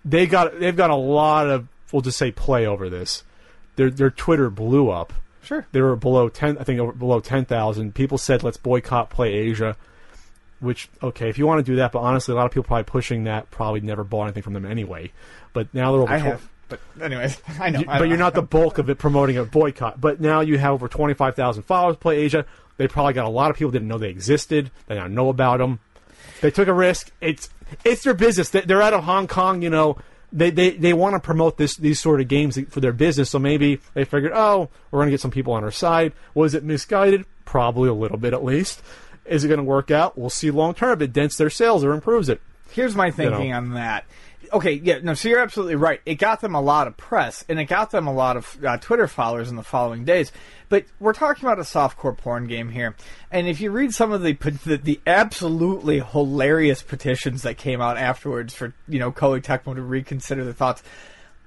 they 0.05 0.27
got 0.27 0.59
they've 0.59 0.75
got 0.75 0.89
a 0.89 0.95
lot 0.95 1.49
of 1.49 1.67
we'll 1.91 2.01
just 2.01 2.17
say 2.17 2.31
play 2.31 2.65
over 2.65 2.89
this. 2.89 3.23
Their 3.75 3.89
their 3.89 4.09
Twitter 4.09 4.49
blew 4.49 4.89
up. 4.89 5.13
Sure. 5.41 5.65
They 5.71 5.81
were 5.81 5.95
below 5.95 6.29
ten. 6.29 6.57
I 6.57 6.63
think 6.63 6.97
below 6.99 7.19
ten 7.19 7.45
thousand. 7.45 7.95
People 7.95 8.17
said 8.17 8.43
let's 8.43 8.57
boycott 8.57 9.09
Play 9.09 9.33
Asia. 9.33 9.75
Which 10.59 10.89
okay, 11.01 11.29
if 11.29 11.37
you 11.37 11.47
want 11.47 11.65
to 11.65 11.71
do 11.71 11.77
that, 11.77 11.93
but 11.93 11.99
honestly, 11.99 12.33
a 12.33 12.35
lot 12.35 12.45
of 12.45 12.51
people 12.51 12.65
probably 12.65 12.83
pushing 12.83 13.23
that 13.23 13.49
probably 13.49 13.79
never 13.79 14.03
bought 14.03 14.25
anything 14.25 14.43
from 14.43 14.53
them 14.53 14.65
anyway. 14.65 15.11
But 15.53 15.73
now 15.73 15.93
they're 15.93 16.01
over. 16.01 16.11
I 16.11 16.17
have, 16.17 16.49
but 16.69 16.79
anyways, 17.01 17.41
I 17.59 17.69
know. 17.69 17.79
you- 17.79 17.85
I 17.89 17.97
but 17.97 17.99
know. 18.05 18.09
you're 18.09 18.17
not 18.17 18.33
the 18.35 18.41
bulk 18.41 18.77
of 18.77 18.89
it 18.89 18.97
promoting 18.97 19.37
a 19.37 19.43
boycott. 19.45 19.99
But 19.99 20.21
now 20.21 20.39
you 20.41 20.57
have 20.57 20.73
over 20.73 20.87
25,000 20.87 21.63
followers. 21.63 21.97
Play 21.97 22.17
Asia. 22.19 22.45
They 22.77 22.87
probably 22.87 23.13
got 23.13 23.25
a 23.25 23.29
lot 23.29 23.51
of 23.51 23.57
people 23.57 23.71
didn't 23.71 23.87
know 23.89 23.97
they 23.97 24.09
existed. 24.09 24.71
They 24.87 24.95
don't 24.95 25.13
know 25.13 25.29
about 25.29 25.57
them. 25.59 25.79
They 26.41 26.51
took 26.51 26.67
a 26.69 26.73
risk. 26.73 27.11
It's 27.19 27.49
it's 27.83 28.03
their 28.03 28.13
business. 28.13 28.49
They- 28.49 28.61
They're 28.61 28.81
out 28.81 28.93
of 28.93 29.03
Hong 29.03 29.27
Kong. 29.27 29.61
You 29.61 29.69
know, 29.69 29.97
they 30.31 30.49
they, 30.51 30.69
they 30.71 30.93
want 30.93 31.15
to 31.15 31.19
promote 31.19 31.57
this 31.57 31.75
these 31.75 31.99
sort 31.99 32.21
of 32.21 32.27
games 32.27 32.57
for 32.69 32.79
their 32.79 32.93
business. 32.93 33.29
So 33.31 33.39
maybe 33.39 33.79
they 33.95 34.05
figured, 34.05 34.31
oh, 34.33 34.69
we're 34.91 34.99
going 34.99 35.07
to 35.07 35.11
get 35.11 35.19
some 35.21 35.31
people 35.31 35.53
on 35.53 35.63
our 35.63 35.71
side. 35.71 36.13
Was 36.33 36.53
it 36.53 36.63
misguided? 36.63 37.25
Probably 37.45 37.89
a 37.89 37.93
little 37.93 38.17
bit 38.17 38.33
at 38.33 38.43
least. 38.43 38.81
Is 39.25 39.43
it 39.43 39.47
going 39.47 39.57
to 39.59 39.63
work 39.63 39.91
out? 39.91 40.17
We'll 40.17 40.29
see 40.29 40.49
long 40.51 40.73
term. 40.73 40.93
If 40.93 41.01
it 41.09 41.13
dents 41.13 41.35
their 41.37 41.49
sales 41.49 41.83
or 41.83 41.93
improves 41.93 42.29
it. 42.29 42.41
Here's 42.71 42.95
my 42.95 43.09
thinking 43.11 43.49
know. 43.49 43.57
on 43.57 43.73
that. 43.73 44.05
Okay, 44.51 44.73
yeah, 44.73 44.99
no, 45.03 45.13
so 45.13 45.29
you're 45.29 45.39
absolutely 45.39 45.75
right. 45.75 46.01
It 46.05 46.15
got 46.15 46.41
them 46.41 46.55
a 46.55 46.61
lot 46.61 46.87
of 46.87 46.97
press, 46.97 47.45
and 47.47 47.59
it 47.59 47.65
got 47.65 47.91
them 47.91 48.07
a 48.07 48.13
lot 48.13 48.37
of 48.37 48.57
uh, 48.63 48.77
Twitter 48.77 49.07
followers 49.07 49.49
in 49.49 49.55
the 49.55 49.63
following 49.63 50.05
days. 50.05 50.31
But 50.69 50.85
we're 50.99 51.13
talking 51.13 51.45
about 51.45 51.59
a 51.59 51.63
softcore 51.63 52.17
porn 52.17 52.47
game 52.47 52.69
here, 52.69 52.95
and 53.31 53.47
if 53.47 53.61
you 53.61 53.71
read 53.71 53.93
some 53.93 54.11
of 54.11 54.21
the 54.21 54.33
the, 54.65 54.77
the 54.77 54.99
absolutely 55.05 55.99
hilarious 55.99 56.81
petitions 56.81 57.43
that 57.43 57.57
came 57.57 57.81
out 57.81 57.97
afterwards 57.97 58.53
for 58.53 58.73
you 58.87 58.99
know 58.99 59.11
Koei 59.11 59.41
Tecmo 59.41 59.75
to 59.75 59.81
reconsider 59.81 60.43
their 60.43 60.53
thoughts, 60.53 60.83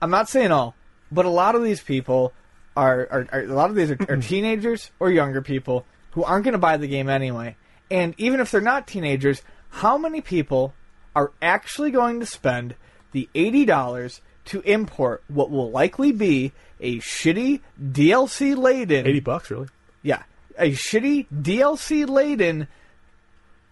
I'm 0.00 0.11
not 0.11 0.28
saying 0.28 0.53
all, 0.53 0.74
but 1.11 1.24
a 1.24 1.30
lot 1.30 1.55
of 1.55 1.62
these 1.62 1.80
people 1.80 2.32
are, 2.76 3.09
are, 3.11 3.28
are 3.32 3.42
a 3.42 3.55
lot 3.55 3.70
of 3.70 3.76
these 3.76 3.90
are, 3.90 3.98
are 4.09 4.16
teenagers 4.16 4.90
or 4.98 5.11
younger 5.11 5.42
people 5.42 5.86
who 6.12 6.24
aren't 6.24 6.44
going 6.44 6.53
to 6.53 6.59
buy 6.59 6.76
the 6.76 6.88
game 6.88 7.09
anyway. 7.09 7.57
And 7.90 8.14
even 8.18 8.40
if 8.40 8.50
they're 8.50 8.61
not 8.61 8.86
teenagers, 8.86 9.42
how 9.68 9.98
many 9.98 10.20
people 10.20 10.74
are 11.14 11.32
actually 11.40 11.90
going 11.90 12.20
to 12.20 12.26
spend 12.26 12.74
the 13.12 13.28
eighty 13.34 13.64
dollars 13.64 14.20
to 14.46 14.60
import 14.62 15.22
what 15.28 15.50
will 15.50 15.70
likely 15.70 16.10
be 16.12 16.52
a 16.80 16.98
shitty 16.98 17.60
DLC 17.80 18.56
laden 18.56 19.06
Eighty 19.06 19.20
bucks, 19.20 19.50
really? 19.50 19.68
yeah, 20.02 20.22
a 20.58 20.72
shitty 20.72 21.26
DLC 21.32 22.08
laden 22.08 22.66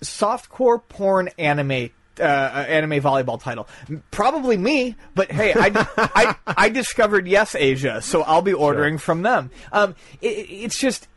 softcore 0.03 0.81
porn 0.89 1.29
anime. 1.39 1.91
Uh, 2.19 2.23
uh, 2.25 2.67
anime 2.69 3.01
volleyball 3.01 3.41
title, 3.41 3.67
probably 4.11 4.59
me. 4.59 4.95
But 5.15 5.31
hey, 5.33 5.55
I, 5.57 5.87
I, 5.97 6.37
I 6.47 6.69
discovered 6.69 7.27
Yes 7.27 7.55
Asia, 7.55 8.03
so 8.03 8.21
I'll 8.23 8.43
be 8.43 8.53
ordering 8.53 8.99
from 8.99 9.23
them. 9.23 9.51
Um, 9.73 9.95
it, 10.21 10.27
it's 10.27 10.79
just 10.79 11.09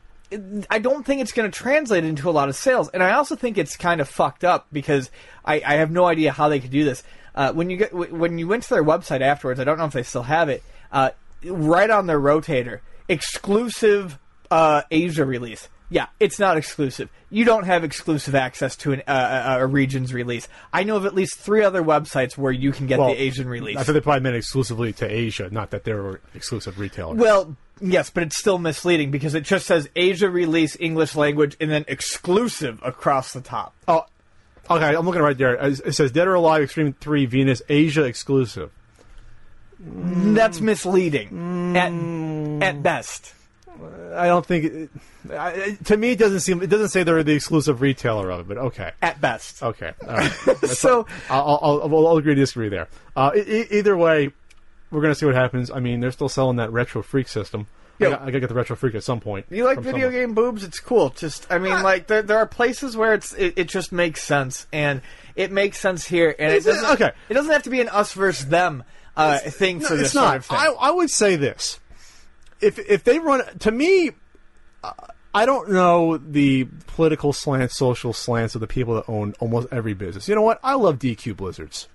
I 0.69 0.80
don't 0.80 1.05
think 1.05 1.19
it's 1.19 1.34
going 1.34 1.51
to 1.51 1.57
translate 1.57 2.05
into 2.05 2.30
a 2.30 2.32
lot 2.32 2.47
of 2.47 2.55
sales, 2.55 2.88
and 2.89 3.03
I 3.03 3.13
also 3.13 3.36
think 3.36 3.57
it's 3.57 3.76
kind 3.76 3.99
of 3.99 4.07
fucked 4.07 4.45
up 4.45 4.67
because 4.71 5.11
I, 5.43 5.55
I 5.65 5.74
have 5.76 5.91
no 5.91 6.05
idea 6.05 6.32
how 6.32 6.47
they 6.47 6.61
could 6.61 6.71
do 6.71 6.86
this. 6.86 7.03
Uh, 7.36 7.51
when 7.53 7.69
you 7.69 7.77
get 7.77 7.93
when 7.93 8.38
you 8.38 8.47
went 8.47 8.63
to 8.63 8.69
their 8.69 8.84
website 8.84 9.21
afterwards, 9.21 9.59
I 9.59 9.63
don't 9.63 9.77
know 9.77 9.86
if 9.86 9.93
they 9.93 10.03
still 10.03 10.23
have 10.23 10.49
it. 10.49 10.63
Uh, 10.91 11.11
right 11.45 11.89
on 11.89 12.07
their 12.07 12.19
rotator, 12.19 12.79
exclusive 13.07 14.19
uh, 14.51 14.84
Asia 14.91 15.25
release. 15.25 15.67
Yeah, 15.89 16.07
it's 16.19 16.39
not 16.39 16.57
exclusive. 16.57 17.09
You 17.29 17.45
don't 17.45 17.65
have 17.65 17.84
exclusive 17.84 18.34
access 18.34 18.75
to 18.77 18.93
an, 18.93 19.03
uh, 19.07 19.57
a, 19.59 19.63
a 19.63 19.67
region's 19.67 20.11
release. 20.13 20.47
I 20.71 20.84
know 20.84 20.95
of 20.95 21.05
at 21.05 21.13
least 21.13 21.38
three 21.38 21.63
other 21.63 21.84
websites 21.84 22.36
where 22.38 22.51
you 22.51 22.71
can 22.71 22.88
get 22.88 22.97
Well, 22.97 23.09
the 23.09 23.21
Asian 23.21 23.47
release. 23.47 23.77
I 23.77 23.84
thought 23.84 23.93
they 23.93 24.01
probably 24.01 24.21
meant 24.21 24.36
exclusively 24.36 24.93
to 24.93 25.05
Asia, 25.07 25.49
not 25.51 25.69
that 25.71 25.84
they 25.84 25.93
were 25.93 26.19
exclusive 26.34 26.79
retailers. 26.79 27.19
Well, 27.19 27.55
yes, 27.79 28.09
but 28.09 28.23
it's 28.23 28.39
still 28.39 28.57
misleading 28.57 29.11
because 29.11 29.36
it 29.36 29.43
just 29.43 29.67
says 29.67 29.88
Asia 29.95 30.29
release 30.29 30.75
English 30.79 31.15
language 31.15 31.57
and 31.59 31.69
then 31.69 31.86
exclusive 31.88 32.79
across 32.84 33.34
the 33.34 33.41
top. 33.41 33.75
oh, 33.88 34.05
okay, 34.70 34.95
I'm 34.95 35.05
looking 35.05 35.22
right 35.22 35.38
there. 35.38 35.55
It 35.55 35.93
says 35.93 36.11
Dead 36.11 36.28
or 36.28 36.36
Alive 36.36 36.64
Extreme 36.64 36.93
3 36.93 37.26
Venus 37.26 37.61
Asia 37.70 38.03
exclusive. 38.03 38.72
That's 39.80 40.61
misleading 40.61 41.76
at 41.76 41.91
at 42.64 42.84
best. 42.84 43.34
I 44.16 44.28
don't 44.28 44.45
think. 44.45 44.66
It, 44.66 44.89
I, 45.32 45.78
to 45.86 45.97
me, 45.97 46.11
it 46.11 46.20
doesn't 46.20 46.41
seem. 46.41 46.61
It 46.61 46.68
doesn't 46.68 46.89
say 46.89 47.03
they're 47.03 47.24
the 47.24 47.34
exclusive 47.34 47.82
retailer 47.82 48.30
of 48.30 48.41
it, 48.41 48.47
but 48.47 48.57
okay. 48.57 48.91
At 49.01 49.20
best. 49.20 49.61
Okay. 49.61 49.91
All 50.07 50.16
right. 50.16 50.32
so 50.68 51.07
I'll, 51.30 51.59
I'll, 51.61 51.82
I'll, 51.82 52.07
I'll 52.07 52.18
agree 52.18 52.36
to 52.36 52.41
disagree 52.41 52.70
there. 52.70 52.88
Uh, 53.16 53.32
e- 53.36 53.39
e- 53.39 53.68
either 53.72 53.97
way, 53.97 54.32
we're 54.91 55.01
going 55.01 55.11
to 55.11 55.20
see 55.20 55.26
what 55.26 55.36
happens. 55.36 55.72
I 55.72 55.80
mean, 55.80 55.99
they're 55.99 56.11
still 56.11 56.30
selling 56.30 56.57
that 56.57 56.72
Retro 56.72 57.01
Freak 57.01 57.28
system. 57.28 57.68
I 57.99 58.03
Yo. 58.05 58.09
got, 58.09 58.21
I 58.21 58.25
got 58.25 58.31
to 58.31 58.39
get 58.39 58.49
the 58.49 58.55
Retro 58.55 58.75
Freak 58.75 58.95
at 58.95 59.03
some 59.03 59.19
point. 59.19 59.45
you 59.49 59.65
like 59.65 59.79
video 59.79 60.07
someone. 60.07 60.11
game 60.13 60.33
boobs? 60.33 60.63
It's 60.63 60.79
cool. 60.79 61.09
Just 61.11 61.45
I 61.51 61.59
mean, 61.59 61.83
like 61.83 62.07
there 62.07 62.21
there 62.23 62.37
are 62.39 62.47
places 62.47 62.97
where 62.97 63.13
it's 63.13 63.33
it, 63.33 63.53
it 63.57 63.67
just 63.69 63.91
makes 63.91 64.23
sense, 64.23 64.65
and 64.73 65.01
it 65.35 65.51
makes 65.51 65.79
sense 65.79 66.05
here, 66.05 66.35
and 66.39 66.51
it 66.53 66.63
doesn't. 66.63 66.91
okay. 66.93 67.11
It 67.29 67.33
doesn't 67.35 67.51
have 67.51 67.63
to 67.63 67.69
be 67.69 67.81
an 67.81 67.89
us 67.89 68.13
versus 68.13 68.47
them 68.47 68.83
uh, 69.15 69.37
thing 69.39 69.79
No, 69.79 69.87
for 69.87 69.95
this 69.95 70.07
it's 70.07 70.15
not. 70.15 70.25
sort 70.25 70.35
of 70.37 70.45
thing. 70.47 70.57
I, 70.57 70.87
I 70.87 70.91
would 70.91 71.11
say 71.11 71.35
this: 71.35 71.79
if 72.61 72.79
if 72.79 73.03
they 73.03 73.19
run 73.19 73.41
to 73.59 73.71
me, 73.71 74.11
uh, 74.83 74.91
I 75.35 75.45
don't 75.45 75.69
know 75.69 76.17
the 76.17 76.67
political 76.87 77.31
slants, 77.31 77.77
social 77.77 78.11
slants 78.11 78.55
of 78.55 78.61
the 78.61 78.67
people 78.67 78.95
that 78.95 79.05
own 79.07 79.35
almost 79.39 79.67
every 79.71 79.93
business. 79.93 80.27
You 80.27 80.33
know 80.33 80.41
what? 80.41 80.59
I 80.63 80.73
love 80.73 80.97
DQ 80.97 81.37
Blizzards. 81.37 81.87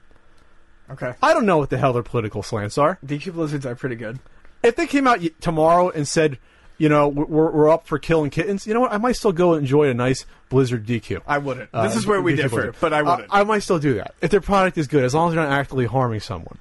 okay. 0.91 1.15
I 1.23 1.35
don't 1.35 1.45
know 1.47 1.59
what 1.59 1.71
the 1.71 1.79
hell 1.79 1.93
their 1.93 2.03
political 2.05 2.43
slants 2.45 2.79
are. 2.79 2.99
DQ 3.05 3.33
Blizzards 3.33 3.67
are 3.67 3.75
pretty 3.75 3.97
good. 3.97 4.21
If 4.63 4.77
they 4.77 4.87
came 4.87 5.07
out 5.07 5.21
tomorrow 5.41 5.91
and 5.91 6.07
said, 6.07 6.39
you 6.79 6.89
know, 6.89 7.09
we're, 7.09 7.51
we're 7.51 7.69
up 7.69 7.87
for 7.87 7.99
killing 7.99 8.31
kittens, 8.31 8.67
you 8.67 8.75
know 8.75 8.81
what? 8.81 8.93
I 8.93 8.99
might 8.99 9.17
still 9.17 9.33
go 9.33 9.55
enjoy 9.55 9.89
a 9.89 9.95
nice 9.95 10.25
Blizzard 10.49 10.87
DQ. 10.87 11.23
I 11.27 11.39
wouldn't. 11.39 11.71
Uh, 11.73 11.87
this 11.87 11.97
is 11.97 12.07
where 12.07 12.23
we 12.23 12.33
DQ 12.33 12.37
differ, 12.37 12.49
Blizzard. 12.49 12.77
but 12.81 12.93
I 12.93 13.03
wouldn't. 13.03 13.29
I, 13.31 13.45
might 13.45 13.61
still 13.61 13.79
do 13.79 13.95
that 13.95 14.15
if 14.21 14.31
their 14.31 14.41
product 14.41 14.79
is 14.79 14.87
good, 14.87 15.05
as 15.05 15.15
long 15.15 15.29
as 15.29 15.35
they're 15.35 15.45
not 15.45 15.53
actively 15.53 15.87
harming 15.87 16.21
someone. 16.21 16.59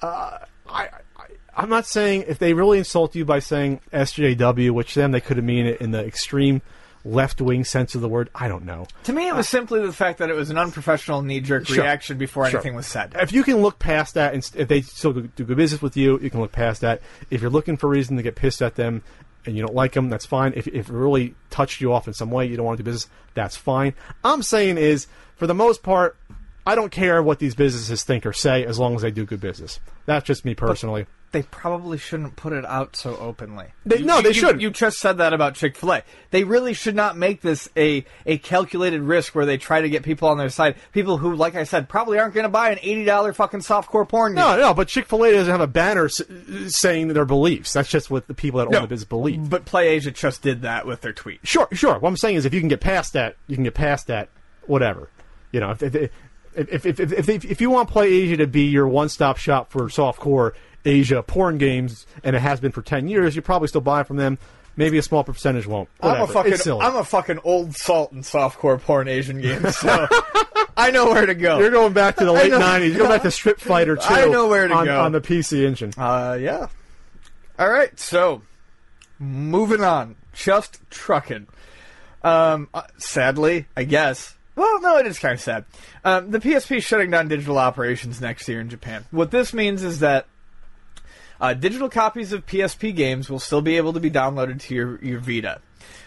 Uh, 0.00 0.38
I, 0.68 0.88
I, 1.16 1.26
I'm 1.56 1.68
not 1.68 1.86
saying 1.86 2.24
if 2.28 2.38
they 2.38 2.54
really 2.54 2.78
insult 2.78 3.14
you 3.16 3.24
by 3.24 3.40
saying 3.40 3.80
SJW, 3.92 4.70
which 4.70 4.94
to 4.94 5.00
them 5.00 5.12
they 5.12 5.20
could 5.20 5.36
have 5.36 5.44
mean 5.44 5.66
it 5.66 5.80
in 5.80 5.90
the 5.90 6.04
extreme 6.04 6.62
left 7.06 7.40
wing 7.40 7.64
sense 7.64 7.94
of 7.94 8.00
the 8.00 8.08
word. 8.08 8.28
I 8.34 8.48
don't 8.48 8.64
know. 8.64 8.86
to 9.04 9.12
me, 9.12 9.28
it 9.28 9.34
was 9.34 9.46
uh, 9.46 9.50
simply 9.50 9.80
the 9.80 9.92
fact 9.92 10.18
that 10.18 10.28
it 10.30 10.34
was 10.36 10.50
an 10.50 10.58
unprofessional 10.58 11.22
knee 11.22 11.40
jerk 11.40 11.66
Sure. 11.66 11.82
reaction 11.84 12.18
before 12.18 12.48
Sure. 12.50 12.58
anything 12.60 12.74
was 12.74 12.86
said. 12.86 13.14
If 13.18 13.32
you 13.32 13.42
can 13.42 13.58
look 13.62 13.78
past 13.78 14.14
that, 14.14 14.34
and 14.34 14.42
st- 14.44 14.60
if 14.62 14.68
they 14.68 14.80
still 14.82 15.12
do 15.12 15.28
do 15.36 15.44
good 15.44 15.56
business 15.56 15.80
with 15.80 15.96
you, 15.96 16.18
you 16.20 16.30
can 16.30 16.40
look 16.40 16.52
past 16.52 16.80
that. 16.80 17.00
If 17.30 17.40
you're 17.40 17.50
looking 17.50 17.76
for 17.76 17.86
a 17.86 17.90
reason 17.90 18.16
to 18.16 18.22
get 18.22 18.34
pissed 18.34 18.60
at 18.62 18.74
them 18.74 19.02
and 19.44 19.56
you 19.56 19.62
don't 19.64 19.74
like 19.74 19.92
them, 19.92 20.10
that's 20.10 20.26
fine. 20.26 20.52
If, 20.56 20.66
if 20.68 20.88
it 20.88 20.92
really 20.92 21.34
touched 21.50 21.80
you 21.80 21.92
off 21.92 22.08
in 22.08 22.14
some 22.14 22.30
way, 22.30 22.46
you 22.46 22.56
don't 22.56 22.66
want 22.66 22.78
to 22.78 22.82
do 22.82 22.90
business, 22.90 23.08
that's 23.34 23.56
fine. 23.56 23.94
I'm 24.24 24.42
saying 24.42 24.76
is, 24.78 25.06
for 25.36 25.46
the 25.46 25.54
most 25.54 25.82
part, 25.82 26.16
I 26.66 26.74
don't 26.74 26.90
care 26.90 27.22
what 27.22 27.38
these 27.38 27.54
businesses 27.54 28.02
think 28.02 28.26
or 28.26 28.32
say 28.32 28.64
as 28.64 28.78
long 28.80 28.96
as 28.96 29.02
they 29.02 29.12
do 29.12 29.24
good 29.24 29.40
business. 29.40 29.78
That's 30.06 30.26
just 30.26 30.44
me 30.44 30.54
personally. 30.56 31.06
They 31.36 31.42
probably 31.42 31.98
shouldn't 31.98 32.36
put 32.36 32.54
it 32.54 32.64
out 32.64 32.96
so 32.96 33.14
openly. 33.18 33.66
They- 33.84 33.98
You- 33.98 34.06
no, 34.06 34.22
they 34.22 34.28
you- 34.28 34.34
shouldn't. 34.34 34.62
You 34.62 34.70
just 34.70 34.96
said 34.98 35.18
that 35.18 35.34
about 35.34 35.54
Chick 35.54 35.76
Fil 35.76 35.92
A. 35.92 36.02
They 36.30 36.44
really 36.44 36.72
should 36.72 36.96
not 36.96 37.16
make 37.18 37.42
this 37.42 37.68
a 37.76 38.06
a 38.24 38.38
calculated 38.38 39.02
risk 39.02 39.34
where 39.34 39.44
they 39.44 39.58
try 39.58 39.82
to 39.82 39.88
get 39.90 40.02
people 40.02 40.28
on 40.28 40.38
their 40.38 40.48
side. 40.48 40.76
People 40.92 41.18
who, 41.18 41.34
like 41.36 41.54
I 41.54 41.64
said, 41.64 41.88
probably 41.90 42.18
aren't 42.18 42.32
going 42.32 42.44
to 42.44 42.48
buy 42.48 42.70
an 42.70 42.78
eighty 42.80 43.04
dollar 43.04 43.34
fucking 43.34 43.60
softcore 43.60 44.08
porn 44.08 44.32
game. 44.34 44.42
No, 44.42 44.58
no, 44.58 44.72
but 44.72 44.88
Chick 44.88 45.06
Fil 45.06 45.24
A 45.24 45.32
doesn't 45.32 45.50
have 45.50 45.60
a 45.60 45.66
banner 45.66 46.06
s- 46.06 46.22
saying 46.68 47.08
their 47.08 47.24
beliefs. 47.26 47.72
That's 47.74 47.88
just 47.90 48.10
what 48.10 48.26
the 48.28 48.34
people 48.34 48.60
that 48.60 48.66
own 48.74 48.82
the 48.82 48.88
business 48.88 49.04
believe. 49.08 49.50
But 49.50 49.66
Play 49.66 49.88
Asia 49.88 50.10
just 50.10 50.40
did 50.40 50.62
that 50.62 50.86
with 50.86 51.02
their 51.02 51.12
tweet. 51.12 51.40
Sure, 51.42 51.68
sure. 51.72 51.98
What 51.98 52.08
I'm 52.08 52.16
saying 52.16 52.36
is, 52.36 52.46
if 52.46 52.54
you 52.54 52.60
can 52.60 52.68
get 52.70 52.80
past 52.80 53.12
that, 53.12 53.36
you 53.46 53.56
can 53.56 53.64
get 53.64 53.74
past 53.74 54.06
that. 54.06 54.30
Whatever, 54.66 55.10
you 55.52 55.60
know. 55.60 55.70
If 55.72 55.82
if 55.82 55.94
if 55.94 56.10
if, 56.56 56.86
if, 56.86 57.00
if, 57.12 57.28
if, 57.28 57.44
if 57.44 57.60
you 57.60 57.68
want 57.68 57.90
Play 57.90 58.08
Asia 58.10 58.38
to 58.38 58.46
be 58.46 58.62
your 58.62 58.88
one 58.88 59.10
stop 59.10 59.36
shop 59.36 59.70
for 59.70 59.88
softcore 59.88 60.52
Asia 60.86 61.22
porn 61.22 61.58
games, 61.58 62.06
and 62.24 62.34
it 62.34 62.38
has 62.40 62.60
been 62.60 62.72
for 62.72 62.80
ten 62.82 63.08
years, 63.08 63.36
you 63.36 63.42
probably 63.42 63.68
still 63.68 63.80
buy 63.80 64.02
from 64.04 64.16
them. 64.16 64.38
Maybe 64.78 64.98
a 64.98 65.02
small 65.02 65.24
percentage 65.24 65.66
won't. 65.66 65.88
Whatever. 66.00 66.24
I'm 66.24 66.30
a 66.30 66.32
fucking 66.32 66.52
it's 66.52 66.62
silly. 66.64 66.80
I'm 66.82 66.96
a 66.96 67.04
fucking 67.04 67.40
old 67.44 67.74
salt 67.74 68.12
in 68.12 68.20
softcore 68.20 68.80
porn 68.80 69.08
Asian 69.08 69.40
games, 69.40 69.76
so 69.78 70.06
I 70.76 70.90
know 70.90 71.06
where 71.06 71.24
to 71.24 71.34
go. 71.34 71.58
You're 71.58 71.70
going 71.70 71.94
back 71.94 72.16
to 72.16 72.24
the 72.26 72.32
late 72.34 72.50
know. 72.50 72.60
'90s. 72.60 72.88
You're 72.88 72.98
going 72.98 73.10
back 73.10 73.22
to 73.22 73.30
Strip 73.30 73.58
Fighter 73.58 73.96
2 73.96 74.02
I 74.08 74.26
know 74.26 74.48
where 74.48 74.68
to 74.68 74.74
on, 74.74 74.84
go. 74.84 75.00
on 75.00 75.12
the 75.12 75.20
PC 75.20 75.64
engine. 75.66 75.92
Uh, 75.96 76.36
yeah. 76.40 76.68
All 77.58 77.70
right, 77.70 77.98
so 77.98 78.42
moving 79.18 79.82
on, 79.82 80.16
just 80.34 80.78
trucking. 80.90 81.46
Um, 82.22 82.68
uh, 82.74 82.82
sadly, 82.98 83.66
I 83.76 83.84
guess. 83.84 84.34
Well, 84.56 84.80
no, 84.82 84.98
it 84.98 85.06
is 85.06 85.18
kind 85.18 85.34
of 85.34 85.40
sad. 85.40 85.64
Um, 86.04 86.30
the 86.30 86.38
PSP 86.38 86.78
is 86.78 86.84
shutting 86.84 87.10
down 87.10 87.28
digital 87.28 87.56
operations 87.58 88.20
next 88.20 88.46
year 88.48 88.60
in 88.60 88.68
Japan. 88.68 89.06
What 89.10 89.30
this 89.30 89.54
means 89.54 89.82
is 89.82 90.00
that 90.00 90.26
uh, 91.40 91.54
digital 91.54 91.88
copies 91.88 92.32
of 92.32 92.46
PSP 92.46 92.94
games 92.94 93.30
will 93.30 93.38
still 93.38 93.62
be 93.62 93.76
able 93.76 93.92
to 93.92 94.00
be 94.00 94.10
downloaded 94.10 94.60
to 94.62 94.74
your, 94.74 95.04
your 95.04 95.18
Vita 95.20 95.60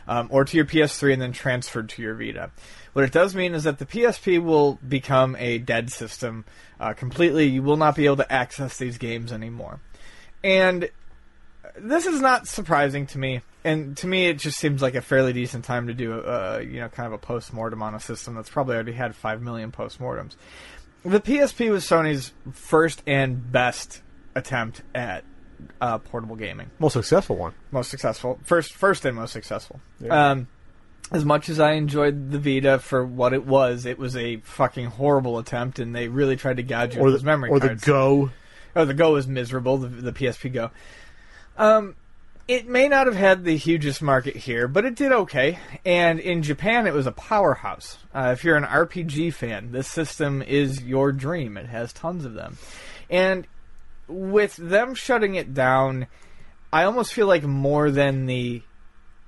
um, 0.08 0.28
or 0.32 0.44
to 0.44 0.58
your 0.58 0.66
PS3 0.66 1.14
and 1.14 1.22
then 1.22 1.32
transferred 1.32 1.90
to 1.90 2.02
your 2.02 2.16
Vita. 2.16 2.52
What 2.94 3.06
it 3.06 3.12
does 3.12 3.36
mean 3.36 3.54
is 3.54 3.64
that 3.64 3.78
the 3.78 3.86
PSP 3.86 4.44
will 4.44 4.80
become 4.88 5.36
a 5.38 5.60
dead 5.60 5.92
system 5.92 6.46
uh, 6.80 6.94
completely. 6.94 7.46
You 7.46 7.62
will 7.62 7.78
not 7.78 7.96
be 7.96 8.06
able 8.06 8.18
to 8.18 8.32
access 8.32 8.78
these 8.78 8.98
games 8.98 9.32
anymore. 9.32 9.80
And 10.44 10.90
this 11.78 12.06
is 12.06 12.20
not 12.20 12.48
surprising 12.48 13.06
to 13.08 13.18
me. 13.18 13.42
And 13.64 13.96
to 13.98 14.08
me, 14.08 14.28
it 14.28 14.40
just 14.40 14.58
seems 14.58 14.82
like 14.82 14.96
a 14.96 15.02
fairly 15.02 15.34
decent 15.34 15.66
time 15.66 15.88
to 15.88 15.94
do, 15.94 16.14
uh, 16.14 16.62
you 16.64 16.80
know, 16.80 16.90
kind 16.90 17.08
of 17.08 17.14
a 17.14 17.18
post 17.18 17.54
mortem 17.54 17.84
on 17.84 17.94
a 17.94 18.00
system 18.00 18.36
that's 18.36 18.50
probably 18.50 18.76
already 18.76 18.94
had 18.94 19.16
five 19.16 19.42
million 19.42 19.72
post 19.72 20.00
mortems. 20.00 20.38
The 21.04 21.20
PSP 21.20 21.70
was 21.70 21.86
Sony's 21.86 22.34
first 22.52 23.04
and 23.06 23.52
best 23.52 24.02
attempt 24.36 24.82
at 24.94 25.24
uh, 25.82 25.98
portable 25.98 26.36
gaming 26.36 26.70
Most 26.80 26.94
successful 26.94 27.36
one. 27.36 27.54
most 27.72 27.90
successful. 27.90 28.40
First, 28.44 28.74
first 28.74 29.04
and 29.06 29.16
most 29.16 29.34
successful. 29.34 29.82
Um, 30.10 30.48
as 31.12 31.26
much 31.26 31.50
as 31.50 31.60
I 31.60 31.74
enjoyed 31.74 32.32
the 32.32 32.40
Vita 32.40 32.80
for 32.80 33.06
what 33.06 33.34
it 33.34 33.46
was, 33.46 33.86
it 33.86 33.98
was 33.98 34.16
a 34.16 34.38
fucking 34.38 34.86
horrible 34.86 35.38
attempt, 35.40 35.80
and 35.80 35.96
they 35.96 36.08
really 36.08 36.36
tried 36.36 36.58
to 36.58 36.64
gouge 36.64 36.96
you 36.96 37.02
Or 37.02 37.10
the, 37.10 37.18
those 37.18 37.24
memory 37.24 37.50
or 37.50 37.60
the. 37.60 37.76
Go. 37.76 38.30
Oh, 38.76 38.86
the 38.86 38.94
Go 38.94 39.14
was 39.14 39.28
miserable. 39.28 39.78
The, 39.78 39.88
the 39.88 40.14
PSP 40.14 40.54
Go. 40.54 40.72
Um, 41.58 41.96
it 42.48 42.68
may 42.68 42.88
not 42.88 43.08
have 43.08 43.16
had 43.16 43.44
the 43.44 43.58
hugest 43.58 44.02
market 44.02 44.36
here, 44.36 44.68
but 44.68 44.86
it 44.86 44.96
did 44.96 45.12
okay. 45.12 45.60
And 45.86 46.20
in 46.20 46.42
Japan, 46.44 46.88
it 46.88 46.94
was 46.94 47.06
a 47.08 47.12
powerhouse. 47.12 47.98
Uh, 48.14 48.30
if 48.34 48.44
you're 48.44 48.58
an 48.58 48.64
RPG 48.64 49.34
fan, 49.34 49.72
this 49.72 49.88
system 49.88 50.42
is 50.42 50.82
your 50.84 51.12
dream. 51.12 51.58
It 51.58 51.68
has 51.68 51.92
tons 51.92 52.24
of 52.26 52.34
them. 52.34 52.58
And 53.10 53.46
with 54.10 54.56
them 54.58 54.96
shutting 54.96 55.36
it 55.36 55.54
down, 55.54 56.08
I 56.74 56.84
almost 56.84 57.14
feel 57.14 57.28
like 57.28 57.44
more 57.44 57.90
than 57.92 58.26
the 58.26 58.64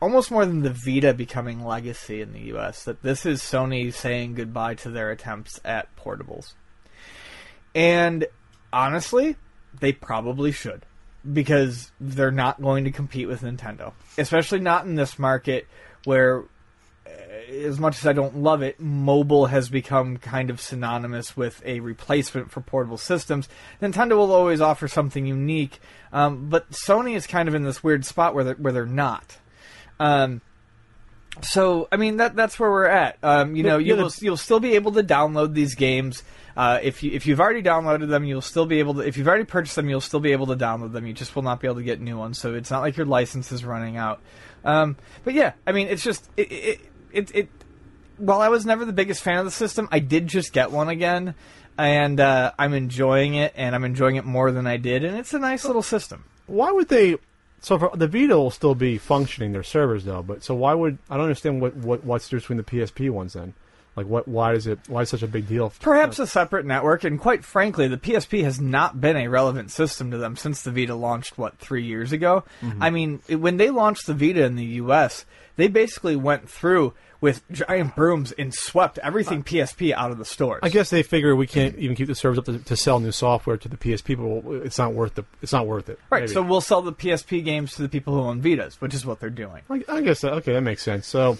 almost 0.02 0.32
more 0.32 0.46
than 0.46 0.62
the 0.64 0.74
Vita 0.74 1.14
becoming 1.14 1.64
legacy 1.64 2.22
in 2.22 2.34
the 2.34 2.56
US 2.56 2.84
that 2.86 3.04
this 3.04 3.26
is 3.26 3.42
Sony 3.42 3.94
saying 3.94 4.34
goodbye 4.34 4.74
to 4.76 4.90
their 4.90 5.12
attempts 5.12 5.60
at 5.64 5.96
portables. 5.96 6.54
And 7.76 8.26
honestly, 8.74 9.38
they 9.80 9.94
probably 9.94 10.52
should. 10.52 10.86
because 11.32 11.92
they're 12.00 12.32
not 12.32 12.62
going 12.62 12.84
to 12.86 12.92
compete 12.92 13.28
with 13.28 13.42
Nintendo, 13.42 13.94
especially 14.18 14.60
not 14.60 14.86
in 14.86 14.96
this 14.96 15.20
market 15.20 15.68
where, 16.04 16.44
as 17.06 17.80
much 17.80 17.98
as 17.98 18.08
I 18.08 18.14
don't 18.14 18.38
love 18.38 18.62
it, 18.62 18.80
mobile 18.80 19.48
has 19.48 19.70
become 19.70 20.18
kind 20.18 20.50
of 20.50 20.62
synonymous 20.62 21.36
with 21.36 21.62
a 21.66 21.80
replacement 21.80 22.52
for 22.52 22.62
portable 22.62 22.98
systems. 22.98 23.50
Nintendo 23.82 24.18
will 24.18 24.32
always 24.32 24.62
offer 24.62 24.88
something 24.88 25.26
unique, 25.26 25.80
um, 26.14 26.50
but 26.50 26.70
Sony 26.72 27.16
is 27.16 27.28
kind 27.28 27.50
of 27.50 27.56
in 27.56 27.64
this 27.64 27.84
weird 27.84 28.06
spot 28.06 28.34
where 28.34 28.44
they're, 28.44 28.56
where 28.56 28.74
they're 28.74 28.86
not. 28.86 29.38
Um, 30.00 30.42
so 31.42 31.88
I 31.92 31.98
mean 31.98 32.18
that 32.18 32.36
that's 32.36 32.60
where 32.60 32.70
we're 32.70 32.88
at. 32.88 33.18
Um, 33.24 33.56
you 33.56 33.64
know, 33.64 33.78
you 33.78 33.96
will 33.96 34.12
you'll 34.20 34.38
still 34.38 34.60
be 34.60 34.76
able 34.76 34.92
to 34.94 35.04
download 35.04 35.54
these 35.54 35.76
games. 35.76 36.24
Uh, 36.58 36.80
if 36.82 37.04
you 37.04 37.12
if 37.12 37.26
you've 37.26 37.40
already 37.40 37.62
downloaded 37.62 38.10
them, 38.10 38.26
you'll 38.26 38.42
still 38.42 38.66
be 38.66 38.80
able 38.80 38.96
to. 38.96 39.02
If 39.02 39.16
you've 39.16 39.28
already 39.28 39.46
purchased 39.46 39.76
them, 39.76 39.90
you'll 39.90 40.02
still 40.02 40.20
be 40.20 40.34
able 40.34 40.48
to 40.48 40.56
download 40.56 40.92
them. 40.92 41.06
You 41.06 41.14
just 41.14 41.36
will 41.36 41.44
not 41.44 41.62
be 41.62 41.68
able 41.68 41.78
to 41.78 41.84
get 41.84 42.02
new 42.02 42.18
ones. 42.18 42.38
So 42.38 42.54
it's 42.54 42.70
not 42.70 42.82
like 42.82 42.98
your 42.98 43.06
license 43.06 43.52
is 43.52 43.64
running 43.64 43.96
out. 43.96 44.22
Um, 44.66 44.98
but 45.24 45.34
yeah, 45.34 45.54
I 45.66 45.72
mean, 45.72 45.88
it's 45.88 46.04
just 46.04 46.30
it 46.36 46.52
it, 46.52 46.82
it 47.14 47.34
it 47.36 47.50
while 48.18 48.42
I 48.42 48.50
was 48.50 48.66
never 48.66 48.86
the 48.86 48.94
biggest 48.94 49.24
fan 49.24 49.38
of 49.40 49.46
the 49.46 49.52
system, 49.52 49.88
I 49.92 50.00
did 50.00 50.28
just 50.28 50.54
get 50.54 50.72
one 50.72 50.90
again, 50.90 51.34
and 51.78 52.20
uh, 52.20 52.52
I'm 52.60 52.74
enjoying 52.74 53.34
it, 53.36 53.54
and 53.56 53.74
I'm 53.74 53.84
enjoying 53.84 54.16
it 54.18 54.26
more 54.26 54.52
than 54.52 54.68
I 54.68 54.78
did, 54.78 55.04
and 55.04 55.18
it's 55.18 55.34
a 55.34 55.40
nice 55.40 55.66
little 55.66 55.82
system. 55.82 56.26
Why 56.48 56.72
would 56.72 56.90
they? 56.90 57.18
So 57.62 57.78
for, 57.78 57.92
the 57.96 58.08
Vita 58.08 58.36
will 58.38 58.50
still 58.52 58.74
be 58.76 58.98
functioning 58.98 59.52
their 59.54 59.64
servers 59.64 60.04
though, 60.06 60.24
but 60.24 60.44
so 60.44 60.54
why 60.56 60.74
would 60.74 60.98
I 61.10 61.16
don't 61.16 61.26
understand 61.26 61.62
what, 61.62 61.76
what 61.76 62.04
what's 62.04 62.28
the 62.30 62.38
between 62.38 62.58
the 62.58 62.64
PSP 62.64 63.10
ones 63.10 63.34
then? 63.34 63.54
Like 63.96 64.08
what? 64.08 64.28
Why 64.28 64.54
is 64.54 64.68
it? 64.68 64.80
Why 64.88 65.02
is 65.02 65.10
such 65.10 65.22
a 65.22 65.28
big 65.28 65.48
deal? 65.48 65.72
Perhaps 65.82 66.18
a 66.20 66.26
separate 66.26 66.66
network, 66.66 67.04
and 67.04 67.20
quite 67.20 67.44
frankly, 67.44 67.88
the 67.88 67.98
PSP 67.98 68.44
has 68.44 68.60
not 68.62 69.02
been 69.02 69.18
a 69.18 69.28
relevant 69.28 69.70
system 69.70 70.12
to 70.12 70.18
them 70.18 70.38
since 70.38 70.62
the 70.64 70.72
Vita 70.72 70.96
launched, 70.96 71.38
what, 71.38 71.58
three 71.58 71.84
years 71.84 72.12
ago? 72.14 72.44
I 72.80 72.90
mean, 72.90 73.22
it- 73.28 73.36
when 73.36 73.58
they 73.58 73.70
launched 73.70 74.08
the 74.08 74.14
Vita 74.14 74.44
in 74.46 74.56
the 74.56 74.66
US, 74.66 75.26
they 75.56 75.68
basically 75.68 76.16
went 76.16 76.50
through 76.50 76.94
with 77.22 77.44
giant 77.52 77.96
brooms 77.96 78.32
and 78.32 78.52
swept 78.54 78.98
everything 78.98 79.44
PSP 79.44 79.94
out 79.94 80.10
of 80.10 80.18
the 80.18 80.26
stores. 80.26 80.60
I 80.64 80.70
guess 80.70 80.90
they 80.90 81.04
figure 81.04 81.36
we 81.36 81.46
can't 81.46 81.78
even 81.78 81.96
keep 81.96 82.08
the 82.08 82.16
servers 82.16 82.40
up 82.40 82.46
to, 82.46 82.58
to 82.58 82.76
sell 82.76 83.00
new 83.00 83.12
software 83.12 83.58
to 83.58 83.70
the 83.70 83.78
PSP, 83.78 84.04
people. 84.04 84.62
it's 84.64 84.80
not 84.80 84.94
worth 84.94 85.14
the 85.16 85.26
it's 85.42 85.52
not 85.52 85.68
worth 85.68 85.88
it. 85.88 86.00
Right, 86.10 86.22
Maybe. 86.24 86.34
so 86.34 86.42
we'll 86.42 86.62
sell 86.62 86.82
the 86.82 86.94
PSP 86.94 87.44
games 87.46 87.76
to 87.76 87.84
the 87.84 87.90
people 87.90 88.16
who 88.16 88.22
own 88.22 88.42
Vitas, 88.42 88.76
which 88.76 88.96
is 88.96 89.06
what 89.06 89.20
they're 89.20 89.30
doing. 89.30 89.62
I, 89.70 89.84
I 89.88 90.02
guess 90.02 90.22
that, 90.22 90.34
okay, 90.34 90.54
that 90.54 90.62
makes 90.62 90.82
sense. 90.84 91.08
So. 91.08 91.38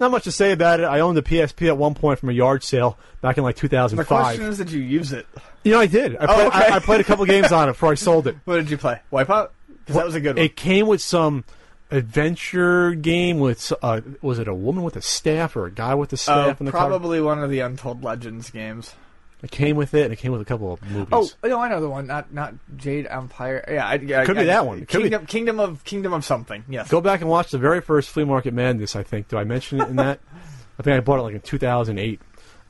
Not 0.00 0.12
much 0.12 0.22
to 0.24 0.30
say 0.30 0.52
about 0.52 0.78
it. 0.78 0.84
I 0.84 1.00
owned 1.00 1.16
the 1.16 1.24
PSP 1.24 1.66
at 1.66 1.76
one 1.76 1.94
point 1.94 2.20
from 2.20 2.28
a 2.28 2.32
yard 2.32 2.62
sale 2.62 2.96
back 3.20 3.36
in 3.36 3.42
like 3.42 3.56
The 3.56 3.62
2005. 3.62 4.06
question 4.06 4.46
is, 4.46 4.58
did 4.58 4.70
you 4.70 4.80
use 4.80 5.12
it? 5.12 5.26
you 5.64 5.72
know, 5.72 5.80
I 5.80 5.86
did. 5.86 6.16
I 6.16 6.20
oh, 6.20 6.34
played, 6.34 6.46
okay. 6.46 6.56
I, 6.56 6.76
I 6.76 6.78
played 6.78 7.00
a 7.00 7.04
couple 7.04 7.24
games 7.24 7.50
on 7.50 7.68
it 7.68 7.72
before 7.72 7.90
I 7.90 7.94
sold 7.96 8.28
it. 8.28 8.36
What 8.44 8.58
did 8.58 8.70
you 8.70 8.78
play? 8.78 9.00
Wipeout? 9.12 9.50
Because 9.66 9.96
that 9.96 10.06
was 10.06 10.14
a 10.14 10.20
good 10.20 10.36
one. 10.36 10.44
It 10.44 10.54
came 10.54 10.86
with 10.86 11.02
some 11.02 11.42
adventure 11.90 12.94
game 12.94 13.38
with 13.38 13.72
uh, 13.82 14.00
was 14.22 14.38
it 14.38 14.48
a 14.48 14.54
woman 14.54 14.84
with 14.84 14.96
a 14.96 15.02
staff 15.02 15.56
or 15.56 15.66
a 15.66 15.70
guy 15.70 15.94
with 15.94 16.12
a 16.12 16.14
Uh, 16.14 16.18
staff 16.18 16.60
in 16.60 16.66
the 16.66 16.72
car? 16.72 16.88
probably 16.88 17.20
one 17.20 17.42
of 17.42 17.50
the 17.50 17.60
Untold 17.60 18.02
Legends 18.04 18.50
games. 18.50 18.94
It 19.40 19.52
came 19.52 19.76
with 19.76 19.94
it, 19.94 20.02
and 20.02 20.12
it 20.12 20.16
came 20.16 20.32
with 20.32 20.40
a 20.40 20.44
couple 20.44 20.72
of 20.72 20.82
movies. 20.82 21.08
Oh 21.12 21.30
no, 21.48 21.60
I 21.60 21.68
know 21.68 21.80
the 21.80 21.88
one. 21.88 22.08
Not 22.08 22.32
not 22.32 22.54
Jade 22.76 23.06
Empire. 23.08 23.64
Yeah, 23.68 23.86
I, 23.86 23.94
yeah 23.94 24.24
Could 24.24 24.36
I, 24.36 24.40
be 24.40 24.46
that 24.46 24.66
one. 24.66 24.78
Could 24.86 24.88
be- 24.98 25.02
Kingdom, 25.10 25.26
Kingdom 25.26 25.60
of 25.60 25.84
Kingdom 25.84 26.12
of 26.12 26.24
something. 26.24 26.64
Yes. 26.68 26.88
Go 26.88 27.00
back 27.00 27.20
and 27.20 27.30
watch 27.30 27.52
the 27.52 27.58
very 27.58 27.80
first 27.80 28.10
Flea 28.10 28.24
Market 28.24 28.52
Madness. 28.52 28.96
I 28.96 29.04
think. 29.04 29.28
Do 29.28 29.38
I 29.38 29.44
mention 29.44 29.80
it 29.80 29.88
in 29.88 29.96
that? 29.96 30.18
I 30.78 30.82
think 30.82 30.96
I 30.96 31.00
bought 31.00 31.20
it 31.20 31.22
like 31.22 31.34
in 31.34 31.40
2008 31.40 32.20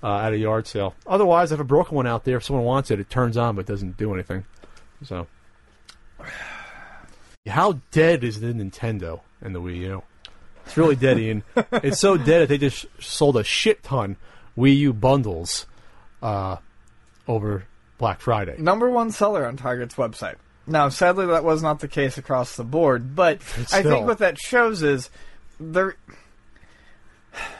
uh, 0.02 0.18
at 0.18 0.32
a 0.34 0.36
yard 0.38 0.66
sale. 0.66 0.94
Otherwise, 1.06 1.50
I 1.52 1.54
have 1.54 1.60
a 1.60 1.64
broken 1.64 1.96
one 1.96 2.06
out 2.06 2.24
there. 2.24 2.36
If 2.36 2.44
someone 2.44 2.64
wants 2.66 2.90
it, 2.90 3.00
it 3.00 3.08
turns 3.08 3.36
on 3.38 3.56
but 3.56 3.64
doesn't 3.64 3.96
do 3.96 4.12
anything. 4.12 4.44
So, 5.04 5.26
how 7.46 7.80
dead 7.90 8.24
is 8.24 8.40
the 8.40 8.48
Nintendo 8.48 9.20
and 9.40 9.54
the 9.54 9.60
Wii 9.60 9.78
U? 9.78 10.02
It's 10.66 10.76
really 10.76 10.96
dead, 10.96 11.18
Ian. 11.20 11.42
it's 11.72 12.00
so 12.00 12.16
dead 12.16 12.42
that 12.42 12.48
they 12.48 12.58
just 12.58 12.86
sold 13.00 13.36
a 13.36 13.44
shit 13.44 13.82
ton 13.82 14.16
Wii 14.56 14.76
U 14.78 14.92
bundles 14.92 15.66
uh, 16.22 16.56
over 17.26 17.64
Black 17.96 18.20
Friday. 18.20 18.56
Number 18.58 18.90
one 18.90 19.10
seller 19.10 19.46
on 19.46 19.56
Target's 19.56 19.94
website. 19.94 20.36
Now, 20.66 20.90
sadly, 20.90 21.26
that 21.26 21.44
was 21.44 21.62
not 21.62 21.80
the 21.80 21.88
case 21.88 22.18
across 22.18 22.56
the 22.56 22.64
board, 22.64 23.16
but 23.16 23.36
I 23.72 23.82
think 23.82 24.06
what 24.06 24.18
that 24.18 24.38
shows 24.38 24.82
is 24.82 25.08
there. 25.58 25.96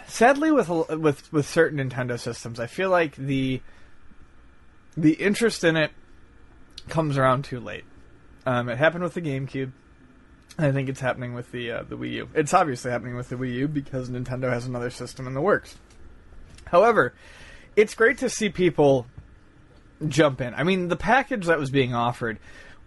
Sadly, 0.07 0.51
with 0.51 0.69
with 0.69 1.33
with 1.33 1.49
certain 1.49 1.79
Nintendo 1.79 2.19
systems, 2.19 2.61
I 2.61 2.67
feel 2.67 2.91
like 2.91 3.17
the 3.17 3.63
the 4.97 5.13
interest 5.15 5.65
in 5.65 5.77
it 5.77 5.91
comes 6.89 7.17
around 7.17 7.45
too 7.45 7.61
late. 7.61 7.85
Um, 8.49 8.71
it 8.71 8.79
happened 8.79 9.05
with 9.05 9.13
the 9.13 9.21
GameCube. 9.21 9.73
I 10.59 10.73
think 10.73 10.89
it's 10.89 11.01
happening 11.01 11.35
with 11.35 11.53
the 11.53 11.71
uh, 11.71 11.83
the 11.83 11.99
Wii 11.99 12.13
U. 12.13 12.29
It's 12.35 12.55
obviously 12.55 12.91
happening 12.91 13.15
with 13.15 13.29
the 13.29 13.37
Wii 13.37 13.53
U 13.53 13.69
because 13.69 14.09
Nintendo 14.09 14.51
has 14.51 14.65
another 14.65 14.89
system 14.89 15.27
in 15.27 15.35
the 15.35 15.43
works. 15.43 15.77
However, 16.65 17.13
it's 17.77 17.95
great 17.95 18.17
to 18.19 18.31
see 18.31 18.49
people 18.49 19.07
jump 20.09 20.41
in. 20.41 20.55
I 20.55 20.65
mean, 20.65 20.89
the 20.89 20.97
package 20.97 21.45
that 21.45 21.59
was 21.59 21.71
being 21.71 21.95
offered 21.95 22.39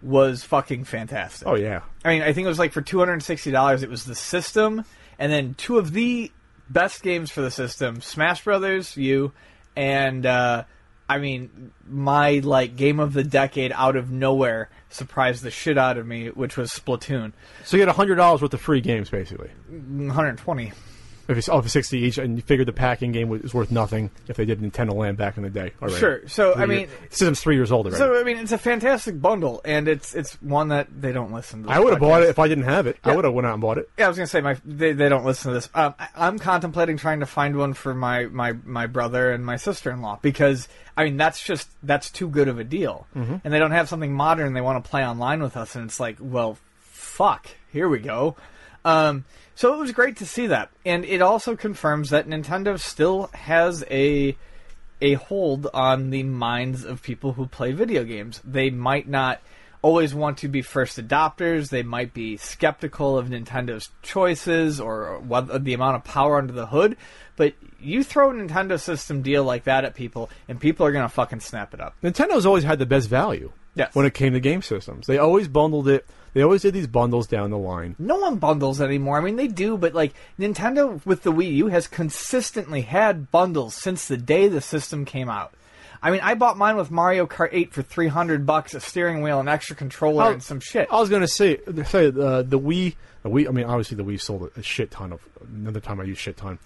was 0.02 0.42
fucking 0.42 0.82
fantastic. 0.82 1.46
Oh 1.46 1.54
yeah, 1.54 1.82
I 2.04 2.08
mean, 2.08 2.22
I 2.22 2.32
think 2.32 2.46
it 2.46 2.48
was 2.48 2.58
like 2.58 2.72
for 2.72 2.82
two 2.82 2.98
hundred 2.98 3.12
and 3.12 3.22
sixty 3.22 3.52
dollars. 3.52 3.84
It 3.84 3.88
was 3.88 4.04
the 4.04 4.16
system, 4.16 4.84
and 5.16 5.30
then 5.30 5.54
two 5.54 5.78
of 5.78 5.92
the 5.92 6.32
best 6.68 7.04
games 7.04 7.30
for 7.30 7.40
the 7.40 7.52
system: 7.52 8.00
Smash 8.00 8.42
Brothers 8.42 8.96
U, 8.96 9.30
and 9.76 10.26
uh, 10.26 10.64
I 11.12 11.18
mean, 11.18 11.72
my 11.86 12.38
like 12.38 12.74
game 12.74 12.98
of 12.98 13.12
the 13.12 13.22
decade 13.22 13.70
out 13.74 13.96
of 13.96 14.10
nowhere 14.10 14.70
surprised 14.88 15.42
the 15.42 15.50
shit 15.50 15.76
out 15.76 15.98
of 15.98 16.06
me, 16.06 16.28
which 16.28 16.56
was 16.56 16.70
Splatoon. 16.70 17.34
so 17.64 17.76
you 17.76 17.84
get 17.84 17.94
hundred 17.94 18.14
dollars 18.14 18.40
worth 18.40 18.54
of 18.54 18.60
free 18.62 18.80
games 18.80 19.10
basically. 19.10 19.50
One 19.68 20.08
hundred 20.08 20.38
twenty. 20.38 20.72
If 21.28 21.38
it's 21.38 21.46
for 21.46 21.68
sixty 21.68 21.98
each, 21.98 22.18
and 22.18 22.36
you 22.36 22.42
figured 22.42 22.68
the 22.68 22.72
packing 22.72 23.12
game 23.12 23.28
was 23.28 23.54
worth 23.54 23.70
nothing 23.70 24.10
if 24.28 24.36
they 24.36 24.44
did 24.44 24.60
Nintendo 24.60 24.92
Land 24.94 25.16
back 25.16 25.36
in 25.36 25.42
the 25.42 25.50
day. 25.50 25.72
Already. 25.80 25.98
Sure. 25.98 26.28
So, 26.28 26.54
Three 26.54 26.62
I 26.62 26.66
mean- 26.66 26.78
year- 26.80 26.88
system's 27.10 27.40
three 27.40 27.54
years 27.56 27.70
old 27.72 27.86
already. 27.86 27.98
So 27.98 28.18
I 28.20 28.24
mean, 28.24 28.38
it's 28.38 28.52
a 28.52 28.58
fantastic 28.58 29.20
bundle, 29.20 29.60
and 29.64 29.88
it's 29.88 30.14
it's 30.14 30.34
one 30.42 30.68
that 30.68 30.88
they 31.00 31.12
don't 31.12 31.32
listen 31.32 31.64
to. 31.64 31.70
I 31.70 31.78
would 31.78 31.92
have 31.92 32.00
bought 32.00 32.22
it 32.22 32.28
if 32.28 32.38
I 32.38 32.48
didn't 32.48 32.64
have 32.64 32.86
it. 32.86 32.96
I 33.04 33.14
would 33.14 33.24
have 33.24 33.34
went 33.34 33.46
out 33.46 33.52
and 33.54 33.60
bought 33.62 33.78
it. 33.78 33.88
Yeah, 33.98 34.06
I 34.06 34.08
was 34.08 34.16
gonna 34.16 34.26
say 34.26 34.40
my 34.40 34.56
they, 34.64 34.92
they 34.92 35.08
don't 35.08 35.24
listen 35.24 35.50
to 35.50 35.54
this. 35.54 35.68
Um, 35.74 35.94
I, 35.98 36.08
I'm 36.16 36.38
contemplating 36.38 36.96
trying 36.96 37.20
to 37.20 37.26
find 37.26 37.56
one 37.56 37.74
for 37.74 37.94
my, 37.94 38.26
my, 38.26 38.52
my 38.64 38.86
brother 38.86 39.30
and 39.32 39.44
my 39.46 39.56
sister 39.56 39.90
in 39.90 40.00
law 40.02 40.18
because 40.22 40.68
I 40.96 41.04
mean 41.04 41.16
that's 41.16 41.42
just 41.42 41.68
that's 41.82 42.10
too 42.10 42.28
good 42.28 42.48
of 42.48 42.58
a 42.58 42.64
deal, 42.64 43.06
Mm-hmm. 43.16 43.36
and 43.44 43.52
they 43.54 43.58
don't 43.58 43.70
have 43.72 43.88
something 43.88 44.12
modern 44.12 44.52
they 44.54 44.60
want 44.60 44.82
to 44.84 44.90
play 44.90 45.06
online 45.06 45.42
with 45.42 45.56
us, 45.56 45.76
and 45.76 45.84
it's 45.84 46.00
like, 46.00 46.16
well, 46.20 46.58
fuck, 46.80 47.46
here 47.72 47.88
we 47.88 47.98
go. 47.98 48.36
Um, 48.84 49.24
so 49.54 49.74
it 49.74 49.78
was 49.78 49.92
great 49.92 50.16
to 50.18 50.26
see 50.26 50.48
that, 50.48 50.70
and 50.84 51.04
it 51.04 51.22
also 51.22 51.56
confirms 51.56 52.10
that 52.10 52.26
Nintendo 52.26 52.78
still 52.78 53.30
has 53.34 53.84
a 53.90 54.36
a 55.00 55.14
hold 55.14 55.66
on 55.74 56.10
the 56.10 56.22
minds 56.22 56.84
of 56.84 57.02
people 57.02 57.32
who 57.32 57.46
play 57.46 57.72
video 57.72 58.04
games. 58.04 58.40
They 58.44 58.70
might 58.70 59.08
not 59.08 59.40
always 59.82 60.14
want 60.14 60.38
to 60.38 60.48
be 60.48 60.62
first 60.62 60.96
adopters. 60.96 61.68
They 61.68 61.82
might 61.82 62.14
be 62.14 62.36
skeptical 62.36 63.18
of 63.18 63.28
Nintendo's 63.28 63.90
choices 64.02 64.80
or 64.80 65.18
what 65.18 65.64
the 65.64 65.74
amount 65.74 65.96
of 65.96 66.04
power 66.04 66.38
under 66.38 66.52
the 66.52 66.66
hood. 66.66 66.96
But 67.36 67.54
you 67.80 68.04
throw 68.04 68.30
a 68.30 68.34
Nintendo 68.34 68.78
system 68.78 69.22
deal 69.22 69.42
like 69.42 69.64
that 69.64 69.84
at 69.84 69.94
people, 69.94 70.30
and 70.48 70.60
people 70.60 70.86
are 70.86 70.92
gonna 70.92 71.08
fucking 71.08 71.40
snap 71.40 71.74
it 71.74 71.80
up. 71.80 71.96
Nintendo's 72.02 72.46
always 72.46 72.64
had 72.64 72.78
the 72.78 72.86
best 72.86 73.08
value. 73.08 73.50
Yes. 73.74 73.94
When 73.94 74.06
it 74.06 74.14
came 74.14 74.34
to 74.34 74.40
game 74.40 74.62
systems, 74.62 75.06
they 75.06 75.18
always 75.18 75.48
bundled 75.48 75.88
it. 75.88 76.06
They 76.34 76.42
always 76.42 76.62
did 76.62 76.72
these 76.74 76.86
bundles 76.86 77.26
down 77.26 77.50
the 77.50 77.58
line. 77.58 77.94
No 77.98 78.16
one 78.16 78.36
bundles 78.36 78.80
anymore. 78.80 79.18
I 79.18 79.20
mean, 79.20 79.36
they 79.36 79.48
do, 79.48 79.76
but 79.76 79.94
like 79.94 80.14
Nintendo 80.38 81.04
with 81.04 81.22
the 81.24 81.32
Wii 81.32 81.52
U 81.56 81.66
has 81.68 81.86
consistently 81.86 82.80
had 82.82 83.30
bundles 83.30 83.74
since 83.74 84.08
the 84.08 84.16
day 84.16 84.48
the 84.48 84.60
system 84.62 85.04
came 85.04 85.28
out. 85.28 85.52
I 86.02 86.10
mean, 86.10 86.20
I 86.22 86.34
bought 86.34 86.56
mine 86.56 86.76
with 86.76 86.90
Mario 86.90 87.26
Kart 87.26 87.50
8 87.52 87.72
for 87.72 87.82
300 87.82 88.44
bucks, 88.46 88.74
a 88.74 88.80
steering 88.80 89.22
wheel, 89.22 89.38
an 89.40 89.46
extra 89.48 89.76
controller, 89.76 90.24
Oh, 90.24 90.32
and 90.32 90.42
some 90.42 90.58
shit. 90.58 90.88
I 90.90 90.98
was 90.98 91.08
gonna 91.10 91.28
say, 91.28 91.58
say 91.86 92.06
uh, 92.08 92.42
the 92.42 92.58
Wii, 92.58 92.96
the 93.22 93.28
Wii. 93.28 93.46
I 93.48 93.52
mean, 93.52 93.66
obviously 93.66 93.96
the 93.96 94.04
Wii 94.04 94.20
sold 94.20 94.50
a, 94.56 94.60
a 94.60 94.62
shit 94.62 94.90
ton 94.90 95.12
of. 95.12 95.20
Another 95.54 95.80
time 95.80 96.00
I 96.00 96.04
used 96.04 96.20
shit 96.20 96.36
ton. 96.36 96.58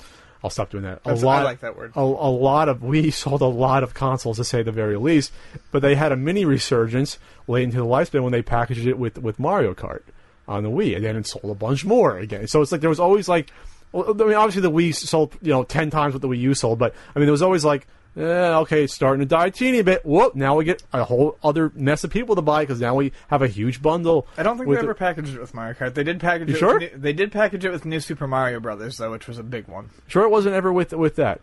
I'll 0.44 0.50
stop 0.50 0.70
doing 0.70 0.84
that. 0.84 0.98
A 0.98 1.08
That's- 1.08 1.22
I 1.22 1.26
lot, 1.26 1.44
like 1.44 1.60
that 1.60 1.76
word. 1.76 1.92
A, 1.96 2.00
a 2.00 2.02
lot 2.02 2.68
of 2.68 2.82
we 2.82 3.10
sold 3.10 3.40
a 3.40 3.46
lot 3.46 3.82
of 3.82 3.94
consoles, 3.94 4.36
to 4.36 4.44
say 4.44 4.62
the 4.62 4.72
very 4.72 4.96
least. 4.96 5.32
But 5.72 5.82
they 5.82 5.94
had 5.94 6.12
a 6.12 6.16
mini 6.16 6.44
resurgence 6.44 7.18
late 7.48 7.64
into 7.64 7.78
the 7.78 7.84
lifespan 7.84 8.22
when 8.22 8.32
they 8.32 8.42
packaged 8.42 8.86
it 8.86 8.98
with 8.98 9.18
with 9.18 9.38
Mario 9.38 9.74
Kart 9.74 10.02
on 10.48 10.62
the 10.62 10.70
Wii, 10.70 10.94
and 10.94 11.04
then 11.04 11.16
it 11.16 11.26
sold 11.26 11.50
a 11.50 11.54
bunch 11.54 11.84
more 11.84 12.18
again. 12.18 12.46
So 12.46 12.62
it's 12.62 12.70
like 12.70 12.80
there 12.80 12.90
was 12.90 13.00
always 13.00 13.28
like, 13.28 13.50
well, 13.92 14.10
I 14.10 14.24
mean, 14.24 14.34
obviously 14.34 14.62
the 14.62 14.70
Wii 14.70 14.94
sold 14.94 15.36
you 15.42 15.50
know 15.52 15.64
ten 15.64 15.90
times 15.90 16.14
what 16.14 16.22
the 16.22 16.28
Wii 16.28 16.38
U 16.40 16.54
sold, 16.54 16.78
but 16.78 16.94
I 17.14 17.18
mean 17.18 17.26
there 17.26 17.32
was 17.32 17.42
always 17.42 17.64
like. 17.64 17.86
Eh, 18.16 18.22
okay, 18.60 18.86
starting 18.86 19.20
to 19.20 19.26
die 19.26 19.46
a 19.46 19.50
teeny 19.50 19.82
bit. 19.82 20.04
Whoop! 20.06 20.34
Now 20.34 20.56
we 20.56 20.64
get 20.64 20.82
a 20.92 21.04
whole 21.04 21.36
other 21.44 21.70
mess 21.74 22.02
of 22.02 22.10
people 22.10 22.34
to 22.36 22.40
buy 22.42 22.62
because 22.62 22.80
now 22.80 22.94
we 22.94 23.12
have 23.28 23.42
a 23.42 23.48
huge 23.48 23.82
bundle. 23.82 24.26
I 24.38 24.42
don't 24.42 24.56
think 24.56 24.68
with 24.68 24.78
they 24.78 24.82
ever 24.84 24.92
it. 24.92 24.96
packaged 24.98 25.34
it 25.34 25.40
with 25.40 25.52
Mario 25.52 25.74
Kart. 25.74 25.92
They 25.92 26.02
did 26.04 26.18
package 26.18 26.48
You 26.48 26.54
it. 26.54 26.58
sure? 26.58 26.78
With 26.80 26.92
new, 26.94 26.98
they 26.98 27.12
did 27.12 27.30
package 27.30 27.66
it 27.66 27.70
with 27.70 27.84
New 27.84 28.00
Super 28.00 28.26
Mario 28.26 28.58
Brothers, 28.58 28.96
though, 28.96 29.10
which 29.10 29.28
was 29.28 29.38
a 29.38 29.42
big 29.42 29.68
one. 29.68 29.90
Sure, 30.06 30.22
it 30.24 30.30
wasn't 30.30 30.54
ever 30.54 30.72
with 30.72 30.94
with 30.94 31.16
that. 31.16 31.42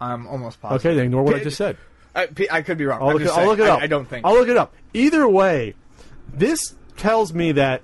I'm 0.00 0.26
almost 0.26 0.60
positive. 0.60 0.84
Okay, 0.90 0.96
then 0.96 1.04
ignore 1.06 1.22
what 1.22 1.36
I 1.36 1.42
just 1.42 1.56
said. 1.56 1.76
I, 2.16 2.28
I 2.50 2.62
could 2.62 2.78
be 2.78 2.86
wrong. 2.86 3.00
I'll 3.00 3.08
I'm 3.10 3.14
look, 3.14 3.22
just 3.22 3.32
I'll 3.38 3.44
saying, 3.44 3.48
look 3.50 3.58
it 3.60 3.66
I- 3.70 3.74
up. 3.74 3.82
I, 3.82 3.86
don't 3.86 4.08
think. 4.08 4.26
I'll 4.26 4.34
look 4.34 4.48
it 4.48 4.56
up. 4.56 4.74
Either 4.94 5.28
way, 5.28 5.74
this 6.34 6.74
tells 6.96 7.32
me 7.32 7.52
that 7.52 7.82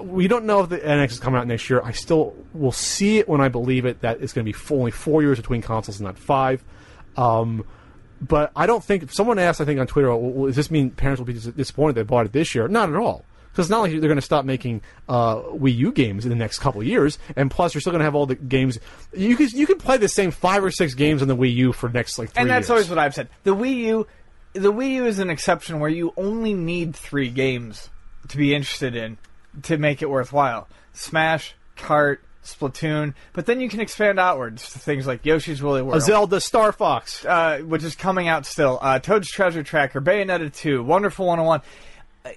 we 0.00 0.28
don't 0.28 0.44
know 0.44 0.60
if 0.60 0.68
the 0.68 0.78
NX 0.78 1.10
is 1.12 1.18
coming 1.18 1.40
out 1.40 1.48
next 1.48 1.68
year. 1.68 1.80
I 1.82 1.90
still 1.90 2.34
will 2.54 2.70
see 2.72 3.18
it 3.18 3.28
when 3.28 3.40
I 3.40 3.48
believe 3.48 3.86
it. 3.86 4.02
That 4.02 4.20
it's 4.20 4.32
going 4.32 4.46
to 4.46 4.52
be 4.52 4.74
only 4.74 4.92
four 4.92 5.22
years 5.22 5.38
between 5.38 5.62
consoles, 5.62 5.98
and 5.98 6.06
not 6.06 6.16
five. 6.16 6.62
Um, 7.16 7.64
but 8.20 8.50
I 8.56 8.66
don't 8.66 8.82
think. 8.82 9.02
If 9.02 9.14
someone 9.14 9.38
asked, 9.38 9.60
I 9.60 9.64
think, 9.64 9.78
on 9.80 9.86
Twitter, 9.86 10.14
well, 10.16 10.46
does 10.46 10.56
this 10.56 10.70
mean 10.70 10.90
parents 10.90 11.18
will 11.20 11.26
be 11.26 11.34
disappointed 11.34 11.94
they 11.94 12.02
bought 12.02 12.26
it 12.26 12.32
this 12.32 12.54
year? 12.54 12.66
Not 12.68 12.88
at 12.88 12.96
all. 12.96 13.24
Because 13.52 13.66
it's 13.66 13.70
not 13.70 13.80
like 13.80 13.90
they're 13.92 14.00
going 14.00 14.16
to 14.16 14.22
stop 14.22 14.44
making 14.44 14.82
uh, 15.08 15.36
Wii 15.36 15.74
U 15.76 15.92
games 15.92 16.24
in 16.26 16.28
the 16.30 16.36
next 16.36 16.58
couple 16.58 16.82
of 16.82 16.86
years, 16.86 17.18
and 17.36 17.50
plus 17.50 17.72
you're 17.72 17.80
still 17.80 17.90
going 17.90 18.00
to 18.00 18.04
have 18.04 18.14
all 18.14 18.26
the 18.26 18.34
games. 18.34 18.78
You 19.14 19.34
can 19.34 19.48
you 19.48 19.66
can 19.66 19.78
play 19.78 19.96
the 19.96 20.08
same 20.08 20.30
five 20.30 20.62
or 20.62 20.70
six 20.70 20.92
games 20.92 21.22
on 21.22 21.28
the 21.28 21.36
Wii 21.36 21.54
U 21.54 21.72
for 21.72 21.88
next 21.88 22.18
like 22.18 22.30
three 22.30 22.42
and 22.42 22.50
that's 22.50 22.64
years. 22.64 22.70
always 22.70 22.90
what 22.90 22.98
I've 22.98 23.14
said. 23.14 23.28
The 23.44 23.54
Wii 23.56 23.76
U, 23.76 24.06
the 24.52 24.70
Wii 24.70 24.90
U 24.96 25.06
is 25.06 25.20
an 25.20 25.30
exception 25.30 25.80
where 25.80 25.88
you 25.88 26.12
only 26.18 26.52
need 26.52 26.94
three 26.94 27.30
games 27.30 27.88
to 28.28 28.36
be 28.36 28.54
interested 28.54 28.94
in 28.94 29.16
to 29.62 29.78
make 29.78 30.02
it 30.02 30.10
worthwhile: 30.10 30.68
Smash, 30.92 31.54
Kart, 31.78 32.18
Splatoon. 32.46 33.14
But 33.32 33.46
then 33.46 33.60
you 33.60 33.68
can 33.68 33.80
expand 33.80 34.18
outwards 34.18 34.72
to 34.72 34.78
things 34.78 35.06
like 35.06 35.24
Yoshi's 35.24 35.62
Woolly 35.62 35.82
World, 35.82 36.02
Zelda 36.02 36.40
Star 36.40 36.72
Fox. 36.72 37.24
uh, 37.24 37.58
which 37.58 37.84
is 37.84 37.94
coming 37.94 38.28
out 38.28 38.46
still. 38.46 38.78
Uh, 38.80 38.98
Toad's 38.98 39.30
Treasure 39.30 39.62
Tracker, 39.62 40.00
Bayonetta 40.00 40.52
2, 40.54 40.82
Wonderful 40.82 41.26
101. 41.26 41.60
Uh, 42.24 42.30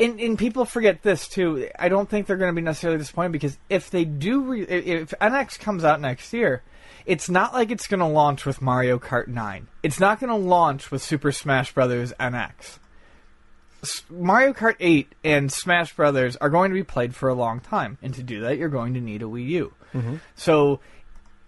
And, 0.00 0.18
and 0.20 0.38
people 0.38 0.64
forget 0.64 1.02
this 1.02 1.28
too. 1.28 1.68
I 1.78 1.88
don't 1.90 2.08
think 2.08 2.26
they're 2.26 2.38
going 2.38 2.50
to 2.50 2.56
be 2.58 2.64
necessarily 2.64 2.98
disappointed 2.98 3.32
because 3.32 3.58
if 3.68 3.90
they 3.90 4.06
do, 4.06 4.40
re- 4.40 4.62
if 4.62 5.10
NX 5.20 5.58
comes 5.58 5.84
out 5.84 6.00
next 6.00 6.32
year, 6.32 6.62
it's 7.04 7.28
not 7.28 7.52
like 7.52 7.70
it's 7.70 7.86
going 7.86 8.00
to 8.00 8.06
launch 8.06 8.46
with 8.46 8.62
Mario 8.62 8.98
Kart 8.98 9.28
9. 9.28 9.68
It's 9.82 10.00
not 10.00 10.18
going 10.18 10.30
to 10.30 10.34
launch 10.36 10.90
with 10.90 11.02
Super 11.02 11.30
Smash 11.30 11.72
Bros. 11.74 12.12
NX. 12.18 12.78
Mario 14.10 14.52
Kart 14.52 14.76
8 14.80 15.14
and 15.24 15.50
Smash 15.52 15.94
Brothers 15.94 16.36
are 16.36 16.50
going 16.50 16.70
to 16.70 16.74
be 16.74 16.84
played 16.84 17.14
for 17.14 17.28
a 17.28 17.34
long 17.34 17.60
time, 17.60 17.98
and 18.02 18.14
to 18.14 18.22
do 18.22 18.40
that, 18.42 18.58
you're 18.58 18.68
going 18.68 18.94
to 18.94 19.00
need 19.00 19.22
a 19.22 19.26
Wii 19.26 19.48
U. 19.48 19.74
Mm-hmm. 19.94 20.16
So 20.34 20.80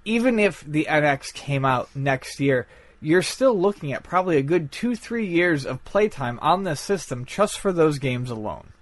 even 0.05 0.39
if 0.39 0.63
the 0.63 0.87
NX 0.89 1.33
came 1.35 1.65
out 1.65 1.95
next 1.95 2.41
year, 2.41 2.67
you're 3.01 3.23
still 3.23 3.59
looking 3.59 3.93
at 3.93 4.03
probably 4.03 4.37
a 4.37 4.43
good 4.43 4.73
two, 4.73 4.97
three 4.97 5.27
years 5.27 5.65
of 5.65 5.85
playtime 5.85 6.39
on 6.41 6.65
this 6.65 6.81
system 6.81 7.25
just 7.25 7.59
for 7.59 7.73
those 7.73 7.99
games 7.99 8.31
alone. 8.31 8.73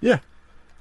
Yeah, 0.00 0.20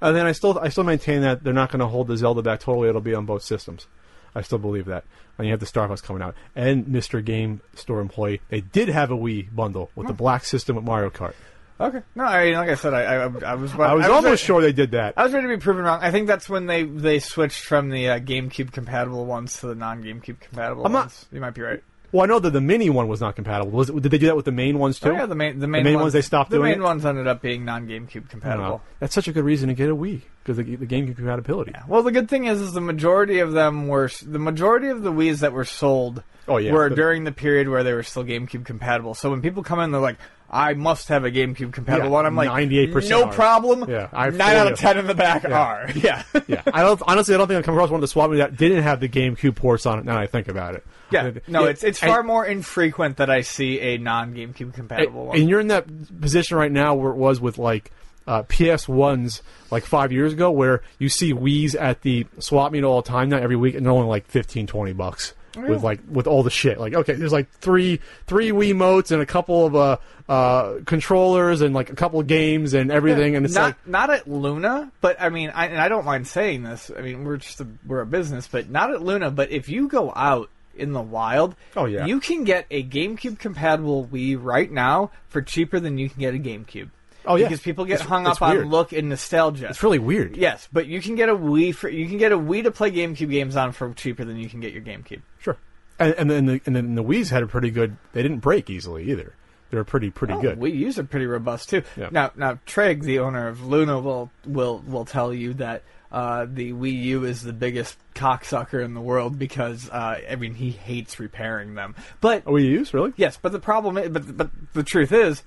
and 0.02 0.16
then 0.16 0.26
I 0.26 0.32
still 0.32 0.58
I 0.60 0.70
still 0.70 0.84
maintain 0.84 1.22
that 1.22 1.44
they're 1.44 1.54
not 1.54 1.72
going 1.72 1.80
to 1.80 1.88
hold 1.88 2.08
the 2.08 2.18
Zelda 2.18 2.42
back 2.42 2.60
totally. 2.60 2.90
It'll 2.90 3.02
be 3.02 3.16
on 3.16 3.26
both 3.26 3.44
systems. 3.44 3.88
I 4.36 4.42
still 4.42 4.58
believe 4.58 4.86
that. 4.86 5.06
And 5.38 5.48
you 5.48 5.52
have 5.54 5.60
the 5.60 5.66
Star 5.66 5.88
Fox 5.88 6.02
coming 6.02 6.22
out, 6.22 6.36
and 6.56 6.86
Mr. 6.86 7.24
Game 7.24 7.62
Store 7.76 8.00
employee. 8.00 8.42
They 8.50 8.62
did 8.62 8.90
have 8.90 9.12
a 9.12 9.18
Wii 9.18 9.54
bundle 9.54 9.90
with 9.96 10.08
the 10.08 10.14
black 10.14 10.46
system 10.46 10.76
with 10.76 10.86
Mario 10.86 11.10
Kart. 11.10 11.34
Okay. 11.80 12.02
No, 12.16 12.24
I 12.24 12.46
mean, 12.46 12.54
like 12.54 12.70
I 12.70 12.76
said, 12.76 12.94
I, 12.94 13.02
I, 13.04 13.24
I 13.24 13.26
was 13.28 13.44
I 13.44 13.94
was 13.94 14.06
almost 14.06 14.26
ready- 14.26 14.38
sure 14.38 14.62
they 14.62 14.72
did 14.72 14.92
that. 14.92 15.14
I 15.18 15.24
was 15.24 15.34
ready 15.34 15.48
to 15.48 15.58
be 15.58 15.62
proven 15.62 15.84
wrong. 15.84 16.00
I 16.02 16.10
think 16.12 16.28
that's 16.28 16.48
when 16.48 16.68
they 16.68 16.84
they 16.84 17.20
switched 17.20 17.66
from 17.66 17.90
the 17.90 18.10
uh, 18.10 18.20
GameCube 18.20 18.72
compatible 18.72 19.26
ones 19.26 19.60
to 19.60 19.68
the 19.68 19.76
non 19.76 20.02
GameCube 20.02 20.40
compatible 20.40 20.86
I'm 20.86 20.94
not- 20.94 21.06
ones. 21.06 21.26
You 21.34 21.42
might 21.42 21.54
be 21.54 21.62
right. 21.62 21.84
Well, 22.14 22.24
I 22.24 22.28
know 22.28 22.40
that 22.40 22.52
the 22.52 22.62
mini 22.62 22.90
one 22.90 23.10
was 23.10 23.20
not 23.20 23.36
compatible. 23.36 23.72
Was 23.72 23.90
it, 23.90 24.02
did 24.02 24.10
they 24.10 24.18
do 24.18 24.28
that 24.28 24.38
with 24.38 24.46
the 24.46 24.54
main 24.54 24.80
ones 24.80 25.02
too? 25.02 25.10
Oh, 25.10 25.14
yeah, 25.14 25.26
the 25.26 25.36
main 25.36 25.60
the 25.60 25.68
main, 25.68 25.84
the 25.84 25.90
main 25.92 26.00
ones 26.00 26.14
they 26.14 26.22
stopped 26.22 26.50
doing. 26.50 26.62
The 26.64 26.70
main 26.70 26.80
it? 26.80 26.84
ones 26.84 27.06
ended 27.06 27.28
up 27.28 27.42
being 27.42 27.66
non 27.66 27.90
GameCube 27.90 28.30
compatible. 28.30 28.82
That's 29.00 29.14
such 29.14 29.28
a 29.28 29.34
good 29.34 29.44
reason 29.44 29.68
to 29.68 29.76
get 29.76 29.90
a 29.90 29.96
Wii 29.96 30.22
because 30.46 30.58
the, 30.58 30.76
the 30.76 30.86
GameCube 30.86 31.16
compatibility. 31.16 31.72
Yeah. 31.74 31.84
Well, 31.88 32.04
the 32.04 32.12
good 32.12 32.30
thing 32.30 32.46
is, 32.46 32.62
is 32.62 32.74
the 32.74 32.82
majority 32.82 33.40
of 33.40 33.52
them 33.54 33.88
were 33.88 34.12
the 34.24 34.38
majority 34.40 34.90
of 34.90 35.02
the 35.02 35.12
Wii's 35.12 35.40
that 35.40 35.52
were 35.54 35.66
sold. 35.66 36.22
Oh, 36.48 36.58
yeah. 36.58 36.72
were 36.72 36.90
during 36.90 37.24
the 37.24 37.32
period 37.32 37.68
where 37.70 37.84
they 37.84 37.92
were 37.94 38.04
still 38.04 38.24
GameCube 38.24 38.66
compatible. 38.66 39.16
So 39.16 39.32
when 39.32 39.42
people 39.42 39.64
come 39.64 39.80
in, 39.80 39.90
they're 39.92 40.00
like, 40.00 40.18
"I 40.48 40.76
must 40.76 41.08
have 41.08 41.26
a 41.26 41.32
GameCube 41.32 41.74
compatible 41.74 42.10
Yeah, 42.10 42.14
one." 42.14 42.26
I'm 42.28 42.36
like, 42.36 42.50
98% 42.52 43.10
no 43.10 43.24
are. 43.24 43.34
problem. 43.34 43.90
Yeah, 43.90 44.10
I 44.14 44.30
nine 44.30 44.56
out 44.56 44.72
of 44.72 44.78
ten 44.78 45.00
in 45.00 45.08
the 45.08 45.16
back 45.16 45.42
Yeah. 45.42 45.60
are. 45.60 45.90
Yeah, 45.96 46.22
yeah, 46.46 46.62
I 46.72 46.84
don't 46.84 47.02
honestly. 47.08 47.34
I 47.34 47.40
don't 47.40 47.48
think 47.48 47.58
I've 47.58 47.66
come 47.66 47.74
across 47.74 47.90
one 47.90 47.98
of 47.98 48.02
the 48.02 48.08
swap 48.08 48.30
that 48.34 48.56
didn't 48.56 48.84
have 48.84 49.00
the 49.00 49.10
GameCube 49.10 49.56
ports 49.56 49.88
on 49.88 49.98
it. 49.98 50.06
Now 50.06 50.20
I 50.20 50.28
think 50.28 50.48
about 50.48 50.76
it. 50.76 50.86
yeah. 51.12 51.32
No, 51.48 51.64
it's 51.64 51.84
it's 51.84 52.00
and- 52.04 52.12
far 52.12 52.22
more 52.22 52.46
infrequent 52.46 53.18
that 53.18 53.32
I 53.32 53.42
see 53.42 53.80
a 53.80 53.98
non 53.98 54.36
GameCube 54.36 54.76
compatible 54.76 55.26
one. 55.26 55.40
And 55.40 55.50
you're 55.50 55.60
in 55.62 55.70
that 55.70 55.88
position 56.22 56.58
right 56.58 56.72
now 56.72 56.94
where 56.94 57.10
it 57.12 57.18
was 57.18 57.42
with 57.42 57.58
like 57.58 57.92
uh, 58.28 58.44
PS 58.44 58.88
ones 58.88 59.42
like 59.72 59.84
five 59.86 60.12
years 60.12 60.34
ago, 60.34 60.52
where 60.52 60.82
you 61.00 61.10
see 61.10 61.34
Wii's 61.34 61.76
at 61.76 62.02
the 62.02 62.26
swap 62.40 62.72
meet 62.72 62.84
all 62.84 63.02
the 63.02 63.08
time 63.08 63.30
now 63.30 63.38
every 63.38 63.56
week, 63.56 63.76
and 63.76 63.86
they're 63.86 63.94
only 63.94 64.08
like 64.08 64.26
15, 64.28 64.68
20 64.68 64.94
bucks. 64.94 65.34
With 65.58 65.84
like 65.84 66.02
with 66.12 66.28
all 66.28 66.44
the 66.44 66.50
shit, 66.50 66.78
like 66.82 66.94
okay, 66.94 67.14
there's 67.14 67.32
like 67.32 67.50
three 67.50 68.02
three 68.28 68.50
Wii 68.52 68.76
motes 68.76 69.12
and 69.12 69.22
a 69.22 69.26
couple 69.26 69.66
of 69.66 69.74
uh, 69.74 69.98
uh, 70.28 70.80
controllers 70.86 71.62
and 71.62 71.74
like 71.74 71.90
a 71.90 71.96
couple 71.96 72.20
of 72.20 72.28
games 72.28 72.74
and 72.74 72.92
everything, 72.92 73.38
and 73.38 73.46
it's 73.46 73.56
not 73.56 73.68
like 73.68 73.88
not 73.88 74.10
at 74.10 74.28
Luna, 74.28 74.92
but 75.00 75.16
I 75.18 75.30
mean, 75.30 75.52
I, 75.56 75.68
and 75.68 75.80
I 75.80 75.88
don't 75.88 76.04
mind 76.04 76.28
saying 76.28 76.64
this. 76.64 76.92
I 76.94 77.00
mean, 77.00 77.24
we're 77.24 77.38
just 77.38 77.62
a, 77.62 77.68
we're 77.88 78.02
a 78.02 78.06
business, 78.06 78.50
but 78.50 78.70
not 78.70 78.92
at 78.92 79.02
Luna. 79.02 79.32
But 79.32 79.50
if 79.52 79.70
you 79.70 79.88
go 79.88 80.12
out 80.14 80.50
in 80.76 80.92
the 80.92 81.02
wild, 81.02 81.56
Oh, 81.78 81.86
yeah. 81.86 82.06
you 82.06 82.20
can 82.20 82.44
get 82.44 82.66
a 82.70 82.84
GameCube 82.84 83.40
compatible 83.40 84.10
Wii 84.12 84.38
right 84.38 84.70
now 84.70 85.12
for 85.30 85.42
cheaper 85.42 85.80
than 85.80 85.98
you 85.98 86.10
can 86.10 86.20
get 86.20 86.36
a 86.36 86.38
GameCube. 86.38 86.90
Oh, 87.28 87.36
yeah. 87.36 87.46
because 87.46 87.62
people 87.62 87.86
get 87.86 87.96
It's- 87.96 88.08
hung 88.10 88.28
it's 88.28 88.42
up 88.42 88.50
on 88.50 88.70
look 88.70 88.92
and 88.94 89.10
nostalgia. 89.10 89.68
it's 89.70 89.82
really 89.84 90.00
weird. 90.00 90.38
yes, 90.38 90.68
but 90.72 90.88
you 90.88 91.02
can 91.02 91.16
get 91.16 91.30
a 91.30 91.36
Wii 91.36 91.74
for 91.76 91.90
you 91.90 92.08
can 92.08 92.18
get 92.18 92.32
a 92.32 92.38
Wii 92.38 92.64
to 92.64 92.72
play 92.72 92.92
GameCube 92.92 93.30
games 93.30 93.56
on 93.56 93.72
for 93.72 93.94
cheaper 93.94 94.24
than 94.26 94.38
you 94.38 94.50
can 94.50 94.60
get 94.60 94.74
your 94.74 94.82
GameCube. 94.84 95.22
Sure. 95.40 95.58
And, 96.00 96.14
and 96.16 96.30
then 96.30 96.46
the 96.46 96.62
and 96.66 96.76
then 96.76 96.96
the 96.96 97.04
Wii's 97.04 97.30
had 97.30 97.42
a 97.44 97.48
pretty 97.48 97.72
good. 97.72 97.98
They 98.14 98.22
didn't 98.22 98.40
break 98.40 98.70
easily 98.70 99.10
either. 99.12 99.34
They 99.72 99.78
were 99.78 99.84
pretty 99.84 100.12
pretty 100.12 100.34
Oh, 100.34 100.42
good. 100.42 100.60
Wii 100.60 100.76
U's 100.76 101.00
are 101.00 101.04
pretty 101.04 101.26
robust 101.26 101.70
too. 101.70 101.84
Yeah. 101.98 102.10
Now, 102.12 102.32
now 102.36 102.60
Treg, 102.68 103.02
the 103.02 103.20
owner 103.20 103.48
of 103.48 103.66
Luna, 103.66 104.00
will 104.00 104.30
will 104.46 104.80
will 104.86 105.06
tell 105.06 105.34
you 105.34 105.54
that 105.56 105.84
uh, 106.12 106.46
the 106.48 106.72
Wii 106.74 107.02
U 107.06 107.24
is 107.26 107.42
the 107.42 107.52
biggest 107.54 107.98
cocksucker 108.14 108.84
in 108.84 108.94
the 108.94 109.02
world 109.02 109.40
because 109.40 109.90
uh, 109.90 110.20
I 110.30 110.36
mean 110.36 110.54
he 110.54 110.70
hates 110.72 111.20
repairing 111.20 111.74
them. 111.76 111.96
But 112.22 112.44
Oh, 112.46 112.52
Wii 112.54 112.66
U's 112.66 112.94
really? 112.94 113.14
yes, 113.16 113.40
but 113.42 113.52
the 113.54 113.60
problem 113.60 113.98
is, 113.98 114.10
but 114.10 114.38
but 114.38 114.50
the 114.74 114.84
truth 114.84 115.12
is, 115.12 115.44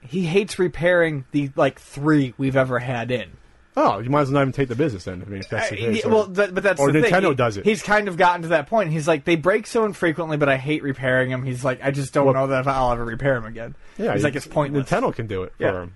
he 0.00 0.24
hates 0.26 0.58
repairing 0.58 1.24
the 1.32 1.50
like 1.56 1.80
three 1.80 2.34
we've 2.38 2.56
ever 2.56 2.78
had 2.78 3.10
in. 3.10 3.30
Oh, 3.78 3.98
you 3.98 4.08
might 4.08 4.22
as 4.22 4.28
well 4.28 4.34
not 4.36 4.40
even 4.42 4.52
take 4.52 4.68
the 4.68 4.74
business 4.74 5.04
then. 5.04 5.22
I 5.22 5.28
mean, 5.28 5.40
if 5.40 5.50
that's 5.50 5.68
the 5.68 5.76
Uh, 5.76 5.78
case. 5.92 6.02
yeah, 6.04 6.10
well, 6.10 6.26
th- 6.26 6.54
but 6.54 6.62
that's 6.62 6.80
or 6.80 6.90
the 6.92 7.02
thing. 7.02 7.12
Nintendo 7.12 7.28
He- 7.30 7.34
does 7.34 7.56
it. 7.58 7.64
He's 7.66 7.82
kind 7.82 8.08
of 8.08 8.16
gotten 8.16 8.40
to 8.42 8.48
that 8.48 8.68
point. 8.68 8.90
He's 8.90 9.06
like, 9.06 9.24
they 9.26 9.36
break 9.36 9.66
so 9.66 9.84
infrequently, 9.84 10.38
but 10.38 10.48
I 10.48 10.56
hate 10.56 10.82
repairing 10.82 11.28
them. 11.30 11.42
He's 11.44 11.62
like, 11.62 11.80
I 11.84 11.90
just 11.90 12.14
don't 12.14 12.24
Well- 12.24 12.32
know 12.34 12.46
that 12.46 12.60
if 12.60 12.68
I'll 12.68 12.92
ever 12.92 13.04
repair 13.04 13.34
them 13.34 13.44
again. 13.44 13.74
yeah, 13.98 14.14
he's 14.14 14.24
like, 14.24 14.34
it's 14.34 14.46
pointless. 14.46 14.88
Nintendo 14.88 15.14
can 15.14 15.26
do 15.26 15.42
it 15.42 15.52
Yeah. 15.58 15.72
for 15.72 15.82
him. 15.82 15.92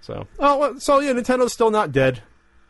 So, 0.00 0.26
oh, 0.40 0.58
well, 0.58 0.80
so 0.80 0.98
yeah, 1.00 1.12
Nintendo's 1.12 1.52
still 1.52 1.70
not 1.70 1.92
dead. 1.92 2.22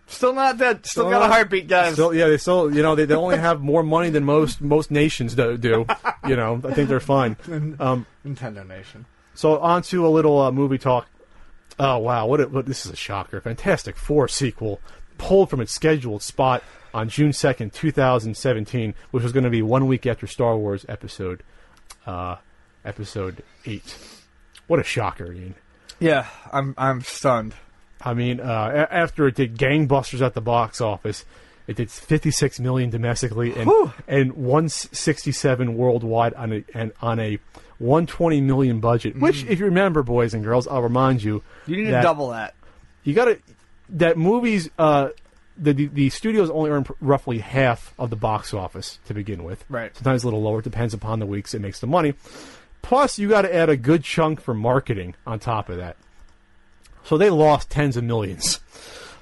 Still 0.07 0.35
not 0.35 0.59
dead. 0.59 0.85
Still, 0.87 1.05
Still 1.05 1.11
got 1.11 1.23
a 1.29 1.33
heartbeat, 1.33 1.69
guys. 1.69 1.93
Still, 1.95 2.13
yeah, 2.15 2.29
they 2.29 2.37
still, 2.39 2.75
you 2.75 2.83
know, 2.83 2.95
they, 2.95 3.05
they 3.07 3.15
only 3.15 3.37
have 3.49 3.61
more 3.61 3.83
money 3.83 4.11
than 4.11 4.25
most 4.25 4.61
most 4.61 4.91
nations 4.91 5.35
do. 5.35 5.57
do 5.57 5.87
you 6.27 6.37
know, 6.37 6.61
I 6.65 6.73
think 6.75 6.89
they're 6.91 7.01
fine. 7.01 7.37
Um, 7.81 8.07
Nintendo 8.27 8.67
Nation. 8.67 9.07
So 9.39 9.59
on 9.61 9.83
to 9.83 10.05
a 10.05 10.09
little 10.11 10.41
uh, 10.41 10.51
movie 10.51 10.79
talk. 10.79 11.07
Oh 11.79 11.99
wow, 11.99 12.27
what, 12.27 12.41
a, 12.41 12.49
what 12.49 12.67
this 12.67 12.85
is 12.85 12.93
a 12.93 12.97
shocker! 12.97 13.41
Fantastic 13.41 13.97
Four 13.97 14.27
sequel 14.27 14.81
pulled 15.17 15.49
from 15.49 15.61
its 15.61 15.73
scheduled 15.73 16.23
spot 16.23 16.63
on 16.93 17.09
June 17.09 17.33
second, 17.33 17.73
two 17.73 17.93
thousand 17.93 18.37
seventeen, 18.37 18.95
which 19.13 19.23
was 19.23 19.33
going 19.33 19.45
to 19.45 19.51
be 19.51 19.63
one 19.63 19.87
week 19.87 20.07
after 20.07 20.27
Star 20.27 20.57
Wars 20.57 20.85
Episode 20.89 21.43
uh, 22.05 22.37
Episode 22.85 23.45
eight. 23.65 23.97
What 24.67 24.81
a 24.81 24.83
shocker, 24.83 25.33
Ian. 25.33 25.55
Yeah, 26.01 26.27
I'm 26.53 26.75
I'm 26.77 27.03
stunned. 27.03 27.55
I 28.01 28.15
mean, 28.15 28.41
uh, 28.41 28.87
a- 28.91 28.93
after 28.95 29.29
it 29.29 29.37
did 29.37 29.57
gangbusters 29.57 30.21
at 30.21 30.35
the 30.35 30.41
box 30.41 30.81
office, 30.81 31.25
it 31.67 31.77
did 31.77 31.91
56 31.91 32.59
million 32.61 32.91
domestically 32.91 33.53
and 33.55 33.67
Whew. 33.67 33.93
and 34.09 34.33
167 34.33 35.77
worldwide 35.77 36.35
on 36.35 36.53
a 36.53 36.65
and 36.75 36.93
on 37.01 37.19
a 37.21 37.39
120 37.79 38.41
million 38.41 38.81
budget. 38.81 39.19
Which, 39.19 39.45
if 39.45 39.59
you 39.59 39.67
remember, 39.67 40.03
boys 40.03 40.35
and 40.35 40.43
girls, 40.45 40.67
I'll 40.67 40.83
remind 40.83 41.23
you, 41.23 41.43
You 41.67 41.77
need 41.77 41.91
that 41.91 42.01
to 42.01 42.03
double 42.03 42.31
that. 42.31 42.55
You 43.05 43.15
got 43.15 43.27
to 43.27 43.39
that 43.91 44.19
movies. 44.19 44.69
Uh, 44.79 45.11
the, 45.57 45.73
the 45.73 45.87
the 45.89 46.11
studios 46.11 46.51
only 46.51 46.71
earn 46.71 46.85
pr- 46.85 46.93
roughly 47.01 47.39
half 47.39 47.93
of 47.99 48.11
the 48.11 48.17
box 48.17 48.55
office 48.55 48.99
to 49.07 49.15
begin 49.15 49.45
with. 49.45 49.65
Right. 49.69 49.95
Sometimes 49.97 50.23
a 50.23 50.27
little 50.27 50.43
lower. 50.43 50.61
It 50.61 50.65
depends 50.65 50.95
upon 50.95 51.19
the 51.19 51.27
weeks 51.27 51.55
it 51.55 51.61
makes 51.61 51.81
the 51.81 51.87
money. 51.87 52.15
Plus, 52.83 53.19
you 53.19 53.29
got 53.29 53.43
to 53.43 53.55
add 53.55 53.69
a 53.69 53.77
good 53.77 54.05
chunk 54.05 54.41
for 54.41 54.55
marketing 54.55 55.15
on 55.27 55.39
top 55.39 55.69
of 55.69 55.79
that. 55.79 55.97
So 57.05 57.19
they 57.19 57.31
lost 57.31 57.71
tens 57.71 57.97
of 57.97 58.05
millions. 58.05 58.61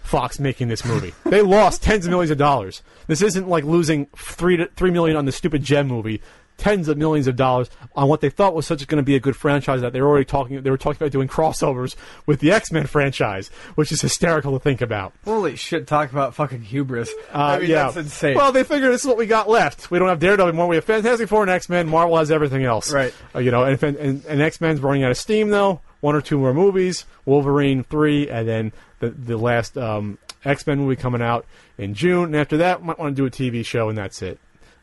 Fox 0.02 0.38
making 0.38 0.68
this 0.68 0.84
movie. 0.84 1.14
they 1.24 1.42
lost 1.42 1.82
tens 1.82 2.04
of 2.06 2.10
millions 2.10 2.30
of 2.30 2.38
dollars. 2.38 2.82
This 3.06 3.22
isn't 3.22 3.48
like 3.48 3.64
losing 3.64 4.06
three 4.16 4.56
to, 4.56 4.66
three 4.76 4.90
million 4.90 5.16
on 5.16 5.24
the 5.24 5.32
stupid 5.32 5.62
Gem 5.62 5.88
movie. 5.88 6.20
Tens 6.56 6.88
of 6.88 6.96
millions 6.96 7.26
of 7.26 7.36
dollars 7.36 7.68
on 7.94 8.08
what 8.08 8.20
they 8.20 8.30
thought 8.30 8.54
was 8.54 8.66
such 8.66 8.86
going 8.86 8.96
to 8.96 9.02
be 9.02 9.14
a 9.14 9.20
good 9.20 9.36
franchise 9.36 9.82
that 9.82 9.92
they 9.92 10.00
were 10.00 10.08
already 10.08 10.24
talking. 10.24 10.62
They 10.62 10.70
were 10.70 10.78
talking 10.78 10.96
about 10.96 11.12
doing 11.12 11.28
crossovers 11.28 11.96
with 12.24 12.40
the 12.40 12.52
X 12.52 12.72
Men 12.72 12.86
franchise, 12.86 13.48
which 13.74 13.92
is 13.92 14.00
hysterical 14.00 14.52
to 14.52 14.58
think 14.58 14.80
about. 14.80 15.12
Holy 15.24 15.56
shit! 15.56 15.86
Talk 15.86 16.10
about 16.10 16.34
fucking 16.34 16.62
hubris. 16.62 17.10
Uh, 17.32 17.38
I 17.38 17.58
mean, 17.58 17.70
yeah. 17.70 17.84
that's 17.84 17.96
insane. 17.96 18.36
Well, 18.36 18.52
they 18.52 18.64
figured 18.64 18.92
this 18.92 19.02
is 19.02 19.06
what 19.06 19.18
we 19.18 19.26
got 19.26 19.48
left. 19.48 19.90
We 19.90 19.98
don't 19.98 20.08
have 20.08 20.18
Daredevil 20.18 20.48
anymore. 20.48 20.68
We 20.68 20.76
have 20.76 20.84
Fantastic 20.84 21.28
Four 21.28 21.42
and 21.42 21.50
X 21.50 21.68
Men. 21.68 21.88
Marvel 21.88 22.16
has 22.16 22.30
everything 22.30 22.64
else. 22.64 22.90
Right. 22.92 23.12
Uh, 23.34 23.40
you 23.40 23.50
know, 23.50 23.64
and, 23.64 23.82
and, 23.82 24.24
and 24.24 24.42
X 24.42 24.60
Men's 24.60 24.80
running 24.80 25.04
out 25.04 25.10
of 25.10 25.18
steam, 25.18 25.50
though. 25.50 25.80
one 26.00 26.14
or 26.14 26.20
two 26.20 26.38
more 26.38 26.54
movies, 26.54 27.04
Wolverine 27.24 27.84
three, 27.84 28.28
and 28.30 28.48
then 28.48 28.72
the 29.00 29.10
the 29.10 29.36
last 29.36 29.76
um, 29.76 30.18
X 30.44 30.66
Men 30.66 30.78
movie 30.78 30.96
coming 30.96 31.20
out 31.20 31.44
in 31.76 31.94
June. 31.94 32.24
And 32.26 32.36
after 32.36 32.56
that, 32.58 32.82
might 32.82 32.98
want 32.98 33.14
to 33.14 33.22
do 33.22 33.26
a 33.26 33.30
TV 33.30 33.64
show, 33.64 33.88
and 33.88 33.98
that's 33.98 34.22
it. 34.22 34.38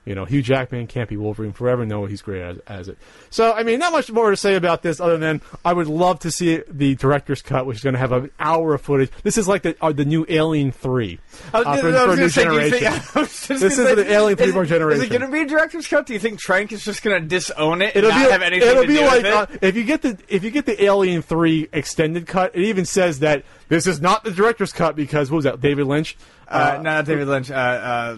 You 0.05 0.15
know, 0.15 0.25
Hugh 0.25 0.41
Jackman 0.41 0.88
can't 0.88 1.07
be 1.07 1.15
Wolverine 1.15 1.53
forever. 1.53 1.85
No, 1.85 2.05
he's 2.05 2.21
great 2.21 2.41
as, 2.41 2.57
as 2.67 2.88
it. 2.89 2.97
So, 3.30 3.53
I 3.53 3.63
mean, 3.63 3.80
not 3.80 3.93
much 3.93 4.11
more 4.11 4.31
to 4.31 4.38
say 4.38 4.55
about 4.55 4.81
this 4.81 4.99
other 4.99 5.17
than 5.17 5.41
I 5.63 5.71
would 5.71 5.88
love 5.88 6.19
to 6.19 6.31
see 6.31 6.61
the 6.67 6.95
director's 6.95 7.41
cut, 7.41 7.65
which 7.65 7.77
is 7.77 7.84
going 7.84 7.93
to 7.93 7.99
have 7.99 8.11
an 8.11 8.30
hour 8.39 8.73
of 8.73 8.81
footage. 8.81 9.11
This 9.23 9.38
is 9.38 9.47
like 9.47 9.61
the 9.61 9.77
uh, 9.81 9.93
the 9.93 10.03
new 10.03 10.25
Alien 10.27 10.71
Three 10.73 11.19
I 11.53 11.59
uh, 11.59 11.77
for, 11.77 11.95
I 11.95 12.05
for 12.05 12.11
a 12.11 12.15
new 12.17 12.30
say, 12.30 12.43
think- 12.43 12.53
generation. 12.53 13.01
Just 13.13 13.47
This 13.47 13.61
is 13.63 13.75
say, 13.75 13.95
the 13.95 14.11
Alien 14.11 14.38
Three-born 14.38 14.67
generation. 14.67 15.01
Is 15.01 15.07
it 15.07 15.09
going 15.09 15.21
to 15.21 15.31
be 15.31 15.41
a 15.41 15.45
director's 15.45 15.88
cut? 15.88 16.05
Do 16.05 16.13
you 16.13 16.19
think 16.19 16.39
Trank 16.39 16.71
is 16.71 16.84
just 16.84 17.01
going 17.03 17.21
to 17.21 17.27
disown 17.27 17.81
it 17.81 17.95
It'll 17.95 18.09
not 18.09 18.25
be, 18.25 18.31
have 18.31 18.41
anything 18.41 18.69
it'll 18.69 18.84
to 18.84 18.88
be 18.88 18.95
do 18.95 19.05
like 19.05 19.23
with 19.23 19.34
uh, 19.34 19.45
if 19.61 19.75
you 19.75 19.84
get 19.84 20.01
the 20.01 20.17
if 20.27 20.43
you 20.43 20.51
get 20.51 20.65
the 20.65 20.84
Alien 20.84 21.21
Three 21.21 21.67
extended 21.73 22.27
cut, 22.27 22.55
it 22.55 22.63
even 22.63 22.85
says 22.85 23.19
that 23.19 23.43
this 23.69 23.88
is 23.88 24.01
not 24.01 24.23
the 24.23 24.31
director's 24.31 24.71
cut 24.71 24.95
because 24.95 25.31
what 25.31 25.38
was 25.38 25.45
that? 25.45 25.61
David 25.61 25.88
Lynch, 25.88 26.17
uh, 26.47 26.73
no, 26.77 26.81
not 26.81 27.05
David 27.05 27.27
Lynch. 27.27 27.51
Uh, 27.51 27.53
uh, 27.55 28.17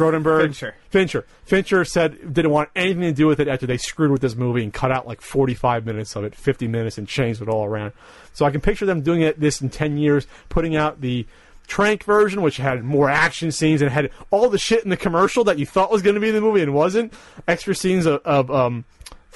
Cronenberg, 0.00 0.42
Fincher. 0.42 0.74
Fincher, 0.88 1.26
Fincher 1.44 1.84
said 1.84 2.32
didn't 2.32 2.50
want 2.50 2.70
anything 2.74 3.02
to 3.02 3.12
do 3.12 3.26
with 3.26 3.40
it 3.40 3.48
after 3.48 3.66
they 3.66 3.76
screwed 3.76 4.10
with 4.10 4.20
this 4.20 4.34
movie 4.34 4.62
and 4.62 4.72
cut 4.72 4.90
out 4.90 5.06
like 5.06 5.20
forty 5.20 5.54
five 5.54 5.84
minutes 5.84 6.16
of 6.16 6.24
it, 6.24 6.34
fifty 6.34 6.66
minutes, 6.66 6.98
and 6.98 7.06
changed 7.06 7.42
it 7.42 7.48
all 7.48 7.64
around. 7.64 7.92
So 8.32 8.46
I 8.46 8.50
can 8.50 8.60
picture 8.60 8.86
them 8.86 9.02
doing 9.02 9.20
it 9.20 9.38
this 9.38 9.60
in 9.60 9.68
ten 9.70 9.98
years, 9.98 10.26
putting 10.48 10.76
out 10.76 11.00
the. 11.00 11.26
Trank 11.66 12.02
version, 12.02 12.42
which 12.42 12.56
had 12.56 12.82
more 12.82 13.08
action 13.08 13.52
scenes 13.52 13.80
and 13.80 13.92
had 13.92 14.10
all 14.32 14.48
the 14.48 14.58
shit 14.58 14.82
in 14.82 14.90
the 14.90 14.96
commercial 14.96 15.44
that 15.44 15.56
you 15.56 15.64
thought 15.64 15.88
was 15.88 16.02
going 16.02 16.14
to 16.14 16.20
be 16.20 16.30
in 16.30 16.34
the 16.34 16.40
movie 16.40 16.62
and 16.62 16.74
wasn't. 16.74 17.12
Extra 17.46 17.76
scenes 17.76 18.06
of, 18.06 18.20
of 18.24 18.50
um, 18.50 18.84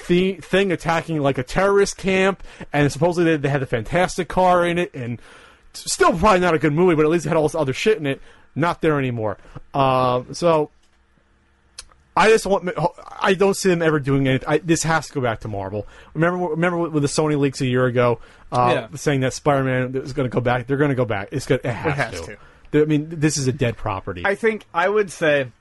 the 0.07 0.33
thing 0.33 0.69
attacking 0.69 1.21
like 1.21 1.37
a 1.37 1.43
terrorist 1.43 1.95
camp, 1.95 2.43
and 2.73 2.91
supposedly 2.91 3.31
they, 3.31 3.37
they 3.37 3.47
had 3.47 3.63
a 3.63 3.65
fantastic 3.65 4.27
car 4.27 4.65
in 4.65 4.77
it, 4.77 4.93
and 4.93 5.21
still 5.77 6.17
probably 6.17 6.39
not 6.39 6.53
a 6.53 6.59
good 6.59 6.73
movie, 6.73 6.95
but 6.95 7.05
at 7.05 7.11
least 7.11 7.25
it 7.25 7.29
had 7.29 7.37
all 7.37 7.43
this 7.43 7.55
other 7.55 7.73
shit 7.73 7.97
in 7.97 8.05
it. 8.05 8.21
Not 8.55 8.81
there 8.81 8.97
anymore. 8.97 9.37
Um, 9.73 10.33
so 10.33 10.71
I 12.15 12.29
just 12.29 12.45
want. 12.45 12.69
I 13.19 13.33
don't 13.33 13.55
see 13.55 13.69
them 13.69 13.81
ever 13.81 13.99
doing 13.99 14.27
anything. 14.27 14.47
I, 14.47 14.57
this 14.59 14.83
has 14.83 15.07
to 15.07 15.13
go 15.13 15.21
back 15.21 15.41
to 15.41 15.47
Marvel. 15.49 15.85
Remember, 16.13 16.45
remember 16.47 16.77
with 16.89 17.03
the 17.03 17.09
Sony 17.09 17.37
leaks 17.37 17.59
a 17.59 17.65
year 17.65 17.85
ago, 17.85 18.19
uh, 18.53 18.69
Yeah. 18.91 18.97
saying 18.97 19.19
that 19.21 19.33
Spider-Man 19.33 19.95
is 19.95 20.13
going 20.13 20.29
to 20.29 20.33
go 20.33 20.39
back. 20.39 20.67
They're 20.67 20.77
going 20.77 20.89
to 20.89 20.95
go 20.95 21.03
back. 21.05 21.29
It's 21.31 21.45
going. 21.45 21.59
It 21.63 21.71
has, 21.71 21.93
has 21.95 22.21
to. 22.21 22.37
to. 22.71 22.81
I 22.81 22.85
mean, 22.85 23.07
this 23.09 23.37
is 23.37 23.47
a 23.47 23.51
dead 23.53 23.75
property. 23.75 24.21
I 24.25 24.35
think 24.35 24.65
I 24.73 24.87
would 24.87 25.11
say 25.11 25.51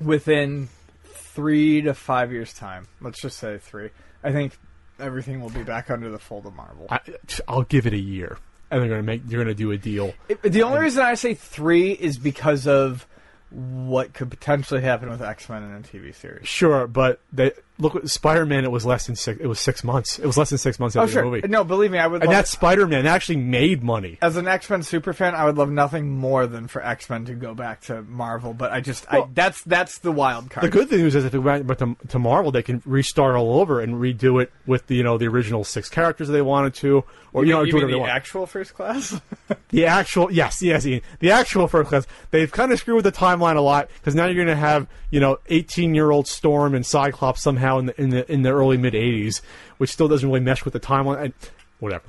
within 0.00 0.68
three 1.04 1.82
to 1.82 1.92
five 1.94 2.32
years' 2.32 2.54
time. 2.54 2.88
Let's 3.00 3.20
just 3.20 3.38
say 3.38 3.58
three. 3.58 3.90
I 4.24 4.32
think 4.32 4.58
everything 4.98 5.40
will 5.42 5.50
be 5.50 5.62
back 5.62 5.90
under 5.90 6.10
the 6.10 6.18
fold 6.18 6.46
of 6.46 6.54
Marvel. 6.54 6.86
I, 6.90 7.00
I'll 7.48 7.62
give 7.62 7.86
it 7.86 7.92
a 7.92 7.98
year, 7.98 8.38
and 8.70 8.80
they're 8.80 8.88
going 8.88 9.00
to 9.00 9.06
make. 9.06 9.26
They're 9.26 9.38
going 9.38 9.48
to 9.48 9.54
do 9.54 9.70
a 9.72 9.76
deal. 9.78 10.14
It- 10.28 10.42
the 10.42 10.62
only 10.62 10.80
reason 10.80 11.02
I 11.02 11.14
say 11.14 11.34
three 11.34 11.92
is 11.92 12.18
because 12.18 12.66
of 12.66 13.06
what 13.50 14.12
could 14.12 14.30
potentially 14.30 14.80
happen 14.80 15.10
with 15.10 15.20
X 15.20 15.48
Men 15.48 15.64
in 15.64 15.72
a 15.72 15.80
TV 15.80 16.14
series. 16.14 16.46
Sure, 16.46 16.86
but 16.86 17.20
they 17.32 17.52
look 17.80 17.96
at 17.96 18.08
Spider-Man. 18.08 18.64
It 18.64 18.70
was 18.70 18.84
less 18.86 19.06
than 19.06 19.16
six. 19.16 19.40
It 19.40 19.46
was 19.46 19.58
six 19.58 19.82
months. 19.82 20.18
It 20.18 20.26
was 20.26 20.36
less 20.36 20.50
than 20.50 20.58
six 20.58 20.78
months 20.78 20.96
Oh 20.96 21.02
after 21.02 21.12
sure, 21.12 21.22
the 21.22 21.30
movie. 21.30 21.48
no, 21.48 21.64
believe 21.64 21.90
me, 21.90 21.98
I 21.98 22.06
would. 22.06 22.22
and 22.22 22.30
that 22.32 22.48
Spider-Man 22.48 23.06
actually 23.06 23.36
made 23.36 23.82
money. 23.82 24.18
as 24.22 24.36
an 24.36 24.46
X 24.46 24.68
Men 24.70 24.82
super 24.82 25.12
fan, 25.12 25.34
I 25.34 25.44
would 25.44 25.56
love 25.56 25.70
nothing 25.70 26.10
more 26.10 26.46
than 26.46 26.68
for 26.68 26.84
X 26.84 27.08
Men 27.10 27.24
to 27.26 27.34
go 27.34 27.54
back 27.54 27.80
to 27.82 28.02
Marvel. 28.02 28.54
But 28.54 28.72
I 28.72 28.80
just, 28.80 29.06
I, 29.12 29.26
that's 29.32 29.62
that's 29.64 29.98
the 29.98 30.12
wild 30.12 30.50
card. 30.50 30.64
The 30.64 30.70
good 30.70 30.88
thing 30.88 31.00
is, 31.00 31.14
is 31.14 31.24
if 31.24 31.32
they 31.32 31.38
went 31.38 31.66
but 31.66 31.78
to, 31.78 31.96
to 32.08 32.18
Marvel, 32.18 32.52
they 32.52 32.62
can 32.62 32.82
restart 32.84 33.36
all 33.36 33.60
over 33.60 33.80
and 33.80 33.94
redo 33.94 34.42
it 34.42 34.52
with 34.66 34.86
the 34.86 34.96
you 34.96 35.02
know 35.02 35.18
the 35.18 35.28
original 35.28 35.64
six 35.64 35.88
characters 35.88 36.28
they 36.28 36.42
wanted 36.42 36.74
to, 36.74 37.04
or 37.32 37.44
you, 37.44 37.52
know 37.52 37.62
you 37.62 37.72
do 37.72 37.76
whatever 37.78 37.92
they 37.92 37.98
the 37.98 38.04
actual 38.10 38.46
first 38.46 38.74
class? 38.74 39.20
the 39.70 39.86
actual 39.86 40.30
yes, 40.30 40.62
yes, 40.62 40.86
Ian, 40.86 41.02
the 41.20 41.30
actual 41.30 41.66
first 41.68 41.88
class. 41.88 42.06
They've 42.30 42.50
kind 42.50 42.72
of 42.72 42.78
screwed 42.78 42.96
with 42.96 43.04
the 43.04 43.12
timeline 43.12 43.56
a 43.56 43.60
lot 43.60 43.88
because 43.98 44.14
now 44.14 44.26
you're 44.26 44.34
going 44.34 44.46
to 44.48 44.56
have 44.56 44.86
you 45.10 45.20
know 45.20 45.38
18 45.48 45.94
year 45.94 46.10
old 46.10 46.26
Storm 46.26 46.74
and 46.74 46.84
Cyclops 46.84 47.42
somehow 47.42 47.69
in 47.78 47.86
the 47.86 48.00
in 48.00 48.10
the 48.10 48.32
in 48.32 48.42
the 48.42 48.50
early 48.50 48.76
mid 48.76 48.94
80s, 48.94 49.40
which 49.78 49.90
still 49.90 50.08
doesn't 50.08 50.28
really 50.28 50.40
mesh 50.40 50.64
with 50.64 50.72
the 50.72 50.80
timeline. 50.80 51.24
And, 51.24 51.34
whatever. 51.80 52.04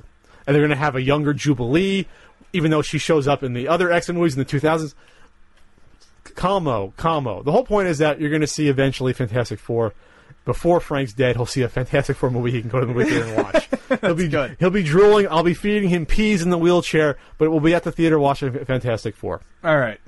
And 0.46 0.54
they're 0.54 0.62
going 0.62 0.70
to 0.70 0.76
have 0.76 0.96
a 0.96 1.02
younger 1.02 1.32
Jubilee, 1.32 2.06
even 2.52 2.70
though 2.70 2.82
she 2.82 2.98
shows 2.98 3.26
up 3.26 3.42
in 3.42 3.54
the 3.54 3.68
other 3.68 3.90
X 3.90 4.08
Men 4.08 4.18
movies 4.18 4.36
in 4.36 4.40
the 4.40 4.44
2000s. 4.44 4.94
Calmo, 6.34 6.94
calmo. 6.96 7.42
The 7.42 7.52
whole 7.52 7.64
point 7.64 7.88
is 7.88 7.98
that 7.98 8.20
you're 8.20 8.30
going 8.30 8.40
to 8.40 8.46
see 8.46 8.68
eventually 8.68 9.12
Fantastic 9.12 9.58
Four. 9.58 9.92
Before 10.44 10.80
Frank's 10.80 11.12
dead, 11.12 11.36
he'll 11.36 11.46
see 11.46 11.62
a 11.62 11.68
Fantastic 11.68 12.16
Four 12.16 12.30
movie 12.30 12.50
he 12.50 12.60
can 12.60 12.70
go 12.70 12.80
to 12.80 12.86
the 12.86 12.92
movie 12.92 13.10
theater 13.10 13.26
and 13.26 13.44
watch. 13.44 13.68
he'll 14.00 14.14
be 14.14 14.28
good. 14.28 14.56
He'll 14.58 14.70
be 14.70 14.82
drooling. 14.82 15.28
I'll 15.30 15.44
be 15.44 15.54
feeding 15.54 15.88
him 15.88 16.04
peas 16.04 16.42
in 16.42 16.50
the 16.50 16.58
wheelchair, 16.58 17.16
but 17.38 17.50
we'll 17.50 17.60
be 17.60 17.74
at 17.74 17.84
the 17.84 17.92
theater 17.92 18.18
watching 18.18 18.52
Fantastic 18.64 19.14
Four. 19.14 19.40
All 19.62 19.78
right. 19.78 20.00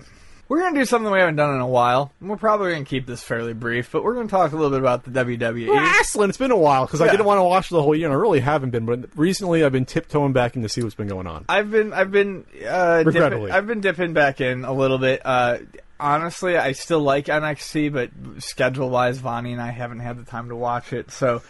We're 0.48 0.60
going 0.60 0.74
to 0.74 0.80
do 0.80 0.84
something 0.84 1.10
we 1.10 1.18
haven't 1.18 1.36
done 1.36 1.54
in 1.54 1.60
a 1.60 1.66
while. 1.66 2.12
We're 2.20 2.36
probably 2.36 2.72
going 2.72 2.84
to 2.84 2.88
keep 2.88 3.06
this 3.06 3.22
fairly 3.22 3.54
brief, 3.54 3.90
but 3.90 4.04
we're 4.04 4.14
going 4.14 4.26
to 4.26 4.30
talk 4.30 4.52
a 4.52 4.56
little 4.56 4.70
bit 4.70 4.80
about 4.80 5.04
the. 5.04 5.10
WWE. 5.14 5.68
Wrestling. 5.68 6.28
It's 6.28 6.38
been 6.38 6.50
a 6.50 6.56
while 6.56 6.86
because 6.86 7.00
I 7.00 7.10
didn't 7.10 7.24
want 7.24 7.38
to 7.38 7.44
watch 7.44 7.70
the 7.70 7.80
whole 7.80 7.94
year, 7.94 8.06
and 8.06 8.14
I 8.14 8.18
really 8.18 8.40
haven't 8.40 8.70
been. 8.70 8.84
But 8.84 9.08
recently, 9.16 9.64
I've 9.64 9.72
been 9.72 9.86
tiptoeing 9.86 10.32
back 10.32 10.56
in 10.56 10.62
to 10.62 10.68
see 10.68 10.82
what's 10.82 10.94
been 10.94 11.08
going 11.08 11.26
on. 11.26 11.44
I've 11.48 11.70
been 11.70 11.92
I've 11.92 12.10
been 12.10 12.44
uh, 12.66 13.04
dipping, 13.04 13.50
I've 13.50 13.66
been 13.66 13.80
dipping 13.80 14.12
back 14.12 14.40
in 14.40 14.64
a 14.64 14.72
little 14.72 14.98
bit. 14.98 15.22
Uh, 15.24 15.58
honestly, 15.98 16.56
I 16.56 16.72
still 16.72 17.00
like 17.00 17.26
NXT, 17.26 17.92
but 17.92 18.42
schedule 18.42 18.90
wise, 18.90 19.18
Vonnie 19.18 19.52
and 19.52 19.62
I 19.62 19.70
haven't 19.70 20.00
had 20.00 20.18
the 20.18 20.24
time 20.24 20.48
to 20.48 20.56
watch 20.56 20.92
it, 20.92 21.10
so 21.10 21.42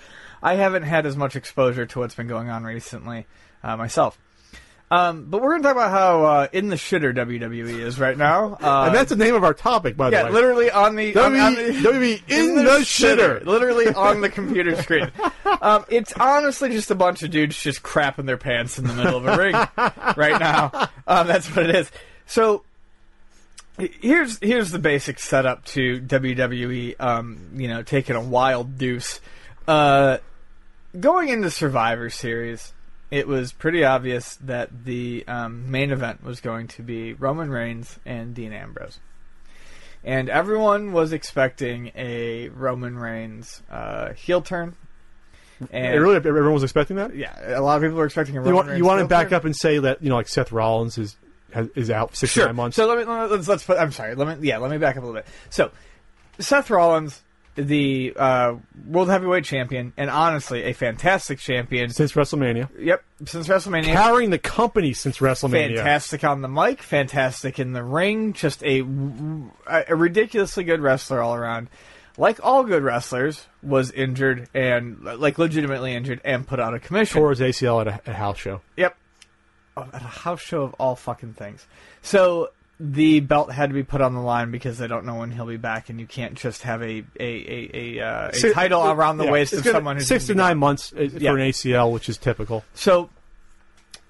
I 0.43 0.55
haven't 0.55 0.85
had 0.85 1.07
as 1.07 1.17
much 1.17 1.37
exposure 1.37 1.87
to 1.87 1.99
what's 1.99 2.15
been 2.15 2.29
going 2.29 2.51
on 2.51 2.65
recently 2.65 3.27
uh, 3.63 3.77
myself. 3.77 4.19
Um, 4.91 5.25
but 5.25 5.41
we're 5.43 5.51
going 5.51 5.63
to 5.63 5.69
talk 5.69 5.77
about 5.77 5.91
how 5.91 6.25
uh, 6.25 6.49
in 6.53 6.69
the 6.69 6.77
shitter 6.77 7.13
WWE 7.15 7.81
is 7.81 7.99
right 7.99 8.17
now. 8.17 8.57
Uh, 8.61 8.85
and 8.87 8.95
that's 8.95 9.11
the 9.11 9.17
name 9.17 9.35
of 9.35 9.43
our 9.43 9.55
topic, 9.55 9.97
by 9.97 10.11
the 10.11 10.17
yeah, 10.17 10.25
way. 10.25 10.31
literally 10.31 10.71
on 10.71 10.95
the 10.95 11.17
on, 11.17 11.35
on 11.37 11.55
the- 11.55 11.63
WWE, 11.63 12.19
WWE 12.19 12.23
in, 12.29 12.55
the, 12.57 12.71
shitter. 12.81 13.45
literally 13.45 13.89
on 13.89 14.21
the 14.21 14.29
computer 14.29 14.77
screen. 14.83 15.11
Um, 15.61 15.85
it's 15.89 16.13
honestly 16.13 16.69
just 16.71 16.91
a 16.91 16.95
bunch 16.95 17.23
of 17.23 17.31
dudes 17.31 17.61
just 17.61 17.83
crapping 17.83 18.27
their 18.27 18.37
pants 18.37 18.79
in 18.79 18.87
the 18.87 18.95
middle 18.95 19.17
of 19.17 19.27
a 19.27 19.37
ring 19.37 19.55
right 20.17 20.39
now. 20.39 20.91
Um, 21.07 21.27
that's 21.27 21.49
what 21.55 21.69
it 21.69 21.75
is. 21.75 21.91
So 22.27 22.63
here's 23.79 24.39
here's 24.39 24.71
the 24.71 24.79
basic 24.79 25.19
setup 25.19 25.65
to 25.65 26.01
WWE. 26.03 26.95
Um, 27.01 27.39
you 27.55 27.69
know, 27.69 27.83
taking 27.83 28.17
a 28.17 28.21
wild 28.21 28.79
deuce. 28.79 29.21
Uh, 29.67 30.19
going 30.99 31.31
into 31.31 31.51
Survivor 31.51 32.11
Series, 32.11 32.74
it 33.15 33.29
was 33.29 33.53
pretty 33.53 33.85
obvious 33.85 34.37
that 34.37 34.85
the 34.85 35.25
um, 35.29 35.71
main 35.71 35.91
event 35.91 36.23
was 36.25 36.41
going 36.41 36.67
to 36.69 36.83
be 36.83 37.13
Roman 37.15 37.51
Reigns 37.51 37.99
and 38.05 38.35
Dean 38.35 38.53
Ambrose. 38.53 38.99
And 40.03 40.29
everyone 40.29 40.93
was 40.93 41.13
expecting 41.13 41.91
a 41.95 42.49
Roman 42.51 42.99
Reigns 42.99 43.63
uh, 43.71 44.13
heel 44.13 44.43
turn. 44.43 44.77
And 45.71 45.95
It 45.95 45.99
really, 45.99 46.17
everyone 46.17 46.53
was 46.53 46.63
expecting 46.65 46.97
that. 46.97 47.15
yeah, 47.17 47.59
a 47.59 47.63
lot 47.63 47.77
of 47.77 47.83
people 47.83 47.97
were 47.97 48.05
expecting 48.05 48.37
a 48.37 48.41
Roman 48.41 48.51
You 48.51 48.55
want, 48.57 48.69
Reigns 48.69 48.79
you 48.79 48.85
want 48.85 49.01
to 49.01 49.07
back 49.07 49.29
turn. 49.29 49.37
up 49.37 49.45
and 49.45 49.57
say 49.57 49.79
that 49.79 50.03
you 50.03 50.09
know, 50.11 50.17
like 50.17 50.29
Seth 50.29 50.53
Rollins 50.53 50.99
is 50.99 51.17
has, 51.53 51.69
is 51.77 51.91
out 51.91 52.17
six 52.17 52.33
Sure. 52.33 52.47
nine 52.47 52.57
months. 52.57 52.77
So 52.77 52.87
let 52.87 52.99
me, 52.99 53.05
let 53.05 53.31
me 53.31 53.37
let's, 53.37 53.47
let's 53.49 53.65
put. 53.65 53.79
I'm 53.79 53.93
sorry. 53.93 54.15
Let 54.17 54.41
me 54.41 54.49
yeah. 54.49 54.59
Let 54.59 54.71
me 54.73 54.79
back 54.79 54.97
up 54.97 55.05
a 55.05 55.07
little 55.07 55.21
bit. 55.21 55.27
So 55.51 55.71
Seth 56.41 56.69
Rollins, 56.69 57.23
the 57.55 58.13
uh, 58.17 58.55
world 58.87 59.09
heavyweight 59.09 59.45
champion, 59.45 59.93
and 59.97 60.11
honestly 60.11 60.65
a 60.65 60.73
fantastic 60.73 61.39
champion. 61.39 61.91
since 61.91 62.13
WrestleMania, 62.13 62.69
Yep, 62.79 63.05
since 63.27 63.49
WrestleMania. 63.49 63.85
carrying 63.93 64.31
the 64.31 64.39
company 64.39 64.93
since 64.93 65.19
WrestleMania. 65.19 65.77
Fantastic 65.77 66.25
on 66.25 66.43
the 66.43 66.49
mic, 66.49 66.83
fantastic 66.83 67.59
in 67.59 67.73
the 67.73 67.83
ring, 67.85 68.33
just 68.33 68.63
a, 68.65 68.81
a 69.69 69.95
ridiculously 69.97 70.65
good 70.65 70.81
wrestler 70.81 71.23
all 71.23 71.35
around. 71.35 71.69
Like 72.17 72.39
all 72.45 72.63
good 72.63 72.83
wrestlers, 72.85 73.47
was 73.63 73.91
injured 73.91 74.49
and 74.55 75.03
like 75.03 75.37
legitimately 75.39 75.95
injured 75.95 76.21
and 76.25 76.47
put 76.47 76.61
out 76.61 76.73
of 76.75 76.83
commission. 76.83 77.21
Tore 77.21 77.31
his 77.31 77.41
ACL 77.41 77.81
at 77.81 78.07
a, 78.07 78.11
a 78.11 78.15
house 78.15 78.39
show. 78.39 78.61
Yep. 78.77 78.97
Oh, 79.77 79.89
at 79.93 80.03
a 80.03 80.05
house 80.07 80.41
show 80.41 80.63
of 80.63 80.75
all 80.75 80.95
fucking 80.95 81.33
things. 81.35 81.67
So 82.03 82.51
the 82.81 83.21
belt 83.21 83.53
had 83.53 83.71
to 83.71 83.75
be 83.75 83.83
put 83.85 84.01
on 84.01 84.15
the 84.15 84.21
line 84.21 84.51
because 84.51 84.79
they 84.79 84.87
don't 84.89 85.05
know 85.07 85.15
when 85.17 85.31
he'll 85.31 85.47
be 85.47 85.57
back, 85.57 85.91
and 85.91 86.01
you 86.01 86.07
can't 86.07 86.35
just 86.35 86.63
have 86.63 86.83
a 86.83 87.05
a 87.19 87.23
a, 87.23 87.71
a, 87.75 88.01
uh, 88.01 88.29
a 88.29 88.35
Six- 88.35 88.55
title 88.55 88.91
around 88.91 89.19
the 89.19 89.25
yeah, 89.25 89.31
waist 89.31 89.53
of 89.53 89.63
gonna- 89.65 89.77
someone 89.77 89.97
who's 89.97 90.09
six 90.09 90.27
to 90.27 90.35
nine 90.35 90.59
months 90.59 90.93
uh, 90.93 91.03
Yeah. 91.03 91.31
for 91.33 91.39
an 91.39 91.49
ACL, 91.49 91.93
which 91.93 92.09
is 92.09 92.19
typical. 92.19 92.65
So 92.75 93.11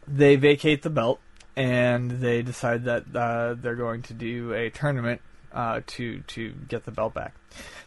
they 0.09 0.37
vacate 0.37 0.83
the 0.83 0.91
belt 0.91 1.21
and 1.57 2.11
they 2.11 2.43
decide 2.43 2.85
that 2.85 3.05
uh, 3.15 3.55
they're 3.55 3.77
going 3.77 4.03
to 4.03 4.15
do 4.15 4.53
a 4.53 4.71
tournament 4.71 5.21
uh, 5.53 5.81
to 5.87 6.21
to 6.27 6.53
get 6.69 6.85
the 6.85 6.91
belt 6.91 7.15
back. 7.15 7.35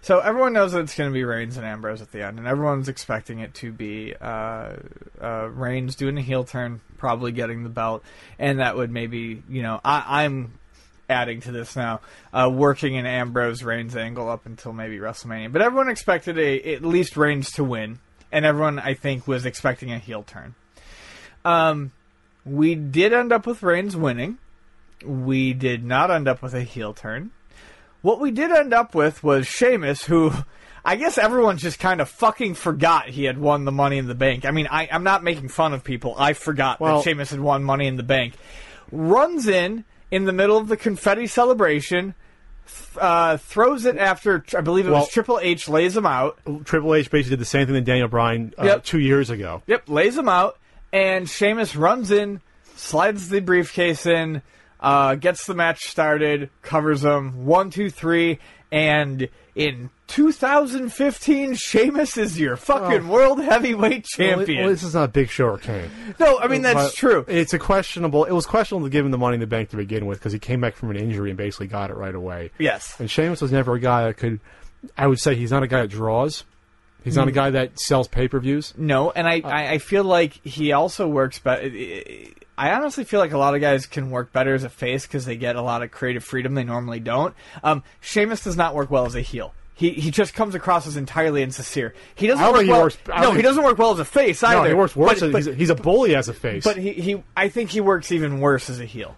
So 0.01 0.19
everyone 0.19 0.53
knows 0.53 0.71
that 0.71 0.79
it's 0.81 0.95
going 0.95 1.09
to 1.09 1.13
be 1.13 1.25
Reigns 1.25 1.57
and 1.57 1.65
Ambrose 1.65 2.01
at 2.01 2.11
the 2.13 2.21
end, 2.25 2.37
and 2.37 2.47
everyone's 2.47 2.87
expecting 2.87 3.39
it 3.39 3.53
to 3.55 3.73
be 3.73 4.13
uh, 4.21 4.73
uh, 5.21 5.49
Reigns 5.51 5.95
doing 5.95 6.17
a 6.17 6.21
heel 6.21 6.45
turn, 6.45 6.79
probably 6.97 7.33
getting 7.33 7.63
the 7.63 7.69
belt, 7.69 8.03
and 8.39 8.59
that 8.59 8.77
would 8.77 8.89
maybe 8.89 9.43
you 9.49 9.61
know 9.63 9.81
I, 9.83 10.23
I'm 10.23 10.53
adding 11.09 11.41
to 11.41 11.51
this 11.51 11.75
now, 11.75 12.01
uh, 12.33 12.49
working 12.53 12.95
in 12.95 13.05
Ambrose 13.05 13.63
Reigns 13.63 13.95
angle 13.95 14.29
up 14.29 14.45
until 14.45 14.73
maybe 14.73 14.97
WrestleMania. 14.97 15.51
But 15.51 15.61
everyone 15.61 15.89
expected 15.89 16.37
a 16.37 16.73
at 16.75 16.83
least 16.83 17.15
Reigns 17.17 17.51
to 17.53 17.63
win 17.63 17.99
and 18.31 18.45
everyone 18.45 18.79
I 18.79 18.93
think 18.93 19.27
was 19.27 19.45
expecting 19.45 19.91
a 19.91 19.99
heel 19.99 20.23
turn. 20.23 20.55
Um, 21.45 21.91
we 22.45 22.75
did 22.75 23.13
end 23.13 23.31
up 23.31 23.47
with 23.47 23.63
Reigns 23.63 23.95
winning. 23.95 24.37
We 25.05 25.53
did 25.53 25.83
not 25.85 26.11
end 26.11 26.27
up 26.27 26.41
with 26.41 26.53
a 26.53 26.63
heel 26.63 26.93
turn. 26.93 27.31
What 28.01 28.19
we 28.19 28.31
did 28.31 28.51
end 28.51 28.73
up 28.73 28.93
with 28.95 29.23
was 29.23 29.47
Sheamus, 29.47 30.03
who 30.05 30.31
I 30.83 30.95
guess 30.95 31.17
everyone 31.17 31.57
just 31.57 31.79
kind 31.79 31.99
of 32.01 32.09
fucking 32.09 32.55
forgot 32.55 33.09
he 33.09 33.25
had 33.25 33.37
won 33.37 33.65
the 33.65 33.71
Money 33.71 33.97
in 33.97 34.07
the 34.07 34.15
Bank. 34.15 34.45
I 34.45 34.51
mean, 34.51 34.67
I, 34.69 34.87
I'm 34.91 35.03
not 35.03 35.23
making 35.23 35.49
fun 35.49 35.73
of 35.73 35.83
people. 35.83 36.15
I 36.17 36.33
forgot 36.33 36.79
Well- 36.79 36.97
that 36.97 37.03
Sheamus 37.03 37.31
had 37.31 37.39
won 37.39 37.63
Money 37.63 37.87
in 37.87 37.95
the 37.97 38.03
Bank. 38.03 38.33
Runs 38.91 39.47
in 39.47 39.83
in 40.11 40.25
the 40.25 40.33
middle 40.33 40.57
of 40.57 40.67
the 40.67 40.77
confetti 40.77 41.27
celebration, 41.27 42.13
th- 42.67 42.97
uh, 43.03 43.37
throws 43.37 43.85
it 43.85 43.97
after 43.97 44.43
I 44.57 44.61
believe 44.61 44.87
it 44.87 44.91
Well- 44.91 45.01
was 45.01 45.09
Triple 45.09 45.39
H 45.41 45.67
lays 45.69 45.95
him 45.95 46.05
out. 46.05 46.39
Triple 46.65 46.93
H 46.95 47.09
basically 47.11 47.31
did 47.37 47.41
the 47.41 47.45
same 47.45 47.65
thing 47.65 47.75
that 47.75 47.85
Daniel 47.85 48.07
Bryan 48.07 48.53
uh, 48.57 48.65
Yep. 48.65 48.83
two 48.83 48.99
years 48.99 49.29
ago. 49.29 49.61
Yep, 49.67 49.83
lays 49.89 50.17
him 50.17 50.29
out, 50.29 50.57
and 50.93 51.29
Sheamus 51.29 51.75
runs 51.75 52.11
in, 52.11 52.41
slides 52.75 53.29
the 53.29 53.39
briefcase 53.41 54.05
in, 54.05 54.41
uh, 54.79 55.15
gets 55.15 55.45
the 55.45 55.55
match 55.55 55.81
started, 55.87 56.49
covers 56.61 57.03
him, 57.03 57.45
one, 57.45 57.69
two, 57.69 57.89
three, 57.89 58.39
and 58.71 59.27
in 59.57 59.89
2015, 60.07 61.55
Sheamus 61.55 62.15
is 62.17 62.39
your 62.39 62.55
fucking 62.55 63.07
world 63.07 63.41
heavyweight 63.41 64.05
champion. 64.05 64.61
Well, 64.61 64.69
this 64.69 64.83
is 64.83 64.93
not 64.93 65.11
Big 65.13 65.29
Show 65.29 65.45
or 65.47 65.57
Kane. 65.57 65.89
no, 66.19 66.39
I 66.39 66.47
mean 66.47 66.61
that's 66.61 66.75
But 66.91 66.93
true. 66.93 67.25
It's 67.27 67.53
a 67.53 67.59
questionable. 67.59 68.23
It 68.25 68.31
was 68.31 68.45
questionable 68.45 68.85
to 68.87 68.91
give 68.91 69.03
him 69.05 69.11
the 69.11 69.17
money 69.17 69.33
in 69.35 69.39
the 69.39 69.47
bank 69.47 69.69
to 69.69 69.77
begin 69.77 70.05
with 70.05 70.19
because 70.19 70.31
he 70.33 70.39
came 70.39 70.61
back 70.61 70.75
from 70.75 70.91
an 70.91 70.97
injury 70.97 71.31
and 71.31 71.37
basically 71.37 71.67
got 71.67 71.89
it 71.89 71.95
right 71.95 72.13
away. 72.15 72.51
Yes. 72.59 72.95
And 72.99 73.09
Sheamus 73.09 73.41
was 73.41 73.51
never 73.51 73.73
a 73.73 73.79
guy 73.79 74.05
that 74.05 74.17
could. 74.17 74.39
I 74.97 75.07
would 75.07 75.19
say 75.19 75.35
he's 75.35 75.51
not 75.51 75.63
a 75.63 75.67
guy 75.67 75.81
that 75.81 75.89
draws. 75.89 76.43
He's 77.03 77.15
Hmm. 77.15 77.21
not 77.21 77.27
a 77.29 77.31
guy 77.31 77.49
that 77.51 77.79
sells 77.79 78.07
pay 78.07 78.27
per 78.27 78.39
views. 78.39 78.73
No, 78.77 79.11
and 79.11 79.27
I, 79.27 79.41
I, 79.43 79.67
I 79.73 79.77
feel 79.79 80.03
like 80.03 80.33
he 80.45 80.71
also 80.71 81.07
works 81.07 81.39
better. 81.39 81.69
I 82.57 82.71
honestly 82.73 83.03
feel 83.03 83.19
like 83.19 83.33
a 83.33 83.37
lot 83.37 83.53
of 83.55 83.61
guys 83.61 83.85
can 83.85 84.09
work 84.09 84.33
better 84.33 84.55
as 84.55 84.63
a 84.63 84.69
face 84.69 85.05
because 85.05 85.25
they 85.25 85.35
get 85.37 85.55
a 85.55 85.61
lot 85.61 85.83
of 85.83 85.91
creative 85.91 86.23
freedom 86.23 86.55
they 86.55 86.63
normally 86.63 86.99
don't. 86.99 87.35
Um, 87.63 87.83
Sheamus 88.01 88.43
does 88.43 88.57
not 88.57 88.73
work 88.73 88.89
well 88.89 89.05
as 89.05 89.15
a 89.15 89.21
heel. 89.21 89.53
He, 89.75 89.91
he 89.91 90.09
just 90.09 90.33
comes 90.33 90.55
across 90.55 90.87
as 90.87 90.97
entirely 90.97 91.43
insincere. 91.43 91.93
He 92.15 92.25
doesn't 92.25 92.51
work 92.51 92.63
he 92.63 92.69
well. 92.71 92.81
works- 92.81 92.97
no, 93.07 93.31
he 93.33 93.43
doesn't 93.43 93.63
work 93.63 93.77
well 93.77 93.91
as 93.91 93.99
a 93.99 94.05
face 94.05 94.41
either. 94.41 94.63
No, 94.63 94.67
he 94.69 94.73
works 94.73 94.95
worse. 94.95 95.19
But, 95.19 95.35
as- 95.35 95.45
he's, 95.45 95.47
a, 95.47 95.53
he's 95.53 95.69
a 95.69 95.75
bully 95.75 96.15
as 96.15 96.29
a 96.29 96.33
face. 96.33 96.63
but 96.63 96.77
he, 96.77 96.93
he, 96.93 97.23
I 97.35 97.49
think 97.49 97.69
he 97.69 97.79
works 97.79 98.11
even 98.11 98.39
worse 98.39 98.71
as 98.71 98.79
a 98.79 98.85
heel. 98.85 99.15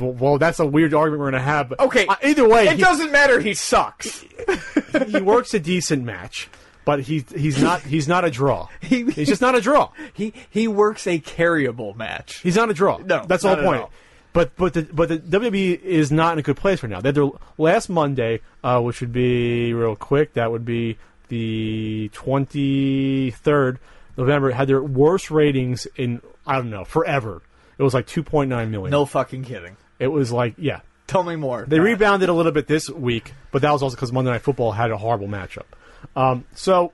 well, 0.00 0.12
well, 0.12 0.38
that's 0.38 0.58
a 0.58 0.66
weird 0.66 0.92
argument 0.92 1.20
we're 1.20 1.30
going 1.30 1.40
to 1.40 1.46
have. 1.48 1.68
But 1.68 1.78
Okay, 1.80 2.06
either 2.24 2.48
way, 2.48 2.66
it 2.66 2.76
he, 2.76 2.82
doesn't 2.82 3.12
matter. 3.12 3.38
He 3.40 3.54
sucks. 3.54 4.24
he 5.06 5.20
works 5.20 5.54
a 5.54 5.60
decent 5.60 6.02
match, 6.04 6.48
but 6.84 7.00
he 7.00 7.24
he's 7.36 7.62
not 7.62 7.82
he's 7.82 8.08
not 8.08 8.24
a 8.24 8.30
draw. 8.30 8.68
He- 8.80 9.10
he's 9.10 9.28
just 9.28 9.40
not 9.40 9.54
a 9.54 9.60
draw. 9.60 9.90
he 10.14 10.32
he 10.48 10.66
works 10.68 11.06
a 11.06 11.18
carryable 11.20 11.94
match. 11.96 12.36
He's 12.38 12.56
not 12.56 12.70
a 12.70 12.74
draw. 12.74 12.98
No, 12.98 13.24
that's 13.26 13.42
the 13.42 13.54
whole 13.54 13.64
point. 13.64 13.86
But 14.32 14.54
but 14.56 14.74
the 14.74 14.82
but 14.84 15.08
the 15.08 15.18
WWE 15.18 15.82
is 15.82 16.12
not 16.12 16.34
in 16.34 16.38
a 16.38 16.42
good 16.42 16.56
place 16.56 16.82
right 16.82 16.90
now. 16.90 17.00
They 17.00 17.08
had 17.08 17.14
their 17.16 17.28
last 17.58 17.88
Monday, 17.88 18.40
uh, 18.62 18.80
which 18.80 19.00
would 19.00 19.12
be 19.12 19.74
real 19.74 19.96
quick. 19.96 20.34
That 20.34 20.52
would 20.52 20.64
be 20.64 20.98
the 21.28 22.10
twenty 22.12 23.30
third 23.32 23.78
November. 24.16 24.50
Had 24.50 24.68
their 24.68 24.82
worst 24.82 25.30
ratings 25.30 25.86
in 25.96 26.20
I 26.46 26.56
don't 26.56 26.70
know 26.70 26.84
forever. 26.84 27.42
It 27.78 27.82
was 27.82 27.94
like 27.94 28.06
two 28.06 28.22
point 28.22 28.50
nine 28.50 28.70
million. 28.70 28.90
No 28.90 29.04
fucking 29.04 29.44
kidding. 29.44 29.76
it 29.98 30.08
was 30.08 30.30
like 30.32 30.54
yeah. 30.58 30.80
Tell 31.06 31.24
me 31.24 31.34
more. 31.34 31.64
They 31.66 31.80
rebounded 31.80 32.28
a 32.28 32.32
little 32.32 32.52
bit 32.52 32.68
this 32.68 32.88
week, 32.88 33.34
but 33.50 33.62
that 33.62 33.72
was 33.72 33.82
also 33.82 33.96
because 33.96 34.12
Monday 34.12 34.30
Night 34.30 34.42
Football 34.42 34.70
had 34.70 34.92
a 34.92 34.96
horrible 34.96 35.26
matchup. 35.26 35.64
Um, 36.16 36.44
so, 36.54 36.92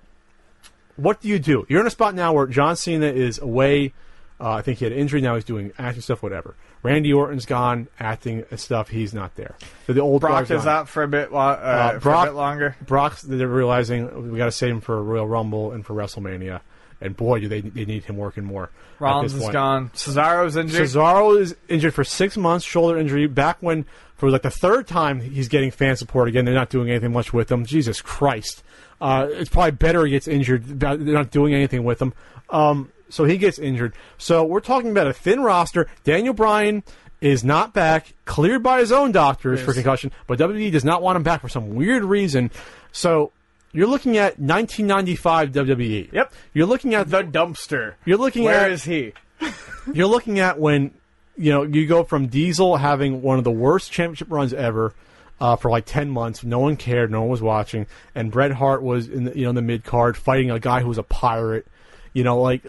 what 0.97 1.21
do 1.21 1.29
you 1.29 1.39
do? 1.39 1.67
You're 1.69 1.81
in 1.81 1.87
a 1.87 1.91
spot 1.91 2.15
now 2.15 2.33
where 2.33 2.47
John 2.47 2.77
Cena 2.77 3.07
is 3.07 3.39
away. 3.39 3.93
Uh, 4.41 4.51
I 4.53 4.63
think 4.63 4.79
he 4.79 4.85
had 4.85 4.93
an 4.93 4.99
injury. 4.99 5.21
Now 5.21 5.35
he's 5.35 5.45
doing 5.45 5.73
acting 5.79 6.03
stuff, 6.03 6.23
whatever. 6.23 6.55
Randy 6.83 7.13
Orton's 7.13 7.47
gone, 7.47 7.89
acting 7.99 8.45
and 8.51 8.61
stuff. 8.61 8.89
He's 8.89 9.13
not 9.13 9.35
there. 9.35 9.57
So 9.87 9.93
the 9.93 10.01
old 10.03 10.21
Brock 10.21 10.51
is 10.51 10.67
out 10.67 10.89
for 10.89 11.03
a 11.03 11.09
bit. 11.09 11.33
lo- 11.33 11.39
Uh, 11.39 11.41
Uh, 11.53 11.93
for 11.95 12.01
Brock, 12.01 12.27
a 12.27 12.31
bit 12.31 12.37
longer. 12.37 12.77
Brock's 12.87 13.23
they're 13.23 13.49
realizing 13.49 14.31
we 14.31 14.39
got 14.39 14.45
to 14.45 14.53
save 14.53 14.71
him 14.73 14.81
for 14.81 15.03
Royal 15.03 15.27
Rumble 15.27 15.73
and 15.73 15.85
for 15.85 15.95
WrestleMania. 15.95 16.61
And 17.01 17.17
boy, 17.17 17.41
do 17.41 17.49
they 17.49 17.61
they 17.61 17.85
need 17.85 18.05
him 18.05 18.17
working 18.17 18.45
more. 18.45 18.71
Rollins 19.01 19.35
is 19.35 19.47
gone. 19.51 19.91
Cesaro's 19.95 20.57
injured. 20.57 20.83
Cesaro 20.89 21.39
is 21.39 21.55
injured 21.69 21.93
for 21.93 22.05
six 22.05 22.37
months, 22.37 22.65
shoulder 22.65 22.97
injury. 22.99 23.27
Back 23.27 23.59
when, 23.61 23.85
for 24.17 24.31
like 24.31 24.43
the 24.43 24.51
third 24.51 24.87
time, 24.87 25.21
he's 25.21 25.49
getting 25.49 25.71
fan 25.71 25.97
support 25.97 26.29
again. 26.29 26.45
They're 26.47 26.55
not 26.55 26.71
doing 26.71 26.89
anything 26.89 27.13
much 27.13 27.33
with 27.35 27.51
him. 27.53 27.67
Jesus 27.67 28.01
Christ. 28.01 28.63
Uh, 29.01 29.29
it's 29.31 29.51
probably 29.51 29.73
better 29.73 30.05
he 30.05 30.11
gets 30.11 30.29
injured. 30.29 30.81
They're 30.81 30.97
not 30.97 31.31
doing 31.31 31.55
anything 31.55 31.85
with 31.85 32.01
him. 32.01 32.15
Um, 32.51 32.93
so 33.09 33.25
he 33.25 33.39
gets 33.39 33.59
injured. 33.59 33.95
So 34.19 34.45
we're 34.45 34.61
talking 34.61 34.91
about 34.91 35.07
a 35.07 35.13
thin 35.13 35.41
roster. 35.41 35.89
Daniel 36.05 36.35
Bryan 36.35 36.83
is 37.21 37.45
not 37.45 37.73
back, 37.73 38.15
cleared 38.25 38.63
by 38.63 38.81
his 38.81 38.93
own 38.93 39.13
doctors 39.13 39.61
for 39.61 39.73
concussion, 39.73 40.13
but 40.27 40.39
WWE 40.39 40.71
does 40.71 40.85
not 40.85 41.03
want 41.03 41.17
him 41.17 41.23
back 41.23 41.41
for 41.41 41.49
some 41.49 41.75
weird 41.75 42.05
reason. 42.05 42.51
So 42.93 43.33
you're 43.73 43.87
looking 43.87 44.17
at 44.17 44.39
1995 44.39 45.53
WWE. 45.53 46.13
Yep. 46.13 46.33
You're 46.53 46.67
looking 46.67 46.95
at 46.95 47.09
the 47.11 47.23
dumpster. 47.23 47.95
You're 48.05 48.19
looking 48.19 48.45
Where 48.45 48.67
at 48.67 48.71
is 48.71 48.85
he? 48.85 49.13
you're 49.93 50.07
looking 50.07 50.41
at 50.41 50.59
when 50.59 50.93
you 51.37 51.53
know 51.53 51.63
you 51.63 51.87
go 51.87 52.03
from 52.05 52.29
Diesel 52.29 52.77
having 52.77 53.23
one 53.23 53.39
of 53.39 53.45
the 53.45 53.51
worst 53.51 53.93
championship 53.93 54.31
runs 54.31 54.55
ever 54.55 54.95
uh, 55.41 55.57
for 55.57 55.71
like 55.71 55.85
ten 55.85 56.11
months, 56.11 56.45
no 56.45 56.59
one 56.59 56.77
cared, 56.77 57.11
no 57.11 57.21
one 57.21 57.31
was 57.31 57.43
watching, 57.43 57.87
and 58.15 58.31
Bret 58.31 58.53
Hart 58.53 58.83
was 58.83 59.09
in 59.09 59.25
the, 59.25 59.37
you 59.37 59.45
know 59.45 59.51
in 59.51 59.57
the 59.57 59.63
mid 59.63 59.85
card 59.85 60.17
fighting 60.17 60.51
a 60.51 60.61
guy 60.61 60.81
who 60.81 60.89
was 60.89 60.99
a 60.99 61.03
pirate. 61.03 61.67
You 62.13 62.25
know, 62.25 62.41
like 62.41 62.67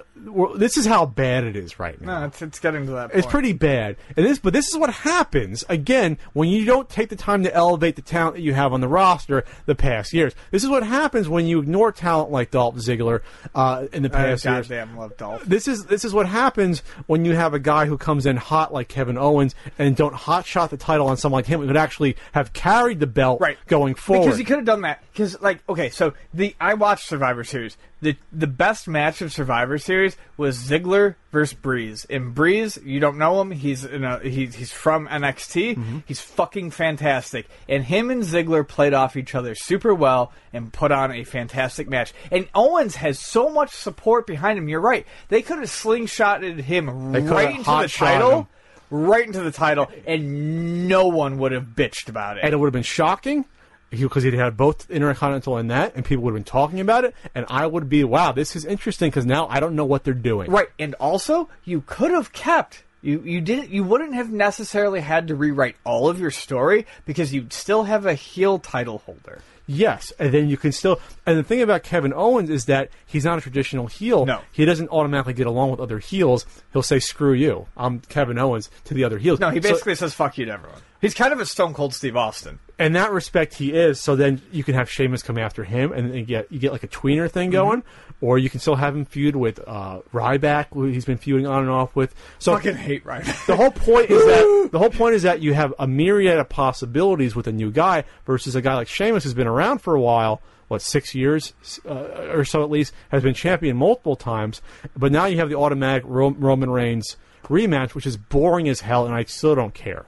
this 0.58 0.78
is 0.78 0.86
how 0.86 1.06
bad 1.06 1.44
it 1.44 1.56
is 1.56 1.80
right 1.80 2.00
now. 2.02 2.20
No, 2.22 2.26
it's, 2.28 2.42
it's 2.42 2.60
getting 2.60 2.86
to 2.86 2.92
that 2.94 3.12
point. 3.12 3.16
It's 3.24 3.28
pretty 3.28 3.54
bad. 3.54 3.96
And 4.16 4.26
this, 4.26 4.40
but 4.40 4.54
this 4.54 4.68
is 4.68 4.78
what 4.78 4.92
happens 4.94 5.64
again 5.70 6.18
when 6.34 6.50
you 6.50 6.66
don't 6.66 6.90
take 6.90 7.10
the 7.10 7.16
time 7.16 7.44
to 7.44 7.54
elevate 7.54 7.96
the 7.96 8.02
talent 8.02 8.36
that 8.36 8.42
you 8.42 8.54
have 8.54 8.74
on 8.74 8.82
the 8.82 8.88
roster 8.88 9.46
the 9.66 9.76
past 9.76 10.14
years. 10.14 10.34
This 10.52 10.64
is 10.64 10.70
what 10.70 10.84
happens 10.84 11.30
when 11.30 11.46
you 11.48 11.60
ignore 11.60 11.92
talent 11.92 12.32
like 12.32 12.52
Dolph 12.52 12.76
Ziggler 12.76 13.22
uh, 13.56 13.88
in 13.94 14.04
the 14.04 14.10
I 14.10 14.12
past 14.12 14.46
years 14.46 14.68
goddamn 14.68 14.98
love 14.98 15.16
Dolph. 15.18 15.44
this 15.46 15.68
is 15.68 15.86
this 15.86 16.04
is 16.04 16.14
what 16.14 16.28
happens 16.28 16.80
when 17.06 17.24
you 17.26 17.34
have 17.36 17.54
a 17.54 17.60
guy 17.60 17.86
who 17.86 17.98
comes 17.98 18.26
in 18.26 18.38
hot 18.38 18.74
like 18.74 18.88
Kevin 18.88 19.18
Owens 19.18 19.56
and 19.80 19.96
don't 19.96 20.14
hot 20.14 20.46
shot 20.46 20.70
the 20.70 20.78
title 20.78 21.08
on 21.08 21.18
someone 21.18 21.38
like 21.40 21.46
him 21.48 21.62
who 21.62 21.68
could 21.68 21.78
actually 21.78 22.18
have 22.34 22.54
carried 22.54 23.00
the 23.00 23.08
belt 23.08 23.40
Right. 23.40 23.58
going 23.68 23.96
forward. 23.96 24.26
Because 24.26 24.38
he 24.38 24.44
could 24.44 24.58
have 24.58 24.66
done 24.66 24.82
that. 24.82 25.02
Because, 25.14 25.40
like, 25.42 25.60
okay, 25.70 25.90
so 25.90 26.14
the 26.34 26.56
I 26.60 26.74
watched 26.74 27.08
Survivor 27.08 27.44
Series. 27.44 27.78
The 28.02 28.16
the 28.32 28.48
best 28.48 28.88
match 28.88 29.22
of 29.22 29.32
Survivor 29.34 29.78
Series 29.78 30.17
was 30.38 30.58
Ziggler 30.58 31.16
versus 31.32 31.54
Breeze. 31.58 32.06
And 32.10 32.36
Breeze, 32.36 32.78
you 32.84 33.00
don't 33.00 33.18
know 33.18 33.42
him. 33.42 33.52
He's 33.52 33.84
in 33.86 34.04
a, 34.04 34.20
he's 34.20 34.56
he's 34.56 34.72
from 34.72 35.08
NXT. 35.08 35.76
Mm-hmm. 35.76 35.98
He's 36.06 36.22
fucking 36.22 36.72
fantastic. 36.72 37.48
And 37.68 37.84
him 37.84 38.12
and 38.12 38.24
Ziggler 38.24 38.68
played 38.68 38.94
off 38.94 39.16
each 39.18 39.34
other 39.36 39.56
super 39.56 39.94
well 39.96 40.32
and 40.54 40.72
put 40.72 40.92
on 40.92 41.12
a 41.12 41.24
fantastic 41.24 41.90
match. 41.90 42.14
And 42.32 42.48
Owens 42.54 42.96
has 42.98 43.20
so 43.20 43.50
much 43.50 43.72
support 43.72 44.28
behind 44.28 44.58
him. 44.60 44.70
You're 44.70 44.80
right. 44.82 45.06
They 45.30 45.42
could 45.42 45.58
have 45.60 45.70
slingshotted 45.70 46.62
him 46.62 47.12
They 47.12 47.22
right 47.22 47.50
into 47.56 47.64
the 47.64 47.88
title. 47.88 48.40
him. 48.42 48.48
Right 48.90 49.26
into 49.28 49.42
the 49.42 49.52
title, 49.52 49.92
and 50.06 50.88
no 50.88 51.08
one 51.08 51.40
would 51.40 51.52
have 51.52 51.66
bitched 51.76 52.08
about 52.08 52.38
it. 52.38 52.46
and 52.46 52.54
it 52.54 52.56
would 52.58 52.68
have 52.68 52.74
been 52.74 52.84
shocking 52.84 53.44
because 53.90 54.24
he'd 54.24 54.34
had 54.34 54.58
both 54.58 54.90
Intercontinental 54.90 55.58
and 55.58 55.72
that, 55.72 55.96
and 55.96 56.04
people 56.04 56.24
would 56.26 56.32
have 56.32 56.38
been 56.38 56.44
talking 56.44 56.80
about 56.80 57.06
it, 57.06 57.16
and 57.34 57.46
I 57.50 57.66
would 57.66 57.90
be, 57.90 58.04
wow, 58.04 58.32
this 58.32 58.56
is 58.56 58.66
interesting 58.66 59.10
because 59.10 59.26
now 59.26 59.48
I 59.48 59.60
don't 59.60 59.76
know 59.76 59.86
what 59.86 60.04
they're 60.04 60.14
doing. 60.14 60.52
Right, 60.52 60.68
and 60.78 60.94
also 60.96 61.50
you 61.64 61.82
could 61.86 62.12
have 62.12 62.34
kept 62.34 62.84
you 63.02 63.22
you 63.22 63.42
didn't 63.42 63.70
you 63.70 63.84
wouldn't 63.84 64.16
have 64.16 64.32
necessarily 64.32 65.02
had 65.02 65.28
to 65.28 65.36
rewrite 65.36 65.76
all 65.84 66.10
of 66.10 66.20
your 66.20 66.32
story 66.32 66.86
because 67.06 67.34
you'd 67.34 67.54
still 67.54 67.84
have 67.84 68.06
a 68.06 68.14
heel 68.14 68.60
title 68.60 69.00
holder. 69.00 69.42
Yes, 69.68 70.14
and 70.18 70.34
then 70.34 70.48
you 70.48 70.56
can 70.58 70.72
still. 70.72 71.00
And 71.26 71.38
the 71.38 71.44
thing 71.44 71.62
about 71.62 71.84
Kevin 71.84 72.14
Owens 72.14 72.50
is 72.50 72.66
that 72.66 72.90
he's 73.06 73.26
not 73.26 73.38
a 73.38 73.42
traditional 73.42 73.88
heel. 73.88 74.26
No. 74.26 74.42
he 74.52 74.64
doesn't 74.66 74.90
automatically 74.90 75.34
get 75.34 75.46
along 75.46 75.72
with 75.72 75.80
other 75.82 76.00
heels. 76.00 76.46
He'll 76.74 76.82
say 76.84 77.00
"screw 77.00 77.34
you," 77.34 77.68
I'm 77.76 78.00
Kevin 78.00 78.38
Owens 78.40 78.70
to 78.86 78.94
the 78.94 79.04
other 79.04 79.18
heels. 79.18 79.40
No, 79.40 79.50
he 79.50 79.62
So- 79.62 79.70
basically 79.70 79.96
says 79.96 80.14
fuck 80.14 80.38
you 80.38 80.46
to 80.46 80.52
everyone. 80.54 80.80
He's 81.02 81.14
kind 81.14 81.32
of 81.32 81.40
a 81.40 81.46
Stone 81.46 81.74
Cold 81.76 81.94
Steve 81.94 82.16
Austin. 82.16 82.58
in 82.80 82.94
that 82.94 83.12
respect, 83.12 83.54
he 83.56 83.72
is. 83.74 84.00
So 84.00 84.16
then 84.16 84.42
you 84.52 84.64
can 84.64 84.74
have 84.74 84.90
Sheamus 84.90 85.22
come 85.22 85.38
after 85.38 85.64
him, 85.64 85.92
and 85.92 86.10
then 86.10 86.18
you 86.18 86.26
get 86.26 86.52
you 86.52 86.60
get 86.60 86.72
like 86.72 86.84
a 86.84 86.88
tweener 86.88 87.30
thing 87.30 87.52
Mm-hmm. 87.52 87.82
Or 88.22 88.38
you 88.40 88.50
can 88.50 88.60
still 88.60 88.76
have 88.76 88.96
him 88.96 89.06
feud 89.06 89.36
with 89.36 89.60
uh, 89.68 90.00
Ryback, 90.14 90.68
who 90.74 90.86
he's 90.86 91.06
been 91.06 91.18
feuding 91.18 91.46
on 91.46 91.62
and 91.62 91.70
off 91.70 91.96
with. 91.96 92.16
So 92.40 92.54
Fucking 92.56 92.76
hate 92.76 93.06
right. 93.06 93.24
the 93.46 93.56
whole 93.56 93.72
point 93.72 94.10
is 94.10 94.24
that 94.26 94.70
the 94.72 94.80
whole 94.80 94.90
point 94.90 95.16
is 95.16 95.24
that 95.24 95.42
you 95.42 95.54
have 95.54 95.74
a 95.78 95.88
myriad 95.88 96.38
of 96.40 96.50
possibilities 96.50 97.36
with 97.36 97.48
a 97.48 97.52
new 97.52 97.72
guy 97.72 98.04
versus 98.26 98.56
a 98.56 98.62
guy 98.62 98.76
like 98.76 98.88
Sheamus 98.88 99.24
who's 99.24 99.34
been 99.34 99.48
around 99.48 99.80
for 99.80 99.96
a 99.96 100.02
while. 100.02 100.42
What 100.68 100.82
six 100.82 101.16
years 101.16 101.54
uh, 101.86 101.94
or 102.34 102.44
so 102.44 102.62
at 102.62 102.70
least 102.70 102.94
has 103.10 103.24
been 103.24 103.34
champion 103.34 103.78
multiple 103.78 104.18
times, 104.18 104.62
but 104.98 105.14
now 105.14 105.26
you 105.26 105.38
have 105.38 105.48
the 105.50 105.56
automatic 105.56 106.04
Ro- 106.06 106.32
Roman 106.38 106.70
Reigns 106.70 107.16
rematch, 107.44 107.94
which 107.96 108.06
is 108.06 108.18
boring 108.18 108.68
as 108.68 108.82
hell, 108.82 109.06
and 109.06 109.16
I 109.16 109.24
still 109.24 109.56
don't 109.56 109.74
care. 109.74 110.06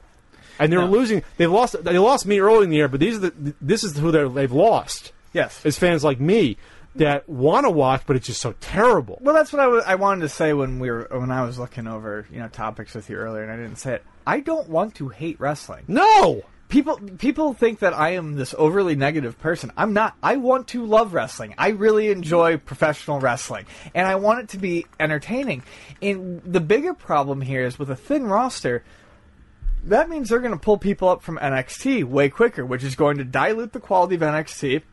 And 0.60 0.70
they're 0.74 0.84
losing. 0.84 1.24
They 1.38 1.48
lost. 1.48 1.82
They 1.82 1.98
lost 1.98 2.26
me 2.26 2.40
early 2.42 2.66
in 2.66 2.72
the 2.72 2.76
year, 2.76 2.90
but 2.90 3.00
these 3.00 3.16
are 3.16 3.20
the. 3.30 3.54
This 3.62 3.86
is 3.86 3.98
who 3.98 4.12
they've 4.12 4.52
lost. 4.52 5.14
yes. 5.32 5.66
As 5.66 5.80
fans 5.80 6.04
like 6.04 6.20
me, 6.20 6.58
that 6.96 7.30
want 7.30 7.66
to 7.66 7.70
watch, 7.70 8.02
but 8.06 8.16
it's 8.16 8.28
just 8.28 8.42
so 8.42 8.54
terrible. 8.60 9.20
Well, 9.22 9.36
that's 9.36 9.54
what 9.54 9.60
I 9.62 9.68
wa- 9.68 9.84
I 9.86 9.96
wanted 9.96 10.22
to 10.22 10.30
say 10.30 10.54
when 10.54 10.80
we 10.80 10.90
were 10.90 11.08
when 11.12 11.32
I 11.32 11.44
was 11.46 11.60
looking 11.60 11.88
over 11.88 12.26
you 12.32 12.40
know 12.40 12.48
topics 12.48 12.96
with 12.96 13.10
you 13.10 13.18
earlier, 13.18 13.44
and 13.44 13.52
I 13.52 13.56
didn't 13.56 13.78
say 13.78 13.96
it. 13.96 14.04
I 14.26 14.40
don't 14.40 14.70
want 14.70 14.96
to 14.96 15.10
hate 15.10 15.40
wrestling. 15.40 15.86
No, 15.88 16.44
People 16.70 17.00
people 17.18 17.56
think 17.56 17.80
that 17.80 17.96
I 17.96 18.12
am 18.12 18.36
this 18.36 18.54
overly 18.56 18.96
negative 18.96 19.40
person. 19.40 19.72
I'm 19.76 19.92
not. 19.92 20.16
I 20.22 20.38
want 20.38 20.68
to 20.70 20.86
love 20.86 21.16
wrestling. 21.16 21.56
I 21.58 21.70
really 21.70 22.12
enjoy 22.12 22.58
professional 22.58 23.20
wrestling, 23.20 23.66
and 23.96 24.08
I 24.08 24.16
want 24.16 24.42
it 24.42 24.50
to 24.50 24.60
be 24.60 24.86
entertaining. 25.00 25.64
And 26.00 26.44
the 26.44 26.60
bigger 26.60 26.94
problem 26.94 27.42
here 27.42 27.64
is 27.64 27.80
with 27.80 27.90
a 27.90 27.96
thin 27.96 28.28
roster. 28.28 28.84
That 29.86 30.10
means 30.10 30.30
they're 30.30 30.42
going 30.42 30.52
to 30.54 30.60
pull 30.60 30.78
people 30.78 31.10
up 31.10 31.24
from 31.24 31.40
NXT 31.40 32.04
way 32.04 32.30
quicker, 32.30 32.64
which 32.64 32.84
is 32.84 32.96
going 32.96 33.18
to 33.18 33.24
dilute 33.24 33.74
the 33.74 33.80
quality 33.80 34.14
of 34.14 34.22
NXT. 34.22 34.84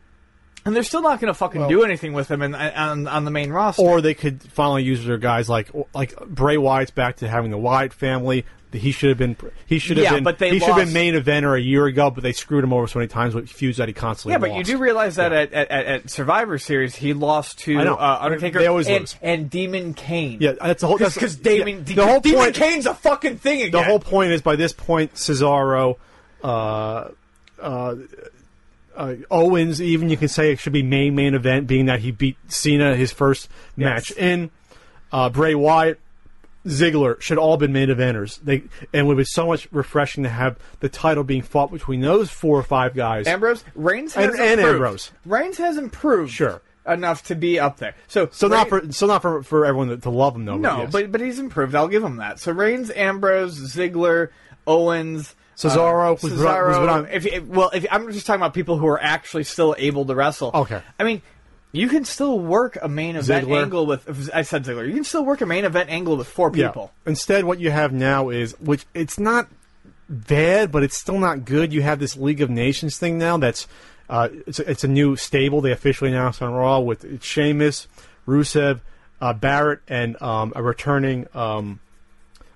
And 0.67 0.77
they're 0.77 0.83
still 0.83 1.01
not 1.03 1.21
going 1.21 1.29
to 1.33 1.35
fucking 1.35 1.69
do 1.69 1.85
anything 1.85 2.13
with 2.13 2.29
them 2.29 2.43
in, 2.43 2.55
on, 2.55 3.07
on 3.09 3.25
the 3.25 3.31
main 3.31 3.51
roster. 3.51 3.81
or 3.83 4.01
they 4.01 4.15
could 4.15 4.43
finally 4.43 4.83
use 4.83 5.05
their 5.07 5.17
guys 5.19 5.49
like 5.49 5.71
like 5.95 6.15
Bray 6.27 6.59
Wyatt's 6.59 6.91
back 6.91 7.17
to 7.19 7.29
having 7.29 7.51
the 7.51 7.59
Wyatt 7.59 7.93
family. 7.95 8.45
He 8.73 8.91
should 8.93 9.09
have 9.09 9.17
been 9.17 9.37
he 9.65 9.79
should 9.79 9.97
have 9.97 10.05
Yeah, 10.05 10.15
been 10.17 10.25
but 10.25 10.39
they 10.39 10.51
he 10.51 10.59
should 10.59 10.69
have 10.69 10.77
been 10.77 10.87
lost- 10.89 10.95
main 10.95 11.15
eventer 11.15 11.57
a 11.57 11.61
year 11.63 11.87
ago, 11.87 12.11
but 12.11 12.23
they 12.23 12.33
screwed 12.33 12.63
him 12.63 12.75
over 12.75 12.87
so 12.87 12.99
many 12.99 13.09
times 13.09 13.35
with 13.35 13.49
feuds 13.49 13.79
that 13.79 13.89
he 13.89 13.95
constantly 13.95 14.33
Yeah, 14.33 14.39
but 14.39 14.55
you 14.55 14.65
do 14.65 14.77
realize 14.77 15.17
that 15.17 15.33
at, 15.33 15.53
at, 15.55 15.71
at, 15.71 15.87
at 15.87 16.11
Survivor 16.11 16.59
Series, 16.59 16.95
he 16.95 17.15
lost 17.15 17.61
to 17.61 17.79
uh, 17.79 18.19
Undertaker 18.21 18.59
They 18.59 18.67
always 18.67 18.89
and, 18.89 19.01
lose. 19.01 19.17
and 19.23 19.49
Demon 19.49 19.95
Kane. 19.95 20.39
Yeah, 20.43 20.53
that's 20.61 20.83
the 20.83 20.89
whole 20.89 20.99
that's 20.99 21.15
because 21.15 21.39
yeah, 21.39 21.65
Demon, 21.65 21.85
the 21.85 22.05
whole 22.05 22.21
Demon 22.21 22.41
point. 22.41 22.55
Kane's 22.57 22.85
a 22.87 22.95
fucking 22.95 23.39
thing 23.39 23.61
again. 23.63 23.71
The 23.71 23.83
whole 23.85 24.01
point 24.01 24.33
is 24.33 24.43
by 24.43 24.57
this 24.57 24.73
point, 24.75 25.15
Cesaro, 25.15 25.97
uh, 26.45 27.09
uh, 27.63 27.95
uh, 28.97 29.15
Owens, 29.31 29.81
even 29.83 30.09
you 30.11 30.17
can 30.17 30.29
say 30.29 30.53
it 30.53 30.59
should 30.59 30.73
be 30.73 30.83
main 30.83 31.15
main 31.15 31.35
event, 31.35 31.67
being 31.67 31.87
that 31.87 32.01
he 32.01 32.11
beat 32.11 32.37
Cena 32.49 32.97
his 32.97 33.13
first 33.13 33.49
match 33.77 34.11
in. 34.13 34.51
Uh, 35.13 35.29
Bray 35.31 35.55
Wyatt, 35.55 36.01
Ziggler 36.67 37.21
should 37.21 37.39
all 37.39 37.57
been 37.57 37.73
main 37.73 37.89
eventers. 37.89 38.41
They 38.43 38.57
and 38.93 39.03
it 39.03 39.05
would 39.05 39.17
be 39.17 39.25
so 39.25 39.47
much 39.47 39.69
refreshing 39.71 40.25
to 40.25 40.29
have 40.29 40.59
the 40.81 40.89
title 40.89 41.23
being 41.25 41.43
fought 41.43 41.71
between 41.71 42.01
those 42.01 42.29
four 42.31 42.59
or 42.59 42.63
five 42.65 42.95
guys. 42.95 43.27
Ambrose 43.27 43.63
Reigns 43.75 44.15
has 44.15 44.33
And- 44.35 44.41
and. 44.41 44.61
Ambrose. 44.61 45.13
Reigns 45.25 45.59
has 45.59 45.77
improved 45.77 46.33
Sure. 46.33 46.61
enough 46.87 47.23
to 47.25 47.35
be 47.37 47.61
up 47.61 47.77
there. 47.77 47.95
So 48.09 48.29
so 48.33 48.49
not 48.49 48.69
for 48.69 48.91
so 48.91 49.07
not 49.07 49.23
for 49.23 49.43
for 49.45 49.65
everyone 49.65 49.89
to, 49.89 49.97
to 49.99 50.11
love 50.11 50.35
him 50.35 50.45
though. 50.45 50.57
no, 50.57 50.79
yes. 50.83 50.93
but 50.93 51.13
but 51.13 51.21
he's 51.21 51.39
improved. 51.39 51.75
I'll 51.77 51.87
give 51.89 52.03
him 52.03 52.17
that. 52.17 52.41
So 52.41 52.51
Reigns, 52.53 52.91
Ambrose, 52.91 53.59
Ziggler, 53.75 54.31
Owens. 54.67 55.37
Cesaro, 55.57 56.07
uh, 56.09 56.93
on- 56.93 57.05
who's 57.07 57.15
If, 57.15 57.27
if, 57.27 57.45
well, 57.45 57.71
if 57.75 57.87
I'm 57.91 58.11
just 58.13 58.27
talking 58.27 58.41
about 58.41 58.55
people 58.55 58.77
who 58.79 58.87
are 58.87 59.03
actually 59.03 59.45
still 59.45 59.75
able 59.79 60.05
to 60.05 60.15
wrestle. 60.15 60.51
Okay. 60.53 60.83
I 60.99 61.05
mean, 61.05 61.23
you 61.73 61.89
can 61.89 62.05
still 62.05 62.39
work 62.39 62.79
a 62.81 62.89
main 62.89 63.17
event 63.17 63.47
Ziggler. 63.49 63.63
angle 63.63 63.87
with. 63.87 64.31
I 64.35 64.43
said 64.43 64.65
Ziggler. 64.65 64.87
You 64.87 64.95
can 64.95 65.05
still 65.05 65.25
work 65.25 65.41
a 65.41 65.47
main 65.47 65.65
event 65.65 65.91
angle 65.91 66.17
with 66.17 66.29
four 66.29 66.51
Yeah. 66.55 66.69
people. 66.69 66.93
Instead, 67.07 67.45
what 67.45 67.59
you 67.59 67.71
have 67.71 67.93
now 67.93 68.29
is, 68.29 68.53
which 68.61 68.85
it's 68.95 69.19
not 69.19 69.49
bad, 70.09 70.71
but 70.71 70.83
it's 70.83 70.97
still 70.97 71.19
not 71.19 71.45
good. 71.45 71.73
You 71.73 71.83
have 71.83 71.99
this 71.99 72.17
League 72.17 72.41
of 72.41 72.51
Nations 72.51 72.99
thing 72.99 73.19
now. 73.19 73.37
That's 73.39 73.67
uh, 74.09 74.29
it's, 74.47 74.61
a, 74.61 74.71
it's 74.71 74.85
a 74.85 74.89
new 74.89 75.17
stable 75.17 75.61
they 75.61 75.73
officially 75.73 76.11
announced 76.11 76.41
on 76.41 76.53
Raw 76.53 76.79
with 76.81 77.23
Sheamus, 77.23 77.89
Rusev, 78.27 78.81
uh, 79.21 79.33
Barrett, 79.33 79.81
and 79.89 80.21
um, 80.23 80.53
a 80.55 80.63
returning 80.63 81.27
um, 81.35 81.81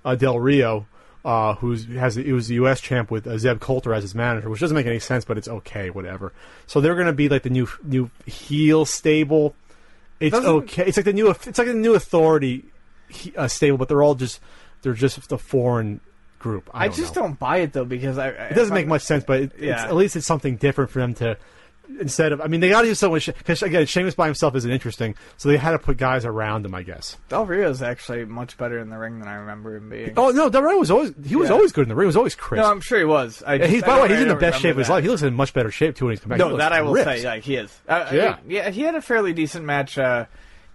uh, 0.05 0.15
Del 0.15 0.39
Rio. 0.39 0.87
Uh, 1.23 1.55
who's 1.57 1.85
has 1.87 2.15
he 2.15 2.33
was 2.33 2.49
the 2.49 2.55
U.S. 2.55 2.81
champ 2.81 3.11
with 3.11 3.27
uh, 3.27 3.37
Zeb 3.37 3.61
Colter 3.61 3.93
as 3.93 4.03
his 4.03 4.15
manager, 4.15 4.49
which 4.49 4.61
doesn't 4.61 4.75
make 4.75 4.87
any 4.87 4.99
sense, 4.99 5.25
but 5.27 5.37
it's 5.37 5.49
okay, 5.49 5.91
whatever. 5.91 6.33
So 6.67 6.81
they're 6.81 6.95
going 6.95 7.09
to 7.09 7.13
be 7.13 7.29
like 7.29 7.43
the 7.43 7.51
new 7.51 7.69
new 7.85 8.11
heel 8.25 8.87
stable. 8.87 9.55
It's 10.19 10.35
Doesn't- 10.35 10.51
okay. 10.51 10.85
It's 10.87 10.97
like 10.97 11.05
the 11.05 11.13
new 11.13 11.29
it's 11.29 11.59
like 11.59 11.67
the 11.67 11.75
new 11.75 11.95
authority 11.95 12.65
uh, 13.37 13.49
stable, 13.49 13.77
but 13.77 13.89
they're 13.89 14.03
all 14.03 14.15
just 14.15 14.41
they're 14.81 14.95
just 14.95 15.29
the 15.29 15.37
foreign 15.37 16.01
group. 16.39 16.71
I, 16.73 16.85
I, 16.85 16.89
don't 16.89 16.97
just 16.97 17.15
know. 17.17 17.23
don't 17.23 17.39
buy 17.39 17.59
it 17.59 17.75
though 17.75 17.85
because 17.85 18.17
I. 18.17 18.29
It 18.29 18.55
doesn't 18.55 18.73
make 18.73 18.87
much 18.87 19.03
sense, 19.03 19.23
but 19.25 19.41
it, 19.41 19.53
it's, 19.57 19.63
Yeah. 19.63 19.85
at 19.85 19.95
least 19.95 20.17
it's 20.17 20.27
something 20.27 20.57
different 20.57 20.91
for 20.91 21.01
them 21.01 21.13
to. 21.17 21.37
Instead 21.99 22.33
of, 22.33 22.41
I 22.41 22.47
mean, 22.47 22.61
they 22.61 22.69
got 22.69 22.83
to 22.83 22.87
do 22.89 22.95
something 22.95 23.35
because 23.39 23.62
again, 23.62 23.85
Sheamus 23.87 24.15
by 24.15 24.27
himself 24.27 24.55
isn't 24.57 24.71
interesting, 24.71 25.15
so 25.37 25.49
they 25.49 25.57
had 25.57 25.73
to 25.73 25.79
put 25.79 25.97
guys 25.97 26.25
around 26.25 26.65
him, 26.65 26.75
I 26.75 26.83
guess. 26.83 27.17
Del 27.29 27.45
Rio 27.47 27.69
is 27.71 27.83
actually 27.83 28.25
much 28.25 28.57
better 28.57 28.79
in 28.79 28.89
the 28.91 28.97
ring 28.97 29.19
than 29.19 29.29
I 29.29 29.35
remember 29.35 29.77
him 29.77 29.91
being. 29.91 30.15
Oh 30.17 30.31
no, 30.31 30.49
Del 30.49 30.62
Rio 30.62 30.79
was 30.79 30.91
always 30.91 31.12
he 31.27 31.37
was 31.37 31.49
Yeah. 31.49 31.55
always 31.57 31.73
good 31.73 31.83
in 31.83 31.89
the 31.89 31.95
ring. 31.95 32.05
He 32.05 32.09
was 32.09 32.17
always 32.17 32.35
crisp. 32.35 32.62
no, 32.62 32.71
I'm 32.71 32.81
sure 32.81 32.99
he 32.99 33.05
was. 33.05 33.43
I 33.47 33.59
just, 33.59 33.71
he's 33.71 33.83
by 33.83 33.97
the 33.97 34.03
way, 34.03 34.09
he's 34.09 34.21
in 34.21 34.29
the 34.29 34.35
best 34.37 34.61
shape 34.61 34.73
of 34.73 34.79
his 34.79 34.89
life. 34.89 35.03
He 35.03 35.11
looks 35.11 35.23
in 35.23 35.35
much 35.35 35.53
better 35.53 35.71
shape 35.71 35.97
too 35.97 36.07
when 36.07 36.12
he's 36.12 36.21
come 36.21 36.31
back. 36.31 36.39
No, 36.39 36.57
that 36.57 36.73
I 36.73 36.83
will 36.83 36.93
ripped. 36.95 37.05
say, 37.07 37.25
like 37.25 37.43
he 37.43 37.57
is. 37.57 37.77
Uh, 37.89 38.07
I 38.11 38.15
Yeah. 38.15 38.37
mean, 38.47 38.51
yeah, 38.57 38.71
he 38.71 38.83
had 38.83 38.95
a 38.95 39.03
fairly 39.03 39.33
decent 39.33 39.65
match. 39.67 39.99
Uh, 39.99 40.25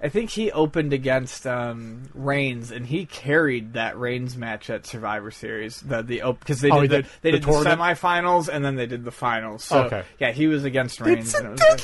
I 0.06 0.10
think 0.10 0.30
he 0.30 0.52
opened 0.52 0.94
against 0.94 1.48
um, 1.48 2.04
Reigns, 2.14 2.70
and 2.70 2.86
he 2.86 3.08
carried 3.08 3.74
that 3.74 3.98
Reigns 3.98 4.38
match 4.38 4.70
at 4.70 4.86
Survivor 4.86 5.32
Series. 5.32 5.82
The 5.82 6.04
the 6.04 6.22
because 6.40 6.62
they 6.62 6.70
Oh, 6.70 6.82
he 6.82 6.88
did 6.88 7.06
the, 7.06 7.10
did 7.10 7.12
they 7.24 7.32
the 7.32 7.38
did 7.40 7.44
the 7.48 7.52
tournament? 7.52 7.82
semifinals 7.82 8.48
and 8.48 8.64
then 8.64 8.76
they 8.76 8.86
did 8.86 9.04
the 9.04 9.12
finals. 9.12 9.64
So 9.64 9.86
Okay. 9.86 10.04
yeah, 10.20 10.32
he 10.32 10.46
was 10.46 10.64
against 10.64 11.02
Reigns. 11.02 11.34
and 11.34 11.48
it 11.48 11.52
was 11.52 11.60
like- 11.60 11.82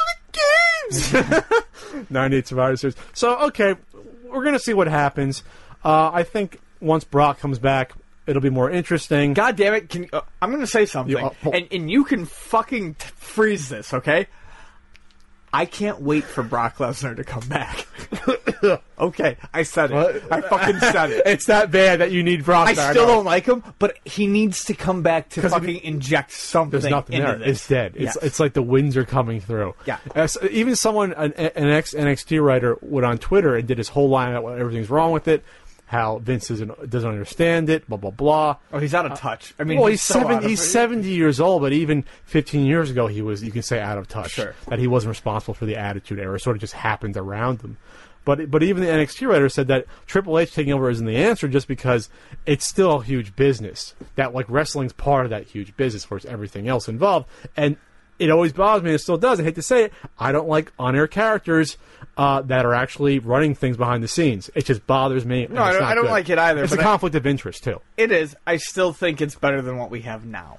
98 2.09 2.47
Survivor 2.47 2.75
Series. 2.77 2.95
So, 3.13 3.37
okay, 3.47 3.75
we're 4.25 4.43
going 4.43 4.53
to 4.53 4.59
see 4.59 4.73
what 4.73 4.87
happens. 4.87 5.43
Uh, 5.83 6.11
I 6.13 6.23
think 6.23 6.59
once 6.79 7.03
Brock 7.03 7.39
comes 7.39 7.59
back, 7.59 7.93
it'll 8.27 8.41
be 8.41 8.49
more 8.49 8.69
interesting. 8.69 9.33
God 9.33 9.55
damn 9.55 9.73
it! 9.73 9.89
Can, 9.89 10.07
uh, 10.13 10.21
I'm 10.41 10.49
going 10.49 10.61
to 10.61 10.67
say 10.67 10.85
something, 10.85 11.17
You- 11.17 11.31
oh. 11.45 11.51
and 11.51 11.67
and 11.71 11.89
you 11.89 12.03
can 12.03 12.25
fucking 12.25 12.95
t- 12.95 13.07
freeze 13.15 13.69
this, 13.69 13.93
okay? 13.93 14.27
I 15.53 15.65
can't 15.65 16.01
wait 16.01 16.23
for 16.23 16.43
Brock 16.43 16.77
Lesnar 16.77 17.15
to 17.17 17.23
come 17.25 17.45
back. 17.47 17.85
okay, 18.99 19.37
I 19.53 19.63
said 19.63 19.91
it. 19.91 19.95
What? 19.95 20.31
I 20.31 20.41
fucking 20.41 20.79
said 20.79 21.11
it. 21.11 21.23
It's 21.25 21.47
that 21.47 21.71
bad 21.71 21.99
that 21.99 22.11
you 22.11 22.23
need 22.23 22.45
Brock 22.45 22.69
I 22.69 22.73
still 22.73 23.07
don't 23.07 23.25
like 23.25 23.47
him, 23.47 23.61
but 23.77 23.97
he 24.05 24.27
needs 24.27 24.63
to 24.65 24.73
come 24.73 25.01
back 25.01 25.29
to 25.29 25.49
fucking 25.49 25.83
inject 25.83 26.31
something 26.31 26.79
There's 26.79 26.89
nothing 26.89 27.15
into 27.17 27.27
there. 27.27 27.37
this. 27.39 27.47
It's 27.59 27.67
dead. 27.67 27.93
It's 27.95 28.15
it's 28.17 28.39
like 28.39 28.53
the 28.53 28.61
winds 28.61 28.95
are 28.95 29.03
coming 29.05 29.41
through. 29.41 29.75
Yeah. 29.85 29.97
Uh, 30.15 30.21
As- 30.21 30.37
even 30.49 30.75
someone 30.75 31.13
an, 31.13 31.33
an 31.33 31.69
ex 31.69 31.93
NXT 31.93 32.41
writer 32.43 32.77
went 32.81 33.05
on 33.05 33.17
Twitter 33.17 33.55
and 33.55 33.67
did 33.67 33.77
his 33.77 33.89
whole 33.89 34.09
line 34.09 34.33
about 34.33 34.57
everything's 34.57 34.89
wrong 34.89 35.11
with 35.11 35.27
it, 35.27 35.43
how 35.91 36.19
Vince 36.19 36.47
doesn't 36.47 36.89
doesn't 36.89 37.09
understand 37.09 37.69
it, 37.69 37.85
blah 37.89 37.97
blah 37.97 38.11
blah. 38.11 38.55
oh, 38.71 38.79
he's 38.79 38.93
out 38.93 39.05
of 39.05 39.11
uh, 39.11 39.15
touch. 39.17 39.53
I 39.59 39.65
mean, 39.65 39.77
well, 39.77 39.87
he's, 39.87 40.01
so 40.01 40.13
seven. 40.13 40.41
He's 40.41 40.61
seventy 40.61 41.09
years 41.09 41.41
old, 41.41 41.61
but 41.61 41.73
even 41.73 42.05
fifteen 42.23 42.65
years 42.65 42.89
ago, 42.89 43.07
he 43.07 43.21
was. 43.21 43.43
You 43.43 43.51
can 43.51 43.61
say 43.61 43.81
out 43.81 43.97
of 43.97 44.07
touch. 44.07 44.31
Sure. 44.31 44.55
That 44.69 44.79
he 44.79 44.87
wasn't 44.87 45.09
responsible 45.09 45.53
for 45.53 45.65
the 45.65 45.75
Attitude 45.75 46.17
Era. 46.17 46.35
It 46.37 46.39
sort 46.39 46.55
of 46.55 46.61
just 46.61 46.71
happened 46.73 47.17
around 47.17 47.61
him. 47.61 47.77
But 48.23 48.49
but 48.49 48.63
even 48.63 48.83
the 48.83 48.89
NXT 48.89 49.27
writer 49.27 49.49
said 49.49 49.67
that 49.67 49.85
Triple 50.05 50.39
H 50.39 50.53
taking 50.53 50.71
over 50.71 50.89
isn't 50.89 51.05
the 51.05 51.17
answer, 51.17 51.49
just 51.49 51.67
because 51.67 52.07
it's 52.45 52.65
still 52.65 53.01
a 53.01 53.03
huge 53.03 53.35
business. 53.35 53.93
That 54.15 54.33
like 54.33 54.45
wrestling's 54.49 54.93
part 54.93 55.25
of 55.25 55.31
that 55.31 55.47
huge 55.47 55.75
business, 55.75 56.09
whereas 56.09 56.25
everything 56.25 56.69
else 56.69 56.87
involved. 56.87 57.27
And 57.57 57.75
it 58.17 58.29
always 58.29 58.53
bothers 58.53 58.83
me. 58.83 58.91
and 58.91 58.95
It 58.95 58.99
still 58.99 59.17
does. 59.17 59.41
I 59.41 59.43
hate 59.43 59.55
to 59.55 59.61
say 59.61 59.85
it. 59.85 59.93
I 60.17 60.31
don't 60.31 60.47
like 60.47 60.71
on-air 60.79 61.07
characters 61.07 61.77
uh, 62.17 62.41
that 62.43 62.65
are 62.65 62.73
actually 62.73 63.19
running 63.19 63.55
things 63.55 63.77
behind 63.77 64.03
the 64.03 64.07
scenes. 64.07 64.49
It 64.55 64.65
just 64.65 64.85
bothers 64.85 65.25
me. 65.25 65.47
No, 65.49 65.61
I 65.63 65.73
don't- 65.73 65.83
I 65.83 65.95
don't 65.95 66.09
like 66.09 66.29
it 66.29 66.37
either, 66.37 66.63
It's 66.63 66.73
a 66.73 66.75
but 66.75 66.81
I- 66.81 66.85
conflict 66.87 67.15
of 67.15 67.25
interest 67.25 67.63
too. 67.63 67.81
It 67.97 68.11
is. 68.11 68.35
I 68.45 68.57
still 68.57 68.93
think 68.93 69.21
it's 69.21 69.35
better 69.35 69.61
than 69.61 69.77
what 69.77 69.89
we 69.89 70.01
have 70.01 70.25
now. 70.25 70.57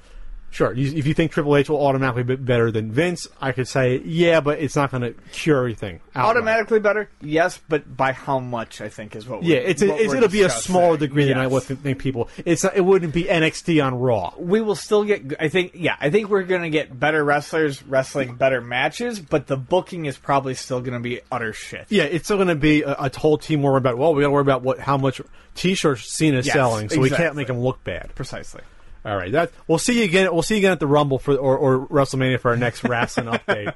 Sure. 0.53 0.73
You, 0.75 0.93
if 0.95 1.07
you 1.07 1.15
think 1.15 1.33
Triple 1.33 1.57
H 1.57 1.71
will 1.71 1.85
automatically 1.85 2.25
be 2.25 2.37
better 2.37 2.71
than 2.71 2.93
Vince, 2.93 3.27
I 3.41 3.53
could 3.53 3.67
say 3.67 4.03
yeah, 4.05 4.41
but 4.41 4.61
it's 4.61 4.77
not 4.77 4.91
going 4.91 5.01
to 5.03 5.15
cure 5.33 5.57
everything. 5.57 6.01
outright. 6.15 6.37
Automatically 6.37 6.79
better, 6.79 7.09
yes, 7.23 7.59
but 7.71 7.97
by 7.97 8.13
how 8.13 8.39
much? 8.39 8.83
I 8.83 8.91
think 8.91 9.17
is 9.17 9.27
what. 9.27 9.43
Yeah, 9.43 9.61
we're, 9.61 9.67
it's, 9.67 9.83
what 9.83 10.01
it's 10.01 10.13
it'll 10.13 10.29
be 10.29 10.43
a 10.43 10.51
smaller 10.51 10.99
degree 10.99 11.25
than 11.25 11.39
I 11.39 11.47
would 11.47 11.63
think 11.63 11.99
people. 11.99 12.29
It's 12.45 12.65
it 12.65 12.83
wouldn't 12.85 13.15
be 13.15 13.25
NXT 13.25 13.83
on 13.83 13.95
Raw. 13.99 14.35
we 14.37 14.61
will 14.61 14.75
still 14.75 15.05
get. 15.05 15.35
I 15.41 15.49
think, 15.49 15.73
yeah, 15.75 15.97
I 15.99 16.11
think 16.11 16.29
we're 16.29 16.43
going 16.43 16.63
to 16.63 16.71
get 16.71 16.99
better 16.99 17.25
wrestlers 17.25 17.83
wrestling 17.83 18.35
better 18.35 18.61
matches, 18.61 19.21
but 19.21 19.47
the 19.47 19.57
booking 19.57 20.05
is 20.05 20.19
probably 20.19 20.53
still 20.53 20.81
going 20.81 20.93
to 20.93 21.01
be 21.01 21.23
utter 21.31 21.55
shit. 21.55 21.87
Yeah, 21.89 22.05
it's 22.05 22.27
still 22.27 22.37
going 22.37 22.49
to 22.49 22.55
be 22.55 22.83
a, 22.83 22.93
a 22.93 23.19
whole 23.19 23.39
team 23.39 23.63
worry 23.63 23.79
about. 23.79 23.97
Well, 23.97 24.15
we 24.15 24.21
got 24.21 24.29
to 24.29 24.33
worry 24.33 24.43
about 24.43 24.63
what 24.63 24.79
how 24.79 24.99
much 24.99 25.23
T-shirts 25.55 26.15
Cena's 26.15 26.47
Yes, 26.47 26.55
selling, 26.55 26.91
so 26.91 27.01
we 27.01 27.09
can't 27.09 27.37
make 27.37 27.47
them 27.47 27.61
look 27.61 27.83
bad. 27.85 28.15
Precisely. 28.15 28.61
All 29.05 29.17
right, 29.17 29.33
that 29.33 29.51
we'll 29.67 29.79
see 29.79 29.99
you 29.99 30.05
again. 30.05 30.33
We'll 30.33 30.43
see 30.43 30.55
you 30.55 30.59
again 30.61 30.73
at 30.73 30.81
the 30.81 30.87
Rumble 30.87 31.19
for 31.19 31.35
or, 31.37 31.57
or 31.57 31.87
WrestleMania 31.89 32.39
for 32.39 32.51
our 32.51 32.57
next 32.57 32.85
wrestling 32.85 33.27
update. 33.49 33.75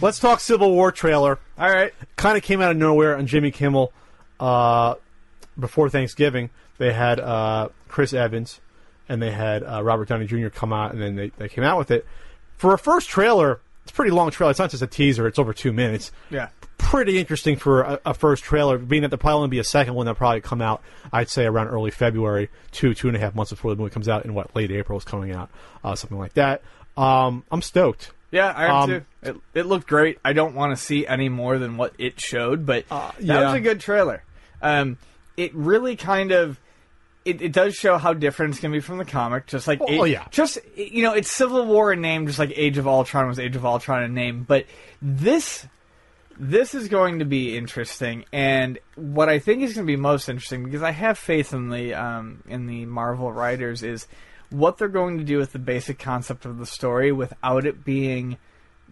Let's 0.00 0.18
talk 0.18 0.40
Civil 0.40 0.72
War 0.72 0.90
trailer. 0.92 1.38
All 1.58 1.70
right. 1.70 1.94
kind 2.16 2.36
of 2.36 2.42
came 2.42 2.60
out 2.60 2.72
of 2.72 2.76
nowhere 2.76 3.16
on 3.16 3.26
Jimmy 3.26 3.50
Kimmel 3.50 3.92
uh, 4.40 4.96
before 5.58 5.88
Thanksgiving. 5.88 6.50
They 6.78 6.92
had 6.92 7.20
uh, 7.20 7.68
Chris 7.88 8.12
Evans 8.12 8.60
and 9.08 9.20
they 9.20 9.30
had 9.30 9.62
uh, 9.62 9.82
Robert 9.82 10.08
Downey 10.08 10.26
Jr. 10.26 10.48
come 10.48 10.72
out, 10.72 10.92
and 10.92 11.02
then 11.02 11.16
they, 11.16 11.28
they 11.36 11.48
came 11.48 11.64
out 11.64 11.78
with 11.78 11.90
it. 11.90 12.06
For 12.56 12.72
a 12.72 12.78
first 12.78 13.08
trailer, 13.08 13.60
it's 13.82 13.92
a 13.92 13.94
pretty 13.94 14.10
long 14.10 14.30
trailer. 14.30 14.50
It's 14.50 14.58
not 14.58 14.70
just 14.70 14.82
a 14.82 14.86
teaser, 14.86 15.26
it's 15.26 15.38
over 15.38 15.52
two 15.52 15.72
minutes. 15.72 16.10
Yeah. 16.30 16.48
Pretty 16.82 17.18
interesting 17.18 17.56
for 17.56 17.82
a, 17.82 18.00
a 18.06 18.14
first 18.14 18.44
trailer, 18.44 18.76
being 18.78 19.02
that 19.02 19.08
there'll 19.08 19.18
probably 19.20 19.36
only 19.36 19.48
be 19.48 19.58
a 19.58 19.64
second 19.64 19.94
one 19.94 20.06
that'll 20.06 20.18
probably 20.18 20.40
come 20.42 20.60
out, 20.60 20.82
I'd 21.12 21.28
say, 21.30 21.46
around 21.46 21.68
early 21.68 21.90
February, 21.90 22.50
two, 22.70 22.92
two 22.92 23.08
and 23.08 23.16
a 23.16 23.20
half 23.20 23.34
months 23.34 23.50
before 23.50 23.74
the 23.74 23.80
movie 23.80 23.92
comes 23.92 24.08
out, 24.08 24.24
and 24.24 24.34
what, 24.34 24.54
late 24.54 24.70
April 24.70 24.98
is 24.98 25.04
coming 25.04 25.32
out, 25.32 25.48
uh, 25.84 25.94
something 25.94 26.18
like 26.18 26.34
that. 26.34 26.62
Um, 26.96 27.44
I'm 27.50 27.62
stoked. 27.62 28.10
Yeah, 28.30 28.48
I 28.54 28.64
am 28.66 28.74
Um, 28.74 28.88
too. 28.90 29.02
It, 29.22 29.36
it 29.54 29.66
looked 29.66 29.86
great. 29.86 30.18
I 30.24 30.32
don't 30.34 30.54
want 30.54 30.76
to 30.76 30.82
see 30.82 31.06
any 31.06 31.28
more 31.28 31.58
than 31.58 31.76
what 31.76 31.94
it 31.98 32.20
showed, 32.20 32.66
but 32.66 32.86
that 32.88 33.14
yeah. 33.20 33.44
was 33.44 33.54
a 33.54 33.60
good 33.60 33.80
trailer. 33.80 34.22
Um, 34.60 34.98
it 35.36 35.54
really 35.54 35.96
kind 35.96 36.32
of. 36.32 36.58
It, 37.24 37.40
it 37.40 37.52
does 37.52 37.74
show 37.76 37.98
how 37.98 38.14
different 38.14 38.52
it's 38.54 38.60
going 38.60 38.72
to 38.72 38.76
be 38.76 38.80
from 38.80 38.98
the 38.98 39.04
comic, 39.04 39.46
just 39.46 39.68
like 39.68 39.80
Oh, 39.80 40.04
A- 40.04 40.08
yeah. 40.08 40.26
just 40.32 40.58
you 40.76 41.04
know, 41.04 41.12
it's 41.14 41.30
Civil 41.30 41.64
War 41.66 41.92
in 41.92 42.00
name, 42.00 42.26
just 42.26 42.38
like 42.40 42.52
Age 42.56 42.78
of 42.78 42.88
Ultron 42.88 43.28
was 43.28 43.38
Age 43.38 43.54
of 43.54 43.64
Ultron 43.64 44.02
in 44.02 44.12
name. 44.12 44.42
But 44.42 44.66
this 45.00 45.64
this 46.44 46.74
is 46.74 46.88
going 46.88 47.20
to 47.20 47.24
be 47.24 47.56
interesting, 47.56 48.24
and 48.32 48.76
what 48.96 49.28
I 49.28 49.38
think 49.38 49.62
is 49.62 49.74
going 49.74 49.86
to 49.86 49.92
be 49.92 49.96
most 49.96 50.28
interesting 50.28 50.64
because 50.64 50.82
I 50.82 50.90
have 50.90 51.16
faith 51.16 51.52
in 51.52 51.70
the 51.70 51.94
um, 51.94 52.42
in 52.48 52.66
the 52.66 52.84
Marvel 52.84 53.32
writers 53.32 53.84
is 53.84 54.08
what 54.50 54.76
they're 54.76 54.88
going 54.88 55.18
to 55.18 55.24
do 55.24 55.38
with 55.38 55.52
the 55.52 55.60
basic 55.60 56.00
concept 56.00 56.44
of 56.44 56.58
the 56.58 56.66
story 56.66 57.12
without 57.12 57.64
it 57.64 57.84
being 57.84 58.38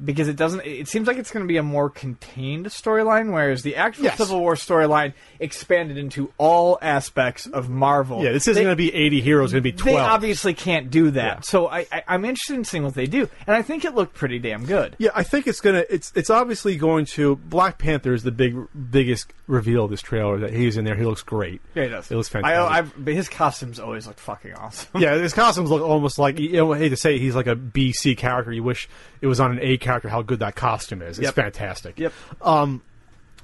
because 0.05 0.29
it 0.29 0.37
doesn't. 0.37 0.65
It 0.65 0.89
seems 0.89 1.07
like 1.07 1.17
it's 1.19 1.31
going 1.31 1.45
to 1.45 1.49
be 1.49 1.57
a 1.57 1.63
more 1.63 1.91
contained 1.91 2.67
storyline, 2.67 3.33
whereas 3.33 3.63
the 3.63 3.77
actual 3.77 4.05
Yes. 4.05 4.19
Civil 4.19 4.41
War 4.41 4.55
storyline 4.55 5.13
expanded 5.39 5.97
into 5.99 6.33
all 6.39 6.79
aspects 6.83 7.47
of 7.47 7.69
Marvel. 7.69 8.23
Yeah, 8.25 8.33
this 8.33 8.49
isn't 8.49 8.63
going 8.63 8.73
to 8.73 8.77
be 8.77 8.95
80 8.95 9.21
heroes. 9.21 9.47
It's 9.47 9.53
going 9.53 9.63
to 9.63 9.73
be 9.73 9.77
12. 9.77 9.97
They 9.97 10.01
obviously 10.03 10.55
can't 10.55 10.91
do 10.91 11.11
that, 11.13 11.37
Yeah. 11.37 11.41
so 11.41 11.69
I, 11.69 11.87
I, 11.93 12.03
I'm 12.09 12.25
interested 12.25 12.55
in 12.57 12.65
seeing 12.65 12.85
what 12.85 12.95
they 12.95 13.07
do, 13.07 13.29
and 13.47 13.57
I 13.57 13.63
think 13.63 13.85
it 13.85 13.95
looked 13.95 14.15
pretty 14.15 14.39
damn 14.39 14.65
good. 14.67 14.97
Yeah, 14.99 15.11
I 15.15 15.23
think 15.23 15.47
it's 15.47 15.61
gonna. 15.61 15.85
It's 15.91 16.13
it's 16.15 16.31
obviously 16.31 16.77
going 16.77 17.05
to. 17.07 17.37
Black 17.37 17.79
Panther 17.79 18.13
is 18.15 18.23
the 18.23 18.31
big 18.33 18.57
biggest 18.91 19.33
reveal 19.47 19.85
of 19.85 19.91
this 19.91 20.03
trailer 20.03 20.39
that 20.39 20.53
he's 20.53 20.77
in 20.77 20.85
there. 20.85 20.95
He 20.97 21.05
looks 21.05 21.23
great. 21.23 21.61
Yeah, 21.75 21.85
he 21.85 21.89
does. 21.91 22.11
It 22.11 22.17
looks 22.17 22.29
fantastic. 22.29 22.71
I've, 22.73 23.05
but 23.05 23.15
his 23.15 23.29
costumes 23.29 23.79
always 23.81 24.07
look 24.07 24.19
fucking 24.19 24.55
awesome. 24.55 25.01
yeah, 25.01 25.17
his 25.17 25.33
costumes 25.35 25.71
look 25.71 25.83
almost 25.83 26.19
like. 26.19 26.39
You 26.39 26.53
know, 26.53 26.73
I 26.73 26.79
hate 26.79 26.91
to 26.91 26.97
say, 26.97 27.17
it, 27.17 27.21
he's 27.21 27.35
like 27.35 27.47
a 27.47 27.57
BC 27.57 28.17
character. 28.17 28.53
You 28.53 28.63
wish 28.63 28.89
it 29.21 29.27
was 29.27 29.41
on 29.41 29.53
an 29.53 29.59
A 29.61 29.77
character. 29.79 30.09
How 30.09 30.23
good 30.23 30.39
that 30.41 30.55
costume 30.57 31.03
is. 31.03 31.19
It's 31.19 31.27
Yep. 31.27 31.35
fantastic. 31.35 31.99
Yep. 31.99 32.13
Um, 32.43 32.83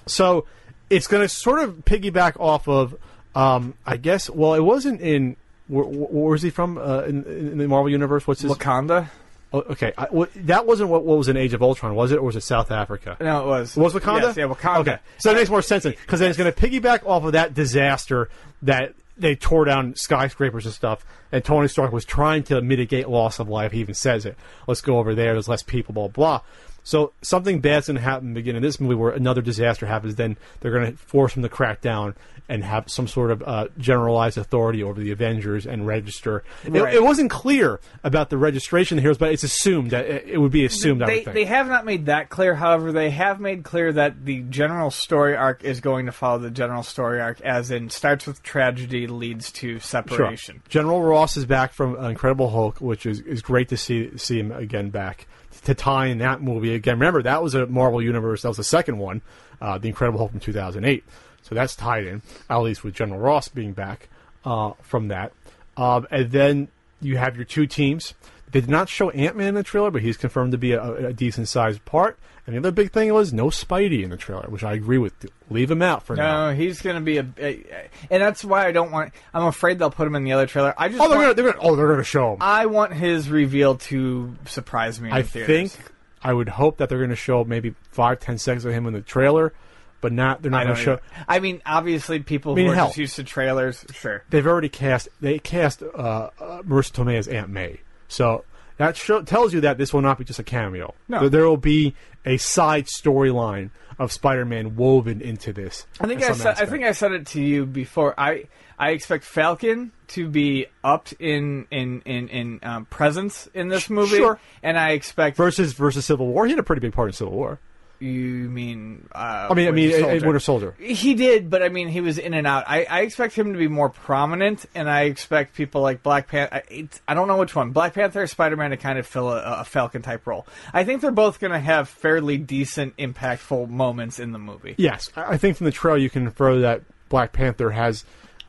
so 0.06 0.46
it's 0.90 1.06
going 1.06 1.22
to 1.22 1.28
sort 1.28 1.60
of 1.60 1.84
piggyback 1.84 2.38
off 2.40 2.68
of. 2.68 2.96
Um, 3.34 3.74
I 3.84 3.96
guess. 3.98 4.30
Well, 4.30 4.54
it 4.54 4.60
wasn't 4.60 5.00
in. 5.00 5.36
Where, 5.68 5.84
where 5.84 6.34
is 6.34 6.42
he 6.42 6.50
from? 6.50 6.78
Uh, 6.78 7.02
in, 7.02 7.24
in 7.24 7.58
the 7.58 7.66
Marvel 7.68 7.90
universe, 7.90 8.26
what's 8.26 8.40
his? 8.40 8.52
Wakanda? 8.52 9.08
Oh, 9.52 9.60
okay, 9.60 9.92
I, 9.96 10.08
that 10.36 10.66
wasn't 10.66 10.90
what, 10.90 11.04
what 11.04 11.18
was 11.18 11.28
in 11.28 11.36
Age 11.36 11.54
of 11.54 11.62
Ultron, 11.62 11.94
was 11.94 12.10
it, 12.10 12.16
or 12.18 12.22
was 12.22 12.34
it 12.36 12.42
South 12.42 12.70
Africa? 12.72 13.16
No, 13.20 13.44
it 13.44 13.46
was. 13.46 13.76
It 13.76 13.80
was 13.80 13.94
Wakanda? 13.94 14.22
Yes, 14.22 14.36
yeah, 14.36 14.46
Wakanda. 14.48 14.78
Okay, 14.80 14.98
so 15.18 15.28
that 15.30 15.36
makes 15.36 15.48
more 15.50 15.62
sense 15.62 15.84
because 15.84 16.18
then 16.20 16.30
it's 16.30 16.38
going 16.38 16.52
to 16.52 16.60
piggyback 16.60 17.06
off 17.06 17.24
of 17.24 17.32
that 17.32 17.54
disaster 17.54 18.28
that 18.62 18.94
they 19.16 19.34
tore 19.34 19.64
down 19.64 19.94
skyscrapers 19.96 20.66
and 20.66 20.74
stuff, 20.74 21.04
and 21.32 21.44
Tony 21.44 21.68
Stark 21.68 21.92
was 21.92 22.04
trying 22.04 22.42
to 22.44 22.60
mitigate 22.60 23.08
loss 23.08 23.38
of 23.38 23.48
life. 23.48 23.72
He 23.72 23.80
even 23.80 23.94
says 23.94 24.26
it. 24.26 24.36
Let's 24.66 24.80
go 24.80 24.98
over 24.98 25.14
there. 25.14 25.32
There's 25.32 25.48
less 25.48 25.62
people. 25.62 25.94
Blah 25.94 26.08
blah. 26.08 26.40
So 26.86 27.12
something 27.20 27.58
bad's 27.60 27.88
going 27.88 27.96
to 27.96 28.00
happen 28.00 28.28
in 28.28 28.34
the 28.34 28.38
beginning 28.38 28.58
of 28.58 28.62
this 28.62 28.78
movie 28.78 28.94
where 28.94 29.10
another 29.10 29.42
disaster 29.42 29.86
happens. 29.86 30.14
Then 30.14 30.36
they're 30.60 30.70
going 30.70 30.92
to 30.92 30.96
force 30.96 31.34
him 31.36 31.42
to 31.42 31.48
crack 31.48 31.80
down 31.80 32.14
and 32.48 32.62
have 32.62 32.88
some 32.88 33.08
sort 33.08 33.32
of 33.32 33.42
uh, 33.42 33.66
generalized 33.76 34.38
authority 34.38 34.80
over 34.84 35.00
the 35.00 35.10
Avengers 35.10 35.66
and 35.66 35.84
register. 35.84 36.44
It, 36.64 36.70
Right. 36.70 36.94
it 36.94 37.02
wasn't 37.02 37.28
clear 37.28 37.80
about 38.04 38.30
the 38.30 38.38
registration 38.38 38.96
of 38.96 38.98
the 38.98 39.02
heroes, 39.02 39.18
but 39.18 39.32
it's 39.32 39.42
assumed 39.42 39.90
that 39.90 40.06
it, 40.06 40.28
it 40.28 40.38
would 40.38 40.52
be 40.52 40.64
assumed. 40.64 41.02
I 41.02 41.06
They, 41.06 41.14
would 41.16 41.24
think. 41.24 41.34
they 41.34 41.44
have 41.46 41.66
not 41.66 41.84
made 41.84 42.06
that 42.06 42.28
clear. 42.28 42.54
However, 42.54 42.92
they 42.92 43.10
have 43.10 43.40
made 43.40 43.64
clear 43.64 43.92
that 43.94 44.24
the 44.24 44.42
general 44.42 44.92
story 44.92 45.34
arc 45.34 45.64
is 45.64 45.80
going 45.80 46.06
to 46.06 46.12
follow 46.12 46.38
the 46.38 46.52
general 46.52 46.84
story 46.84 47.20
arc, 47.20 47.40
as 47.40 47.72
in 47.72 47.90
starts 47.90 48.28
with 48.28 48.44
tragedy, 48.44 49.08
leads 49.08 49.50
to 49.50 49.80
separation. 49.80 50.62
Sure. 50.68 50.82
General 50.82 51.02
Ross 51.02 51.36
is 51.36 51.46
back 51.46 51.72
from 51.72 51.96
Incredible 52.04 52.50
Hulk, 52.50 52.80
which 52.80 53.06
is, 53.06 53.18
is 53.22 53.42
great 53.42 53.70
to 53.70 53.76
see 53.76 54.16
see 54.18 54.38
him 54.38 54.52
again 54.52 54.90
back 54.90 55.26
to 55.66 55.74
tie 55.74 56.06
in 56.06 56.18
that 56.18 56.40
movie 56.40 56.74
again. 56.74 56.94
Remember 56.94 57.22
that 57.22 57.42
was 57.42 57.54
a 57.54 57.66
Marvel 57.66 58.00
Universe. 58.00 58.42
That 58.42 58.48
was 58.48 58.56
the 58.56 58.64
second 58.64 58.98
one, 58.98 59.20
uh, 59.60 59.78
the 59.78 59.88
Incredible 59.88 60.18
Hulk 60.18 60.30
from 60.30 60.40
2008. 60.40 61.04
So 61.42 61.54
that's 61.54 61.74
tied 61.74 62.06
in, 62.06 62.22
at 62.48 62.58
least 62.58 62.84
with 62.84 62.94
General 62.94 63.20
Ross 63.20 63.48
being 63.48 63.72
back 63.72 64.08
uh, 64.44 64.72
from 64.82 65.08
that. 65.08 65.32
Um, 65.76 66.06
and 66.10 66.30
then 66.30 66.68
you 67.00 67.18
have 67.18 67.36
your 67.36 67.44
two 67.44 67.66
teams. 67.66 68.14
They 68.52 68.60
did 68.60 68.70
not 68.70 68.88
show 68.88 69.10
Ant 69.10 69.36
Man 69.36 69.48
in 69.48 69.54
the 69.56 69.62
trailer, 69.64 69.90
but 69.90 70.02
he's 70.02 70.16
confirmed 70.16 70.52
to 70.52 70.58
be 70.58 70.72
a, 70.72 71.08
a 71.08 71.12
decent 71.12 71.48
sized 71.48 71.84
part. 71.84 72.18
And 72.46 72.54
the 72.54 72.58
other 72.60 72.70
big 72.70 72.92
thing 72.92 73.12
was 73.12 73.32
no 73.32 73.46
Spidey 73.46 74.04
in 74.04 74.10
the 74.10 74.16
trailer, 74.16 74.46
which 74.48 74.62
I 74.62 74.74
agree 74.74 74.98
with. 74.98 75.12
Leave 75.50 75.68
him 75.70 75.82
out 75.82 76.04
for 76.04 76.14
now. 76.14 76.50
No, 76.50 76.54
he's 76.54 76.80
going 76.80 76.94
to 76.94 77.02
be 77.02 77.18
a, 77.18 77.26
a- 77.38 77.88
and 78.08 78.22
that's 78.22 78.44
why 78.44 78.66
I 78.66 78.72
don't 78.72 78.92
want. 78.92 79.12
I'm 79.34 79.44
afraid 79.46 79.78
they'll 79.80 79.90
put 79.90 80.06
him 80.06 80.14
in 80.14 80.22
the 80.22 80.32
other 80.32 80.46
trailer. 80.46 80.72
I 80.78 80.88
just 80.88 81.00
Oh, 81.00 81.08
they're 81.08 81.18
want, 81.18 81.24
gonna, 81.24 81.34
they're 81.34 81.52
gonna, 81.52 81.64
oh, 81.68 81.74
they're 81.74 81.88
gonna 81.88 82.04
show 82.04 82.34
him. 82.34 82.38
I 82.40 82.66
want 82.66 82.92
his 82.92 83.28
reveal 83.28 83.74
to 83.76 84.36
surprise 84.46 85.00
me. 85.00 85.08
In 85.08 85.14
I 85.14 85.22
theaters. 85.22 85.46
think 85.74 85.92
I 86.22 86.32
would 86.32 86.48
hope 86.48 86.78
that 86.78 86.88
they're 86.88 86.98
going 86.98 87.10
to 87.10 87.16
show 87.16 87.42
maybe 87.44 87.74
five, 87.90 88.20
ten 88.20 88.38
seconds 88.38 88.64
of 88.64 88.72
him 88.72 88.86
in 88.86 88.92
the 88.92 89.00
trailer, 89.02 89.52
but 90.00 90.12
not. 90.12 90.42
They're 90.42 90.50
not 90.52 90.64
going 90.64 90.76
to 90.76 90.82
show. 90.82 90.98
I 91.26 91.40
mean, 91.40 91.62
obviously, 91.66 92.20
people 92.20 92.52
I 92.52 92.54
mean, 92.56 92.66
who 92.66 92.72
are 92.72 92.74
hell. 92.76 92.86
just 92.88 92.98
used 92.98 93.16
to 93.16 93.24
trailers, 93.24 93.84
sure. 93.92 94.22
They've 94.30 94.46
already 94.46 94.68
cast. 94.68 95.08
They 95.20 95.40
cast 95.40 95.82
uh, 95.82 95.86
uh, 95.96 96.30
Marisa 96.62 96.92
Tomei 96.92 97.18
as 97.18 97.26
Aunt 97.26 97.50
May, 97.50 97.80
so 98.08 98.44
that 98.78 98.96
show, 98.96 99.22
tells 99.22 99.54
you 99.54 99.60
that 99.62 99.78
this 99.78 99.92
will 99.94 100.02
not 100.02 100.18
be 100.18 100.24
just 100.24 100.38
a 100.38 100.42
cameo. 100.44 100.94
No. 101.08 101.20
There- 101.20 101.28
there 101.30 101.44
will 101.48 101.56
be 101.56 101.94
a 102.26 102.36
side 102.36 102.86
storyline 102.86 103.70
of 103.98 104.12
Spider-Man 104.12 104.76
woven 104.76 105.22
into 105.22 105.52
this. 105.52 105.86
I 106.00 106.06
think 106.06 106.20
in 106.20 106.28
I 106.28 106.32
said. 106.32 106.56
I 106.58 106.66
think 106.66 106.84
I 106.84 106.92
said 106.92 107.12
it 107.12 107.26
to 107.28 107.42
you 107.42 107.64
before. 107.64 108.18
I 108.18 108.44
I 108.78 108.90
expect 108.90 109.24
Falcon 109.24 109.92
to 110.08 110.28
be 110.28 110.66
upped 110.84 111.12
in 111.14 111.66
in 111.70 112.02
in 112.04 112.28
in 112.28 112.60
um, 112.62 112.84
presence 112.86 113.48
in 113.54 113.68
this 113.68 113.88
movie, 113.88 114.16
Sure. 114.16 114.38
and 114.62 114.78
I 114.78 114.90
expect. 114.90 115.36
versus 115.36 115.72
versus 115.72 116.04
Civil 116.04 116.26
War. 116.26 116.44
He 116.46 116.50
had 116.52 116.58
a 116.58 116.62
pretty 116.62 116.80
big 116.80 116.92
part 116.92 117.08
in 117.08 117.12
Civil 117.14 117.32
War. 117.34 117.58
You 118.00 118.48
mean? 118.50 119.08
Uh, 119.12 119.48
I 119.50 119.54
mean, 119.54 119.68
I 119.68 119.70
mean, 119.70 119.90
Winter 119.90 120.00
Soldier. 120.00 120.26
Winter 120.26 120.40
Soldier. 120.40 120.74
He 120.78 121.14
did, 121.14 121.50
but 121.50 121.62
I 121.62 121.68
mean, 121.68 121.88
he 121.88 122.00
was 122.00 122.18
in 122.18 122.34
and 122.34 122.46
out. 122.46 122.64
I, 122.66 122.84
I 122.84 123.00
expect 123.00 123.34
him 123.34 123.52
to 123.52 123.58
be 123.58 123.68
more 123.68 123.88
prominent, 123.88 124.66
and 124.74 124.88
I 124.88 125.02
expect 125.02 125.54
people 125.54 125.80
like 125.80 126.02
Black 126.02 126.28
Panther. 126.28 126.62
I, 126.70 126.88
I 127.08 127.14
don't 127.14 127.28
know 127.28 127.36
which 127.38 127.54
one, 127.54 127.70
Black 127.70 127.94
Panther 127.94 128.22
or 128.22 128.26
Spider 128.26 128.56
Man, 128.56 128.70
to 128.70 128.76
kind 128.76 128.98
of 128.98 129.06
fill 129.06 129.30
a, 129.30 129.60
a 129.60 129.64
Falcon 129.64 130.02
type 130.02 130.26
role. 130.26 130.46
I 130.72 130.84
think 130.84 131.00
they're 131.00 131.10
both 131.10 131.40
going 131.40 131.52
to 131.52 131.58
have 131.58 131.88
fairly 131.88 132.38
decent, 132.38 132.96
impactful 132.96 133.68
moments 133.68 134.18
in 134.18 134.32
the 134.32 134.38
movie. 134.38 134.74
Yes, 134.78 135.10
I 135.16 135.36
think 135.36 135.56
from 135.56 135.66
the 135.66 135.72
trailer 135.72 135.98
you 135.98 136.10
can 136.10 136.26
infer 136.26 136.60
that 136.60 136.82
Black 137.08 137.32
Panther 137.32 137.70
has. 137.70 138.04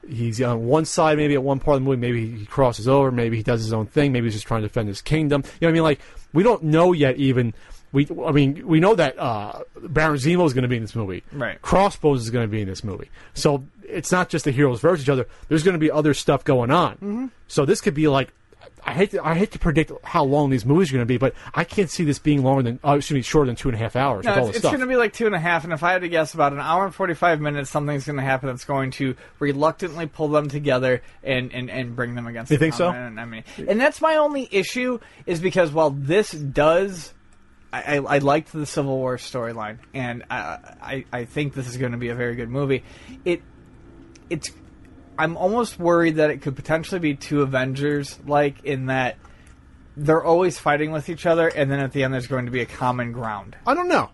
He's 0.08 0.42
on 0.42 0.68
one 0.68 0.86
side, 0.86 1.18
maybe 1.18 1.34
at 1.34 1.44
one 1.44 1.60
part 1.60 1.76
of 1.76 1.84
the 1.84 1.90
movie, 1.90 2.00
maybe 2.00 2.38
he 2.38 2.46
crosses 2.46 2.88
over, 2.88 3.12
maybe 3.12 3.36
he 3.36 3.44
does 3.44 3.62
his 3.62 3.74
own 3.74 3.88
thing, 3.88 4.14
maybe 4.14 4.28
he's 4.28 4.36
just 4.36 4.48
trying 4.48 4.62
to 4.62 4.68
defend 4.70 4.88
his 4.88 5.02
kingdom. 5.02 5.44
You 5.60 5.68
know 5.68 5.68
what 5.68 5.70
I 5.70 5.74
mean? 5.74 5.84
Like 5.84 6.00
we 6.32 6.44
don't 6.44 6.64
know 6.64 6.94
yet. 6.94 7.18
Even 7.18 7.54
we, 7.92 8.08
I 8.26 8.32
mean, 8.32 8.68
we 8.68 8.80
know 8.80 8.96
that 8.96 9.18
uh, 9.18 9.64
Baron 9.82 10.18
Zemo 10.18 10.46
is 10.46 10.54
going 10.54 10.64
to 10.64 10.68
be 10.68 10.78
in 10.78 10.84
this 10.84 10.96
movie. 10.96 11.24
Right. 11.32 11.62
Crossbones 11.62 12.22
is 12.22 12.30
going 12.30 12.46
to 12.46 12.52
be 12.52 12.62
in 12.62 12.68
this 12.68 12.84
movie. 12.84 13.10
So 13.34 13.64
it's 13.84 14.12
not 14.12 14.30
just 14.30 14.46
the 14.46 14.52
heroes 14.52 14.82
versus 14.82 15.06
each 15.06 15.10
other. 15.10 15.28
There's 15.48 15.64
going 15.64 15.76
to 15.76 15.80
be 15.80 15.92
other 15.92 16.14
stuff 16.14 16.44
going 16.44 16.72
on. 16.72 16.94
Mm-hmm. 16.96 17.26
So 17.48 17.66
this 17.66 17.82
could 17.82 17.94
be 17.94 18.08
like. 18.08 18.34
I 18.84 18.94
hate 18.94 19.12
to, 19.12 19.26
I 19.26 19.36
hate 19.36 19.52
to 19.52 19.60
predict 19.60 19.92
how 20.04 20.24
long 20.24 20.50
these 20.50 20.66
movies 20.66 20.90
are 20.90 20.94
going 20.94 21.02
to 21.02 21.06
be, 21.06 21.18
but 21.18 21.34
I 21.54 21.66
can't 21.66 21.90
see 21.90 22.06
this 22.06 22.20
being 22.20 22.42
longer 22.42 22.64
than, 22.64 22.80
uh, 22.86 22.94
excuse 22.94 23.16
me, 23.16 23.22
shorter 23.22 23.48
than 23.48 23.56
two 23.56 23.68
and 23.68 23.76
a 23.76 23.78
half 23.78 23.98
hours 23.98 24.24
No, 24.24 24.48
it's, 24.48 24.58
it's 24.58 24.66
going 24.66 24.80
to 24.80 24.88
be 24.88 24.96
like 24.96 25.12
two 25.12 25.26
and 25.26 25.36
a 25.36 25.40
half, 25.40 25.66
and 25.66 25.74
if 25.74 25.84
I 25.84 25.92
had 25.92 26.02
to 26.02 26.10
guess, 26.10 26.34
about 26.34 26.54
an 26.54 26.60
hour 26.60 26.86
and 26.86 26.96
forty-five 26.96 27.42
minutes, 27.42 27.70
something's 27.70 28.06
going 28.06 28.16
to 28.16 28.24
happen 28.24 28.48
that's 28.48 28.64
going 28.64 28.92
to 28.92 29.16
reluctantly 29.40 30.06
pull 30.06 30.30
them 30.30 30.48
together 30.48 31.02
and, 31.22 31.52
and, 31.54 31.70
and 31.70 31.96
bring 31.96 32.16
them 32.16 32.28
against. 32.28 32.50
You 32.50 32.58
the 32.58 32.66
think 32.66 32.76
so? 32.76 32.92
common 32.92 33.20
enemy. 33.20 33.44
And 33.68 33.80
that's 33.82 34.00
my 34.00 34.16
only 34.16 34.48
issue 34.52 35.00
is 35.26 35.42
because 35.42 35.72
while 35.72 35.90
this 35.90 36.32
does. 36.32 37.14
I, 37.72 37.98
I, 37.98 38.18
liked 38.20 38.54
the 38.54 38.66
Civil 38.66 38.98
War 38.98 39.18
storyline, 39.18 39.80
and 39.94 40.24
I, 40.30 40.60
I 40.82 41.06
I 41.12 41.26
think 41.26 41.54
this 41.54 41.68
is 41.68 41.78
going 41.78 41.92
to 41.92 41.98
be 41.98 42.10
a 42.10 42.16
very 42.16 42.36
good 42.36 42.50
movie. 42.50 42.84
It 43.26 43.42
it's 44.30 44.52
I'm 45.18 45.36
almost 45.36 45.80
worried 45.80 46.16
that 46.16 46.30
it 46.30 46.42
could 46.42 46.56
potentially 46.56 47.00
be 47.00 47.16
two 47.16 47.42
Avengers, 47.42 48.20
like 48.26 48.64
in 48.64 48.86
that 48.86 49.18
they're 49.98 50.24
always 50.24 50.60
fighting 50.60 50.92
with 50.92 51.10
each 51.10 51.26
other, 51.26 51.48
and 51.48 51.70
then 51.70 51.80
at 51.80 51.92
the 51.92 52.04
end 52.04 52.14
there's 52.14 52.28
going 52.28 52.46
to 52.46 52.52
be 52.52 52.62
a 52.62 52.66
common 52.66 53.12
ground. 53.12 53.56
I 53.66 53.74
don't 53.74 53.88
know. 53.88 54.12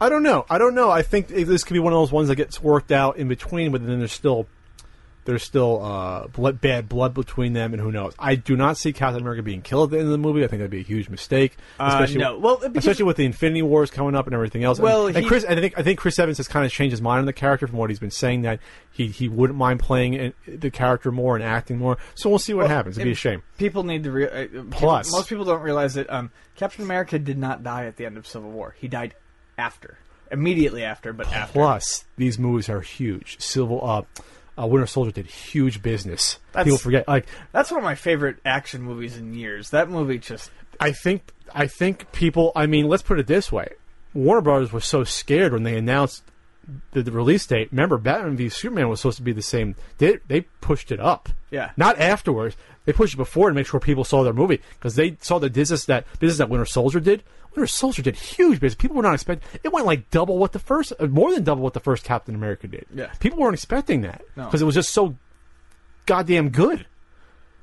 I 0.00 0.08
don't 0.08 0.22
know. 0.22 0.44
I 0.48 0.58
don't 0.58 0.74
know. 0.74 0.90
I 0.90 1.02
think 1.02 1.28
this 1.28 1.64
could 1.64 1.74
be 1.74 1.80
one 1.80 1.92
of 1.92 1.98
those 1.98 2.12
ones 2.12 2.28
that 2.28 2.36
gets 2.36 2.62
worked 2.62 2.92
out 2.92 3.16
in 3.16 3.28
between, 3.28 3.72
but 3.72 3.84
then 3.84 3.98
there's 3.98 4.12
still 4.12 4.46
there's 5.26 5.42
still 5.42 5.84
uh, 5.84 6.26
blood, 6.28 6.60
bad 6.60 6.88
blood 6.88 7.12
between 7.12 7.52
them, 7.52 7.72
and 7.74 7.82
who 7.82 7.92
knows? 7.92 8.14
I 8.18 8.34
do 8.36 8.56
not 8.56 8.78
see 8.78 8.92
Captain 8.92 9.20
America 9.20 9.42
being 9.42 9.60
killed 9.60 9.88
at 9.88 9.90
the 9.90 9.98
end 9.98 10.06
of 10.06 10.12
the 10.12 10.18
movie. 10.18 10.42
I 10.42 10.46
think 10.46 10.60
that'd 10.60 10.70
be 10.70 10.80
a 10.80 10.84
huge 10.84 11.08
mistake, 11.10 11.56
especially 11.78 12.18
no. 12.18 12.38
Well, 12.38 12.56
because- 12.56 12.76
especially 12.78 13.04
with 13.04 13.16
the 13.18 13.24
Infinity 13.26 13.62
Wars 13.62 13.90
coming 13.90 14.14
up 14.14 14.26
and 14.26 14.34
everything 14.34 14.64
else. 14.64 14.78
Well, 14.80 15.08
and, 15.08 15.16
and 15.16 15.26
Chris, 15.26 15.44
I 15.44 15.54
think 15.54 15.78
I 15.78 15.82
think 15.82 15.98
Chris 15.98 16.18
Evans 16.18 16.38
has 16.38 16.48
kind 16.48 16.64
of 16.64 16.72
changed 16.72 16.92
his 16.92 17.02
mind 17.02 17.20
on 17.20 17.26
the 17.26 17.32
character 17.32 17.66
from 17.66 17.76
what 17.78 17.90
he's 17.90 17.98
been 17.98 18.10
saying 18.10 18.42
that 18.42 18.60
he 18.90 19.08
he 19.08 19.28
wouldn't 19.28 19.58
mind 19.58 19.80
playing 19.80 20.32
the 20.46 20.70
character 20.70 21.12
more 21.12 21.34
and 21.36 21.44
acting 21.44 21.76
more. 21.78 21.98
So 22.14 22.30
we'll 22.30 22.38
see 22.38 22.54
what 22.54 22.68
happens. 22.70 22.96
It'd 22.96 23.04
be 23.06 23.12
a 23.12 23.14
shame. 23.14 23.42
People 23.58 23.82
need 23.82 24.04
to. 24.04 24.10
Re- 24.12 24.28
uh, 24.28 24.42
people- 24.46 24.64
Plus- 24.70 25.12
most 25.12 25.28
people 25.28 25.44
don't 25.44 25.60
realize 25.62 25.94
that 25.94 26.08
um, 26.10 26.30
Captain 26.56 26.84
America 26.84 27.18
did 27.18 27.36
not 27.36 27.62
die 27.62 27.86
at 27.86 27.96
the 27.96 28.06
end 28.06 28.16
of 28.16 28.26
Civil 28.26 28.50
War. 28.50 28.74
He 28.78 28.88
died 28.88 29.14
after, 29.58 29.98
immediately 30.30 30.84
after, 30.84 31.12
but 31.12 31.26
after. 31.32 31.52
Plus, 31.52 32.04
these 32.16 32.38
movies 32.38 32.68
are 32.68 32.80
huge. 32.80 33.36
Civil 33.40 33.80
uh, 33.86 34.02
uh, 34.58 34.66
Winter 34.66 34.86
Soldier 34.86 35.10
did 35.10 35.26
huge 35.26 35.82
business. 35.82 36.38
That's- 36.52 36.64
People 36.66 36.78
forget 36.78 37.06
like 37.08 37.26
That's 37.52 37.70
one 37.70 37.78
of 37.78 37.84
my 37.84 37.94
favorite 37.94 38.36
action 38.44 38.82
movies 38.82 39.16
in 39.16 39.34
years. 39.34 39.70
That 39.70 39.88
movie 39.90 40.18
just. 40.18 40.50
I 40.80 40.92
think 40.92 41.32
I 41.54 41.66
think 41.66 42.12
people. 42.12 42.52
I 42.54 42.66
mean, 42.66 42.86
let's 42.88 43.02
put 43.02 43.18
it 43.18 43.26
this 43.26 43.50
way: 43.50 43.68
Warner 44.14 44.42
Brothers 44.42 44.72
was 44.72 44.84
so 44.84 45.04
scared 45.04 45.52
when 45.52 45.62
they 45.62 45.76
announced 45.76 46.22
the, 46.92 47.02
the 47.02 47.12
release 47.12 47.46
date. 47.46 47.68
Remember, 47.70 47.98
Batman 47.98 48.36
v 48.36 48.48
Superman 48.48 48.88
was 48.88 49.00
supposed 49.00 49.18
to 49.18 49.22
be 49.22 49.32
the 49.32 49.42
same. 49.42 49.76
They 49.98 50.18
they 50.28 50.42
pushed 50.60 50.90
it 50.92 51.00
up. 51.00 51.28
Yeah. 51.50 51.70
Not 51.76 51.98
afterwards. 51.98 52.56
They 52.84 52.92
pushed 52.92 53.14
it 53.14 53.18
before 53.18 53.48
to 53.48 53.54
make 53.54 53.66
sure 53.66 53.80
people 53.80 54.04
saw 54.04 54.22
their 54.22 54.32
movie 54.32 54.60
because 54.74 54.94
they 54.96 55.16
saw 55.20 55.38
the 55.38 55.50
business 55.50 55.84
that 55.86 56.04
business 56.18 56.38
that 56.38 56.48
Winter 56.48 56.66
Soldier 56.66 57.00
did. 57.00 57.22
Winter 57.54 57.66
Soldier 57.66 58.02
did 58.02 58.16
huge 58.16 58.60
business. 58.60 58.74
People 58.76 58.96
were 58.96 59.02
not 59.02 59.14
expecting. 59.14 59.48
It 59.64 59.72
went 59.72 59.86
like 59.86 60.10
double 60.10 60.36
what 60.38 60.52
the 60.52 60.58
first, 60.58 60.92
uh, 61.00 61.06
more 61.06 61.32
than 61.32 61.42
double 61.42 61.62
what 61.62 61.72
the 61.72 61.80
first 61.80 62.04
Captain 62.04 62.34
America 62.34 62.68
did. 62.68 62.84
Yeah. 62.94 63.06
People 63.18 63.38
weren't 63.38 63.54
expecting 63.54 64.02
that 64.02 64.22
No. 64.36 64.44
because 64.44 64.60
it 64.60 64.66
was 64.66 64.74
just 64.74 64.90
so 64.90 65.16
goddamn 66.04 66.50
good. 66.50 66.86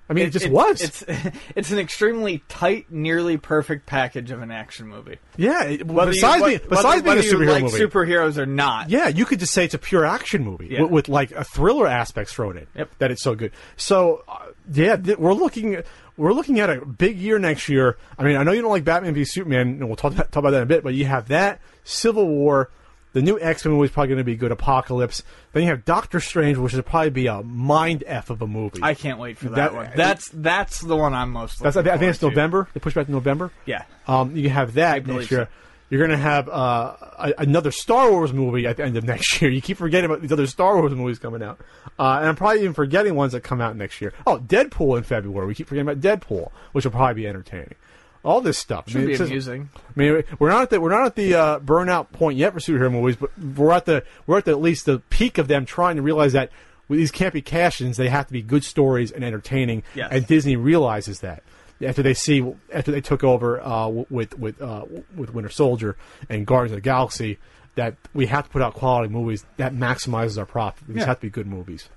I 0.10 0.14
mean, 0.14 0.28
it, 0.28 0.32
just 0.32 0.50
was. 0.50 0.82
It's 0.82 1.04
it's 1.56 1.72
an 1.72 1.80
extremely 1.80 2.44
tight, 2.50 2.92
nearly 2.92 3.38
perfect 3.38 3.86
package 3.86 4.32
of 4.32 4.42
an 4.42 4.52
action 4.52 4.88
movie. 4.88 5.18
yeah. 5.38 5.64
It, 5.64 5.88
Whether 5.88 6.12
besides 6.12 6.42
you, 6.42 6.48
being, 6.48 6.60
besides 6.70 7.04
whether 7.04 7.22
being 7.22 7.34
a 7.34 7.38
you 7.38 7.38
superhero 7.48 7.52
like 7.54 7.64
movie, 7.64 7.80
superheroes 7.80 8.38
or 8.38 8.46
not. 8.46 8.90
Yeah, 8.90 9.08
you 9.08 9.26
could 9.26 9.40
just 9.40 9.54
say 9.54 9.64
it's 9.66 9.74
a 9.74 9.80
pure 9.80 10.06
action 10.06 10.44
movie 10.44 10.68
Yeah. 10.72 10.82
with, 10.84 10.92
with 10.92 11.10
like 11.10 11.32
a 11.32 11.44
thriller 11.46 11.88
aspects 11.88 12.34
thrown 12.34 12.58
in. 12.58 12.68
Yep. 12.76 12.90
That 13.00 13.12
it's 13.12 13.24
so 13.24 13.34
good. 13.36 13.54
So 13.78 14.24
uh, 14.28 14.48
yeah, 14.74 14.98
th- 14.98 15.18
we're 15.18 15.34
looking 15.34 15.82
we're 16.18 16.34
looking 16.34 16.60
at 16.60 16.70
a 16.70 16.86
big 16.86 17.18
year 17.18 17.40
next 17.40 17.70
year. 17.70 17.98
I 18.20 18.24
mean, 18.24 18.36
I 18.36 18.44
know 18.44 18.52
you 18.52 18.62
don't 18.62 18.72
like 18.72 18.84
Batman 18.84 19.14
v 19.14 19.24
Superman, 19.26 19.68
and 19.68 19.88
we'll 19.88 19.96
talk, 19.96 20.14
talk 20.16 20.36
about 20.36 20.52
that 20.52 20.58
in 20.58 20.64
a 20.64 20.68
bit. 20.68 20.84
But 20.84 20.94
you 20.96 21.06
have 21.06 21.30
that 21.30 21.60
Civil 21.86 22.28
War. 22.28 22.70
The 23.14 23.22
new 23.22 23.40
X 23.40 23.64
Men 23.64 23.74
movie 23.76 23.86
is 23.86 23.92
probably 23.92 24.10
going 24.10 24.18
to 24.18 24.24
be 24.24 24.36
good. 24.36 24.52
Apocalypse. 24.52 25.24
Then 25.54 25.64
you 25.64 25.70
have 25.70 25.86
Doctor 25.86 26.20
Strange, 26.20 26.58
which 26.58 26.74
will 26.74 26.82
probably 26.82 27.12
be 27.12 27.28
a 27.28 27.42
mind 27.44 28.04
f 28.08 28.30
of 28.30 28.42
a 28.42 28.48
movie. 28.48 28.80
I 28.82 28.96
can't 28.96 29.20
wait 29.20 29.38
for 29.38 29.50
that, 29.50 29.56
That- 29.56 29.74
one. 29.74 29.90
That's 29.96 30.30
that's 30.30 30.82
the 30.82 30.96
one 30.96 31.14
I'm 31.14 31.32
most. 31.32 31.60
That's 31.60 31.76
I 31.78 31.80
looking 31.80 31.92
think, 31.92 31.96
I 31.96 32.00
think 32.00 32.10
it's 32.10 32.20
to. 32.20 32.30
November. 32.30 32.68
They 32.74 32.80
pushed 32.80 32.96
back 32.96 33.06
to 33.06 33.12
November. 33.12 33.52
Yeah. 33.66 33.84
Um, 34.08 34.36
you 34.36 34.50
have 34.50 34.74
that 34.74 35.06
next 35.08 35.32
year. 35.32 35.48
You're 35.90 36.00
going 36.00 36.18
to 36.18 36.24
have 36.24 36.50
uh, 36.50 36.96
a, 37.20 37.34
another 37.38 37.70
Star 37.70 38.10
Wars 38.10 38.34
movie 38.34 38.66
at 38.66 38.78
the 38.78 38.84
end 38.84 38.98
of 38.98 39.04
next 39.04 39.40
year. 39.42 39.52
You 39.52 39.62
keep 39.62 39.78
forgetting 39.78 40.10
about 40.10 40.22
these 40.22 40.32
other 40.32 40.48
Star 40.48 40.76
Wars 40.80 40.92
movies 40.96 41.20
coming 41.20 41.44
out, 41.44 41.60
uh, 42.00 42.18
and 42.20 42.30
I'm 42.30 42.36
probably 42.36 42.62
even 42.62 42.74
forgetting 42.74 43.14
ones 43.14 43.34
that 43.34 43.42
come 43.42 43.62
out 43.62 43.76
next 43.76 44.02
year. 44.02 44.12
Oh, 44.26 44.40
Deadpool 44.40 44.98
in 44.98 45.04
February. 45.04 45.46
We 45.46 45.54
keep 45.54 45.68
forgetting 45.68 45.88
about 45.88 46.02
Deadpool, 46.02 46.50
which 46.72 46.84
will 46.86 46.92
probably 46.94 47.22
be 47.22 47.28
entertaining. 47.28 47.76
All 48.24 48.40
this 48.40 48.58
stuff 48.58 48.90
Should 48.90 49.06
be 49.06 49.12
it's 49.12 49.20
just- 49.20 49.30
amusing. 49.30 49.70
I 49.76 49.80
mean, 49.96 50.24
we're 50.40 50.50
not 50.50 50.62
at 50.64 50.70
the 50.70 50.80
we're 50.80 50.92
not 50.92 51.06
at 51.06 51.16
the 51.16 51.36
uh, 51.36 51.60
burnout 51.60 52.12
point 52.12 52.38
yet 52.38 52.54
for 52.54 52.60
superhero 52.60 52.92
movies, 52.92 53.18
but 53.18 53.32
we're 53.38 53.72
at 53.72 53.86
the 53.86 54.04
we're 54.26 54.38
at 54.38 54.46
the, 54.46 54.52
at 54.52 54.62
least 54.62 54.86
the 54.86 55.00
peak 55.10 55.38
of 55.38 55.48
them 55.50 55.66
trying 55.66 55.98
to 55.98 56.02
realize 56.02 56.32
that 56.34 56.50
with 56.88 57.00
these 57.00 57.12
can't 57.12 57.34
be 57.34 57.42
cash-ins; 57.42 57.98
they 57.98 58.10
have 58.10 58.28
to 58.28 58.34
be 58.34 58.42
good 58.42 58.64
stories 58.64 59.12
and 59.12 59.24
entertaining. 59.24 59.84
Yes. 59.96 60.10
And 60.12 60.26
Disney 60.28 60.56
realizes 60.56 61.20
that 61.20 61.44
after 61.86 62.02
they 62.02 62.14
see 62.14 62.50
after 62.74 62.92
they 62.92 63.02
took 63.02 63.24
over 63.26 63.62
uh, 63.62 63.88
with 63.90 64.38
with 64.40 64.62
uh, 64.62 64.86
with 65.16 65.34
Winter 65.34 65.50
Soldier 65.50 65.98
and 66.30 66.46
Guardians 66.46 66.72
of 66.72 66.78
the 66.78 66.82
Galaxy, 66.82 67.40
that 67.76 67.96
we 68.14 68.28
have 68.28 68.46
to 68.46 68.50
put 68.52 68.62
out 68.62 68.74
quality 68.74 69.12
movies 69.12 69.46
that 69.58 69.74
maximizes 69.74 70.38
our 70.38 70.46
profit. 70.46 70.88
These 70.88 70.98
Yeah. 70.98 71.06
have 71.08 71.18
to 71.18 71.22
be 71.24 71.30
good 71.30 71.48
movies. 71.48 71.90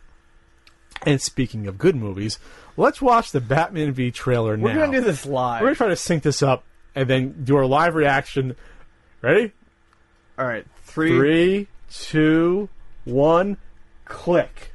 And 1.02 1.20
speaking 1.20 1.66
of 1.66 1.78
good 1.78 1.96
movies, 1.96 2.38
let's 2.76 3.00
watch 3.00 3.32
the 3.32 3.40
Batman 3.40 3.92
v 3.92 4.10
trailer 4.10 4.56
now. 4.56 4.64
We're 4.64 4.74
now. 4.74 4.86
gonna 4.86 5.00
do 5.00 5.04
this 5.04 5.26
live. 5.26 5.60
We're 5.60 5.68
gonna 5.68 5.76
try 5.76 5.88
to 5.88 5.96
sync 5.96 6.22
this 6.22 6.42
up 6.42 6.64
and 6.94 7.08
then 7.08 7.44
do 7.44 7.56
our 7.56 7.66
live 7.66 7.94
reaction. 7.94 8.56
Ready? 9.22 9.52
All 10.38 10.46
right, 10.46 10.66
three. 10.82 11.10
Three, 11.10 11.68
two, 11.90 12.68
one, 13.04 13.56
click. 14.04 14.72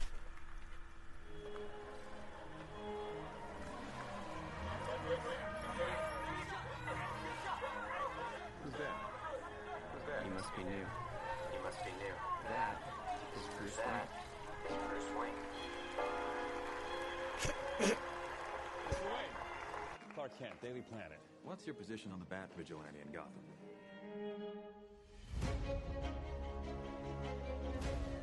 Your 21.71 21.79
position 21.79 22.11
on 22.11 22.19
the 22.19 22.25
Bat 22.25 22.49
Vigilante 22.57 22.99
in 22.99 23.13
Gotham? 23.13 23.47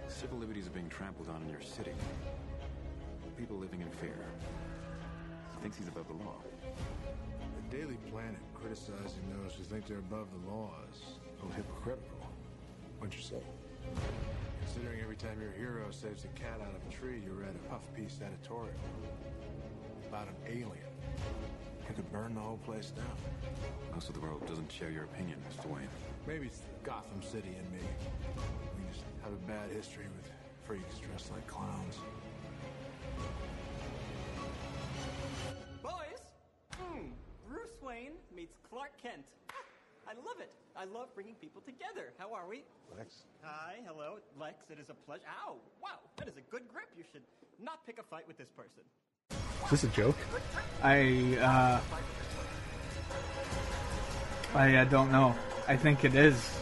Civil 0.06 0.36
liberties 0.36 0.66
are 0.66 0.76
being 0.76 0.90
trampled 0.90 1.30
on 1.30 1.40
in 1.44 1.48
your 1.48 1.62
city. 1.62 1.92
People 3.38 3.56
living 3.56 3.80
in 3.80 3.88
fear. 3.88 4.18
He 5.54 5.62
thinks 5.62 5.78
he's 5.78 5.88
above 5.88 6.08
the 6.08 6.24
law. 6.24 6.36
The 6.60 7.76
Daily 7.78 7.96
Planet 8.10 8.36
criticizing 8.52 9.24
those 9.42 9.54
who 9.54 9.64
think 9.64 9.86
they're 9.86 9.96
above 9.96 10.26
the 10.42 10.50
law 10.50 10.70
is 10.92 11.00
a 11.40 11.46
little 11.46 11.56
hypocritical. 11.56 12.18
What'd 12.98 13.16
you 13.16 13.24
say? 13.24 13.40
Considering 14.60 15.00
every 15.00 15.16
time 15.16 15.40
your 15.40 15.52
hero 15.52 15.86
saves 15.90 16.26
a 16.26 16.38
cat 16.38 16.60
out 16.60 16.74
of 16.76 16.86
a 16.86 16.94
tree, 16.94 17.22
you 17.24 17.32
read 17.32 17.54
a 17.54 17.68
puff 17.70 17.88
piece 17.96 18.20
editorial 18.20 18.74
about 20.06 20.28
an 20.28 20.36
alien 20.46 20.92
who 21.88 21.94
could 21.94 22.12
burn 22.12 22.34
the 22.34 22.40
whole 22.40 22.58
place 22.58 22.90
down. 22.90 23.16
Most 23.92 24.08
of 24.08 24.14
the 24.14 24.20
world 24.20 24.46
doesn't 24.46 24.70
share 24.70 24.90
your 24.90 25.04
opinion, 25.04 25.38
Mr. 25.48 25.66
Wayne. 25.66 25.88
Maybe 26.26 26.46
it's 26.46 26.60
Gotham 26.84 27.22
City 27.22 27.56
and 27.58 27.72
me. 27.72 27.86
We 28.76 28.92
just 28.92 29.04
have 29.24 29.32
a 29.32 29.42
bad 29.48 29.70
history 29.70 30.04
with 30.14 30.30
freaks 30.66 30.98
dressed 30.98 31.32
like 31.32 31.46
clowns. 31.46 31.96
Boys, 35.82 36.20
hmm, 36.76 37.08
Bruce 37.48 37.76
Wayne 37.82 38.12
meets 38.36 38.58
Clark 38.68 38.92
Kent. 39.02 39.24
I 40.06 40.14
love 40.24 40.40
it. 40.40 40.52
I 40.76 40.84
love 40.84 41.12
bringing 41.14 41.34
people 41.34 41.60
together. 41.60 42.12
How 42.18 42.32
are 42.32 42.48
we? 42.48 42.64
Lex. 42.96 43.24
Hi, 43.42 43.76
hello, 43.86 44.16
Lex. 44.40 44.70
It 44.70 44.80
is 44.80 44.88
a 44.88 44.94
pleasure. 44.94 45.24
Ow! 45.44 45.56
Wow, 45.82 46.00
that 46.16 46.28
is 46.28 46.36
a 46.36 46.44
good 46.50 46.64
grip. 46.72 46.88
You 46.96 47.04
should 47.12 47.24
not 47.60 47.84
pick 47.84 47.98
a 47.98 48.02
fight 48.02 48.26
with 48.26 48.38
this 48.38 48.48
person. 48.56 48.84
Is 49.64 49.70
this 49.70 49.84
a 49.84 49.88
joke? 49.88 50.16
I 50.82 51.36
uh, 51.40 51.80
I 54.54 54.76
uh, 54.76 54.84
don't 54.84 55.12
know. 55.12 55.34
I 55.66 55.76
think 55.76 56.04
it 56.04 56.14
is. 56.14 56.58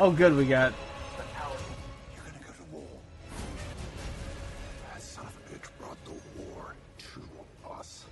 Oh, 0.00 0.10
good. 0.10 0.34
We 0.34 0.46
got. 0.46 0.72
You're 2.12 2.24
gonna 2.24 2.44
go 2.44 2.52
to 2.52 2.64
war. 2.72 2.82
That 4.92 5.00
son 5.00 5.26
of 5.26 5.32
a 5.32 5.54
bitch 5.54 5.68
brought 5.78 6.04
the 6.04 6.42
war 6.42 6.74
to 6.98 7.70
us. 7.78 8.04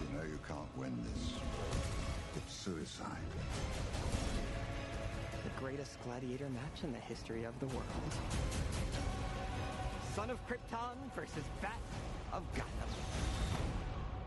You 0.00 0.16
know 0.16 0.24
you 0.24 0.38
can't 0.48 0.76
win 0.76 0.96
this. 1.14 1.34
It's 2.36 2.52
suicide. 2.52 3.06
The 5.44 5.60
greatest 5.60 6.02
gladiator 6.02 6.48
match 6.48 6.82
in 6.82 6.92
the 6.92 6.98
history 6.98 7.44
of 7.44 7.58
the 7.60 7.66
world. 7.68 7.84
Son 10.14 10.28
of 10.28 10.44
Krypton 10.48 10.96
versus 11.14 11.44
Bat 11.62 11.78
of 12.32 12.42
Gotham. 12.56 12.90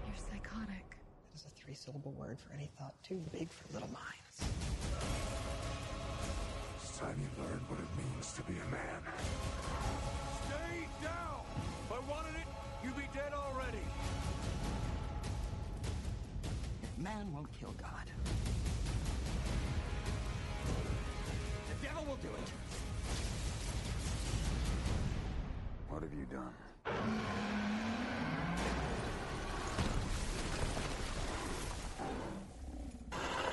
You're 0.08 0.16
psychotic. 0.16 0.86
That 0.88 1.36
is 1.36 1.46
a 1.46 1.50
three-syllable 1.50 2.14
word 2.14 2.40
for 2.40 2.54
any 2.54 2.70
thought 2.78 2.94
too 3.04 3.22
big 3.34 3.52
for 3.52 3.74
little 3.74 3.90
minds. 3.90 4.56
It's 6.78 6.98
time 6.98 7.20
you 7.20 7.44
learn 7.44 7.60
what 7.68 7.80
it 7.80 7.88
means 7.98 8.32
to 8.34 8.42
be 8.44 8.54
a 8.54 8.72
man. 8.72 9.02
Stay 10.48 10.88
down! 11.04 11.42
If 11.86 11.92
I 11.92 12.00
wanted 12.10 12.36
it, 12.36 12.48
you'd 12.82 12.96
be 12.96 13.10
dead 13.14 13.34
already. 13.34 13.84
If 16.82 17.04
man 17.04 17.34
won't 17.34 17.52
kill 17.60 17.74
God, 17.74 18.08
the 21.68 21.86
devil 21.86 22.06
will 22.06 22.18
do 22.18 22.30
it. 22.30 22.93
What 25.94 26.02
have 26.02 26.12
you 26.12 26.26
done? 26.26 26.50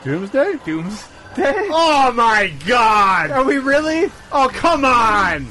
Doomsday? 0.03 0.55
Doomsday? 0.65 1.07
Oh 1.73 2.11
my 2.13 2.53
god! 2.67 3.31
Are 3.31 3.45
we 3.45 3.59
really? 3.59 4.11
Oh 4.33 4.49
come 4.53 4.87
on! 4.87 5.47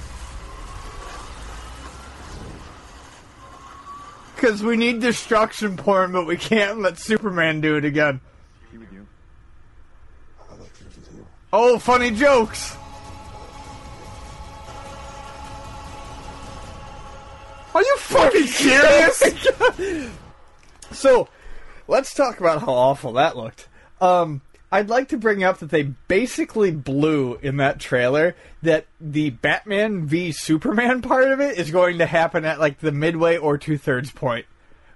Because 4.36 4.64
we 4.64 4.76
need 4.76 5.00
destruction 5.00 5.78
porn, 5.78 6.12
but 6.12 6.26
we 6.26 6.38
can't 6.38 6.80
let 6.80 6.98
Superman 6.98 7.62
do 7.62 7.78
it 7.78 7.86
again. 7.86 8.20
He 8.72 8.80
with 8.80 8.92
you. 8.92 9.08
Oh, 11.54 11.78
funny 11.78 12.10
jokes. 12.10 12.76
Fucking 18.24 18.48
serious? 18.48 20.10
So, 20.92 21.28
let's 21.88 22.16
talk 22.16 22.40
about 22.40 22.62
how 22.62 22.74
awful 22.74 23.14
that 23.14 23.38
looked. 23.38 23.68
Um, 24.02 24.42
I'd 24.72 24.90
like 24.90 25.10
to 25.10 25.18
bring 25.18 25.44
up 25.44 25.60
that 25.60 25.70
they 25.70 25.84
basically 25.84 26.72
blew 26.72 27.36
in 27.36 27.58
that 27.58 27.80
trailer 27.80 28.36
that 28.64 28.88
the 29.00 29.30
Batman 29.30 30.08
v 30.08 30.32
Superman 30.32 31.02
part 31.04 31.32
of 31.32 31.40
it 31.40 31.60
is 31.60 31.70
going 31.70 32.00
to 32.00 32.08
happen 32.08 32.44
at 32.44 32.60
like 32.60 32.80
the 32.80 32.92
midway 32.92 33.38
or 33.38 33.58
two 33.60 33.78
thirds 33.78 34.10
point. 34.12 34.46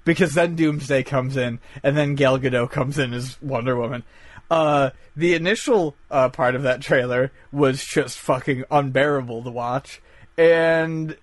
because 0.03 0.33
then 0.33 0.55
Doomsday 0.55 1.03
comes 1.03 1.37
in, 1.37 1.59
and 1.83 1.95
then 1.95 2.15
Gal 2.15 2.39
Gadot 2.39 2.71
comes 2.71 2.97
in 2.97 3.13
as 3.13 3.39
Wonder 3.41 3.75
Woman. 3.75 4.03
Uh, 4.49 4.89
the 5.15 5.35
initial 5.35 5.95
uh, 6.11 6.29
part 6.29 6.55
of 6.55 6.63
that 6.63 6.81
trailer 6.81 7.31
was 7.51 7.85
just 7.85 8.17
fucking 8.19 8.63
unbearable 8.71 9.43
to 9.43 9.51
watch, 9.51 10.01
and 10.37 11.15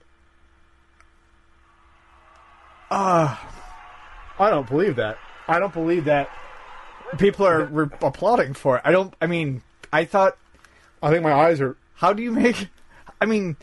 uh, 2.91 3.37
I 4.39 4.51
don't 4.51 4.69
believe 4.69 4.97
that. 4.97 5.19
I 5.49 5.59
don't 5.59 5.73
believe 5.73 6.05
that. 6.07 6.29
people 7.19 7.47
are 7.47 7.65
re- 7.65 7.89
applauding 8.03 8.55
for 8.55 8.77
it. 8.77 8.83
I 8.85 8.93
don't. 8.93 9.15
I 9.21 9.27
mean, 9.27 9.63
I 9.93 10.05
thought. 10.05 10.37
I 11.03 11.11
think 11.11 11.23
my 11.23 11.33
eyes 11.33 11.61
are. 11.61 11.77
How 11.95 12.13
do 12.13 12.23
you 12.23 12.33
make? 12.33 12.69
I 13.21 13.27
mean, 13.27 13.57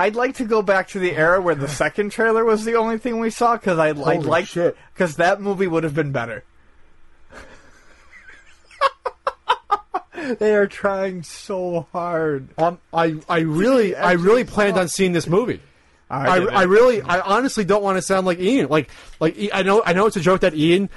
I'd 0.00 0.16
like 0.16 0.36
to 0.36 0.44
go 0.44 0.62
back 0.62 0.88
to 0.88 0.98
the 0.98 1.12
era 1.12 1.40
where 1.40 1.54
the 1.54 1.68
second 1.68 2.10
trailer 2.10 2.44
was 2.44 2.64
the 2.64 2.74
only 2.74 2.98
thing 2.98 3.20
we 3.20 3.30
saw 3.30 3.56
because 3.56 3.78
I 3.78 3.88
I'd 3.88 3.96
like 4.24 4.46
shit. 4.46 4.76
because 4.92 5.16
that 5.16 5.40
movie 5.40 5.66
would 5.66 5.84
have 5.84 5.94
been 5.94 6.12
better. 6.12 6.44
they 10.38 10.54
are 10.54 10.66
trying 10.66 11.22
so 11.22 11.86
hard. 11.92 12.48
Um, 12.58 12.78
I 12.92 13.16
I 13.28 13.40
really 13.40 13.94
I 13.94 14.12
really 14.12 14.44
planned 14.44 14.78
on 14.78 14.88
seeing 14.88 15.12
this 15.12 15.26
movie. 15.26 15.60
I 16.18 16.38
I, 16.38 16.62
really 16.64 17.00
I 17.02 17.20
honestly 17.20 17.64
don't 17.64 17.82
want 17.82 17.96
to 17.98 18.02
sound 18.02 18.26
like 18.26 18.38
Ian. 18.38 18.68
Like 18.68 18.90
like 19.20 19.36
I- 19.38 19.60
I 19.60 19.62
know 19.62 19.82
I 19.84 19.92
know 19.92 20.06
it's 20.06 20.16
a 20.16 20.20
joke 20.20 20.40
that 20.42 20.54
Ian 20.54 20.90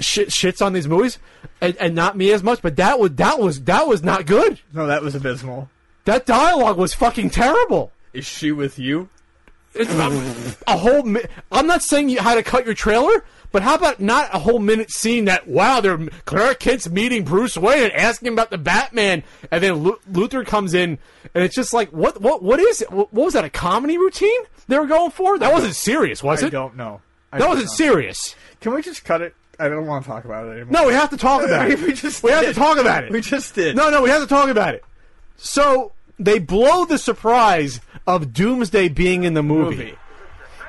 shit, 0.00 0.28
shits 0.30 0.64
on 0.64 0.72
these 0.72 0.88
movies 0.88 1.18
and, 1.60 1.76
and 1.76 1.94
not 1.94 2.16
me 2.16 2.32
as 2.32 2.42
much, 2.42 2.60
but 2.62 2.76
that 2.76 2.98
was 2.98 3.12
that 3.14 3.38
was 3.38 3.62
that 3.64 3.86
was 3.86 4.02
not 4.02 4.26
good. 4.26 4.58
No, 4.72 4.86
that 4.86 5.02
was 5.02 5.14
abysmal. 5.14 5.68
That 6.04 6.26
dialogue 6.26 6.78
was 6.78 6.94
fucking 6.94 7.30
terrible. 7.30 7.92
Is 8.12 8.26
she 8.26 8.50
with 8.52 8.78
you? 8.78 9.08
It's 9.74 9.92
a, 9.94 10.54
a 10.72 10.76
whole. 10.76 11.04
Mi- 11.04 11.22
I'm 11.52 11.66
not 11.68 11.82
saying 11.82 12.08
you 12.08 12.20
how 12.20 12.34
to 12.34 12.42
cut 12.42 12.64
your 12.64 12.74
trailer, 12.74 13.24
but 13.52 13.62
how 13.62 13.74
about 13.74 14.00
not 14.00 14.28
a 14.34 14.38
whole 14.38 14.58
minute 14.58 14.90
scene 14.90 15.24
that 15.26 15.46
wow, 15.48 15.80
they're 15.80 15.98
Clark 16.24 16.60
Kent's 16.60 16.88
meeting 16.88 17.24
Bruce 17.24 17.56
Wayne 17.56 17.84
and 17.84 17.92
asking 17.92 18.32
about 18.32 18.50
the 18.50 18.58
Batman, 18.58 19.22
and 19.50 19.62
then 19.62 19.74
Lu- 19.74 19.98
Luthor 20.10 20.46
comes 20.46 20.74
in, 20.74 20.98
and 21.34 21.44
it's 21.44 21.54
just 21.54 21.72
like 21.72 21.90
what 21.90 22.20
what 22.20 22.42
what 22.42 22.60
is 22.60 22.82
it? 22.82 22.90
What, 22.90 23.12
what 23.12 23.24
was 23.26 23.34
that? 23.34 23.44
A 23.44 23.50
comedy 23.50 23.98
routine 23.98 24.40
they 24.68 24.78
were 24.78 24.86
going 24.86 25.10
for? 25.10 25.38
That 25.38 25.52
wasn't 25.52 25.74
serious, 25.74 26.22
was 26.22 26.42
I 26.42 26.46
it? 26.46 26.48
I 26.48 26.50
don't 26.50 26.76
know. 26.76 27.00
I 27.32 27.38
that 27.38 27.44
don't 27.44 27.50
wasn't 27.56 27.68
know. 27.68 27.74
serious. 27.74 28.34
Can 28.60 28.74
we 28.74 28.82
just 28.82 29.04
cut 29.04 29.20
it? 29.22 29.34
I 29.58 29.68
don't 29.68 29.86
want 29.86 30.04
to 30.04 30.10
talk 30.10 30.24
about 30.24 30.46
it 30.46 30.52
anymore. 30.52 30.72
No, 30.72 30.86
we 30.86 30.94
have 30.94 31.10
to 31.10 31.16
talk 31.16 31.42
about 31.44 31.70
it. 31.70 31.80
we 31.80 31.92
just 31.92 32.22
we 32.22 32.30
have 32.30 32.44
to 32.44 32.54
talk 32.54 32.78
about 32.78 33.04
it. 33.04 33.10
We 33.12 33.20
just 33.20 33.54
did. 33.54 33.76
No, 33.76 33.90
no, 33.90 34.02
we 34.02 34.10
have 34.10 34.22
to 34.22 34.28
talk 34.28 34.48
about 34.48 34.74
it. 34.74 34.84
So 35.36 35.92
they 36.18 36.38
blow 36.38 36.84
the 36.84 36.98
surprise 36.98 37.80
of 38.06 38.32
Doomsday 38.32 38.88
being 38.88 39.24
in 39.24 39.34
the 39.34 39.42
movie. 39.42 39.76
movie. 39.76 39.94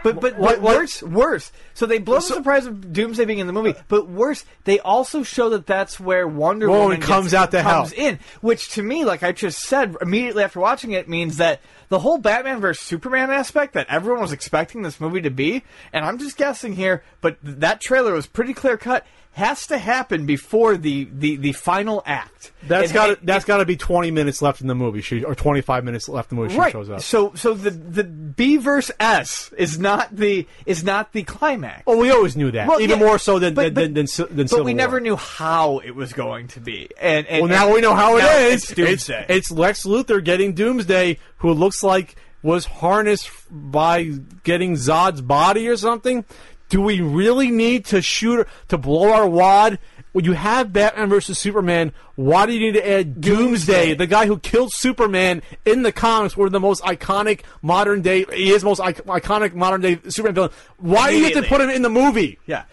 But 0.03 0.19
but, 0.19 0.37
What- 0.37 0.61
what- 0.61 0.77
worse 0.77 1.03
worse. 1.03 1.51
So 1.73 1.85
they 1.85 1.99
blow 1.99 2.15
the 2.15 2.21
surprise 2.21 2.65
of 2.65 2.91
Doomsday 2.93 3.25
being 3.25 3.39
in 3.39 3.47
the 3.47 3.53
movie. 3.53 3.75
But 3.87 4.07
worse, 4.07 4.45
they 4.63 4.79
also 4.79 5.23
show 5.23 5.49
that 5.49 5.67
that's 5.67 5.99
where 5.99 6.27
Wonder 6.27 6.67
Woman 6.69 6.83
Woman 6.83 7.01
comes 7.01 7.31
gets- 7.31 7.33
out 7.35 7.51
to 7.51 7.61
comes 7.61 7.91
help. 7.93 7.99
in. 8.01 8.19
Which 8.41 8.69
to 8.73 8.83
me, 8.83 9.05
like 9.05 9.23
I 9.23 9.31
just 9.31 9.59
said 9.59 9.95
immediately 10.01 10.43
after 10.43 10.59
watching 10.59 10.91
it, 10.91 11.07
means 11.07 11.37
that 11.37 11.59
the 11.89 11.99
whole 11.99 12.17
Batman 12.17 12.59
versus 12.61 12.85
Superman 12.85 13.29
aspect 13.29 13.73
that 13.73 13.87
everyone 13.89 14.21
was 14.21 14.31
expecting 14.31 14.81
this 14.81 14.99
movie 14.99 15.21
to 15.21 15.29
be, 15.29 15.63
and 15.93 16.05
I'm 16.05 16.17
just 16.17 16.37
guessing 16.37 16.73
here, 16.73 17.03
but 17.21 17.37
that 17.43 17.81
trailer 17.81 18.13
was 18.13 18.27
pretty 18.27 18.53
clear 18.53 18.77
cut. 18.77 19.05
Has 19.33 19.67
to 19.67 19.77
happen 19.77 20.25
before 20.25 20.75
the, 20.75 21.07
the, 21.09 21.37
the 21.37 21.51
final 21.53 22.03
act. 22.05 22.51
That's 22.67 22.91
got 22.91 23.25
that's 23.25 23.45
got 23.45 23.57
to 23.57 23.65
be 23.65 23.77
20 23.77 24.11
minutes 24.11 24.41
left 24.41 24.59
in 24.59 24.67
the 24.67 24.75
movie. 24.75 24.99
She 25.01 25.23
or 25.23 25.35
25 25.35 25.85
minutes 25.85 26.09
left 26.09 26.31
in 26.31 26.35
the 26.35 26.41
movie. 26.43 26.53
She 26.53 26.59
right. 26.59 26.71
shows 26.71 26.89
up. 26.89 26.99
So 26.99 27.33
so 27.35 27.53
the 27.53 27.71
the 27.71 28.03
B 28.03 28.57
verse 28.57 28.91
S 28.99 29.49
is 29.57 29.79
not 29.79 30.13
the 30.13 30.45
is 30.65 30.83
not 30.83 31.13
the 31.13 31.23
climax. 31.23 31.83
Oh, 31.87 31.97
we 31.97 32.11
always 32.11 32.35
knew 32.35 32.51
that. 32.51 32.67
Well, 32.67 32.81
Even 32.81 32.99
yeah, 32.99 33.05
more 33.05 33.17
so 33.17 33.39
than 33.39 33.53
but- 33.53 33.73
than 33.73 33.93
but- 33.93 33.93
than, 33.95 34.05
than, 34.05 34.35
than 34.35 34.47
but 34.47 34.65
we 34.65 34.73
War. 34.73 34.77
never 34.77 34.99
knew 34.99 35.15
how 35.15 35.79
it 35.79 35.95
was 35.95 36.11
going 36.11 36.49
to 36.49 36.59
be. 36.59 36.89
And, 36.99 37.25
and 37.27 37.43
Well, 37.43 37.49
now 37.49 37.65
and 37.67 37.73
we 37.75 37.79
know 37.81 37.95
how 37.95 38.17
it 38.17 38.23
is. 38.23 38.63
It's 38.63 38.73
Doomsday. 38.73 39.25
It's, 39.29 39.49
it's 39.49 39.51
Lex 39.51 39.85
Luthor 39.85 40.21
getting 40.21 40.53
Doomsday, 40.55 41.19
who 41.37 41.53
looks 41.53 41.83
like 41.83 42.17
was 42.43 42.65
harnessed 42.65 43.29
by 43.49 44.03
getting 44.43 44.73
Zod's 44.73 45.21
body 45.21 45.67
or 45.69 45.77
something. 45.77 46.25
Do 46.71 46.81
we 46.81 47.01
really 47.01 47.51
need 47.51 47.83
to 47.87 48.01
shoot 48.01 48.47
to 48.69 48.77
blow 48.77 49.11
our 49.11 49.27
wad? 49.27 49.77
When 50.13 50.23
you 50.23 50.31
have 50.31 50.71
Batman 50.71 51.09
versus 51.09 51.37
Superman, 51.37 51.91
why 52.15 52.45
do 52.45 52.53
you 52.53 52.59
need 52.59 52.79
to 52.79 52.89
add 52.89 53.19
Doomsday, 53.19 53.93
the 53.95 54.07
guy 54.07 54.25
who 54.25 54.39
killed 54.39 54.71
Superman 54.73 55.41
in 55.65 55.83
the 55.83 55.91
comics, 55.91 56.37
one 56.37 56.45
of 56.45 56.53
the 56.53 56.61
most 56.61 56.81
iconic 56.83 57.41
modern 57.61 58.01
day, 58.01 58.23
he 58.33 58.51
is 58.51 58.63
most 58.63 58.79
iconic 58.79 59.53
modern 59.53 59.81
day 59.81 59.99
Superman 60.07 60.33
villain. 60.33 60.51
Why 60.77 61.11
do 61.11 61.17
you 61.17 61.25
have 61.25 61.33
to 61.33 61.43
put 61.43 61.59
him 61.59 61.69
in 61.69 61.81
the 61.81 61.89
movie? 61.89 62.39
yeah. 62.45 62.63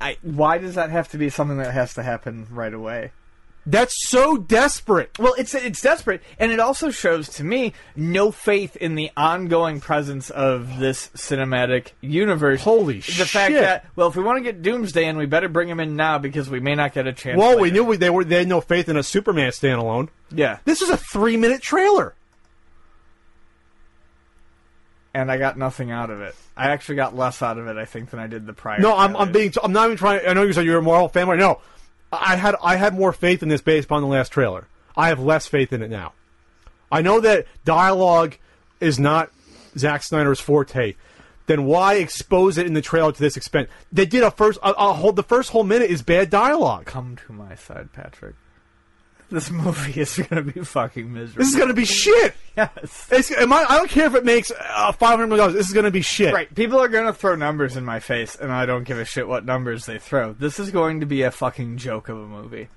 I, 0.00 0.18
why 0.22 0.58
does 0.58 0.74
that 0.74 0.90
have 0.90 1.08
to 1.10 1.18
be 1.18 1.30
something 1.30 1.58
that 1.58 1.72
has 1.72 1.94
to 1.94 2.02
happen 2.02 2.48
right 2.50 2.74
away? 2.74 3.12
That's 3.66 3.94
so 4.08 4.36
desperate. 4.36 5.18
Well, 5.18 5.34
it's 5.38 5.54
it's 5.54 5.80
desperate, 5.80 6.22
and 6.38 6.52
it 6.52 6.60
also 6.60 6.90
shows 6.90 7.28
to 7.30 7.44
me 7.44 7.72
no 7.96 8.30
faith 8.30 8.76
in 8.76 8.94
the 8.94 9.10
ongoing 9.16 9.80
presence 9.80 10.28
of 10.28 10.78
this 10.78 11.08
cinematic 11.16 11.92
universe. 12.02 12.62
Holy 12.62 12.96
the 12.96 13.00
shit. 13.00 13.26
fact 13.28 13.54
that 13.54 13.86
well, 13.96 14.08
if 14.08 14.16
we 14.16 14.22
want 14.22 14.36
to 14.36 14.42
get 14.42 14.60
Doomsday 14.60 15.06
in, 15.06 15.16
we 15.16 15.24
better 15.26 15.48
bring 15.48 15.68
him 15.68 15.80
in 15.80 15.96
now 15.96 16.18
because 16.18 16.50
we 16.50 16.60
may 16.60 16.74
not 16.74 16.92
get 16.92 17.06
a 17.06 17.12
chance. 17.12 17.38
Well, 17.38 17.58
we 17.58 17.70
knew 17.70 17.84
we, 17.84 17.96
they 17.96 18.10
were 18.10 18.24
they 18.24 18.38
had 18.40 18.48
no 18.48 18.60
faith 18.60 18.88
in 18.88 18.96
a 18.98 19.02
Superman 19.02 19.50
standalone. 19.50 20.08
Yeah, 20.30 20.58
This 20.64 20.82
is 20.82 20.90
a 20.90 20.96
three 20.96 21.36
minute 21.36 21.62
trailer. 21.62 22.14
and 25.14 25.30
I 25.30 25.38
got 25.38 25.56
nothing 25.56 25.90
out 25.92 26.10
of 26.10 26.20
it. 26.20 26.34
I 26.56 26.70
actually 26.70 26.96
got 26.96 27.16
less 27.16 27.40
out 27.40 27.56
of 27.56 27.68
it, 27.68 27.76
I 27.76 27.84
think, 27.84 28.10
than 28.10 28.18
I 28.20 28.26
did 28.26 28.46
the 28.46 28.52
prior. 28.52 28.80
No, 28.80 28.96
I'm, 28.96 29.16
I'm 29.16 29.32
being. 29.32 29.52
I'm 29.62 29.72
not 29.72 29.86
even 29.86 29.96
trying. 29.96 30.26
I 30.26 30.32
know 30.32 30.42
you 30.42 30.52
said 30.52 30.64
you're 30.64 30.78
a 30.78 30.82
moral 30.82 31.08
family. 31.08 31.36
No, 31.36 31.60
I 32.20 32.36
had 32.36 32.54
I 32.62 32.76
had 32.76 32.94
more 32.94 33.12
faith 33.12 33.42
in 33.42 33.48
this 33.48 33.60
based 33.60 33.86
upon 33.86 34.02
the 34.02 34.08
last 34.08 34.30
trailer. 34.30 34.66
I 34.96 35.08
have 35.08 35.20
less 35.20 35.46
faith 35.46 35.72
in 35.72 35.82
it 35.82 35.90
now. 35.90 36.12
I 36.90 37.02
know 37.02 37.20
that 37.20 37.46
dialogue 37.64 38.36
is 38.80 38.98
not 38.98 39.30
Zack 39.76 40.02
Snyder's 40.02 40.40
forte. 40.40 40.94
Then 41.46 41.64
why 41.64 41.94
expose 41.94 42.56
it 42.56 42.66
in 42.66 42.74
the 42.74 42.80
trailer 42.80 43.12
to 43.12 43.20
this 43.20 43.36
extent? 43.36 43.68
They 43.92 44.06
did 44.06 44.22
a 44.22 44.30
first. 44.30 44.58
A 44.62 44.94
whole, 44.94 45.12
the 45.12 45.22
first 45.22 45.50
whole 45.50 45.64
minute 45.64 45.90
is 45.90 46.02
bad 46.02 46.30
dialogue. 46.30 46.86
Come 46.86 47.16
to 47.26 47.32
my 47.32 47.54
side, 47.54 47.92
Patrick. 47.92 48.34
This 49.34 49.50
movie 49.50 50.00
is 50.00 50.16
going 50.16 50.46
to 50.46 50.52
be 50.52 50.60
fucking 50.60 51.12
miserable. 51.12 51.40
This 51.40 51.48
is 51.48 51.56
going 51.56 51.68
to 51.68 51.74
be 51.74 51.84
shit. 51.84 52.36
Yes. 52.56 53.08
It's, 53.10 53.32
am 53.32 53.52
I, 53.52 53.66
I 53.68 53.78
don't 53.78 53.90
care 53.90 54.06
if 54.06 54.14
it 54.14 54.24
makes 54.24 54.52
uh, 54.52 54.92
five 54.92 55.18
hundred 55.18 55.26
million 55.26 55.48
dollars. 55.48 55.54
This 55.54 55.66
is 55.66 55.72
going 55.72 55.86
to 55.86 55.90
be 55.90 56.02
shit. 56.02 56.32
Right, 56.32 56.54
people 56.54 56.78
are 56.78 56.86
going 56.86 57.06
to 57.06 57.12
throw 57.12 57.34
numbers 57.34 57.76
in 57.76 57.84
my 57.84 57.98
face, 57.98 58.36
and 58.36 58.52
I 58.52 58.64
don't 58.64 58.84
give 58.84 58.96
a 58.96 59.04
shit 59.04 59.26
what 59.26 59.44
numbers 59.44 59.86
they 59.86 59.98
throw. 59.98 60.34
This 60.34 60.60
is 60.60 60.70
going 60.70 61.00
to 61.00 61.06
be 61.06 61.22
a 61.22 61.32
fucking 61.32 61.78
joke 61.78 62.08
of 62.08 62.16
a 62.16 62.26
movie. 62.26 62.68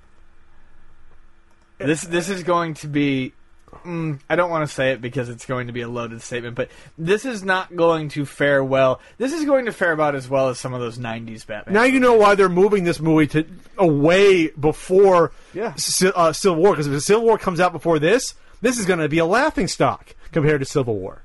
This 1.78 2.02
this 2.02 2.28
is 2.28 2.42
going 2.42 2.74
to 2.74 2.88
be. 2.88 3.34
Mm, 3.84 4.18
I 4.28 4.36
don't 4.36 4.50
want 4.50 4.68
to 4.68 4.74
say 4.74 4.92
it 4.92 5.00
because 5.00 5.28
it's 5.28 5.46
going 5.46 5.66
to 5.68 5.72
be 5.72 5.80
a 5.82 5.88
loaded 5.88 6.22
statement, 6.22 6.54
but 6.56 6.70
this 6.96 7.24
is 7.24 7.42
not 7.42 7.74
going 7.76 8.08
to 8.10 8.24
fare 8.24 8.62
well. 8.64 9.00
This 9.18 9.32
is 9.32 9.44
going 9.44 9.66
to 9.66 9.72
fare 9.72 9.92
about 9.92 10.14
as 10.14 10.28
well 10.28 10.48
as 10.48 10.58
some 10.58 10.74
of 10.74 10.80
those 10.80 10.98
'90s 10.98 11.46
Batman. 11.46 11.74
Now 11.74 11.84
you 11.84 12.00
know 12.00 12.14
why 12.14 12.34
they're 12.34 12.48
moving 12.48 12.84
this 12.84 13.00
movie 13.00 13.26
to 13.28 13.46
away 13.76 14.48
before 14.48 15.32
Yeah. 15.54 15.72
Ci- 15.76 16.12
uh, 16.14 16.32
Civil 16.32 16.58
War. 16.62 16.72
Because 16.72 16.86
if 16.86 16.92
the 16.92 17.00
Civil 17.00 17.24
War 17.24 17.38
comes 17.38 17.60
out 17.60 17.72
before 17.72 17.98
this, 17.98 18.34
this 18.60 18.78
is 18.78 18.86
going 18.86 18.98
to 19.00 19.08
be 19.08 19.18
a 19.18 19.26
laughing 19.26 19.68
stock 19.68 20.14
compared 20.32 20.60
to 20.60 20.66
Civil 20.66 20.96
War. 20.96 21.22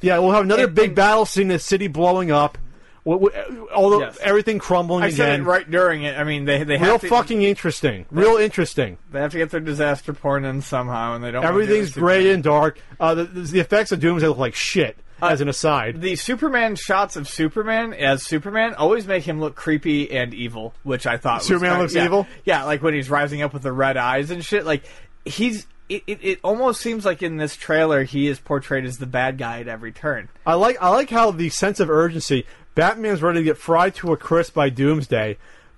Yeah, 0.00 0.18
we'll 0.18 0.32
have 0.32 0.44
another 0.44 0.64
And- 0.64 0.74
big 0.74 0.86
and- 0.88 0.96
battle 0.96 1.26
scene, 1.26 1.48
the 1.48 1.58
city 1.58 1.86
blowing 1.86 2.30
up, 2.30 2.58
w- 3.04 3.30
w- 3.30 3.68
although 3.74 4.00
Yes. 4.00 4.18
everything 4.22 4.58
crumbling 4.58 5.04
I 5.04 5.10
said 5.10 5.40
it 5.40 5.42
right 5.44 5.68
during 5.70 6.02
it. 6.02 6.18
I 6.18 6.24
mean, 6.24 6.44
they 6.44 6.62
they 6.64 6.78
have 6.78 6.86
Real 6.88 6.98
to, 7.00 7.08
fucking 7.08 7.42
interesting. 7.42 8.06
Real 8.10 8.36
interesting. 8.36 8.98
They 9.10 9.20
have 9.20 9.32
to 9.32 9.38
get 9.38 9.50
their 9.50 9.60
disaster 9.60 10.12
porn 10.12 10.44
in 10.44 10.62
somehow, 10.62 11.14
and 11.14 11.22
they 11.24 11.30
don't. 11.30 11.42
wanna 11.42 11.56
do 11.56 11.62
Everything's 11.62 11.92
gray 11.92 12.30
and 12.32 12.42
dark. 12.42 12.78
Uh, 13.00 13.14
the, 13.14 13.24
the 13.24 13.60
effects 13.60 13.92
of 13.92 14.00
Doomsday 14.00 14.28
look 14.28 14.38
like 14.38 14.54
shit. 14.54 14.96
as 15.20 15.40
an 15.40 15.48
aside, 15.48 16.00
The 16.00 16.16
Superman 16.16 16.74
shots 16.74 17.14
of 17.14 17.28
Superman 17.28 17.94
as 17.94 18.24
Superman 18.24 18.74
always 18.74 19.06
make 19.06 19.22
him 19.22 19.38
look 19.40 19.54
creepy 19.54 20.10
and 20.10 20.34
evil, 20.34 20.74
which 20.82 21.06
I 21.06 21.16
thought 21.16 21.38
was 21.40 21.46
Superman 21.46 21.70
kind- 21.70 21.82
looks 21.82 21.94
yeah. 21.94 22.04
evil? 22.06 22.26
Yeah, 22.44 22.64
like 22.64 22.82
when 22.82 22.94
he's 22.94 23.08
rising 23.08 23.40
up 23.40 23.52
with 23.52 23.62
the 23.62 23.70
red 23.72 23.96
eyes 23.96 24.30
and 24.32 24.44
shit. 24.44 24.64
Like 24.66 24.84
he's. 25.24 25.66
It, 25.88 26.04
it, 26.06 26.18
it 26.22 26.38
almost 26.42 26.80
seems 26.80 27.04
like 27.04 27.22
in 27.22 27.36
this 27.36 27.54
trailer 27.54 28.02
he 28.04 28.26
is 28.26 28.40
portrayed 28.40 28.86
as 28.86 28.96
the 28.96 29.04
bad 29.04 29.36
guy 29.36 29.60
at 29.60 29.68
every 29.68 29.92
turn. 29.92 30.30
I 30.46 30.54
like 30.54 30.78
I 30.80 30.88
like 30.88 31.10
how 31.10 31.32
the 31.32 31.50
sense 31.50 31.80
of 31.80 31.90
urgency. 31.90 32.46
Batman's 32.74 33.22
ready 33.22 33.40
to 33.40 33.44
get 33.44 33.58
fried 33.58 33.94
to 33.96 34.12
a 34.12 34.16
crisp 34.16 34.54
by 34.54 34.70
Doomsday, 34.70 35.36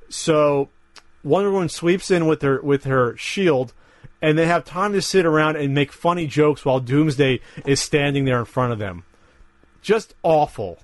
so 0.08 0.68
Wonder 1.22 1.50
Woman 1.50 1.68
sweeps 1.68 2.10
in 2.10 2.26
with 2.26 2.42
her 2.42 2.60
with 2.62 2.84
her 2.84 3.16
shield, 3.16 3.72
and 4.22 4.38
they 4.38 4.46
have 4.46 4.64
time 4.64 4.92
to 4.92 5.02
sit 5.02 5.26
around 5.26 5.56
and 5.56 5.74
make 5.74 5.92
funny 5.92 6.26
jokes 6.26 6.64
while 6.64 6.80
Doomsday 6.80 7.40
is 7.66 7.80
standing 7.80 8.24
there 8.24 8.38
in 8.38 8.44
front 8.44 8.72
of 8.72 8.78
them. 8.78 9.04
Just 9.82 10.14
awful. 10.22 10.78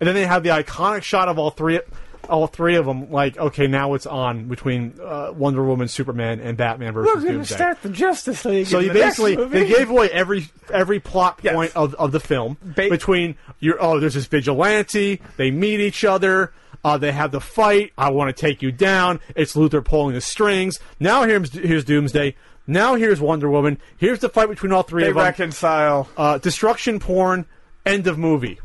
And 0.00 0.06
then 0.06 0.14
they 0.14 0.26
have 0.26 0.42
the 0.42 0.50
iconic 0.50 1.02
shot 1.02 1.28
of 1.28 1.38
all 1.38 1.50
three. 1.50 1.80
All 2.28 2.46
three 2.46 2.76
of 2.76 2.86
them, 2.86 3.10
like 3.10 3.36
okay, 3.38 3.66
now 3.66 3.94
it's 3.94 4.06
on 4.06 4.48
between 4.48 4.98
uh, 5.02 5.32
Wonder 5.34 5.64
Woman, 5.64 5.88
Superman, 5.88 6.40
and 6.40 6.56
Batman 6.56 6.92
versus 6.92 7.14
We're 7.14 7.20
going 7.20 7.32
to 7.32 7.38
Doomsday. 7.38 7.54
start 7.54 7.82
the 7.82 7.90
Justice 7.90 8.44
League. 8.44 8.66
So 8.66 8.78
in 8.78 8.86
you 8.86 8.92
the 8.92 8.98
next 9.00 9.18
basically 9.18 9.36
movie. 9.36 9.58
they 9.60 9.68
gave 9.68 9.90
away 9.90 10.10
every 10.10 10.48
every 10.72 11.00
plot 11.00 11.38
point 11.42 11.72
of, 11.76 11.94
of 11.94 12.12
the 12.12 12.20
film 12.20 12.56
between 12.74 13.36
your 13.60 13.76
oh 13.82 14.00
there's 14.00 14.14
this 14.14 14.26
vigilante 14.26 15.20
they 15.36 15.50
meet 15.50 15.80
each 15.80 16.04
other 16.04 16.52
uh, 16.84 16.96
they 16.98 17.12
have 17.12 17.30
the 17.32 17.40
fight 17.40 17.92
I 17.98 18.10
want 18.10 18.34
to 18.34 18.40
take 18.40 18.62
you 18.62 18.72
down 18.72 19.20
it's 19.36 19.54
Luthor 19.54 19.84
pulling 19.84 20.14
the 20.14 20.20
strings 20.20 20.78
now 20.98 21.24
here's 21.24 21.52
here's 21.52 21.84
Doomsday 21.84 22.34
now 22.66 22.94
here's 22.94 23.20
Wonder 23.20 23.50
Woman 23.50 23.78
here's 23.96 24.20
the 24.20 24.28
fight 24.28 24.48
between 24.48 24.72
all 24.72 24.82
three 24.82 25.02
They 25.04 25.10
of 25.10 25.16
them 25.16 25.24
reconcile 25.24 26.08
uh, 26.16 26.38
destruction 26.38 26.98
porn 26.98 27.46
end 27.84 28.06
of 28.06 28.18
movie 28.18 28.58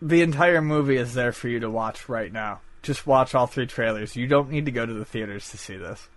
the 0.00 0.22
entire 0.22 0.62
movie 0.62 0.96
is 0.96 1.14
there 1.14 1.32
for 1.32 1.48
you 1.48 1.60
to 1.60 1.70
watch 1.70 2.08
right 2.08 2.32
now. 2.32 2.60
Just 2.82 3.06
watch 3.06 3.34
all 3.34 3.46
three 3.46 3.66
trailers. 3.66 4.16
You 4.16 4.26
don't 4.26 4.50
need 4.50 4.66
to 4.66 4.70
go 4.70 4.86
to 4.86 4.94
the 4.94 5.04
theaters 5.04 5.50
to 5.50 5.58
see 5.58 5.76
this. 5.76 6.08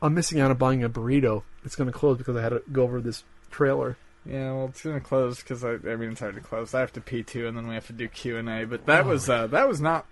I'm 0.00 0.14
missing 0.14 0.40
out 0.40 0.50
on 0.50 0.56
buying 0.56 0.84
a 0.84 0.88
burrito 0.88 1.42
it's 1.64 1.76
going 1.76 1.90
to 1.90 1.96
close 1.96 2.18
because 2.18 2.36
I 2.36 2.42
had 2.42 2.50
to 2.50 2.62
go 2.72 2.82
over 2.82 3.00
this 3.00 3.24
trailer 3.50 3.96
Yeah, 4.24 4.52
well, 4.52 4.66
it's 4.66 4.82
gonna 4.82 5.00
close 5.00 5.40
because 5.40 5.64
I, 5.64 5.72
I 5.72 5.96
mean 5.96 6.12
it's 6.12 6.22
already 6.22 6.40
closed. 6.40 6.74
I 6.74 6.80
have 6.80 6.92
to 6.94 7.00
pee 7.00 7.22
too, 7.22 7.46
and 7.46 7.56
then 7.56 7.66
we 7.66 7.74
have 7.74 7.86
to 7.88 7.92
do 7.92 8.08
Q 8.08 8.38
and 8.38 8.48
A. 8.48 8.64
But 8.64 8.86
that 8.86 9.04
was 9.04 9.28
uh, 9.28 9.46
that 9.48 9.68
was 9.68 9.80
not 9.80 10.06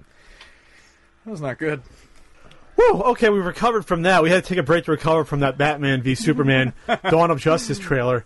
that 1.25 1.31
was 1.31 1.41
not 1.41 1.59
good. 1.59 1.83
Whew, 2.77 3.03
okay, 3.03 3.29
we 3.29 3.41
recovered 3.41 3.85
from 3.85 4.03
that. 4.03 4.23
We 4.23 4.31
had 4.31 4.45
to 4.45 4.49
take 4.49 4.59
a 4.59 4.63
break 4.63 4.85
to 4.87 4.93
recover 4.93 5.25
from 5.25 5.41
that 5.41 5.59
Batman 5.59 6.03
v 6.03 6.15
Superman 6.15 6.73
Dawn 7.11 7.31
of 7.31 7.41
Justice 7.41 7.79
trailer. 7.79 8.25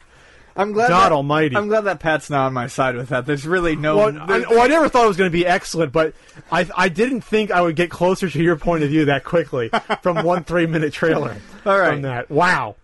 I'm 0.56 0.72
glad. 0.72 0.88
God 0.88 1.06
that, 1.06 1.12
Almighty. 1.12 1.56
I'm 1.56 1.68
glad 1.68 1.82
that 1.82 1.98
Pat's 1.98 2.30
not 2.30 2.46
on 2.46 2.52
my 2.52 2.68
side 2.68 2.96
with 2.96 3.08
that. 3.08 3.26
There's 3.26 3.46
really 3.46 3.74
no. 3.74 3.96
Well, 3.96 4.18
I, 4.18 4.38
well, 4.48 4.60
I 4.60 4.68
never 4.68 4.88
thought 4.88 5.04
it 5.04 5.08
was 5.08 5.16
going 5.16 5.30
to 5.30 5.36
be 5.36 5.46
excellent, 5.46 5.92
but 5.92 6.14
I, 6.52 6.68
I 6.76 6.88
didn't 6.88 7.22
think 7.22 7.50
I 7.50 7.60
would 7.60 7.76
get 7.76 7.90
closer 7.90 8.30
to 8.30 8.42
your 8.42 8.56
point 8.56 8.84
of 8.84 8.90
view 8.90 9.06
that 9.06 9.24
quickly 9.24 9.70
from 10.02 10.24
one 10.24 10.44
three 10.44 10.66
minute 10.66 10.92
trailer. 10.92 11.36
All 11.66 11.78
right. 11.78 11.90
From 11.90 12.02
that, 12.02 12.30
wow. 12.30 12.76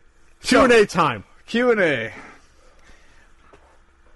Q 0.43 0.63
and 0.63 0.73
A 0.73 0.87
time. 0.87 1.25
Q 1.47 1.71
and 1.71 1.81
A. 1.81 2.13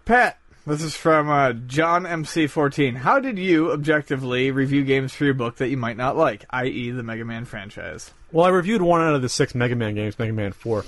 Pat, 0.05 0.39
this 0.66 0.82
is 0.82 0.97
from 0.97 1.31
uh, 1.31 1.52
John 1.52 2.05
MC14. 2.05 2.97
How 2.97 3.20
did 3.20 3.39
you 3.39 3.70
objectively 3.70 4.51
review 4.51 4.85
games 4.85 5.14
for 5.14 5.24
your 5.24 5.35
book 5.35 5.56
that 5.56 5.68
you 5.68 5.76
might 5.76 5.97
not 5.97 6.16
like, 6.16 6.44
i.e., 6.51 6.90
the 6.90 7.02
Mega 7.02 7.24
Man 7.24 7.44
franchise? 7.44 8.12
Well, 8.32 8.47
I 8.47 8.48
reviewed 8.48 8.82
one 8.82 9.01
out 9.01 9.14
of 9.14 9.22
the 9.22 9.28
six 9.28 9.55
Mega 9.55 9.76
Man 9.76 9.94
games, 9.94 10.18
Mega 10.18 10.32
Man 10.32 10.52
4. 10.52 10.85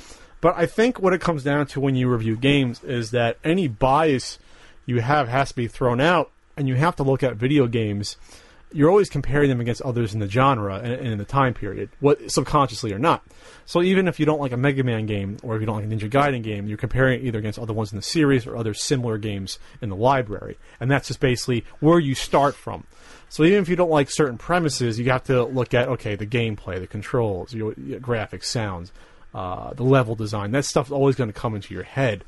But 0.47 0.57
I 0.57 0.67
think 0.67 1.01
what 1.01 1.13
it 1.13 1.21
comes 1.21 1.43
down 1.43 1.67
to 1.67 1.81
when 1.81 1.97
you 1.97 2.09
review 2.09 2.37
games 2.37 2.85
is 2.85 3.11
that 3.11 3.37
any 3.43 3.67
bias 3.67 4.39
you 4.85 5.01
have 5.01 5.27
has 5.27 5.49
to 5.49 5.57
be 5.57 5.67
thrown 5.67 6.01
out, 6.01 6.31
and 6.57 6.69
you 6.69 6.77
have 6.77 6.95
to 6.95 7.03
look 7.03 7.25
at 7.25 7.35
video 7.35 7.67
games. 7.67 8.17
You're 8.73 8.89
always 8.89 9.09
comparing 9.09 9.49
them 9.49 9.61
against 9.61 9.83
others 9.83 10.15
in 10.15 10.21
the 10.21 10.29
genre 10.29 10.79
and, 10.79 11.05
in 11.05 11.19
the 11.19 11.25
time 11.25 11.53
period, 11.53 11.91
what 11.99 12.31
subconsciously 12.31 12.93
or 12.93 12.99
not. 13.01 13.25
So 13.65 13.83
even 13.83 14.07
if 14.07 14.21
you 14.21 14.27
don't 14.27 14.39
like 14.41 14.53
a 14.53 14.57
Mega 14.57 14.85
Man 14.85 15.07
game 15.07 15.39
or 15.43 15.57
if 15.57 15.61
you 15.61 15.67
don't 15.67 15.79
like 15.79 15.85
a 15.85 15.89
Ninja 15.89 16.09
Gaiden 16.09 16.45
game, 16.45 16.69
you're 16.69 16.79
comparing 16.79 17.19
it 17.19 17.27
either 17.27 17.41
against 17.41 17.59
other 17.59 17.73
ones 17.73 17.91
in 17.91 17.97
the 17.97 18.03
series 18.03 18.47
or 18.47 18.57
other 18.57 18.73
similar 18.73 19.19
games 19.19 19.59
in 19.83 19.89
the 19.89 19.97
library, 19.97 20.59
and 20.79 20.89
that's 20.89 21.09
just 21.09 21.19
basically 21.19 21.65
where 21.81 21.99
you 21.99 22.15
start 22.15 22.55
from. 22.55 22.87
So 23.29 23.43
even 23.43 23.63
if 23.63 23.69
you 23.69 23.75
don't 23.75 23.91
like 23.91 24.13
certain 24.13 24.39
premises, 24.39 24.97
you 24.97 25.11
have 25.11 25.25
to 25.25 25.43
look 25.43 25.75
at 25.75 25.89
okay 25.89 26.15
the 26.15 26.25
gameplay, 26.25 26.79
the 26.79 26.87
controls, 26.87 27.53
your, 27.53 27.75
your 27.75 27.99
graphics, 27.99 28.45
sounds, 28.45 28.93
uh, 29.37 29.75
the 29.75 29.83
level 29.85 30.15
design. 30.15 30.51
That 30.53 30.65
stuff's 30.65 30.91
always 30.91 31.15
going 31.15 31.29
to 31.31 31.39
come 31.39 31.55
into 31.55 31.75
your 31.75 31.83
head, 31.83 32.25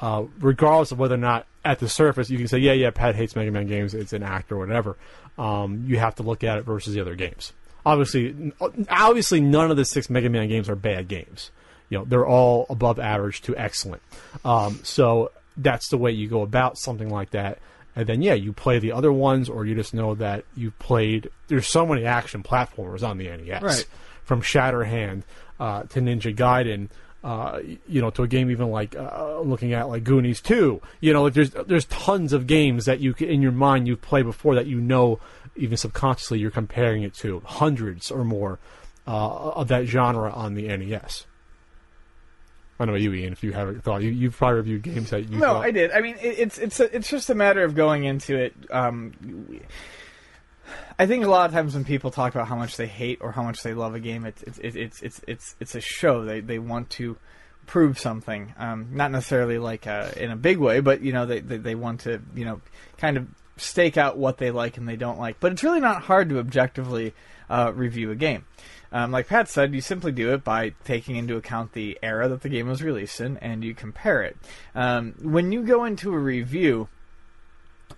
uh, 0.00 0.24
regardless 0.38 0.92
of 0.92 0.98
whether 1.00 1.16
or 1.16 1.18
not 1.18 1.46
at 1.64 1.80
the 1.80 1.88
surface 1.88 2.30
you 2.30 2.38
can 2.38 2.46
say 2.48 2.58
yeah 2.58 2.72
yeah 2.72 2.90
Pat 2.90 3.16
hates 3.16 3.34
Mega 3.34 3.50
Man 3.50 3.66
games, 3.66 3.94
it's 3.94 4.12
an 4.12 4.22
act 4.22 4.52
or 4.52 4.58
whatever. 4.58 4.96
Um, 5.36 5.84
you 5.88 5.98
have 5.98 6.14
to 6.16 6.22
look 6.22 6.44
at 6.44 6.58
it 6.58 6.62
versus 6.64 6.94
the 6.94 7.00
other 7.00 7.16
games. 7.16 7.52
Obviously, 7.84 8.52
obviously 8.88 9.40
none 9.40 9.72
of 9.72 9.76
the 9.76 9.84
six 9.84 10.08
Mega 10.08 10.30
Man 10.30 10.48
games 10.48 10.68
are 10.68 10.76
bad 10.76 11.08
games. 11.08 11.50
You 11.90 11.98
know 11.98 12.04
they're 12.04 12.26
all 12.26 12.66
above 12.70 13.00
average 13.00 13.42
to 13.42 13.56
excellent. 13.56 14.02
Um, 14.44 14.78
so 14.84 15.32
that's 15.56 15.88
the 15.88 15.98
way 15.98 16.12
you 16.12 16.28
go 16.28 16.42
about 16.42 16.78
something 16.78 17.10
like 17.10 17.30
that 17.30 17.58
and 17.94 18.06
then 18.06 18.22
yeah, 18.22 18.34
you 18.34 18.52
play 18.52 18.78
the 18.78 18.92
other 18.92 19.12
ones, 19.12 19.48
or 19.48 19.66
you 19.66 19.74
just 19.74 19.92
know 19.92 20.14
that 20.14 20.44
you've 20.56 20.78
played. 20.78 21.28
There's 21.48 21.68
so 21.68 21.84
many 21.84 22.06
action 22.06 22.42
platformers 22.42 23.06
on 23.06 23.18
the 23.18 23.24
NES, 23.28 23.62
Right. 23.62 23.86
From 24.24 24.42
Shatterhand 24.42 25.22
uh, 25.58 25.84
to 25.84 26.00
Ninja 26.00 26.34
Gaiden, 26.34 26.88
uh, 27.24 27.60
you 27.86 28.00
know, 28.00 28.10
to 28.10 28.22
a 28.22 28.28
game 28.28 28.50
even 28.50 28.70
like 28.70 28.96
uh, 28.96 29.40
looking 29.40 29.72
at 29.72 29.88
like 29.88 30.04
Goonies 30.04 30.40
Two. 30.40 30.80
You 31.00 31.12
know, 31.12 31.24
like 31.24 31.34
there's 31.34 31.50
there's 31.50 31.84
tons 31.86 32.32
of 32.32 32.46
games 32.46 32.86
that 32.86 33.00
you 33.00 33.14
in 33.18 33.42
your 33.42 33.52
mind 33.52 33.86
you've 33.86 34.02
played 34.02 34.24
before 34.24 34.54
that 34.56 34.66
you 34.66 34.80
know 34.80 35.20
even 35.54 35.76
subconsciously 35.76 36.38
you're 36.38 36.50
comparing 36.50 37.02
it 37.02 37.14
to 37.14 37.42
hundreds 37.44 38.10
or 38.10 38.24
more 38.24 38.58
uh, 39.06 39.50
of 39.50 39.68
that 39.68 39.86
genre 39.86 40.32
on 40.32 40.54
the 40.54 40.66
NES. 40.66 41.26
I 42.80 42.86
don't 42.86 42.94
know 42.94 42.98
you, 42.98 43.12
Ian. 43.12 43.32
If 43.32 43.44
you 43.44 43.52
haven't 43.52 43.84
thought, 43.84 44.02
you, 44.02 44.10
you've 44.10 44.36
probably 44.36 44.56
reviewed 44.56 44.82
games 44.82 45.10
that 45.10 45.28
you 45.28 45.38
no, 45.38 45.46
thought, 45.46 45.64
I 45.64 45.70
did. 45.70 45.92
I 45.92 46.00
mean, 46.00 46.16
it, 46.20 46.38
it's 46.38 46.58
it's 46.58 46.80
a, 46.80 46.96
it's 46.96 47.08
just 47.08 47.30
a 47.30 47.34
matter 47.34 47.62
of 47.62 47.76
going 47.76 48.04
into 48.04 48.36
it. 48.36 48.54
Um, 48.70 49.60
I 50.98 51.06
think 51.06 51.24
a 51.24 51.28
lot 51.28 51.46
of 51.46 51.52
times 51.52 51.74
when 51.74 51.84
people 51.84 52.10
talk 52.10 52.34
about 52.34 52.48
how 52.48 52.56
much 52.56 52.76
they 52.76 52.86
hate 52.86 53.18
or 53.20 53.32
how 53.32 53.42
much 53.42 53.62
they 53.62 53.74
love 53.74 53.94
a 53.94 54.00
game, 54.00 54.24
it's 54.24 54.42
it's 54.42 54.58
it's 54.58 55.02
it's 55.02 55.20
it's 55.26 55.56
it's 55.60 55.74
a 55.74 55.80
show. 55.80 56.24
They 56.24 56.40
they 56.40 56.58
want 56.58 56.90
to 56.90 57.16
prove 57.66 57.98
something, 57.98 58.54
um, 58.58 58.88
not 58.92 59.10
necessarily 59.10 59.58
like 59.58 59.86
uh, 59.86 60.10
in 60.16 60.30
a 60.30 60.36
big 60.36 60.58
way, 60.58 60.80
but 60.80 61.02
you 61.02 61.12
know 61.12 61.26
they, 61.26 61.40
they 61.40 61.56
they 61.56 61.74
want 61.74 62.00
to 62.00 62.20
you 62.34 62.44
know 62.44 62.60
kind 62.98 63.16
of 63.16 63.26
stake 63.56 63.96
out 63.96 64.16
what 64.16 64.38
they 64.38 64.50
like 64.50 64.76
and 64.76 64.88
they 64.88 64.96
don't 64.96 65.18
like. 65.18 65.40
But 65.40 65.52
it's 65.52 65.62
really 65.62 65.80
not 65.80 66.02
hard 66.02 66.28
to 66.30 66.38
objectively 66.38 67.14
uh, 67.48 67.72
review 67.74 68.10
a 68.10 68.16
game. 68.16 68.44
Um, 68.92 69.10
like 69.10 69.26
Pat 69.26 69.48
said, 69.48 69.74
you 69.74 69.80
simply 69.80 70.12
do 70.12 70.34
it 70.34 70.44
by 70.44 70.74
taking 70.84 71.16
into 71.16 71.36
account 71.36 71.72
the 71.72 71.98
era 72.02 72.28
that 72.28 72.42
the 72.42 72.50
game 72.50 72.68
was 72.68 72.82
released 72.82 73.20
in, 73.20 73.38
and 73.38 73.64
you 73.64 73.74
compare 73.74 74.22
it. 74.22 74.36
Um, 74.74 75.14
when 75.22 75.50
you 75.50 75.62
go 75.62 75.84
into 75.84 76.12
a 76.12 76.18
review, 76.18 76.88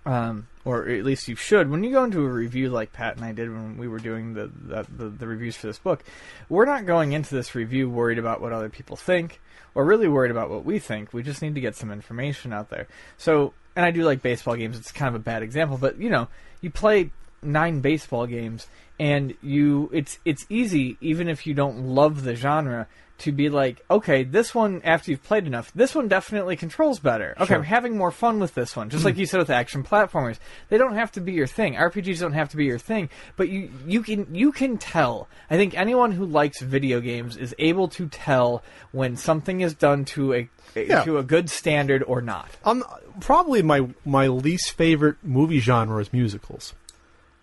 um, 0.06 0.46
or 0.64 0.88
at 0.88 1.04
least 1.04 1.28
you 1.28 1.36
should, 1.36 1.70
when 1.70 1.84
you 1.84 1.92
go 1.92 2.04
into 2.04 2.24
a 2.24 2.28
review 2.28 2.70
like 2.70 2.92
Pat 2.92 3.16
and 3.16 3.24
I 3.24 3.32
did 3.32 3.50
when 3.50 3.76
we 3.76 3.86
were 3.86 3.98
doing 3.98 4.34
the, 4.34 4.50
the, 4.54 4.86
the, 4.96 5.08
the 5.10 5.26
reviews 5.26 5.56
for 5.56 5.66
this 5.66 5.78
book, 5.78 6.02
we're 6.48 6.64
not 6.64 6.86
going 6.86 7.12
into 7.12 7.34
this 7.34 7.54
review 7.54 7.90
worried 7.90 8.18
about 8.18 8.40
what 8.40 8.52
other 8.52 8.70
people 8.70 8.96
think, 8.96 9.40
or 9.74 9.84
really 9.84 10.08
worried 10.08 10.30
about 10.30 10.48
what 10.48 10.64
we 10.64 10.78
think. 10.78 11.12
We 11.12 11.22
just 11.22 11.42
need 11.42 11.54
to 11.54 11.60
get 11.60 11.76
some 11.76 11.90
information 11.90 12.52
out 12.52 12.70
there. 12.70 12.88
So, 13.18 13.52
and 13.76 13.84
I 13.84 13.90
do 13.90 14.04
like 14.04 14.22
baseball 14.22 14.56
games. 14.56 14.78
It's 14.78 14.92
kind 14.92 15.14
of 15.14 15.20
a 15.20 15.24
bad 15.24 15.42
example, 15.42 15.76
but 15.76 15.98
you 15.98 16.08
know, 16.08 16.28
you 16.62 16.70
play 16.70 17.10
nine 17.42 17.80
baseball 17.80 18.26
games 18.26 18.66
and 18.98 19.34
you 19.42 19.90
it's 19.92 20.18
it's 20.24 20.46
easy 20.48 20.96
even 21.00 21.28
if 21.28 21.46
you 21.46 21.52
don't 21.52 21.78
love 21.78 22.22
the 22.22 22.34
genre 22.34 22.86
to 23.16 23.30
be 23.30 23.48
like 23.48 23.80
okay 23.90 24.24
this 24.24 24.54
one 24.54 24.80
after 24.84 25.10
you've 25.10 25.22
played 25.22 25.46
enough 25.46 25.72
this 25.72 25.94
one 25.94 26.08
definitely 26.08 26.56
controls 26.56 26.98
better. 26.98 27.34
Okay 27.36 27.46
Sure. 27.46 27.56
i'm 27.58 27.62
having 27.62 27.96
more 27.96 28.10
fun 28.10 28.40
with 28.40 28.54
this 28.54 28.74
one. 28.74 28.90
Just 28.90 29.04
like 29.04 29.16
you 29.16 29.24
said 29.26 29.38
with 29.38 29.50
action 29.50 29.84
platformers. 29.84 30.38
They 30.68 30.78
don't 30.78 30.94
have 30.96 31.12
to 31.12 31.20
be 31.20 31.32
your 31.32 31.46
thing. 31.46 31.74
Rpgs 31.74 32.18
don't 32.18 32.32
have 32.32 32.48
to 32.50 32.56
be 32.56 32.64
your 32.64 32.78
thing. 32.78 33.08
But 33.36 33.48
you 33.48 33.70
you 33.86 34.02
can 34.02 34.34
you 34.34 34.50
can 34.50 34.78
tell. 34.78 35.28
I 35.48 35.56
think 35.56 35.78
anyone 35.78 36.10
who 36.12 36.26
likes 36.26 36.60
video 36.60 37.00
games 37.00 37.36
is 37.36 37.54
able 37.58 37.86
to 37.88 38.08
tell 38.08 38.62
when 38.90 39.16
something 39.16 39.60
is 39.60 39.74
done 39.74 40.04
to 40.06 40.34
a 40.34 40.48
Yeah. 40.74 41.04
to 41.04 41.18
a 41.18 41.22
good 41.22 41.48
standard 41.50 42.02
or 42.02 42.20
not. 42.20 42.48
Um, 42.64 42.82
probably 43.20 43.62
my 43.62 43.88
my 44.04 44.26
least 44.26 44.72
favorite 44.72 45.16
movie 45.22 45.60
genre 45.60 46.00
is 46.00 46.12
musicals. 46.12 46.74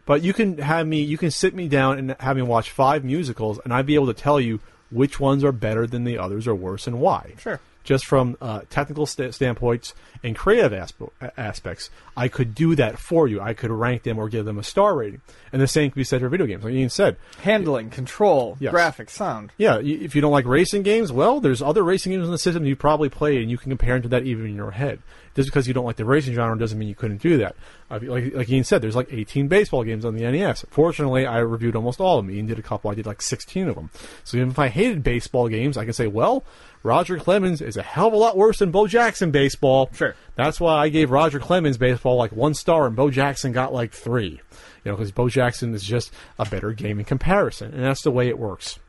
But 0.06 0.24
you 0.24 0.34
can 0.34 0.58
have 0.58 0.86
me, 0.88 1.02
you 1.02 1.18
can 1.18 1.32
sit 1.32 1.56
me 1.56 1.68
down 1.70 1.98
and 2.00 2.16
have 2.20 2.36
me 2.36 2.42
watch 2.42 2.72
five 2.72 3.06
musicals, 3.06 3.60
and 3.64 3.72
I'd 3.74 3.86
be 3.86 3.96
able 3.96 4.08
to 4.08 4.14
tell 4.14 4.40
you 4.42 4.60
which 4.92 5.20
ones 5.20 5.44
are 5.44 5.52
better 5.52 5.88
than 5.88 6.04
the 6.04 6.18
others 6.18 6.48
or 6.48 6.56
worse, 6.56 6.88
and 6.88 7.00
why. 7.00 7.34
Sure. 7.40 7.60
Just 7.84 8.06
from 8.06 8.38
uh, 8.42 8.62
technical 8.70 9.06
sta 9.06 9.32
standpoints 9.32 9.94
and 10.24 10.36
creative 10.36 10.72
aspe- 10.72 11.10
aspects, 11.36 11.90
I 12.16 12.28
could 12.28 12.54
do 12.54 12.76
that 12.76 13.00
for 13.00 13.28
you. 13.28 13.42
I 13.42 13.54
could 13.54 13.72
rank 13.72 14.04
them 14.04 14.20
or 14.20 14.30
give 14.30 14.46
them 14.46 14.60
a 14.60 14.64
star 14.64 14.96
rating, 14.96 15.22
and 15.52 15.60
the 15.62 15.68
same 15.68 15.90
could 15.90 15.96
be 15.98 16.04
said 16.04 16.22
for 16.22 16.30
video 16.30 16.46
games. 16.46 16.64
Like 16.64 16.74
Ian 16.74 16.90
said, 16.90 17.18
handling 17.42 17.90
control 17.90 18.56
Yes. 18.60 18.74
graphics 18.74 19.10
sound 19.12 19.52
yeah, 19.58 19.78
y- 19.78 19.82
if 20.02 20.16
you 20.16 20.22
don't 20.22 20.32
like 20.32 20.46
racing 20.46 20.84
games, 20.84 21.12
well, 21.12 21.40
there's 21.40 21.62
other 21.62 21.84
racing 21.84 22.12
games 22.12 22.26
in 22.26 22.32
the 22.32 22.38
system 22.38 22.66
you 22.66 22.76
probably 22.76 23.10
played, 23.10 23.42
and 23.42 23.50
you 23.50 23.58
can 23.58 23.72
compare 23.72 23.96
them 23.96 24.04
to 24.04 24.10
that 24.10 24.24
even 24.26 24.46
in 24.46 24.56
your 24.56 24.72
head. 24.72 25.00
Just 25.34 25.48
because 25.48 25.66
you 25.66 25.74
don't 25.74 25.86
like 25.86 25.96
the 25.96 26.04
racing 26.04 26.34
genre 26.34 26.60
doesn't 26.60 26.78
mean 26.78 26.90
you 26.90 26.96
couldn't 26.96 27.22
do 27.22 27.38
that. 27.38 27.56
Uh, 27.90 28.00
like, 28.04 28.34
like 28.36 28.50
Ian 28.50 28.66
said, 28.66 28.82
there's 28.82 28.98
like 28.98 29.08
18 29.14 29.48
baseball 29.48 29.82
games 29.86 30.04
on 30.04 30.14
the 30.14 30.30
NES. 30.30 30.66
Fortunately, 30.70 31.26
I 31.26 31.38
reviewed 31.40 31.76
almost 31.78 32.02
all 32.02 32.20
of 32.20 32.26
them. 32.26 32.36
Ian 32.36 32.48
did 32.48 32.60
a 32.60 32.62
couple. 32.62 32.92
I 32.92 32.96
did 32.96 33.06
like 33.06 33.22
16 33.22 33.70
of 33.70 33.76
them. 33.76 33.90
So 34.26 34.36
even 34.38 34.50
if 34.50 34.60
I 34.60 34.68
hated 34.68 35.04
baseball 35.04 35.48
games, 35.48 35.78
I 35.78 35.86
can 35.86 35.94
say, 35.94 36.08
well, 36.08 36.44
Roger 36.84 37.18
Clemens 37.18 37.62
is 37.62 37.78
a 37.78 37.84
hell 37.84 38.08
of 38.08 38.14
a 38.14 38.18
lot 38.18 38.38
worse 38.38 38.60
than 38.60 38.72
Bo 38.72 38.88
Jackson 38.88 39.32
baseball. 39.32 39.90
Sure. 39.94 40.16
That's 40.36 40.60
why 40.60 40.78
I 40.78 40.90
gave 40.90 41.12
Roger 41.12 41.40
Clemens 41.40 41.78
baseball 41.78 42.18
like 42.18 42.32
one 42.32 42.54
star, 42.54 42.88
and 42.88 42.96
Bo 42.96 43.12
Jackson 43.12 43.52
got 43.52 43.74
like 43.74 43.92
three. 43.92 44.42
You 44.84 44.92
know, 44.92 44.96
because 44.96 45.12
Bo 45.12 45.30
Jackson 45.30 45.74
is 45.76 45.84
just 45.84 46.12
a 46.40 46.46
better 46.46 46.74
game 46.74 47.00
in 47.00 47.06
comparison, 47.06 47.74
and 47.74 47.84
that's 47.84 48.02
the 48.02 48.12
way 48.12 48.28
it 48.28 48.40
works. 48.40 48.80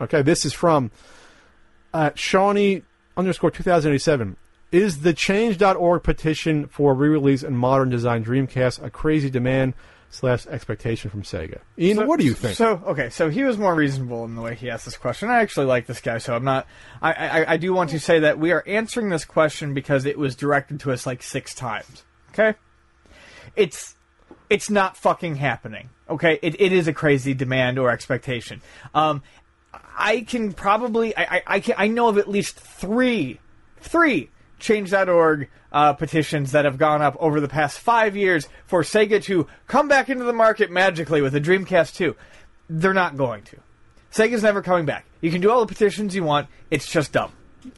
Okay, 0.00 0.22
this 0.22 0.44
is 0.44 0.52
from 0.52 0.90
uh, 1.92 2.10
Shawnee 2.14 2.82
underscore 3.16 3.50
2087. 3.50 4.36
Is 4.72 5.00
the 5.00 5.12
Change.org 5.12 6.02
petition 6.02 6.66
for 6.66 6.94
re-release 6.94 7.44
and 7.44 7.56
modern 7.56 7.90
design 7.90 8.24
Dreamcast 8.24 8.82
a 8.82 8.90
crazy 8.90 9.30
demand 9.30 9.74
slash 10.14 10.46
expectation 10.46 11.10
from 11.10 11.22
Sega? 11.22 11.58
Ian, 11.78 11.98
So- 11.98 12.06
what 12.06 12.18
do 12.20 12.24
you 12.26 12.34
think? 12.34 12.56
So 12.56 12.80
okay, 12.86 13.10
so 13.10 13.28
he 13.30 13.42
was 13.44 13.58
more 13.58 13.74
reasonable 13.74 14.24
in 14.24 14.34
the 14.34 14.40
way 14.42 14.54
he 14.54 14.70
asked 14.70 14.84
this 14.84 14.96
question. 14.96 15.28
I 15.28 15.40
actually 15.40 15.66
like 15.66 15.86
this 15.86 16.00
guy, 16.00 16.18
so 16.18 16.34
I'm 16.34 16.44
not. 16.44 16.66
I, 17.02 17.12
I 17.12 17.52
I 17.52 17.56
do 17.56 17.72
want 17.74 17.90
to 17.90 18.00
say 18.00 18.20
that 18.20 18.38
we 18.38 18.52
are 18.52 18.62
answering 18.66 19.08
this 19.10 19.24
question 19.24 19.74
because 19.74 20.04
it 20.04 20.18
was 20.18 20.36
directed 20.36 20.80
to 20.80 20.92
us 20.92 21.06
like 21.06 21.22
six 21.22 21.54
times. 21.54 22.04
Okay, 22.32 22.54
it's 23.56 23.94
it's 24.50 24.70
not 24.70 24.96
fucking 24.96 25.36
happening. 25.36 25.90
Okay, 26.08 26.38
it, 26.42 26.60
it 26.60 26.72
is 26.72 26.86
a 26.86 26.92
crazy 26.92 27.34
demand 27.34 27.78
or 27.78 27.90
expectation. 27.90 28.60
Um, 28.94 29.22
I 29.96 30.20
can 30.20 30.52
probably 30.52 31.16
I 31.16 31.22
I 31.36 31.42
I, 31.46 31.60
can, 31.60 31.74
I 31.78 31.88
know 31.88 32.08
of 32.08 32.18
at 32.18 32.28
least 32.28 32.56
three 32.58 33.40
three 33.80 34.30
change.org 34.58 35.48
uh, 35.74 35.92
petitions 35.92 36.52
that 36.52 36.64
have 36.64 36.78
gone 36.78 37.02
up 37.02 37.16
over 37.18 37.40
the 37.40 37.48
past 37.48 37.78
five 37.80 38.16
years 38.16 38.48
for 38.64 38.82
Sega 38.82 39.22
to 39.24 39.46
come 39.66 39.88
back 39.88 40.08
into 40.08 40.24
the 40.24 40.32
market 40.32 40.70
magically 40.70 41.20
with 41.20 41.34
a 41.34 41.40
Dreamcast 41.40 41.96
2. 41.96 42.14
They're 42.70 42.94
not 42.94 43.16
going 43.16 43.42
to. 43.42 43.56
Sega's 44.12 44.42
never 44.44 44.62
coming 44.62 44.86
back. 44.86 45.04
You 45.20 45.30
can 45.32 45.40
do 45.40 45.50
all 45.50 45.60
the 45.60 45.66
petitions 45.66 46.14
you 46.14 46.22
want. 46.24 46.46
It's 46.70 46.88
just 46.90 47.12
dumb. 47.12 47.32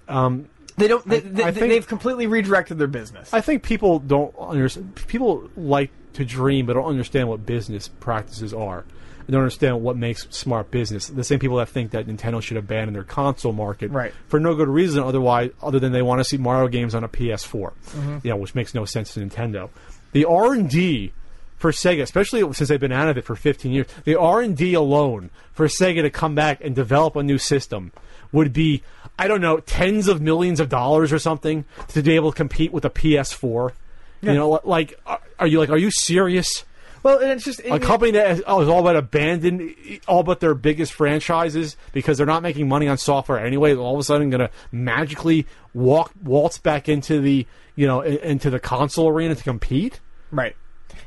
Um, 0.06 0.48
They 0.76 0.88
don't. 0.88 1.08
They, 1.08 1.16
I- 1.16 1.20
they, 1.20 1.44
I 1.44 1.50
think- 1.52 1.68
they've 1.68 1.86
completely 1.88 2.26
redirected 2.26 2.76
their 2.78 2.86
business. 2.86 3.32
I 3.32 3.40
think 3.40 3.62
people 3.62 3.98
don't 3.98 4.34
understand. 4.38 4.94
People 5.08 5.48
like 5.56 5.90
to 6.12 6.24
dream, 6.26 6.66
but 6.66 6.74
don't 6.74 6.84
understand 6.84 7.28
what 7.28 7.46
business 7.46 7.88
practices 7.88 8.52
are. 8.52 8.84
Don't 9.28 9.40
understand 9.42 9.82
what 9.82 9.96
makes 9.96 10.26
smart 10.30 10.70
business. 10.70 11.08
The 11.08 11.24
same 11.24 11.38
people 11.38 11.56
that 11.56 11.68
think 11.68 11.90
that 11.90 12.06
Nintendo 12.06 12.40
should 12.40 12.56
abandon 12.56 12.94
their 12.94 13.02
console 13.02 13.52
market 13.52 13.90
Right. 13.90 14.12
for 14.28 14.38
no 14.38 14.54
good 14.54 14.68
reason, 14.68 15.02
otherwise, 15.02 15.50
other 15.62 15.78
than 15.80 15.92
they 15.92 16.02
want 16.02 16.20
to 16.20 16.24
see 16.24 16.36
Mario 16.36 16.68
games 16.68 16.94
on 16.94 17.02
a 17.02 17.08
PS4, 17.08 17.72
Mhm. 17.96 18.24
you 18.24 18.30
know, 18.30 18.36
which 18.36 18.54
makes 18.54 18.74
no 18.74 18.84
sense 18.84 19.14
to 19.14 19.20
Nintendo. 19.20 19.68
The 20.12 20.24
R 20.24 20.52
and 20.54 20.70
D 20.70 21.12
for 21.58 21.72
Sega, 21.72 22.02
especially 22.02 22.40
since 22.52 22.68
they've 22.68 22.78
been 22.78 22.92
out 22.92 23.08
of 23.08 23.18
it 23.18 23.24
for 23.24 23.34
15 23.34 23.72
years, 23.72 23.86
the 24.04 24.14
R 24.18 24.40
and 24.40 24.56
D 24.56 24.74
alone 24.74 25.30
for 25.52 25.66
Sega 25.66 26.02
to 26.02 26.10
come 26.10 26.34
back 26.34 26.60
and 26.62 26.74
develop 26.74 27.16
a 27.16 27.22
new 27.22 27.38
system 27.38 27.90
would 28.30 28.52
be, 28.52 28.82
I 29.18 29.26
don't 29.28 29.40
know, 29.40 29.58
tens 29.58 30.06
of 30.08 30.20
millions 30.20 30.60
of 30.60 30.68
dollars 30.68 31.12
or 31.12 31.18
something 31.18 31.64
to 31.88 32.02
be 32.02 32.14
able 32.14 32.30
to 32.30 32.36
compete 32.36 32.72
with 32.72 32.84
a 32.84 32.90
PS4. 32.90 33.72
Yeah. 34.20 34.32
You 34.32 34.38
know, 34.38 34.60
like, 34.64 34.98
are 35.38 35.46
you 35.46 35.58
like, 35.58 35.70
are 35.70 35.76
you 35.78 35.90
serious? 35.90 36.64
Well, 37.06 37.20
and 37.20 37.30
it's 37.30 37.44
just 37.44 37.60
A 37.60 37.78
company 37.78 38.10
that 38.10 38.32
is, 38.32 38.42
oh, 38.48 38.68
all 38.68 38.80
about 38.80 38.96
abandon 38.96 39.72
all 40.08 40.24
but 40.24 40.40
their 40.40 40.56
biggest 40.56 40.92
franchises 40.92 41.76
because 41.92 42.18
they're 42.18 42.26
not 42.26 42.42
making 42.42 42.68
money 42.68 42.88
on 42.88 42.98
software 42.98 43.38
anyway. 43.38 43.76
All 43.76 43.94
of 43.94 44.00
a 44.00 44.02
sudden, 44.02 44.28
going 44.28 44.40
to 44.40 44.50
magically 44.72 45.46
walk 45.72 46.10
waltz 46.20 46.58
back 46.58 46.88
into 46.88 47.20
the 47.20 47.46
you 47.76 47.86
know 47.86 48.00
into 48.00 48.50
the 48.50 48.58
console 48.58 49.08
arena 49.08 49.36
to 49.36 49.44
compete. 49.44 50.00
Right. 50.32 50.56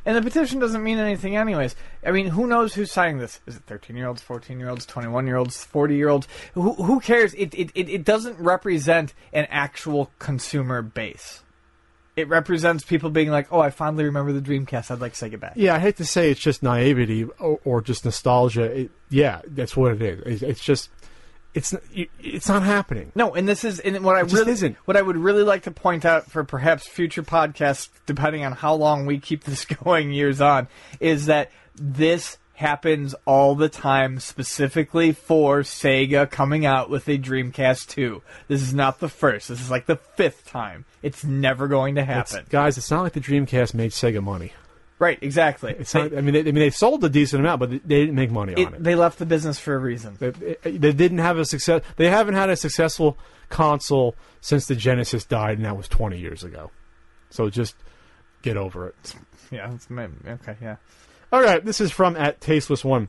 And 0.05 0.15
the 0.15 0.21
petition 0.21 0.59
doesn't 0.59 0.81
mean 0.81 0.99
anything, 0.99 1.35
anyways. 1.35 1.75
I 2.05 2.11
mean, 2.11 2.27
who 2.27 2.47
knows 2.47 2.73
who's 2.73 2.93
signing 2.93 3.17
this? 3.17 3.41
Is 3.45 3.57
it 3.57 3.63
13 3.63 3.97
year 3.97 4.07
olds, 4.07 4.21
14 4.21 4.57
year 4.57 4.69
olds, 4.69 4.85
21 4.85 5.27
year 5.27 5.35
olds, 5.35 5.65
40 5.65 5.95
year 5.97 6.07
olds? 6.07 6.29
Who, 6.53 6.75
who 6.75 7.01
cares? 7.01 7.33
It, 7.33 7.53
it, 7.53 7.71
it 7.75 8.05
doesn't 8.05 8.39
represent 8.39 9.13
an 9.33 9.47
actual 9.49 10.11
consumer 10.17 10.81
base. 10.81 11.43
It 12.19 12.27
represents 12.27 12.83
people 12.83 13.09
being 13.09 13.29
like, 13.29 13.51
oh, 13.51 13.59
I 13.59 13.69
fondly 13.69 14.03
remember 14.05 14.33
the 14.33 14.41
Dreamcast. 14.41 14.91
I'd 14.91 14.99
like 14.99 15.13
Sega 15.13 15.39
back. 15.39 15.53
Yeah, 15.55 15.75
I 15.75 15.79
hate 15.79 15.97
to 15.97 16.05
say 16.05 16.31
it's 16.31 16.39
just 16.39 16.61
naivety 16.61 17.23
or, 17.23 17.59
or 17.63 17.81
just 17.81 18.05
nostalgia. 18.05 18.63
It, 18.63 18.91
yeah, 19.09 19.41
that's 19.47 19.75
what 19.75 19.93
it 19.93 20.01
is. 20.01 20.21
It's, 20.25 20.41
it's 20.41 20.63
just 20.63 20.89
it's 21.53 21.73
it's 21.91 22.47
not 22.47 22.63
happening. 22.63 23.11
No, 23.15 23.33
and 23.33 23.47
this 23.47 23.63
is 23.63 23.79
and 23.79 24.03
what 24.03 24.15
I 24.15 24.23
just 24.23 24.35
really 24.35 24.51
isn't. 24.51 24.77
what 24.85 24.95
I 24.95 25.01
would 25.01 25.17
really 25.17 25.43
like 25.43 25.63
to 25.63 25.71
point 25.71 26.05
out 26.05 26.29
for 26.29 26.43
perhaps 26.43 26.87
future 26.87 27.23
podcasts, 27.23 27.89
depending 28.05 28.45
on 28.45 28.51
how 28.51 28.75
long 28.75 29.05
we 29.05 29.19
keep 29.19 29.43
this 29.43 29.65
going 29.83 30.11
years 30.11 30.41
on, 30.41 30.67
is 30.99 31.25
that 31.25 31.51
this 31.75 32.37
happens 32.59 33.15
all 33.25 33.55
the 33.55 33.69
time, 33.69 34.19
specifically 34.19 35.13
for 35.13 35.61
Sega 35.61 36.29
coming 36.29 36.65
out 36.65 36.89
with 36.89 37.07
a 37.07 37.17
Dreamcast 37.17 37.87
2. 37.87 38.21
This 38.49 38.61
is 38.61 38.73
not 38.73 38.99
the 38.99 39.07
first. 39.07 39.47
This 39.47 39.61
is 39.61 39.71
like 39.71 39.85
the 39.85 39.95
fifth 39.95 40.45
time. 40.45 40.83
It's 41.01 41.23
never 41.23 41.67
going 41.69 41.95
to 41.95 42.01
It's- 42.01 42.33
happen. 42.33 42.47
guys. 42.49 42.77
It's 42.77 42.91
not 42.91 43.03
like 43.03 43.13
the 43.13 43.21
Dreamcast 43.21 43.73
made 43.73 43.91
Sega 43.91 44.21
money. 44.21 44.51
right? 44.99 45.17
Exactly. 45.21 45.73
It's 45.79 45.93
not. 45.95 46.13
I 46.15 46.19
mean, 46.19 46.33
they, 46.33 46.41
I 46.41 46.43
mean, 46.43 46.55
they 46.55 46.69
sold 46.69 47.01
a 47.05 47.09
decent 47.09 47.39
amount, 47.39 47.61
but 47.61 47.69
they 47.69 47.77
didn't 48.01 48.15
make 48.15 48.29
money 48.31 48.53
on 48.55 48.59
it. 48.73 48.77
It, 48.77 48.83
they 48.83 48.95
left 48.95 49.17
the 49.19 49.25
business 49.25 49.57
for 49.57 49.73
a 49.73 49.79
reason. 49.79 50.17
They, 50.19 50.31
they 50.69 50.91
didn't 50.91 51.19
have 51.19 51.37
a 51.37 51.45
success. 51.45 51.81
They 51.95 52.09
haven't 52.09 52.33
had 52.33 52.49
a 52.49 52.57
successful 52.57 53.17
console 53.47 54.15
since 54.41 54.65
the 54.65 54.75
Genesis 54.75 55.23
died, 55.23 55.55
and 55.57 55.65
that 55.65 55.77
was 55.77 55.87
20 55.87 56.17
years 56.19 56.43
ago. 56.43 56.71
So 57.29 57.49
just 57.49 57.75
get 58.41 58.57
over 58.57 58.89
it. 58.89 59.15
Yeah. 59.51 59.73
It's, 59.73 59.87
okay. 59.89 60.57
Yeah. 60.61 60.75
All 61.31 61.41
right, 61.41 61.63
this 61.63 61.79
is 61.79 61.91
from 61.91 62.15
at 62.15 62.41
Tasteless 62.41 62.83
One. 62.83 63.07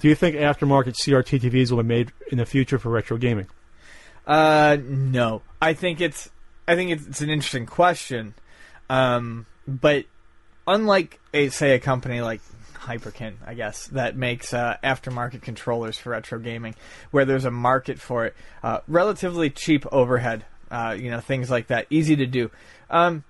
Do 0.00 0.08
you 0.08 0.14
think 0.14 0.36
aftermarket 0.36 0.94
CRT 0.94 1.40
TVs 1.40 1.70
will 1.70 1.82
be 1.82 1.88
made 1.88 2.12
in 2.30 2.38
the 2.38 2.46
future 2.46 2.78
for 2.78 2.90
retro 2.90 3.16
gaming? 3.16 3.48
Uh, 4.26 4.76
no. 4.80 5.42
I 5.60 5.74
think 5.74 6.00
it's 6.00 6.30
I 6.68 6.76
think 6.76 6.92
it's, 6.92 7.06
it's 7.06 7.20
an 7.20 7.30
interesting 7.30 7.66
question, 7.66 8.34
um, 8.88 9.46
but 9.66 10.04
unlike 10.66 11.18
a 11.34 11.48
say 11.48 11.74
a 11.74 11.80
company 11.80 12.20
like 12.20 12.40
Hyperkin, 12.74 13.34
I 13.44 13.54
guess 13.54 13.86
that 13.88 14.16
makes 14.16 14.54
uh, 14.54 14.76
aftermarket 14.82 15.42
controllers 15.42 15.98
for 15.98 16.10
retro 16.10 16.38
gaming, 16.38 16.76
where 17.10 17.24
there's 17.24 17.44
a 17.44 17.50
market 17.50 18.00
for 18.00 18.26
it, 18.26 18.36
uh, 18.62 18.80
relatively 18.86 19.50
cheap 19.50 19.84
overhead, 19.92 20.44
uh, 20.70 20.96
you 20.98 21.10
know 21.10 21.20
things 21.20 21.50
like 21.50 21.68
that, 21.68 21.86
easy 21.90 22.14
to 22.16 22.26
do. 22.26 22.50
Um, 22.90 23.24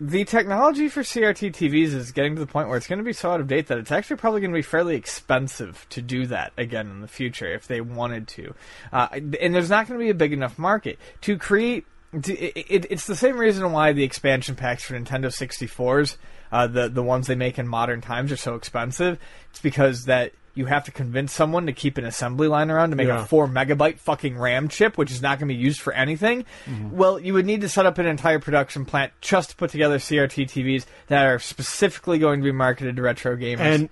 the 0.00 0.24
technology 0.24 0.88
for 0.88 1.02
CRT 1.02 1.52
TVs 1.52 1.94
is 1.94 2.10
getting 2.10 2.34
to 2.34 2.40
the 2.40 2.46
point 2.46 2.68
where 2.68 2.78
it's 2.78 2.86
going 2.86 3.00
to 3.00 3.04
be 3.04 3.12
so 3.12 3.32
out 3.32 3.40
of 3.40 3.46
date 3.46 3.66
that 3.66 3.76
it's 3.76 3.92
actually 3.92 4.16
probably 4.16 4.40
going 4.40 4.50
to 4.50 4.56
be 4.56 4.62
fairly 4.62 4.96
expensive 4.96 5.86
to 5.90 6.00
do 6.00 6.26
that 6.26 6.54
again 6.56 6.90
in 6.90 7.02
the 7.02 7.08
future 7.08 7.52
if 7.52 7.66
they 7.66 7.82
wanted 7.82 8.26
to. 8.26 8.54
Uh, 8.94 9.08
and 9.12 9.54
there's 9.54 9.68
not 9.68 9.86
going 9.86 10.00
to 10.00 10.04
be 10.04 10.10
a 10.10 10.14
big 10.14 10.32
enough 10.32 10.58
market 10.58 10.98
to 11.20 11.36
create. 11.36 11.84
To, 12.22 12.34
it, 12.34 12.66
it, 12.68 12.86
it's 12.90 13.06
the 13.06 13.14
same 13.14 13.36
reason 13.36 13.70
why 13.72 13.92
the 13.92 14.02
expansion 14.02 14.56
packs 14.56 14.82
for 14.82 14.94
Nintendo 14.94 15.26
64s, 15.26 16.16
uh, 16.50 16.66
the 16.66 16.88
the 16.88 17.04
ones 17.04 17.26
they 17.28 17.36
make 17.36 17.58
in 17.58 17.68
modern 17.68 18.00
times, 18.00 18.32
are 18.32 18.36
so 18.36 18.54
expensive. 18.54 19.18
It's 19.50 19.60
because 19.60 20.06
that 20.06 20.32
you 20.54 20.66
have 20.66 20.84
to 20.84 20.90
convince 20.90 21.32
someone 21.32 21.66
to 21.66 21.72
keep 21.72 21.98
an 21.98 22.04
assembly 22.04 22.48
line 22.48 22.70
around 22.70 22.90
to 22.90 22.96
make 22.96 23.08
Yeah. 23.08 23.22
a 23.22 23.26
four 23.26 23.46
megabyte 23.46 23.98
fucking 23.98 24.38
RAM 24.38 24.68
chip, 24.68 24.98
which 24.98 25.10
is 25.10 25.22
not 25.22 25.38
going 25.38 25.48
to 25.48 25.54
be 25.54 25.60
used 25.60 25.80
for 25.80 25.92
anything. 25.92 26.44
Mm-hmm. 26.66 26.96
Well, 26.96 27.18
you 27.18 27.34
would 27.34 27.46
need 27.46 27.60
to 27.62 27.68
set 27.68 27.86
up 27.86 27.98
an 27.98 28.06
entire 28.06 28.38
production 28.38 28.84
plant 28.84 29.12
just 29.20 29.50
to 29.50 29.56
put 29.56 29.70
together 29.70 29.98
CRT 29.98 30.46
TVs 30.48 30.86
that 31.08 31.26
are 31.26 31.38
specifically 31.38 32.18
going 32.18 32.40
to 32.40 32.44
be 32.44 32.52
marketed 32.52 32.96
to 32.96 33.02
retro 33.02 33.36
gamers. 33.36 33.60
And 33.60 33.88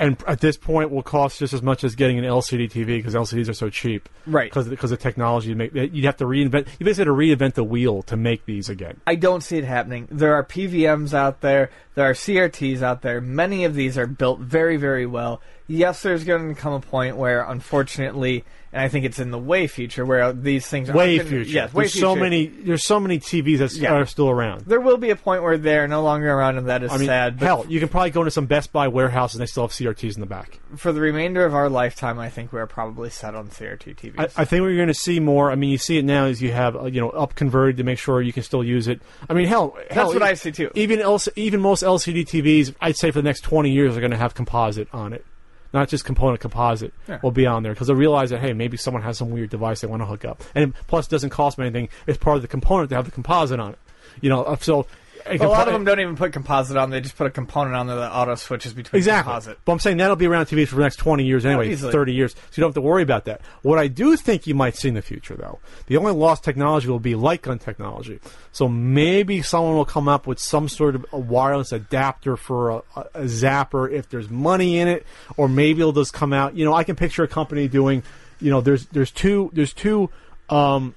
and 0.00 0.16
at 0.26 0.40
this 0.40 0.56
point, 0.56 0.90
will 0.90 1.02
cost 1.02 1.40
just 1.40 1.52
as 1.52 1.60
much 1.60 1.84
as 1.84 1.94
getting 1.94 2.18
an 2.18 2.24
LCD 2.24 2.70
TV 2.70 2.86
because 2.86 3.14
LCDs 3.14 3.50
are 3.50 3.54
so 3.54 3.68
cheap. 3.68 4.08
Right. 4.26 4.50
Because 4.50 4.66
because 4.66 4.92
of 4.92 4.98
technology, 4.98 5.50
to 5.50 5.54
make 5.54 5.74
you'd 5.74 6.06
have 6.06 6.16
to 6.16 6.24
reinvent. 6.24 6.68
You 6.78 6.86
basically 6.86 7.04
have 7.10 7.38
to 7.38 7.44
reinvent 7.44 7.54
the 7.54 7.64
wheel 7.64 8.02
to 8.04 8.16
make 8.16 8.46
these 8.46 8.70
again. 8.70 8.98
I 9.06 9.16
don't 9.16 9.42
see 9.42 9.58
it 9.58 9.64
happening. 9.64 10.08
There 10.10 10.34
are 10.34 10.42
PVMs 10.42 11.12
out 11.12 11.42
there, 11.42 11.68
there 11.96 12.08
are 12.08 12.14
CRTs 12.14 12.80
out 12.80 13.02
there. 13.02 13.20
Many 13.20 13.64
of 13.66 13.74
these 13.74 13.98
are 13.98 14.06
built 14.06 14.40
very, 14.40 14.78
very 14.78 15.04
well. 15.04 15.42
Yes, 15.70 16.02
there's 16.02 16.24
going 16.24 16.52
to 16.54 16.60
come 16.60 16.72
a 16.72 16.80
point 16.80 17.16
where, 17.16 17.42
unfortunately, 17.42 18.44
and 18.72 18.82
I 18.82 18.88
think 18.88 19.04
it's 19.04 19.18
in 19.18 19.30
the 19.30 19.38
way 19.38 19.66
future, 19.66 20.04
where 20.04 20.32
these 20.32 20.66
things 20.66 20.90
are 20.90 20.92
Way 20.94 21.18
gonna, 21.18 21.28
future. 21.28 21.50
Yes, 21.50 21.72
way 21.74 21.84
there's 21.84 21.92
so 21.94 22.14
future. 22.14 22.20
many. 22.20 22.46
There's 22.46 22.84
so 22.84 23.00
many 23.00 23.18
TVs 23.18 23.58
that 23.58 23.72
Yeah. 23.76 23.94
are 23.94 24.06
still 24.06 24.28
around. 24.30 24.62
There 24.66 24.80
will 24.80 24.96
be 24.96 25.10
a 25.10 25.16
point 25.16 25.42
where 25.42 25.58
they're 25.58 25.88
no 25.88 26.02
longer 26.02 26.30
around, 26.32 26.58
and 26.58 26.68
that 26.68 26.82
is 26.84 26.90
I 26.92 26.96
mean, 26.98 27.06
sad. 27.06 27.38
But 27.38 27.46
hell, 27.46 27.66
you 27.68 27.78
can 27.80 27.88
probably 27.88 28.10
go 28.10 28.20
into 28.22 28.30
some 28.30 28.46
Best 28.46 28.72
Buy 28.72 28.88
warehouses 28.88 29.36
and 29.36 29.42
they 29.42 29.46
still 29.46 29.64
have 29.64 29.72
CRTs 29.72 30.14
in 30.14 30.20
the 30.20 30.26
back. 30.26 30.58
for 30.76 30.92
the 30.92 31.00
remainder 31.00 31.44
of 31.44 31.54
our 31.54 31.68
lifetime, 31.68 32.18
I 32.20 32.30
think 32.30 32.52
we're 32.52 32.66
probably 32.66 33.10
set 33.10 33.34
on 33.34 33.48
CRT 33.48 33.94
TVs. 33.96 34.14
I, 34.18 34.42
I 34.42 34.44
think 34.44 34.62
you're 34.62 34.76
going 34.76 34.86
to 34.88 34.94
see 34.94 35.18
more. 35.20 35.50
I 35.50 35.56
mean, 35.56 35.70
you 35.70 35.78
see 35.78 35.98
it 35.98 36.04
now 36.04 36.26
is 36.26 36.40
you 36.40 36.52
have 36.52 36.76
uh, 36.76 36.84
you 36.84 37.00
know 37.00 37.10
up 37.10 37.34
converted 37.34 37.76
to 37.78 37.84
make 37.84 37.98
sure 37.98 38.22
you 38.22 38.32
can 38.32 38.42
still 38.44 38.62
use 38.62 38.86
it. 38.88 39.00
I 39.28 39.34
mean, 39.34 39.46
hell, 39.46 39.76
hell 39.90 40.12
what 40.12 40.22
I 40.22 40.34
see, 40.34 40.52
too. 40.52 40.70
Even 40.74 41.00
else, 41.00 41.28
even 41.36 41.60
most 41.60 41.82
LCD 41.82 42.24
TVs, 42.24 42.74
I'd 42.80 42.96
say 42.96 43.10
for 43.10 43.20
the 43.20 43.26
next 43.26 43.40
20 43.42 43.70
years, 43.70 43.96
are 43.96 44.00
going 44.00 44.10
to 44.12 44.16
have 44.16 44.34
composite 44.34 44.86
on 44.92 45.12
it, 45.12 45.24
not 45.72 45.88
just 45.88 46.04
component 46.04 46.40
composite. 46.40 46.92
Yeah. 47.08 47.20
Will 47.22 47.30
be 47.30 47.46
on 47.46 47.62
there 47.62 47.72
because 47.72 47.86
they'll 47.86 47.96
realize 47.96 48.30
that 48.30 48.40
hey, 48.40 48.52
maybe 48.52 48.76
someone 48.76 49.02
has 49.02 49.18
some 49.18 49.30
weird 49.30 49.50
device 49.50 49.80
they 49.80 49.86
want 49.86 50.02
to 50.02 50.06
hook 50.06 50.24
up, 50.24 50.42
and 50.54 50.74
plus 50.86 51.06
it 51.06 51.10
doesn't 51.10 51.30
cost 51.30 51.56
them 51.56 51.66
anything. 51.66 51.88
It's 52.06 52.18
part 52.18 52.36
of 52.36 52.42
the 52.42 52.48
component 52.48 52.90
to 52.90 52.96
have 52.96 53.04
the 53.04 53.10
composite 53.10 53.60
on 53.60 53.72
it. 53.72 53.78
You 54.20 54.30
know, 54.30 54.42
uh, 54.44 54.56
so. 54.56 54.86
A 55.26 55.36
lot 55.46 55.68
of 55.68 55.74
them 55.74 55.84
don't 55.84 56.00
even 56.00 56.16
put 56.16 56.32
composite 56.32 56.76
on; 56.76 56.90
they 56.90 57.00
just 57.00 57.16
put 57.16 57.26
a 57.26 57.30
component 57.30 57.76
on 57.76 57.86
there 57.86 57.96
that 57.96 58.12
auto 58.12 58.34
switches 58.34 58.72
between 58.72 58.98
Exactly. 58.98 59.30
composite. 59.30 59.58
But 59.64 59.72
I'm 59.72 59.78
saying 59.78 59.96
that'll 59.98 60.16
be 60.16 60.26
around 60.26 60.46
TVs 60.46 60.68
for 60.68 60.76
the 60.76 60.82
next 60.82 60.96
20 60.96 61.24
years 61.24 61.44
anyway, 61.46 61.70
easily. 61.70 61.92
30 61.92 62.12
years. 62.12 62.32
So 62.34 62.38
you 62.54 62.60
don't 62.62 62.68
have 62.68 62.74
to 62.74 62.80
worry 62.80 63.02
about 63.02 63.24
that. 63.26 63.40
What 63.62 63.78
I 63.78 63.88
do 63.88 64.16
think 64.16 64.46
you 64.46 64.54
might 64.54 64.76
see 64.76 64.88
in 64.88 64.94
the 64.94 65.02
future, 65.02 65.34
though, 65.34 65.58
the 65.86 65.96
only 65.96 66.12
lost 66.12 66.44
technology 66.44 66.88
will 66.88 66.98
be 66.98 67.14
light 67.14 67.42
gun 67.42 67.58
technology. 67.58 68.20
So 68.52 68.68
maybe 68.68 69.42
someone 69.42 69.74
will 69.74 69.84
come 69.84 70.08
up 70.08 70.26
with 70.26 70.38
some 70.38 70.68
sort 70.68 70.94
of 70.94 71.06
a 71.12 71.18
wireless 71.18 71.72
adapter 71.72 72.36
for 72.36 72.70
a, 72.70 72.76
a, 72.96 73.00
a 73.14 73.22
zapper 73.24 73.90
if 73.90 74.08
there's 74.08 74.28
money 74.30 74.78
in 74.78 74.88
it, 74.88 75.06
or 75.36 75.48
maybe 75.48 75.80
it'll 75.80 75.92
just 75.92 76.12
come 76.12 76.32
out. 76.32 76.56
You 76.56 76.64
know, 76.64 76.74
I 76.74 76.84
can 76.84 76.96
picture 76.96 77.22
a 77.22 77.28
company 77.28 77.68
doing, 77.68 78.02
you 78.40 78.50
know, 78.50 78.60
there's 78.60 78.86
there's 78.86 79.10
two 79.10 79.50
there's 79.52 79.72
two 79.72 80.10
um, 80.48 80.94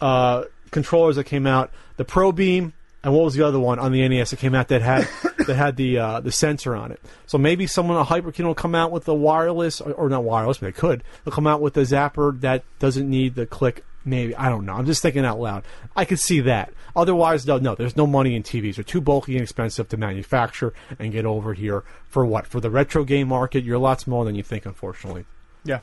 uh, 0.00 0.44
controllers 0.70 1.16
that 1.16 1.24
came 1.24 1.46
out, 1.46 1.70
the 1.96 2.04
Pro 2.04 2.32
Beam, 2.32 2.72
and 3.06 3.14
what 3.14 3.22
was 3.22 3.34
the 3.34 3.46
other 3.46 3.60
one 3.60 3.78
on 3.78 3.92
the 3.92 4.06
NES 4.06 4.30
that 4.30 4.40
came 4.40 4.52
out 4.56 4.66
that 4.66 4.82
had 4.82 5.08
that 5.46 5.54
had 5.54 5.76
the 5.76 5.96
uh, 5.96 6.20
the 6.20 6.32
sensor 6.32 6.74
on 6.74 6.90
it. 6.90 7.00
So 7.26 7.38
maybe 7.38 7.68
someone 7.68 7.96
a 7.98 8.04
Hyperkin 8.04 8.44
will 8.44 8.56
come 8.56 8.74
out 8.74 8.90
with 8.90 9.06
a 9.06 9.14
wireless 9.14 9.80
or, 9.80 9.92
or 9.92 10.08
not 10.08 10.24
wireless, 10.24 10.58
but 10.58 10.66
they 10.66 10.72
could. 10.72 11.04
They'll 11.24 11.32
come 11.32 11.46
out 11.46 11.60
with 11.60 11.76
a 11.76 11.82
zapper 11.82 12.38
that 12.40 12.64
doesn't 12.80 13.08
need 13.08 13.36
the 13.36 13.46
click. 13.46 13.84
Maybe 14.04 14.34
I 14.34 14.48
don't 14.48 14.66
know. 14.66 14.72
I'm 14.72 14.86
just 14.86 15.02
thinking 15.02 15.24
out 15.24 15.38
loud. 15.38 15.62
I 15.94 16.04
could 16.04 16.18
see 16.18 16.40
that. 16.40 16.72
Otherwise, 16.96 17.44
though, 17.44 17.58
no. 17.58 17.76
There's 17.76 17.96
no 17.96 18.08
money 18.08 18.34
in 18.34 18.42
TVs. 18.42 18.74
They're 18.74 18.82
too 18.82 19.00
bulky 19.00 19.34
and 19.34 19.42
expensive 19.42 19.88
to 19.90 19.96
manufacture 19.96 20.74
and 20.98 21.12
get 21.12 21.24
over 21.24 21.54
here 21.54 21.84
for 22.08 22.26
what? 22.26 22.48
For 22.48 22.58
the 22.58 22.70
retro 22.70 23.04
game 23.04 23.28
market, 23.28 23.62
you're 23.62 23.76
a 23.76 23.80
lot 23.80 24.00
smaller 24.00 24.24
than 24.24 24.34
you 24.34 24.42
think, 24.42 24.66
unfortunately. 24.66 25.26
Yeah. 25.64 25.78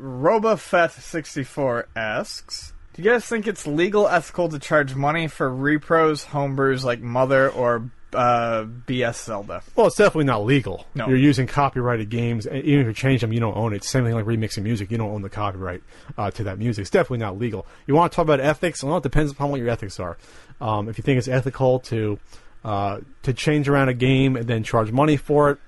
RoboFett64 0.00 1.84
asks 1.94 2.71
Do 2.94 3.02
you 3.02 3.10
guys 3.10 3.24
think 3.24 3.46
it's 3.46 3.66
legal, 3.66 4.06
ethical 4.06 4.50
to 4.50 4.58
charge 4.58 4.94
money 4.94 5.26
for 5.26 5.48
repros, 5.50 6.26
homebrews 6.26 6.84
like 6.84 7.00
Mother 7.00 7.48
or 7.48 7.90
uh, 8.12 8.64
BS 8.64 9.24
Zelda? 9.24 9.62
Well, 9.74 9.86
it's 9.86 9.96
definitely 9.96 10.26
not 10.26 10.44
legal. 10.44 10.86
No. 10.94 11.08
You're 11.08 11.16
using 11.16 11.46
copyrighted 11.46 12.10
games, 12.10 12.44
and 12.44 12.62
even 12.62 12.82
if 12.82 12.86
you 12.88 12.92
change 12.92 13.22
them, 13.22 13.32
you 13.32 13.40
don't 13.40 13.56
own 13.56 13.72
it. 13.72 13.82
Same 13.82 14.04
thing 14.04 14.12
like 14.12 14.26
remixing 14.26 14.64
music, 14.64 14.90
you 14.90 14.98
don't 14.98 15.10
own 15.10 15.22
the 15.22 15.30
copyright 15.30 15.82
uh, 16.18 16.30
to 16.32 16.44
that 16.44 16.58
music. 16.58 16.82
It's 16.82 16.90
definitely 16.90 17.18
not 17.18 17.38
legal. 17.38 17.66
You 17.86 17.94
want 17.94 18.12
to 18.12 18.16
talk 18.16 18.24
about 18.24 18.40
ethics? 18.40 18.84
Well, 18.84 18.98
it 18.98 19.02
depends 19.02 19.32
upon 19.32 19.50
what 19.50 19.60
your 19.60 19.70
ethics 19.70 19.98
are. 19.98 20.18
Um, 20.60 20.90
if 20.90 20.98
you 20.98 21.02
think 21.02 21.16
it's 21.16 21.28
ethical 21.28 21.80
to 21.80 22.18
uh, 22.62 23.00
to 23.22 23.32
change 23.32 23.70
around 23.70 23.88
a 23.88 23.94
game 23.94 24.36
and 24.36 24.46
then 24.46 24.64
charge 24.64 24.92
money 24.92 25.16
for 25.16 25.50
it, 25.52 25.58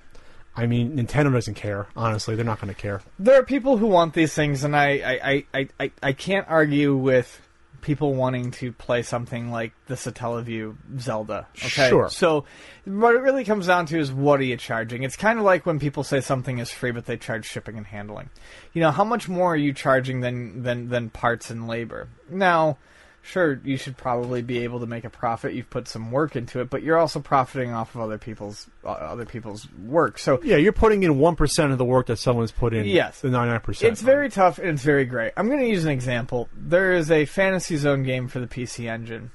I 0.56 0.66
mean, 0.66 0.96
Nintendo 0.96 1.32
doesn't 1.32 1.54
care. 1.54 1.88
Honestly, 1.96 2.36
they're 2.36 2.44
not 2.44 2.60
going 2.60 2.72
to 2.72 2.80
care. 2.80 3.00
There 3.18 3.38
are 3.38 3.42
people 3.42 3.76
who 3.76 3.86
want 3.86 4.14
these 4.14 4.34
things, 4.34 4.62
and 4.62 4.76
I, 4.76 4.88
I, 4.88 5.44
I, 5.52 5.68
I, 5.80 5.92
I, 6.02 6.12
can't 6.12 6.46
argue 6.48 6.94
with 6.94 7.40
people 7.80 8.14
wanting 8.14 8.52
to 8.52 8.72
play 8.72 9.02
something 9.02 9.50
like 9.50 9.72
the 9.86 9.94
Satellaview 9.94 10.76
Zelda. 11.00 11.48
Okay? 11.56 11.88
Sure. 11.88 12.08
So, 12.08 12.44
what 12.84 13.16
it 13.16 13.20
really 13.20 13.44
comes 13.44 13.66
down 13.66 13.86
to 13.86 13.98
is 13.98 14.12
what 14.12 14.38
are 14.38 14.44
you 14.44 14.56
charging? 14.56 15.02
It's 15.02 15.16
kind 15.16 15.40
of 15.40 15.44
like 15.44 15.66
when 15.66 15.80
people 15.80 16.04
say 16.04 16.20
something 16.20 16.58
is 16.58 16.70
free, 16.70 16.92
but 16.92 17.06
they 17.06 17.16
charge 17.16 17.46
shipping 17.46 17.76
and 17.76 17.86
handling. 17.86 18.30
You 18.72 18.80
know, 18.80 18.92
how 18.92 19.04
much 19.04 19.28
more 19.28 19.54
are 19.54 19.56
you 19.56 19.72
charging 19.72 20.20
than 20.20 20.62
than 20.62 20.88
than 20.88 21.10
parts 21.10 21.50
and 21.50 21.66
labor? 21.66 22.08
Now. 22.28 22.78
Sure, 23.26 23.58
you 23.64 23.78
should 23.78 23.96
probably 23.96 24.42
be 24.42 24.64
able 24.64 24.80
to 24.80 24.86
make 24.86 25.04
a 25.04 25.10
profit. 25.10 25.54
You've 25.54 25.70
put 25.70 25.88
some 25.88 26.10
work 26.10 26.36
into 26.36 26.60
it, 26.60 26.68
but 26.68 26.82
you're 26.82 26.98
also 26.98 27.20
profiting 27.20 27.72
off 27.72 27.94
of 27.94 28.02
other 28.02 28.18
people's 28.18 28.68
uh, 28.84 28.88
other 28.90 29.24
people's 29.24 29.66
work. 29.86 30.18
So 30.18 30.40
Yeah, 30.42 30.56
you're 30.56 30.72
putting 30.72 31.02
in 31.02 31.18
one 31.18 31.34
percent 31.34 31.72
of 31.72 31.78
the 31.78 31.86
work 31.86 32.06
that 32.08 32.18
someone's 32.18 32.52
put 32.52 32.74
in. 32.74 32.84
Yes. 32.86 33.22
the 33.22 33.30
ninety 33.30 33.52
nine 33.52 33.60
percent. 33.60 33.92
It's 33.92 34.02
very 34.02 34.28
tough 34.28 34.58
and 34.58 34.68
it's 34.68 34.82
very 34.82 35.06
great. 35.06 35.32
I'm 35.38 35.48
going 35.48 35.60
to 35.60 35.66
use 35.66 35.84
an 35.84 35.90
example. 35.90 36.50
There 36.54 36.92
is 36.92 37.10
a 37.10 37.24
Fantasy 37.24 37.78
Zone 37.78 38.02
game 38.02 38.28
for 38.28 38.40
the 38.40 38.46
PC 38.46 38.90
Engine 38.90 39.30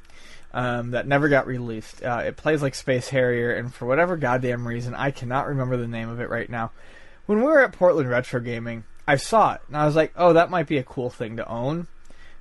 um, 0.53 0.91
that 0.91 1.07
never 1.07 1.27
got 1.27 1.47
released. 1.47 2.03
Uh, 2.03 2.21
it 2.25 2.37
plays 2.37 2.61
like 2.61 2.75
Space 2.75 3.09
Harrier, 3.09 3.53
and 3.53 3.73
for 3.73 3.85
whatever 3.87 4.17
goddamn 4.17 4.67
reason, 4.67 4.93
I 4.93 5.09
cannot 5.11 5.47
remember 5.47 5.77
the 5.77 5.87
name 5.87 6.09
of 6.09 6.19
it 6.19 6.29
right 6.29 6.49
now. 6.49 6.71
When 7.25 7.39
we 7.39 7.45
were 7.45 7.61
at 7.61 7.73
Portland 7.73 8.09
Retro 8.09 8.39
Gaming, 8.39 8.83
I 9.07 9.15
saw 9.15 9.53
it 9.53 9.61
and 9.67 9.75
I 9.77 9.85
was 9.87 9.95
like, 9.95 10.13
"Oh, 10.15 10.33
that 10.33 10.51
might 10.51 10.67
be 10.67 10.77
a 10.77 10.83
cool 10.83 11.09
thing 11.09 11.37
to 11.37 11.47
own," 11.47 11.87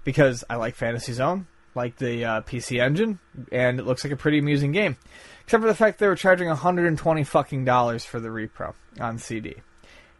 because 0.08 0.42
I 0.48 0.56
like 0.56 0.74
Fantasy 0.74 1.12
Zone, 1.12 1.46
like 1.74 1.96
the 1.96 2.24
uh, 2.24 2.40
PC 2.40 2.80
Engine, 2.80 3.18
and 3.52 3.78
it 3.78 3.84
looks 3.84 4.04
like 4.04 4.12
a 4.12 4.16
pretty 4.16 4.38
amusing 4.38 4.72
game. 4.72 4.96
Except 5.42 5.60
for 5.60 5.68
the 5.68 5.74
fact 5.74 5.98
they 5.98 6.08
were 6.08 6.16
charging 6.16 6.48
120 6.48 7.24
fucking 7.24 7.66
dollars 7.66 8.06
for 8.06 8.18
the 8.18 8.28
repro 8.28 8.72
on 8.98 9.18
CD. 9.18 9.56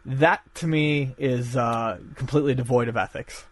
That 0.04 0.42
to 0.56 0.66
me 0.66 1.14
is 1.16 1.56
uh, 1.56 2.00
completely 2.16 2.54
devoid 2.54 2.88
of 2.88 2.98
ethics. 2.98 3.46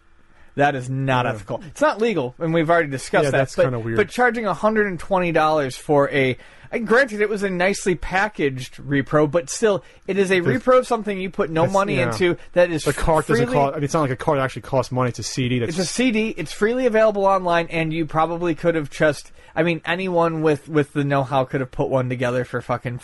That 0.53 0.75
is 0.75 0.91
not 0.91 1.25
Yeah. 1.25 1.31
ethical. 1.33 1.63
It's 1.65 1.81
not 1.81 1.99
legal, 1.99 2.35
and 2.37 2.53
we've 2.53 2.69
already 2.69 2.89
discussed 2.89 3.25
Yeah, 3.25 3.31
that. 3.31 3.37
that's 3.37 3.55
kinda 3.55 3.79
weird. 3.79 3.97
But 3.97 4.09
charging 4.09 4.45
$120 4.45 5.75
for 5.75 6.07
a. 6.11 6.37
And 6.71 6.85
granted, 6.87 7.21
it 7.21 7.29
was 7.29 7.43
a 7.43 7.49
nicely 7.49 7.95
packaged 7.95 8.75
repro, 8.77 9.29
but 9.29 9.49
still, 9.49 9.83
it 10.07 10.17
is 10.17 10.31
a 10.31 10.39
The- 10.39 10.51
repro 10.51 10.79
of 10.79 10.87
something 10.87 11.19
you 11.19 11.29
put 11.29 11.49
no 11.49 11.65
money 11.67 11.95
yeah. 11.97 12.11
into 12.11 12.37
that 12.53 12.71
is 12.71 12.83
the 12.83 12.93
card 12.93 13.25
doesn't 13.25 13.47
cost. 13.47 13.73
I 13.73 13.75
mean, 13.77 13.83
it's 13.83 13.93
not 13.93 14.01
like 14.01 14.11
a 14.11 14.15
card 14.15 14.39
that 14.39 14.43
actually 14.43 14.63
costs 14.63 14.91
money. 14.91 15.09
It's 15.09 15.19
a 15.19 15.23
CD. 15.23 15.59
That's 15.59 15.69
it's 15.71 15.79
a 15.79 15.85
CD. 15.85 16.29
It's 16.29 16.51
freely 16.51 16.85
available 16.85 17.25
online, 17.25 17.67
and 17.67 17.93
you 17.93 18.05
probably 18.05 18.55
could 18.55 18.75
have 18.75 18.89
just. 18.89 19.31
I 19.55 19.63
mean, 19.63 19.81
anyone 19.85 20.41
with 20.41 20.67
with 20.69 20.93
the 20.93 21.03
know 21.03 21.23
how 21.23 21.43
could 21.45 21.61
have 21.61 21.71
put 21.71 21.89
one 21.89 22.09
together 22.09 22.43
for 22.45 22.61
fucking 22.61 22.99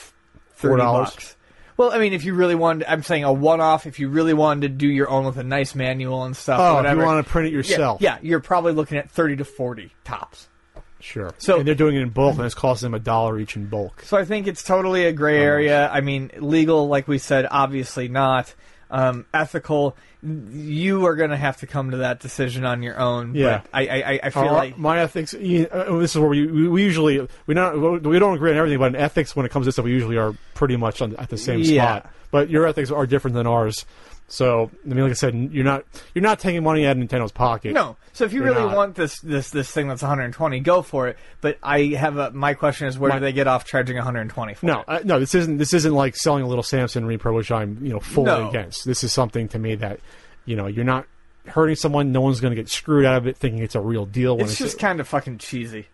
thirty 0.56 0.81
$4. 0.81 1.06
bucks. 1.06 1.35
Well, 1.76 1.91
I 1.91 1.98
mean, 1.98 2.14
if 2.14 2.23
you 2.23 2.35
really 2.35 2.53
wanted, 2.53 2.85
I'm 2.88 3.02
saying 3.02 3.23
a 3.23 3.34
one-off. 3.34 3.88
If 3.88 3.98
you 3.99 4.07
really 4.07 4.35
wanted 4.35 4.61
to 4.61 4.69
do 4.69 4.88
your 4.88 5.10
own 5.10 5.26
with 5.26 5.38
a 5.38 5.44
nice 5.44 5.73
manual 5.73 6.23
and 6.23 6.38
stuff, 6.38 6.60
Oh, 6.60 6.76
or 6.77 6.85
if 6.85 6.95
you 6.95 7.03
wanna 7.03 7.23
print 7.23 7.48
it 7.48 7.52
yeah, 7.52 7.57
yourself. 7.57 8.02
yeah, 8.02 8.18
you're 8.22 8.40
probably 8.41 8.73
looking 8.73 8.99
at 8.99 9.10
thirty 9.10 9.35
to 9.38 9.44
forty 9.45 9.91
tops. 10.03 10.49
Sure. 11.04 11.32
So- 11.38 11.60
and 11.60 11.68
they're 11.68 11.76
doing 11.76 11.96
it 11.96 12.02
in 12.02 12.10
bulk, 12.10 12.38
and 12.38 12.46
it's 12.46 12.56
costing 12.56 12.88
them 12.88 12.94
a 12.96 13.04
dollar 13.04 13.38
each 13.40 13.56
in 13.56 13.68
bulk. 13.68 14.02
So 14.06 14.18
I 14.18 14.26
think 14.26 14.48
it's 14.48 14.64
totally 14.64 15.06
a 15.06 15.12
gray 15.14 15.40
area. 15.40 15.90
I 15.90 16.02
mean, 16.02 16.32
legal, 16.38 16.88
like 16.88 17.08
we 17.08 17.18
said, 17.18 17.46
obviously 17.52 18.08
not. 18.08 18.54
Um, 18.90 19.26
ethical, 19.34 19.98
you 20.22 21.06
are 21.08 21.16
going 21.16 21.32
to 21.32 21.36
have 21.38 21.58
to 21.58 21.68
come 21.68 21.92
to 21.92 21.98
that 21.98 22.20
decision 22.20 22.64
on 22.64 22.84
your 22.84 23.00
own. 23.00 23.34
Yeah. 23.34 23.62
but 23.64 23.70
I, 23.74 23.88
I, 23.88 24.20
I 24.24 24.30
feel 24.30 24.44
Our- 24.44 24.54
like 24.54 24.78
my 24.78 25.00
ethics. 25.00 25.34
Uh, 25.34 25.38
this 25.98 26.12
is 26.16 26.18
where 26.20 26.30
we, 26.30 26.46
we, 26.46 26.68
we 26.68 26.84
usually 26.84 27.28
we 27.48 27.56
not 27.56 27.76
we 28.04 28.20
don't 28.20 28.36
agree 28.36 28.52
on 28.52 28.58
everything, 28.58 28.78
but 28.80 28.94
in 28.94 28.96
ethics, 28.96 29.36
when 29.36 29.46
it 29.48 29.52
comes 29.52 29.66
to 29.66 29.72
stuff, 29.72 29.86
we 29.86 29.92
usually 29.92 30.18
are 30.18 30.34
pretty 30.54 30.78
much 30.78 31.02
on, 31.02 31.16
at 31.16 31.30
the 31.30 31.38
same 31.38 31.60
Yeah. 31.62 32.00
spot. 32.02 32.12
But 32.30 32.50
your 32.52 32.68
ethics 32.68 32.92
are 32.92 33.06
different 33.08 33.34
than 33.36 33.48
ours. 33.48 33.86
So 34.28 34.72
I 34.86 34.88
mean, 34.90 35.02
like 35.04 35.12
I 35.12 35.14
said, 35.14 35.36
you're 35.52 35.64
not 35.66 35.86
you're 36.16 36.24
not 36.24 36.40
taking 36.40 36.64
money 36.64 36.86
out 36.88 36.98
of 36.98 37.04
Nintendo's 37.08 37.32
pocket. 37.32 37.74
No. 37.74 37.98
So 38.14 38.26
if 38.26 38.34
you 38.34 38.44
You're 38.44 38.54
really 38.54 38.66
not. 38.68 38.76
want 38.76 38.95
this 38.95 39.20
this 39.20 39.50
this 39.52 39.70
thing 39.72 39.88
that's 39.88 40.02
120, 40.02 40.60
go 40.62 40.82
for 40.82 41.08
it. 41.08 41.18
But 41.41 41.58
I 41.62 41.86
have 41.98 42.18
a 42.18 42.32
my 42.32 42.54
question 42.54 42.88
is 42.88 42.98
where 42.98 43.10
My- 43.10 43.20
do 43.20 43.26
they 43.26 43.34
get 43.34 43.48
off 43.48 43.66
charging 43.66 43.95
120 43.98 44.54
for 44.56 44.66
No, 44.66 44.84
uh, 44.88 45.00
no, 45.04 45.20
this 45.20 45.36
isn't. 45.36 45.58
This 45.58 45.74
isn't 45.74 45.94
like 45.94 46.16
selling 46.16 46.44
a 46.44 46.48
Little 46.48 46.64
Samson 46.64 47.06
repro, 47.06 47.36
which 47.36 47.52
I'm, 47.52 47.78
you 47.82 47.91
know, 47.94 48.00
fully 48.00 48.26
No. 48.28 48.50
against. 48.50 48.86
This 48.86 49.04
is 49.04 49.12
something 49.14 49.48
to 49.50 49.60
me 49.60 49.76
that, 49.76 50.00
you 50.45 50.56
know, 50.56 50.68
you're 50.68 50.86
not 50.86 51.06
hurting 51.48 51.76
someone. 51.76 52.12
No 52.12 52.22
one's 52.22 52.40
going 52.40 52.52
to 52.52 52.56
get 52.56 52.70
screwed 52.70 53.06
out 53.06 53.18
of 53.18 53.28
it, 53.28 53.36
thinking 53.38 53.62
it's 53.62 53.76
a 53.76 53.82
real 53.82 54.06
deal. 54.06 54.38
When 54.38 54.45
It's 54.45 54.58
just 54.58 54.80
kind 54.80 55.00
of 55.00 55.08
fucking 55.08 55.40
cheesy. 55.40 55.88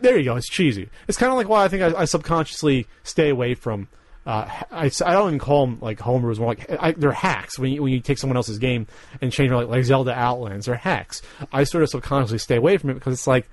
there 0.00 0.16
you 0.18 0.24
go. 0.24 0.36
It's 0.36 0.48
cheesy. 0.48 0.88
It's 1.08 1.18
kind 1.18 1.30
of 1.30 1.36
like 1.36 1.48
why 1.48 1.64
I 1.64 1.68
think 1.68 1.82
I, 1.82 2.00
I 2.00 2.04
subconsciously 2.06 2.86
stay 3.02 3.28
away 3.28 3.54
from. 3.54 3.88
Uh, 4.26 4.48
I, 4.72 4.86
I 4.86 5.12
don't 5.12 5.28
even 5.28 5.38
call 5.38 5.66
them 5.66 5.78
like 5.80 5.98
homebrews. 5.98 6.38
More 6.38 6.48
like 6.48 6.68
I, 6.68 6.92
they're 6.92 7.12
hacks. 7.12 7.58
When 7.58 7.70
you, 7.70 7.82
when 7.82 7.92
you 7.92 8.00
take 8.00 8.18
someone 8.18 8.36
else's 8.36 8.58
game 8.58 8.88
and 9.20 9.30
change 9.30 9.52
it, 9.52 9.54
like, 9.54 9.68
like 9.68 9.84
Zelda 9.84 10.12
Outlands, 10.12 10.66
they're 10.66 10.74
hacks. 10.74 11.22
I 11.52 11.62
sort 11.64 11.84
of 11.84 11.90
subconsciously 11.90 12.38
stay 12.38 12.56
away 12.56 12.76
from 12.76 12.90
it 12.90 12.94
because 12.94 13.12
it's 13.12 13.26
like 13.28 13.48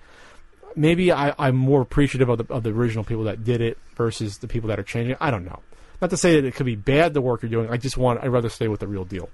maybe 0.75 1.11
I, 1.11 1.33
I'm 1.37 1.55
more 1.55 1.81
appreciative 1.81 2.27
of 2.29 2.39
the, 2.39 2.53
of 2.53 2.63
the 2.63 2.71
original 2.71 3.03
people 3.03 3.25
that 3.25 3.43
did 3.43 3.61
it 3.61 3.77
versus 3.95 4.39
the 4.39 4.47
people 4.47 4.69
that 4.69 4.79
are 4.79 4.83
changing. 4.83 5.11
it. 5.11 5.17
I 5.21 5.29
don't 5.29 5.45
know. 5.45 5.59
Not 6.01 6.09
to 6.09 6.17
say 6.17 6.35
that 6.35 6.45
it 6.45 6.55
could 6.55 6.65
be 6.65 6.75
bad 6.75 7.13
the 7.13 7.21
work 7.21 7.43
you're 7.43 7.51
doing. 7.51 7.69
I 7.69 7.77
just 7.77 7.95
want 7.95 8.23
I'd 8.23 8.27
rather 8.29 8.49
stay 8.49 8.67
with 8.67 8.79
the 8.79 8.87
real 8.87 9.05
deal. 9.05 9.29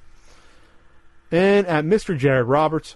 And 1.32 1.68
at 1.68 1.86
Mr. 1.86 2.18
Jared 2.18 2.48
Roberts, 2.48 2.96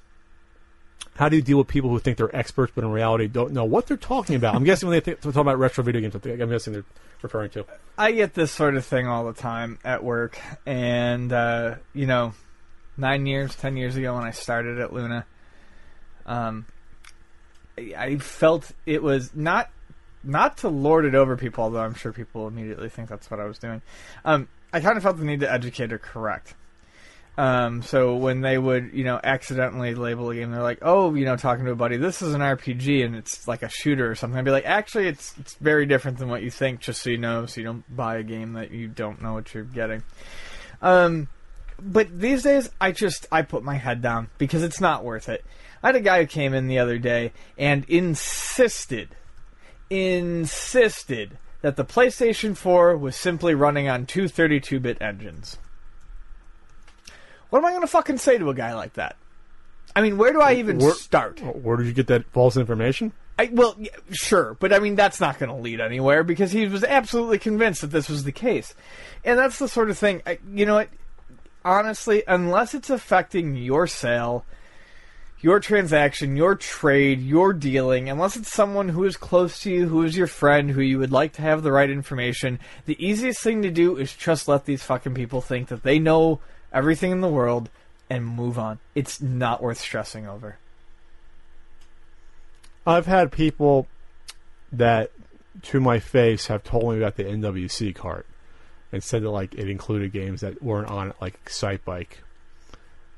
how 1.15 1.29
do 1.29 1.35
you 1.35 1.41
deal 1.41 1.57
with 1.57 1.67
people 1.67 1.89
who 1.89 1.99
think 1.99 2.17
they're 2.17 2.35
experts 2.35 2.71
but 2.73 2.83
in 2.83 2.91
reality 2.91 3.27
don't 3.27 3.51
know 3.51 3.65
what 3.65 3.87
they're 3.87 3.97
talking 3.97 4.35
about? 4.35 4.55
I'm 4.55 4.63
guessing 4.63 4.89
when 4.89 4.95
they 4.95 5.01
think, 5.01 5.21
they're 5.21 5.31
talking 5.31 5.41
about 5.47 5.59
retro 5.59 5.83
video 5.83 6.01
games, 6.01 6.15
I'm 6.15 6.49
guessing 6.49 6.73
they're 6.73 6.85
referring 7.21 7.49
to. 7.51 7.65
I 7.97 8.11
get 8.11 8.33
this 8.33 8.51
sort 8.51 8.75
of 8.75 8.85
thing 8.85 9.07
all 9.07 9.25
the 9.25 9.33
time 9.33 9.79
at 9.83 10.03
work, 10.03 10.39
and 10.65 11.31
uh, 11.31 11.75
you 11.93 12.05
know, 12.05 12.33
nine 12.97 13.25
years, 13.25 13.55
ten 13.55 13.77
years 13.77 13.95
ago 13.95 14.15
when 14.15 14.23
I 14.23 14.31
started 14.31 14.79
at 14.79 14.93
Luna, 14.93 15.25
um, 16.25 16.65
I, 17.77 17.93
I 17.97 18.17
felt 18.17 18.71
it 18.85 19.01
was 19.01 19.35
not 19.35 19.69
not 20.23 20.57
to 20.57 20.69
lord 20.69 21.05
it 21.05 21.15
over 21.15 21.35
people, 21.35 21.65
although 21.65 21.81
I'm 21.81 21.95
sure 21.95 22.13
people 22.13 22.47
immediately 22.47 22.89
think 22.89 23.09
that's 23.09 23.29
what 23.29 23.39
I 23.39 23.45
was 23.45 23.59
doing. 23.59 23.81
Um, 24.23 24.47
I 24.71 24.79
kind 24.79 24.97
of 24.97 25.03
felt 25.03 25.17
the 25.17 25.25
need 25.25 25.41
to 25.41 25.51
educate 25.51 25.91
or 25.93 25.99
correct. 25.99 26.55
Um, 27.35 27.81
so 27.81 28.15
when 28.15 28.41
they 28.41 28.59
would, 28.59 28.91
you 28.93 29.03
know, 29.03 29.19
accidentally 29.23 29.95
label 29.95 30.29
a 30.29 30.35
game, 30.35 30.51
they're 30.51 30.61
like, 30.61 30.79
"Oh, 30.83 31.15
you 31.15 31.25
know, 31.25 31.35
talking 31.35 31.65
to 31.65 31.71
a 31.71 31.75
buddy, 31.75 31.97
this 31.97 32.21
is 32.21 32.35
an 32.35 32.41
RPG 32.41 33.03
and 33.03 33.15
it's 33.15 33.47
like 33.47 33.63
a 33.63 33.69
shooter 33.69 34.09
or 34.09 34.13
something." 34.13 34.37
I'd 34.37 34.45
be 34.45 34.51
like, 34.51 34.65
"Actually, 34.65 35.07
it's 35.07 35.33
it's 35.39 35.55
very 35.55 35.87
different 35.87 36.19
than 36.19 36.29
what 36.29 36.43
you 36.43 36.51
think, 36.51 36.79
just 36.79 37.01
so 37.01 37.09
you 37.09 37.17
know, 37.17 37.47
so 37.47 37.59
you 37.59 37.65
don't 37.65 37.95
buy 37.95 38.17
a 38.17 38.23
game 38.23 38.53
that 38.53 38.71
you 38.71 38.87
don't 38.87 39.21
know 39.21 39.33
what 39.33 39.53
you're 39.53 39.63
getting." 39.63 40.03
Um, 40.81 41.27
but 41.81 42.19
these 42.19 42.43
days, 42.43 42.69
I 42.79 42.91
just 42.91 43.25
I 43.31 43.41
put 43.41 43.63
my 43.63 43.75
head 43.75 44.01
down 44.01 44.29
because 44.37 44.61
it's 44.61 44.79
not 44.79 45.03
worth 45.03 45.27
it. 45.27 45.43
I 45.81 45.87
had 45.87 45.95
a 45.95 46.01
guy 46.01 46.21
who 46.21 46.27
came 46.27 46.53
in 46.53 46.67
the 46.67 46.79
other 46.79 46.99
day 46.99 47.33
and 47.57 47.83
insisted, 47.85 49.15
insisted 49.89 51.37
that 51.61 51.75
the 51.77 51.85
PlayStation 51.85 52.55
4 52.55 52.95
was 52.97 53.15
simply 53.15 53.53
running 53.53 53.89
on 53.89 54.05
two 54.05 54.23
32-bit 54.23 55.01
engines. 55.01 55.57
What 57.53 57.59
am 57.59 57.65
I 57.65 57.69
going 57.69 57.81
to 57.81 57.87
fucking 57.87 58.17
say 58.17 58.39
to 58.39 58.49
a 58.49 58.55
guy 58.55 58.73
like 58.73 58.93
that? 58.93 59.15
I 59.95 60.01
mean, 60.01 60.17
where 60.17 60.33
do 60.33 60.41
I 60.41 60.53
even 60.53 60.79
Where- 60.79 60.95
start? 60.95 61.39
Where 61.39 61.77
did 61.77 61.85
you 61.85 61.93
get 61.93 62.07
that 62.07 62.25
false 62.31 62.57
information? 62.57 63.13
I, 63.37 63.51
well, 63.53 63.75
yeah, 63.77 63.91
sure, 64.09 64.57
but 64.59 64.73
I 64.73 64.79
mean 64.79 64.95
that's 64.95 65.19
not 65.19 65.37
going 65.37 65.51
to 65.51 65.55
lead 65.55 65.79
anywhere 65.79 66.23
because 66.23 66.51
he 66.51 66.67
was 66.67 66.83
absolutely 66.83 67.37
convinced 67.37 67.81
that 67.81 67.91
this 67.91 68.09
was 68.09 68.23
the 68.23 68.31
case, 68.31 68.73
and 69.23 69.37
that's 69.37 69.59
the 69.59 69.67
sort 69.67 69.91
of 69.91 69.99
thing. 69.99 70.23
I, 70.25 70.39
you 70.51 70.65
know 70.65 70.73
what? 70.73 70.89
Honestly, 71.63 72.23
unless 72.27 72.73
it's 72.73 72.89
affecting 72.89 73.55
your 73.55 73.85
sale, 73.85 74.45
your 75.39 75.59
transaction, 75.59 76.35
your 76.35 76.55
trade, 76.55 77.21
your 77.21 77.53
dealing, 77.53 78.09
unless 78.09 78.35
it's 78.35 78.51
someone 78.51 78.89
who 78.89 79.03
is 79.03 79.15
close 79.15 79.59
to 79.59 79.71
you, 79.71 79.87
who 79.87 80.01
is 80.01 80.17
your 80.17 80.25
friend, 80.25 80.71
who 80.71 80.81
you 80.81 80.97
would 80.97 81.11
like 81.11 81.33
to 81.33 81.43
have 81.43 81.61
the 81.61 81.71
right 81.71 81.91
information, 81.91 82.57
the 82.85 82.97
easiest 83.05 83.41
thing 83.41 83.61
to 83.61 83.69
do 83.69 83.95
is 83.95 84.15
just 84.15 84.47
let 84.47 84.65
these 84.65 84.81
fucking 84.81 85.13
people 85.13 85.39
think 85.39 85.67
that 85.67 85.83
they 85.83 85.99
know 85.99 86.39
everything 86.73 87.11
in 87.11 87.21
the 87.21 87.29
world 87.29 87.69
and 88.09 88.25
move 88.25 88.59
on. 88.59 88.79
It's 88.95 89.21
not 89.21 89.61
worth 89.61 89.79
stressing 89.79 90.27
over. 90.27 90.57
I've 92.85 93.05
had 93.05 93.31
people 93.31 93.87
that, 94.71 95.11
to 95.63 95.79
my 95.79 95.99
face, 95.99 96.47
have 96.47 96.63
told 96.63 96.93
me 96.93 96.97
about 96.97 97.15
the 97.15 97.23
NWC 97.23 97.95
cart 97.95 98.25
and 98.91 99.03
said 99.03 99.23
that 99.23 99.29
like 99.29 99.55
it 99.55 99.69
included 99.69 100.11
games 100.11 100.41
that 100.41 100.61
weren't 100.61 100.89
on 100.89 101.09
it, 101.09 101.15
like 101.21 101.43
Excitebike. 101.45 102.17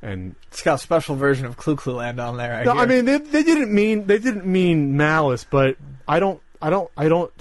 And 0.02 0.36
It's 0.52 0.62
got 0.62 0.76
a 0.76 0.78
special 0.78 1.16
version 1.16 1.46
of 1.46 1.58
Clu 1.58 1.76
Clu 1.76 1.94
Land 1.94 2.20
on 2.20 2.38
there. 2.38 2.54
I, 2.54 2.64
no. 2.64 2.74
I 2.74 2.86
mean 2.86 3.06
they, 3.06 3.18
they 3.18 3.44
didn't 3.44 3.74
mean 3.74 4.06
they 4.06 4.20
didn't 4.20 4.46
mean 4.46 4.96
malice, 4.96 5.46
but 5.50 5.78
I 6.08 6.20
don't 6.20 6.42
I 6.62 6.70
don't 6.70 6.92
I 6.96 7.10
don't 7.10 7.34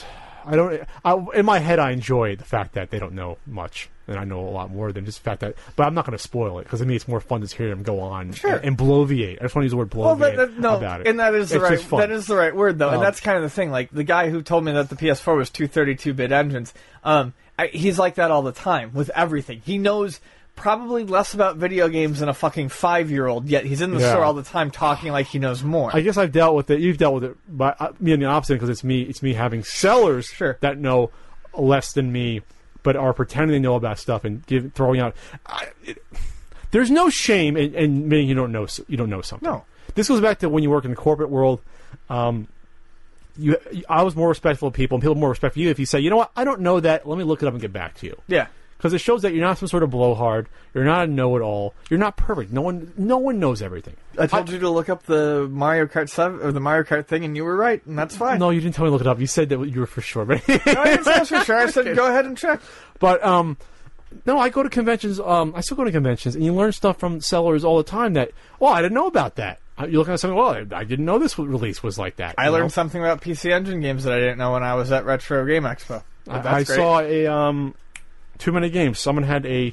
I 0.46 0.56
don't 0.56 0.82
I, 1.04 1.24
in 1.34 1.44
my 1.46 1.58
head 1.58 1.78
I 1.78 1.90
enjoy 1.92 2.36
the 2.36 2.44
fact 2.44 2.74
that 2.74 2.90
they 2.90 2.98
don't 2.98 3.14
know 3.14 3.38
much 3.46 3.88
and 4.06 4.18
I 4.18 4.24
know 4.24 4.40
a 4.46 4.50
lot 4.50 4.70
more 4.70 4.92
than 4.92 5.06
just 5.06 5.18
the 5.18 5.24
fact 5.30 5.40
that. 5.40 5.54
But 5.76 5.86
I'm 5.86 5.94
not 5.94 6.04
going 6.04 6.16
to 6.16 6.22
spoil 6.22 6.58
it 6.58 6.64
because 6.64 6.82
I 6.82 6.84
mean 6.84 6.96
it's 6.96 7.08
more 7.08 7.20
fun 7.20 7.40
to 7.40 7.56
hear 7.56 7.68
them 7.70 7.82
go 7.82 8.00
on 8.00 8.32
Sure. 8.32 8.56
and, 8.56 8.64
and 8.64 8.78
bloviate. 8.78 9.38
I 9.40 9.44
just 9.44 9.54
want 9.54 9.62
to 9.62 9.66
use 9.66 9.70
the 9.72 9.76
word 9.78 9.94
Well, 9.94 10.14
bloviate 10.16 10.36
that, 10.36 10.54
that, 10.54 10.58
no, 10.58 10.76
about 10.76 11.00
it. 11.00 11.06
and 11.06 11.20
that 11.20 11.34
is 11.34 11.50
the 11.50 11.56
It's 11.64 11.84
right 11.90 12.00
that 12.00 12.10
is 12.10 12.26
the 12.26 12.36
right 12.36 12.54
word 12.54 12.78
though, 12.78 12.88
Um, 12.88 12.94
and 12.94 13.02
that's 13.02 13.20
kind 13.20 13.36
of 13.38 13.42
the 13.42 13.50
thing. 13.50 13.70
Like 13.70 13.90
the 13.90 14.04
guy 14.04 14.28
who 14.30 14.42
told 14.42 14.64
me 14.64 14.72
that 14.72 14.90
the 14.90 14.96
PS4 14.96 15.36
was 15.36 15.50
two 15.50 15.66
32-bit 15.68 16.32
engines, 16.32 16.74
um, 17.02 17.32
I, 17.58 17.68
he's 17.68 17.98
like 17.98 18.16
that 18.16 18.30
all 18.30 18.42
the 18.42 18.52
time 18.52 18.92
with 18.92 19.10
everything. 19.14 19.62
He 19.64 19.78
knows 19.78 20.20
probably 20.56 21.04
less 21.04 21.34
about 21.34 21.56
video 21.56 21.88
games 21.88 22.20
than 22.20 22.28
a 22.28 22.34
fucking 22.34 22.68
five 22.68 23.10
year 23.10 23.26
old. 23.26 23.46
Yet 23.48 23.64
he's 23.64 23.80
in 23.80 23.92
the 23.92 24.00
Yeah. 24.00 24.10
store 24.12 24.24
all 24.24 24.34
the 24.34 24.42
time 24.42 24.70
talking 24.70 25.12
like 25.12 25.26
he 25.26 25.38
knows 25.38 25.62
more. 25.62 25.90
I 25.92 26.00
guess 26.00 26.16
I've 26.16 26.32
dealt 26.32 26.54
with 26.54 26.70
it. 26.70 26.80
You've 26.80 26.98
dealt 26.98 27.14
with 27.14 27.24
it, 27.24 27.36
but 27.48 27.76
uh, 27.80 27.92
me 28.00 28.12
on 28.12 28.20
the 28.20 28.26
opposite 28.26 28.54
because 28.54 28.68
it's 28.68 28.84
me. 28.84 29.02
It's 29.02 29.22
me 29.22 29.34
having 29.34 29.64
sellers 29.64 30.32
that 30.60 30.78
know 30.78 31.10
less 31.56 31.92
than 31.92 32.12
me, 32.12 32.42
but 32.82 32.96
are 32.96 33.12
pretending 33.12 33.50
they 33.50 33.58
know 33.58 33.74
about 33.74 33.98
stuff 33.98 34.24
and 34.24 34.44
give, 34.46 34.72
throwing 34.74 35.00
out. 35.00 35.14
I, 35.46 35.68
it, 35.84 35.98
there's 36.70 36.90
no 36.90 37.08
shame 37.10 37.56
in, 37.56 37.74
in 37.74 37.96
admitting 38.02 38.28
you 38.28 38.34
don't 38.34 38.52
know 38.52 38.64
s- 38.64 38.80
you 38.88 38.96
don't 38.96 39.10
know 39.10 39.20
something. 39.22 39.48
No. 39.48 39.64
This 39.94 40.08
goes 40.08 40.20
back 40.20 40.38
to 40.40 40.48
when 40.48 40.62
you 40.62 40.70
work 40.70 40.84
in 40.84 40.90
the 40.90 40.96
corporate 40.96 41.30
world. 41.30 41.60
Um, 42.10 42.48
you, 43.36 43.56
I 43.88 44.02
was 44.02 44.14
more 44.16 44.28
respectful 44.28 44.68
of 44.68 44.74
people, 44.74 44.96
and 44.96 45.02
people 45.02 45.14
more 45.16 45.30
respectful 45.30 45.60
of 45.60 45.64
you 45.64 45.70
if 45.70 45.78
you 45.78 45.86
say, 45.86 45.98
you 46.00 46.10
know 46.10 46.16
what, 46.16 46.30
I 46.36 46.44
don't 46.44 46.60
know 46.60 46.78
that. 46.80 47.06
Let 47.08 47.18
me 47.18 47.24
look 47.24 47.42
it 47.42 47.46
up 47.46 47.52
and 47.54 47.60
get 47.60 47.72
back 47.72 47.94
to 47.98 48.06
you. 48.06 48.20
Yeah. 48.28 48.46
Because 48.76 48.92
it 48.92 48.98
shows 48.98 49.22
that 49.22 49.32
you're 49.32 49.44
not 49.44 49.58
some 49.58 49.68
sort 49.68 49.82
of 49.82 49.90
blowhard. 49.90 50.48
You're 50.74 50.84
not 50.84 51.04
a 51.04 51.06
know-it-all. 51.10 51.74
You're 51.88 52.00
not 52.00 52.16
perfect. 52.16 52.52
No 52.52 52.60
one, 52.60 52.92
no 52.96 53.18
one 53.18 53.38
knows 53.38 53.62
everything. 53.62 53.96
I 54.18 54.26
told 54.26 54.50
you 54.50 54.58
to 54.58 54.68
look 54.68 54.88
up 54.88 55.04
the 55.04 55.48
Mario 55.50 55.86
Kart 55.86 56.08
seven 56.08 56.40
or 56.40 56.52
the 56.52 56.60
Mario 56.60 56.84
Kart 56.84 57.06
thing, 57.06 57.24
and 57.24 57.36
you 57.36 57.44
were 57.44 57.56
right, 57.56 57.84
and 57.86 57.98
that's 57.98 58.16
fine. 58.16 58.38
No, 58.38 58.50
you 58.50 58.60
didn't 58.60 58.74
tell 58.74 58.84
me 58.84 58.88
to 58.88 58.92
look 58.92 59.00
it 59.00 59.06
up. 59.06 59.20
You 59.20 59.26
said 59.26 59.48
that 59.48 59.60
you 59.64 59.80
were 59.80 59.86
for 59.86 60.00
sure, 60.00 60.24
but 60.24 60.46
No, 60.48 60.82
I 60.82 60.96
didn't 60.96 61.04
say 61.04 61.24
for 61.24 61.44
sure. 61.44 61.56
I 61.56 61.70
said 61.70 61.96
go 61.96 62.08
ahead 62.08 62.26
and 62.26 62.36
check. 62.36 62.60
But 62.98 63.24
um, 63.24 63.56
no, 64.26 64.38
I 64.38 64.48
go 64.48 64.62
to 64.62 64.68
conventions. 64.68 65.20
Um, 65.20 65.54
I 65.56 65.60
still 65.60 65.76
go 65.76 65.84
to 65.84 65.92
conventions, 65.92 66.34
and 66.34 66.44
you 66.44 66.52
learn 66.52 66.72
stuff 66.72 66.98
from 66.98 67.20
sellers 67.20 67.64
all 67.64 67.76
the 67.76 67.84
time. 67.84 68.14
That 68.14 68.30
well, 68.60 68.72
I 68.72 68.82
didn't 68.82 68.94
know 68.94 69.06
about 69.06 69.36
that. 69.36 69.60
Uh, 69.78 69.86
You're 69.86 69.98
looking 69.98 70.14
at 70.14 70.20
something. 70.20 70.36
Well, 70.36 70.50
I, 70.50 70.80
I 70.80 70.84
didn't 70.84 71.04
know 71.04 71.18
this 71.18 71.38
release 71.38 71.82
was 71.82 71.98
like 71.98 72.16
that. 72.16 72.36
I 72.38 72.48
learned 72.48 72.64
know? 72.64 72.68
something 72.68 73.00
about 73.00 73.20
PC 73.20 73.50
Engine 73.50 73.80
games 73.80 74.04
that 74.04 74.12
I 74.12 74.18
didn't 74.18 74.38
know 74.38 74.52
when 74.52 74.62
I 74.62 74.74
was 74.74 74.92
at 74.92 75.04
Retro 75.04 75.44
Game 75.46 75.64
Expo. 75.64 76.02
I, 76.28 76.56
I 76.58 76.62
saw 76.62 77.00
a 77.00 77.26
um, 77.26 77.74
too 78.38 78.52
many 78.52 78.70
games. 78.70 78.98
Someone 78.98 79.24
had 79.24 79.46
a 79.46 79.72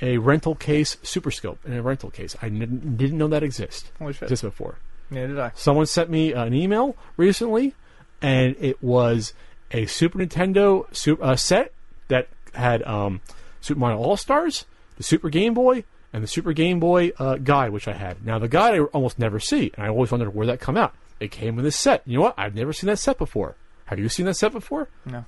a 0.00 0.18
rental 0.18 0.54
case 0.54 0.96
Super 1.02 1.30
Scope 1.30 1.58
in 1.64 1.72
a 1.72 1.82
rental 1.82 2.10
case. 2.10 2.36
I 2.42 2.48
didn't, 2.48 2.96
didn't 2.96 3.16
know 3.16 3.28
that 3.28 3.42
exist. 3.42 3.90
Holy 3.98 4.12
shit. 4.12 4.24
Existed 4.24 4.48
before. 4.48 4.78
Neither 5.10 5.28
did 5.28 5.38
I. 5.38 5.52
Someone 5.54 5.86
sent 5.86 6.10
me 6.10 6.32
an 6.32 6.52
email 6.54 6.96
recently, 7.16 7.74
and 8.20 8.56
it 8.58 8.82
was 8.82 9.34
a 9.70 9.86
Super 9.86 10.18
Nintendo 10.18 10.92
su- 10.94 11.18
uh, 11.20 11.36
set 11.36 11.72
that 12.08 12.28
had 12.54 12.82
um, 12.82 13.20
Super 13.60 13.78
Mario 13.80 13.98
All 13.98 14.16
Stars, 14.16 14.66
the 14.96 15.02
Super 15.02 15.28
Game 15.28 15.54
Boy, 15.54 15.84
and 16.12 16.22
the 16.22 16.28
Super 16.28 16.52
Game 16.52 16.80
Boy 16.80 17.12
uh, 17.18 17.36
guide, 17.36 17.70
which 17.70 17.86
I 17.86 17.92
had. 17.92 18.24
Now 18.24 18.38
the 18.38 18.48
guide 18.48 18.74
I 18.74 18.80
almost 18.80 19.18
never 19.18 19.38
see, 19.38 19.72
and 19.76 19.84
I 19.84 19.88
always 19.88 20.10
wondered 20.10 20.34
where 20.34 20.46
that 20.46 20.60
come 20.60 20.76
out. 20.76 20.94
It 21.20 21.30
came 21.30 21.56
with 21.56 21.64
this 21.64 21.76
set. 21.78 22.02
You 22.06 22.16
know 22.18 22.22
what? 22.24 22.34
I've 22.36 22.54
never 22.54 22.72
seen 22.72 22.88
that 22.88 22.98
set 22.98 23.18
before. 23.18 23.56
Have 23.86 23.98
you 23.98 24.08
seen 24.08 24.26
that 24.26 24.34
set 24.34 24.52
before? 24.52 24.88
No. 25.04 25.24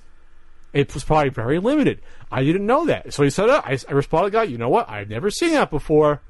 It 0.73 0.93
was 0.93 1.03
probably 1.03 1.29
very 1.29 1.59
limited. 1.59 2.01
I 2.31 2.43
didn't 2.43 2.65
know 2.65 2.85
that. 2.85 3.13
So 3.13 3.23
he 3.23 3.29
said, 3.29 3.49
uh, 3.49 3.61
I, 3.65 3.77
I 3.87 3.93
responded, 3.93 4.31
guy, 4.31 4.43
you 4.43 4.57
know 4.57 4.69
what? 4.69 4.89
I've 4.89 5.09
never 5.09 5.29
seen 5.31 5.51
that 5.53 5.69
before. 5.69 6.21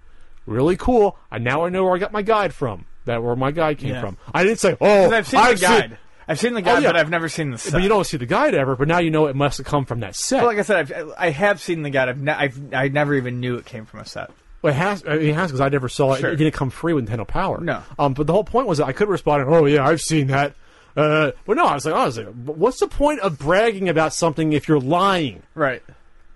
Really 0.45 0.77
cool. 0.77 1.17
And 1.31 1.43
now 1.43 1.65
I 1.65 1.69
know 1.69 1.83
where 1.83 1.95
I 1.95 1.97
got 1.97 2.11
my 2.13 2.21
guide 2.21 2.53
from. 2.53 2.85
That 3.05 3.23
where 3.23 3.35
my 3.35 3.51
guide 3.51 3.79
came 3.79 3.89
Yeah. 3.93 4.01
from. 4.01 4.17
I 4.33 4.43
didn't 4.43 4.59
say, 4.59 4.77
oh, 4.79 5.11
I've 5.11 5.27
seen 5.27 5.43
the 5.43 5.55
guide. 5.55 5.97
I've 6.29 6.39
seen 6.39 6.53
the 6.53 6.61
guide, 6.61 6.79
Oh, 6.79 6.81
yeah. 6.81 6.89
but 6.89 6.97
I've 6.97 7.09
never 7.09 7.29
seen 7.29 7.51
the 7.51 7.57
set. 7.57 7.71
But 7.73 7.81
you 7.83 7.89
don't 7.89 8.03
see 8.05 8.17
the 8.17 8.25
guide 8.25 8.53
ever. 8.53 8.75
But 8.75 8.87
now 8.89 8.99
you 8.99 9.09
know 9.11 9.27
it 9.27 9.35
must 9.35 9.57
have 9.57 9.65
come 9.65 9.85
from 9.85 10.01
that 10.01 10.15
set. 10.15 10.37
Well, 10.39 10.47
like 10.47 10.57
I 10.59 10.61
said, 10.63 10.77
I've, 10.77 11.13
I 11.17 11.29
have 11.29 11.61
seen 11.61 11.83
the 11.83 11.89
guide. 11.89 12.09
I've, 12.09 12.21
ne- 12.21 12.31
I've 12.33 12.73
I 12.73 12.87
never 12.89 13.13
even 13.15 13.39
knew 13.39 13.55
it 13.55 13.65
came 13.65 13.85
from 13.85 14.01
a 14.01 14.05
set. 14.05 14.29
Well, 14.61 14.73
it 14.73 14.75
has. 14.75 15.03
I 15.07 15.15
mean, 15.17 15.29
it 15.29 15.35
has 15.35 15.51
because 15.51 15.61
I 15.61 15.69
never 15.69 15.87
saw 15.87 16.13
it. 16.13 16.19
Sure. 16.19 16.31
It 16.31 16.35
didn't 16.35 16.53
come 16.53 16.69
free 16.69 16.91
with 16.93 17.07
Nintendo 17.07 17.25
Power. 17.27 17.61
No. 17.61 17.81
Um, 17.97 18.13
but 18.13 18.27
the 18.27 18.33
whole 18.33 18.43
point 18.43 18.67
was 18.67 18.79
that 18.79 18.87
I 18.87 18.91
could 18.91 19.07
respond. 19.07 19.45
Oh 19.47 19.65
yeah, 19.65 19.87
I've 19.87 20.01
seen 20.01 20.27
that. 20.27 20.53
Uh, 20.97 21.31
but 21.45 21.57
no, 21.57 21.65
I 21.65 21.75
was 21.75 21.85
like, 21.85 21.93
I 21.93 22.05
was 22.05 22.17
like, 22.17 22.27
what's 22.27 22.79
the 22.79 22.87
point 22.87 23.19
of 23.19 23.37
bragging 23.37 23.87
about 23.87 24.13
something 24.13 24.51
if 24.51 24.67
you're 24.67 24.79
lying? 24.79 25.43
Right. 25.53 25.83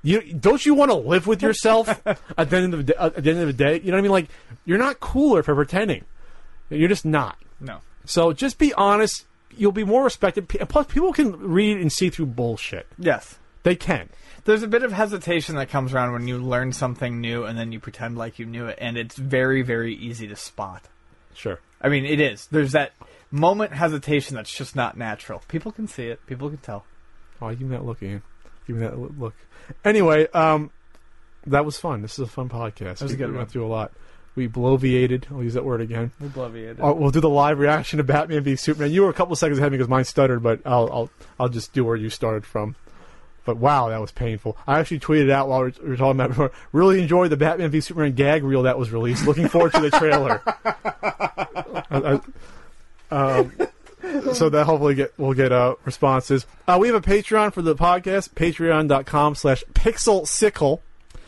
You 0.04 0.22
don't 0.34 0.64
you 0.64 0.76
want 0.76 0.92
to 0.92 0.98
live 0.98 1.26
with 1.26 1.42
yourself 1.48 1.90
at 2.06 2.50
the 2.50 2.58
end 2.58 2.74
of 2.74 2.86
the 2.86 2.94
day, 2.94 3.00
at 3.00 3.24
the 3.24 3.32
end 3.32 3.40
of 3.40 3.48
the 3.48 3.54
day? 3.54 3.80
You 3.80 3.88
know 3.92 3.94
what 3.94 4.00
I 4.00 4.02
mean? 4.02 4.12
Like 4.12 4.30
you're 4.66 4.78
not 4.78 5.00
cooler 5.00 5.42
for 5.42 5.56
pretending. 5.56 6.06
You're 6.70 6.90
just 6.90 7.06
not. 7.06 7.38
No. 7.60 7.80
So 8.06 8.34
just 8.34 8.60
be 8.60 8.74
honest. 8.76 9.26
You'll 9.58 9.74
be 9.74 9.84
more 9.84 10.06
respected. 10.06 10.48
Plus, 10.48 10.88
people 10.88 11.12
can 11.12 11.38
read 11.38 11.78
and 11.78 11.92
see 11.92 12.10
through 12.10 12.28
bullshit. 12.28 12.88
Yes. 12.98 13.38
They 13.64 13.76
can. 13.76 14.10
There's 14.46 14.64
a 14.64 14.68
bit 14.68 14.84
of 14.84 14.94
hesitation 14.94 15.56
that 15.56 15.70
comes 15.70 15.94
around 15.94 16.14
when 16.14 16.28
you 16.28 16.38
learn 16.38 16.72
something 16.72 17.20
new 17.20 17.44
and 17.44 17.58
then 17.58 17.72
you 17.74 17.80
pretend 17.80 18.18
like 18.18 18.40
you 18.40 18.46
knew 18.46 18.68
it, 18.68 18.78
and 18.82 18.98
it's 18.98 19.18
very, 19.18 19.62
very 19.62 19.94
easy 19.94 20.28
to 20.28 20.38
spot. 20.38 20.84
Sure. 21.34 21.60
I 21.82 21.90
mean, 21.90 22.06
it 22.06 22.20
is. 22.22 22.48
There's 22.48 22.72
that 22.72 22.94
moment 23.32 23.74
hesitation 23.74 24.36
that's 24.36 24.54
just 24.54 24.76
not 24.76 24.98
natural. 24.98 25.42
People 25.48 25.72
can 25.72 25.88
see 25.88 26.08
it. 26.08 26.26
People 26.28 26.50
can 26.50 26.58
tell. 26.60 26.86
Oh, 27.42 27.50
give 27.50 27.62
me 27.62 27.70
that 27.70 27.86
look, 27.86 28.04
Ian. 28.04 28.22
Give 28.68 28.76
me 28.76 28.86
that 28.86 29.20
look. 29.20 29.34
Anyway, 29.84 30.28
um, 30.34 30.70
that 31.48 31.66
was 31.66 31.78
fun. 31.78 32.02
This 32.02 32.14
is 32.14 32.20
a 32.20 32.28
fun 32.28 32.50
podcast. 32.50 33.00
That 33.00 33.04
was 33.04 33.12
we, 33.12 33.18
good 33.18 33.32
we 33.32 33.38
went 33.38 33.50
through 33.50 33.66
a 33.66 33.68
lot. 33.70 33.92
We 34.36 34.48
bloviated. 34.48 35.30
I'll 35.32 35.44
use 35.44 35.56
that 35.56 35.66
word 35.66 35.82
again. 35.82 36.12
We 36.22 36.28
bloviated. 36.30 36.80
Uh, 36.86 36.94
we'll 36.94 37.12
do 37.12 37.20
the 37.20 37.30
live 37.30 37.60
reaction 37.60 37.98
to 37.98 38.04
Batman 38.04 38.44
v 38.44 38.56
Superman. 38.56 38.92
You 38.92 39.02
were 39.04 39.10
a 39.10 39.14
couple 39.14 39.36
seconds 39.36 39.58
ahead 39.58 39.68
of 39.68 39.72
me 39.74 39.78
because 39.78 39.90
mine 39.90 40.06
stuttered, 40.06 40.42
but 40.42 40.62
I'll 40.66 40.90
I'll 40.92 41.10
I'll 41.40 41.50
just 41.50 41.74
do 41.74 41.84
where 41.84 41.96
you 41.98 42.10
started 42.10 42.46
from. 42.46 42.76
But 43.44 43.58
wow, 43.58 43.90
that 43.90 44.00
was 44.00 44.12
painful. 44.12 44.56
I 44.68 44.80
actually 44.80 45.00
tweeted 45.00 45.32
out 45.32 45.50
while 45.50 45.62
we 45.62 45.66
were, 45.72 45.74
we 45.84 45.90
were 45.90 45.98
talking 45.98 46.12
about 46.12 46.26
it 46.28 46.30
before. 46.30 46.52
Really 46.72 47.02
enjoyed 47.02 47.32
the 47.32 47.38
Batman 47.38 47.72
v 47.72 47.82
Superman 47.82 48.14
gag 48.14 48.44
reel 48.44 48.64
that 48.64 48.78
was 48.78 48.92
released. 48.92 49.26
Looking 49.26 49.50
forward 49.50 49.74
to 49.74 49.82
the 49.82 49.90
trailer. 49.92 50.42
I- 51.90 52.14
I- 52.16 52.22
um, 53.12 53.52
so 54.34 54.50
that 54.50 54.66
hopefully 54.66 54.96
get 54.96 55.14
we'll 55.18 55.34
get 55.34 55.52
uh, 55.52 55.76
responses. 55.86 56.46
Uh, 56.68 56.78
we 56.80 56.88
have 56.88 56.96
a 56.96 57.02
Patreon 57.02 57.54
for 57.54 57.62
the 57.62 57.76
podcast. 57.76 58.30
Patreon.com 58.32 59.36
slash 59.36 59.64
Pixel 59.74 60.28
Sickle. 60.28 60.82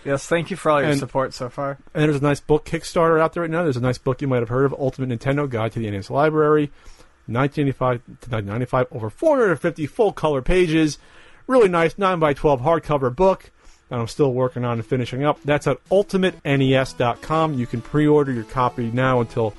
Yes, 0.05 0.27
thank 0.27 0.51
you 0.51 0.57
for 0.57 0.69
all 0.69 0.81
your 0.81 0.89
And- 0.91 0.99
support 0.99 1.33
so 1.33 1.47
far. 1.49 1.77
And 1.93 2.03
there's 2.03 2.17
a 2.21 2.23
nice 2.23 2.41
book 2.41 2.65
Kickstarter 2.65 3.21
out 3.21 3.33
there 3.33 3.41
right 3.41 3.49
now. 3.49 3.63
There's 3.63 3.77
a 3.77 3.81
nice 3.81 3.97
book 3.97 4.21
you 4.21 4.27
might 4.27 4.39
have 4.41 4.49
heard 4.49 4.65
of, 4.65 4.73
Ultimate 4.73 5.09
Nintendo 5.17 5.49
Guide 5.49 5.71
to 5.73 5.79
the 5.79 5.89
NES 5.89 6.09
Library, 6.09 6.71
1985 7.27 8.03
to 8.03 8.11
1995, 8.29 8.87
over 8.91 9.09
450 9.09 9.85
full 9.87 10.11
color 10.11 10.41
pages. 10.41 10.97
Really 11.47 11.69
nice 11.69 11.97
9 11.97 12.19
by 12.19 12.33
12 12.33 12.61
hardcover 12.61 13.15
book 13.15 13.49
that 13.87 13.97
I'm 13.97 14.07
still 14.07 14.33
working 14.33 14.65
on 14.65 14.73
and 14.79 14.85
finishing 14.85 15.23
up. 15.23 15.39
That's 15.45 15.67
at 15.67 15.77
ultimatentes.com. 15.89 17.53
You 17.53 17.67
can 17.67 17.81
pre-order 17.81 18.31
your 18.31 18.43
copy 18.43 18.89
now 18.91 19.21
until 19.21 19.53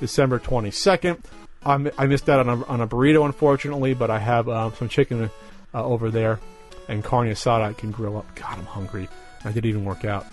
December 0.00 0.38
22nd. 0.38 1.18
I 1.64 1.76
mi- 1.76 1.90
I 1.98 2.06
missed 2.06 2.28
out 2.28 2.46
on 2.46 2.62
a, 2.62 2.64
on 2.66 2.80
a 2.80 2.86
burrito, 2.86 3.24
unfortunately, 3.24 3.94
but 3.94 4.10
I 4.10 4.18
have 4.18 4.48
um, 4.48 4.72
some 4.74 4.88
chicken 4.88 5.30
uh, 5.74 5.84
over 5.84 6.10
there 6.10 6.40
and 6.88 7.04
carne 7.04 7.28
asada 7.28 7.62
I 7.62 7.72
can 7.72 7.90
grill 7.90 8.16
up. 8.16 8.34
God, 8.34 8.58
I'm 8.58 8.66
hungry. 8.66 9.08
I 9.44 9.52
didn't 9.52 9.68
even 9.68 9.84
work 9.84 10.04
out. 10.04 10.26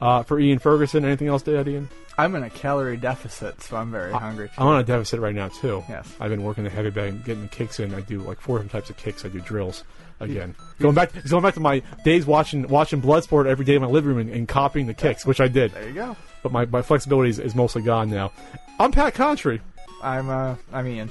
Uh, 0.00 0.22
for 0.22 0.40
Ian 0.40 0.58
Ferguson, 0.58 1.04
anything 1.04 1.28
else 1.28 1.42
to 1.42 1.58
add, 1.58 1.68
Ian? 1.68 1.88
I'm 2.16 2.34
in 2.34 2.42
a 2.42 2.50
calorie 2.50 2.96
deficit, 2.96 3.62
so 3.62 3.76
I'm 3.76 3.90
very 3.90 4.12
hungry. 4.12 4.50
I'm 4.58 4.66
on 4.66 4.80
a 4.80 4.84
deficit 4.84 5.20
right 5.20 5.34
now 5.34 5.48
too. 5.48 5.82
Yes. 5.88 6.14
I've 6.20 6.30
been 6.30 6.42
working 6.42 6.64
the 6.64 6.70
heavy 6.70 6.90
bag, 6.90 7.24
getting 7.24 7.42
the 7.42 7.48
kicks 7.48 7.80
in. 7.80 7.94
I 7.94 8.00
do 8.00 8.18
like 8.18 8.40
four 8.40 8.58
different 8.58 8.72
types 8.72 8.90
of 8.90 8.96
kicks. 8.96 9.24
I 9.24 9.28
do 9.28 9.40
drills 9.40 9.84
again. 10.18 10.54
Going 10.78 10.94
back, 10.94 11.12
going 11.28 11.42
back 11.42 11.54
to 11.54 11.60
my 11.60 11.82
days 12.04 12.26
watching 12.26 12.68
watching 12.68 13.00
Bloodsport 13.00 13.46
every 13.46 13.64
day 13.64 13.74
in 13.74 13.82
my 13.82 13.88
living 13.88 14.10
room 14.10 14.18
and, 14.18 14.30
and 14.30 14.48
copying 14.48 14.86
the 14.86 14.94
kicks, 14.94 15.24
which 15.24 15.40
I 15.40 15.48
did. 15.48 15.72
There 15.72 15.88
you 15.88 15.94
go. 15.94 16.16
But 16.42 16.52
my, 16.52 16.66
my 16.66 16.82
flexibility 16.82 17.30
is, 17.30 17.38
is 17.38 17.54
mostly 17.54 17.82
gone 17.82 18.10
now. 18.10 18.32
I'm 18.78 18.92
Pat 18.92 19.14
Contri. 19.14 19.60
I'm 20.02 20.28
uh, 20.30 20.56
I'm 20.72 20.86
Ian. 20.86 21.10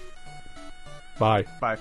Bye. 1.20 1.46
Bye. 1.60 1.78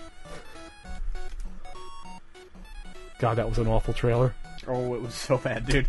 God, 3.18 3.34
that 3.34 3.48
was 3.48 3.58
an 3.58 3.66
awful 3.66 3.94
trailer. 3.94 4.34
Oh, 4.66 4.94
it 4.94 5.02
was 5.02 5.14
so 5.14 5.38
bad, 5.38 5.66
dude. 5.66 5.88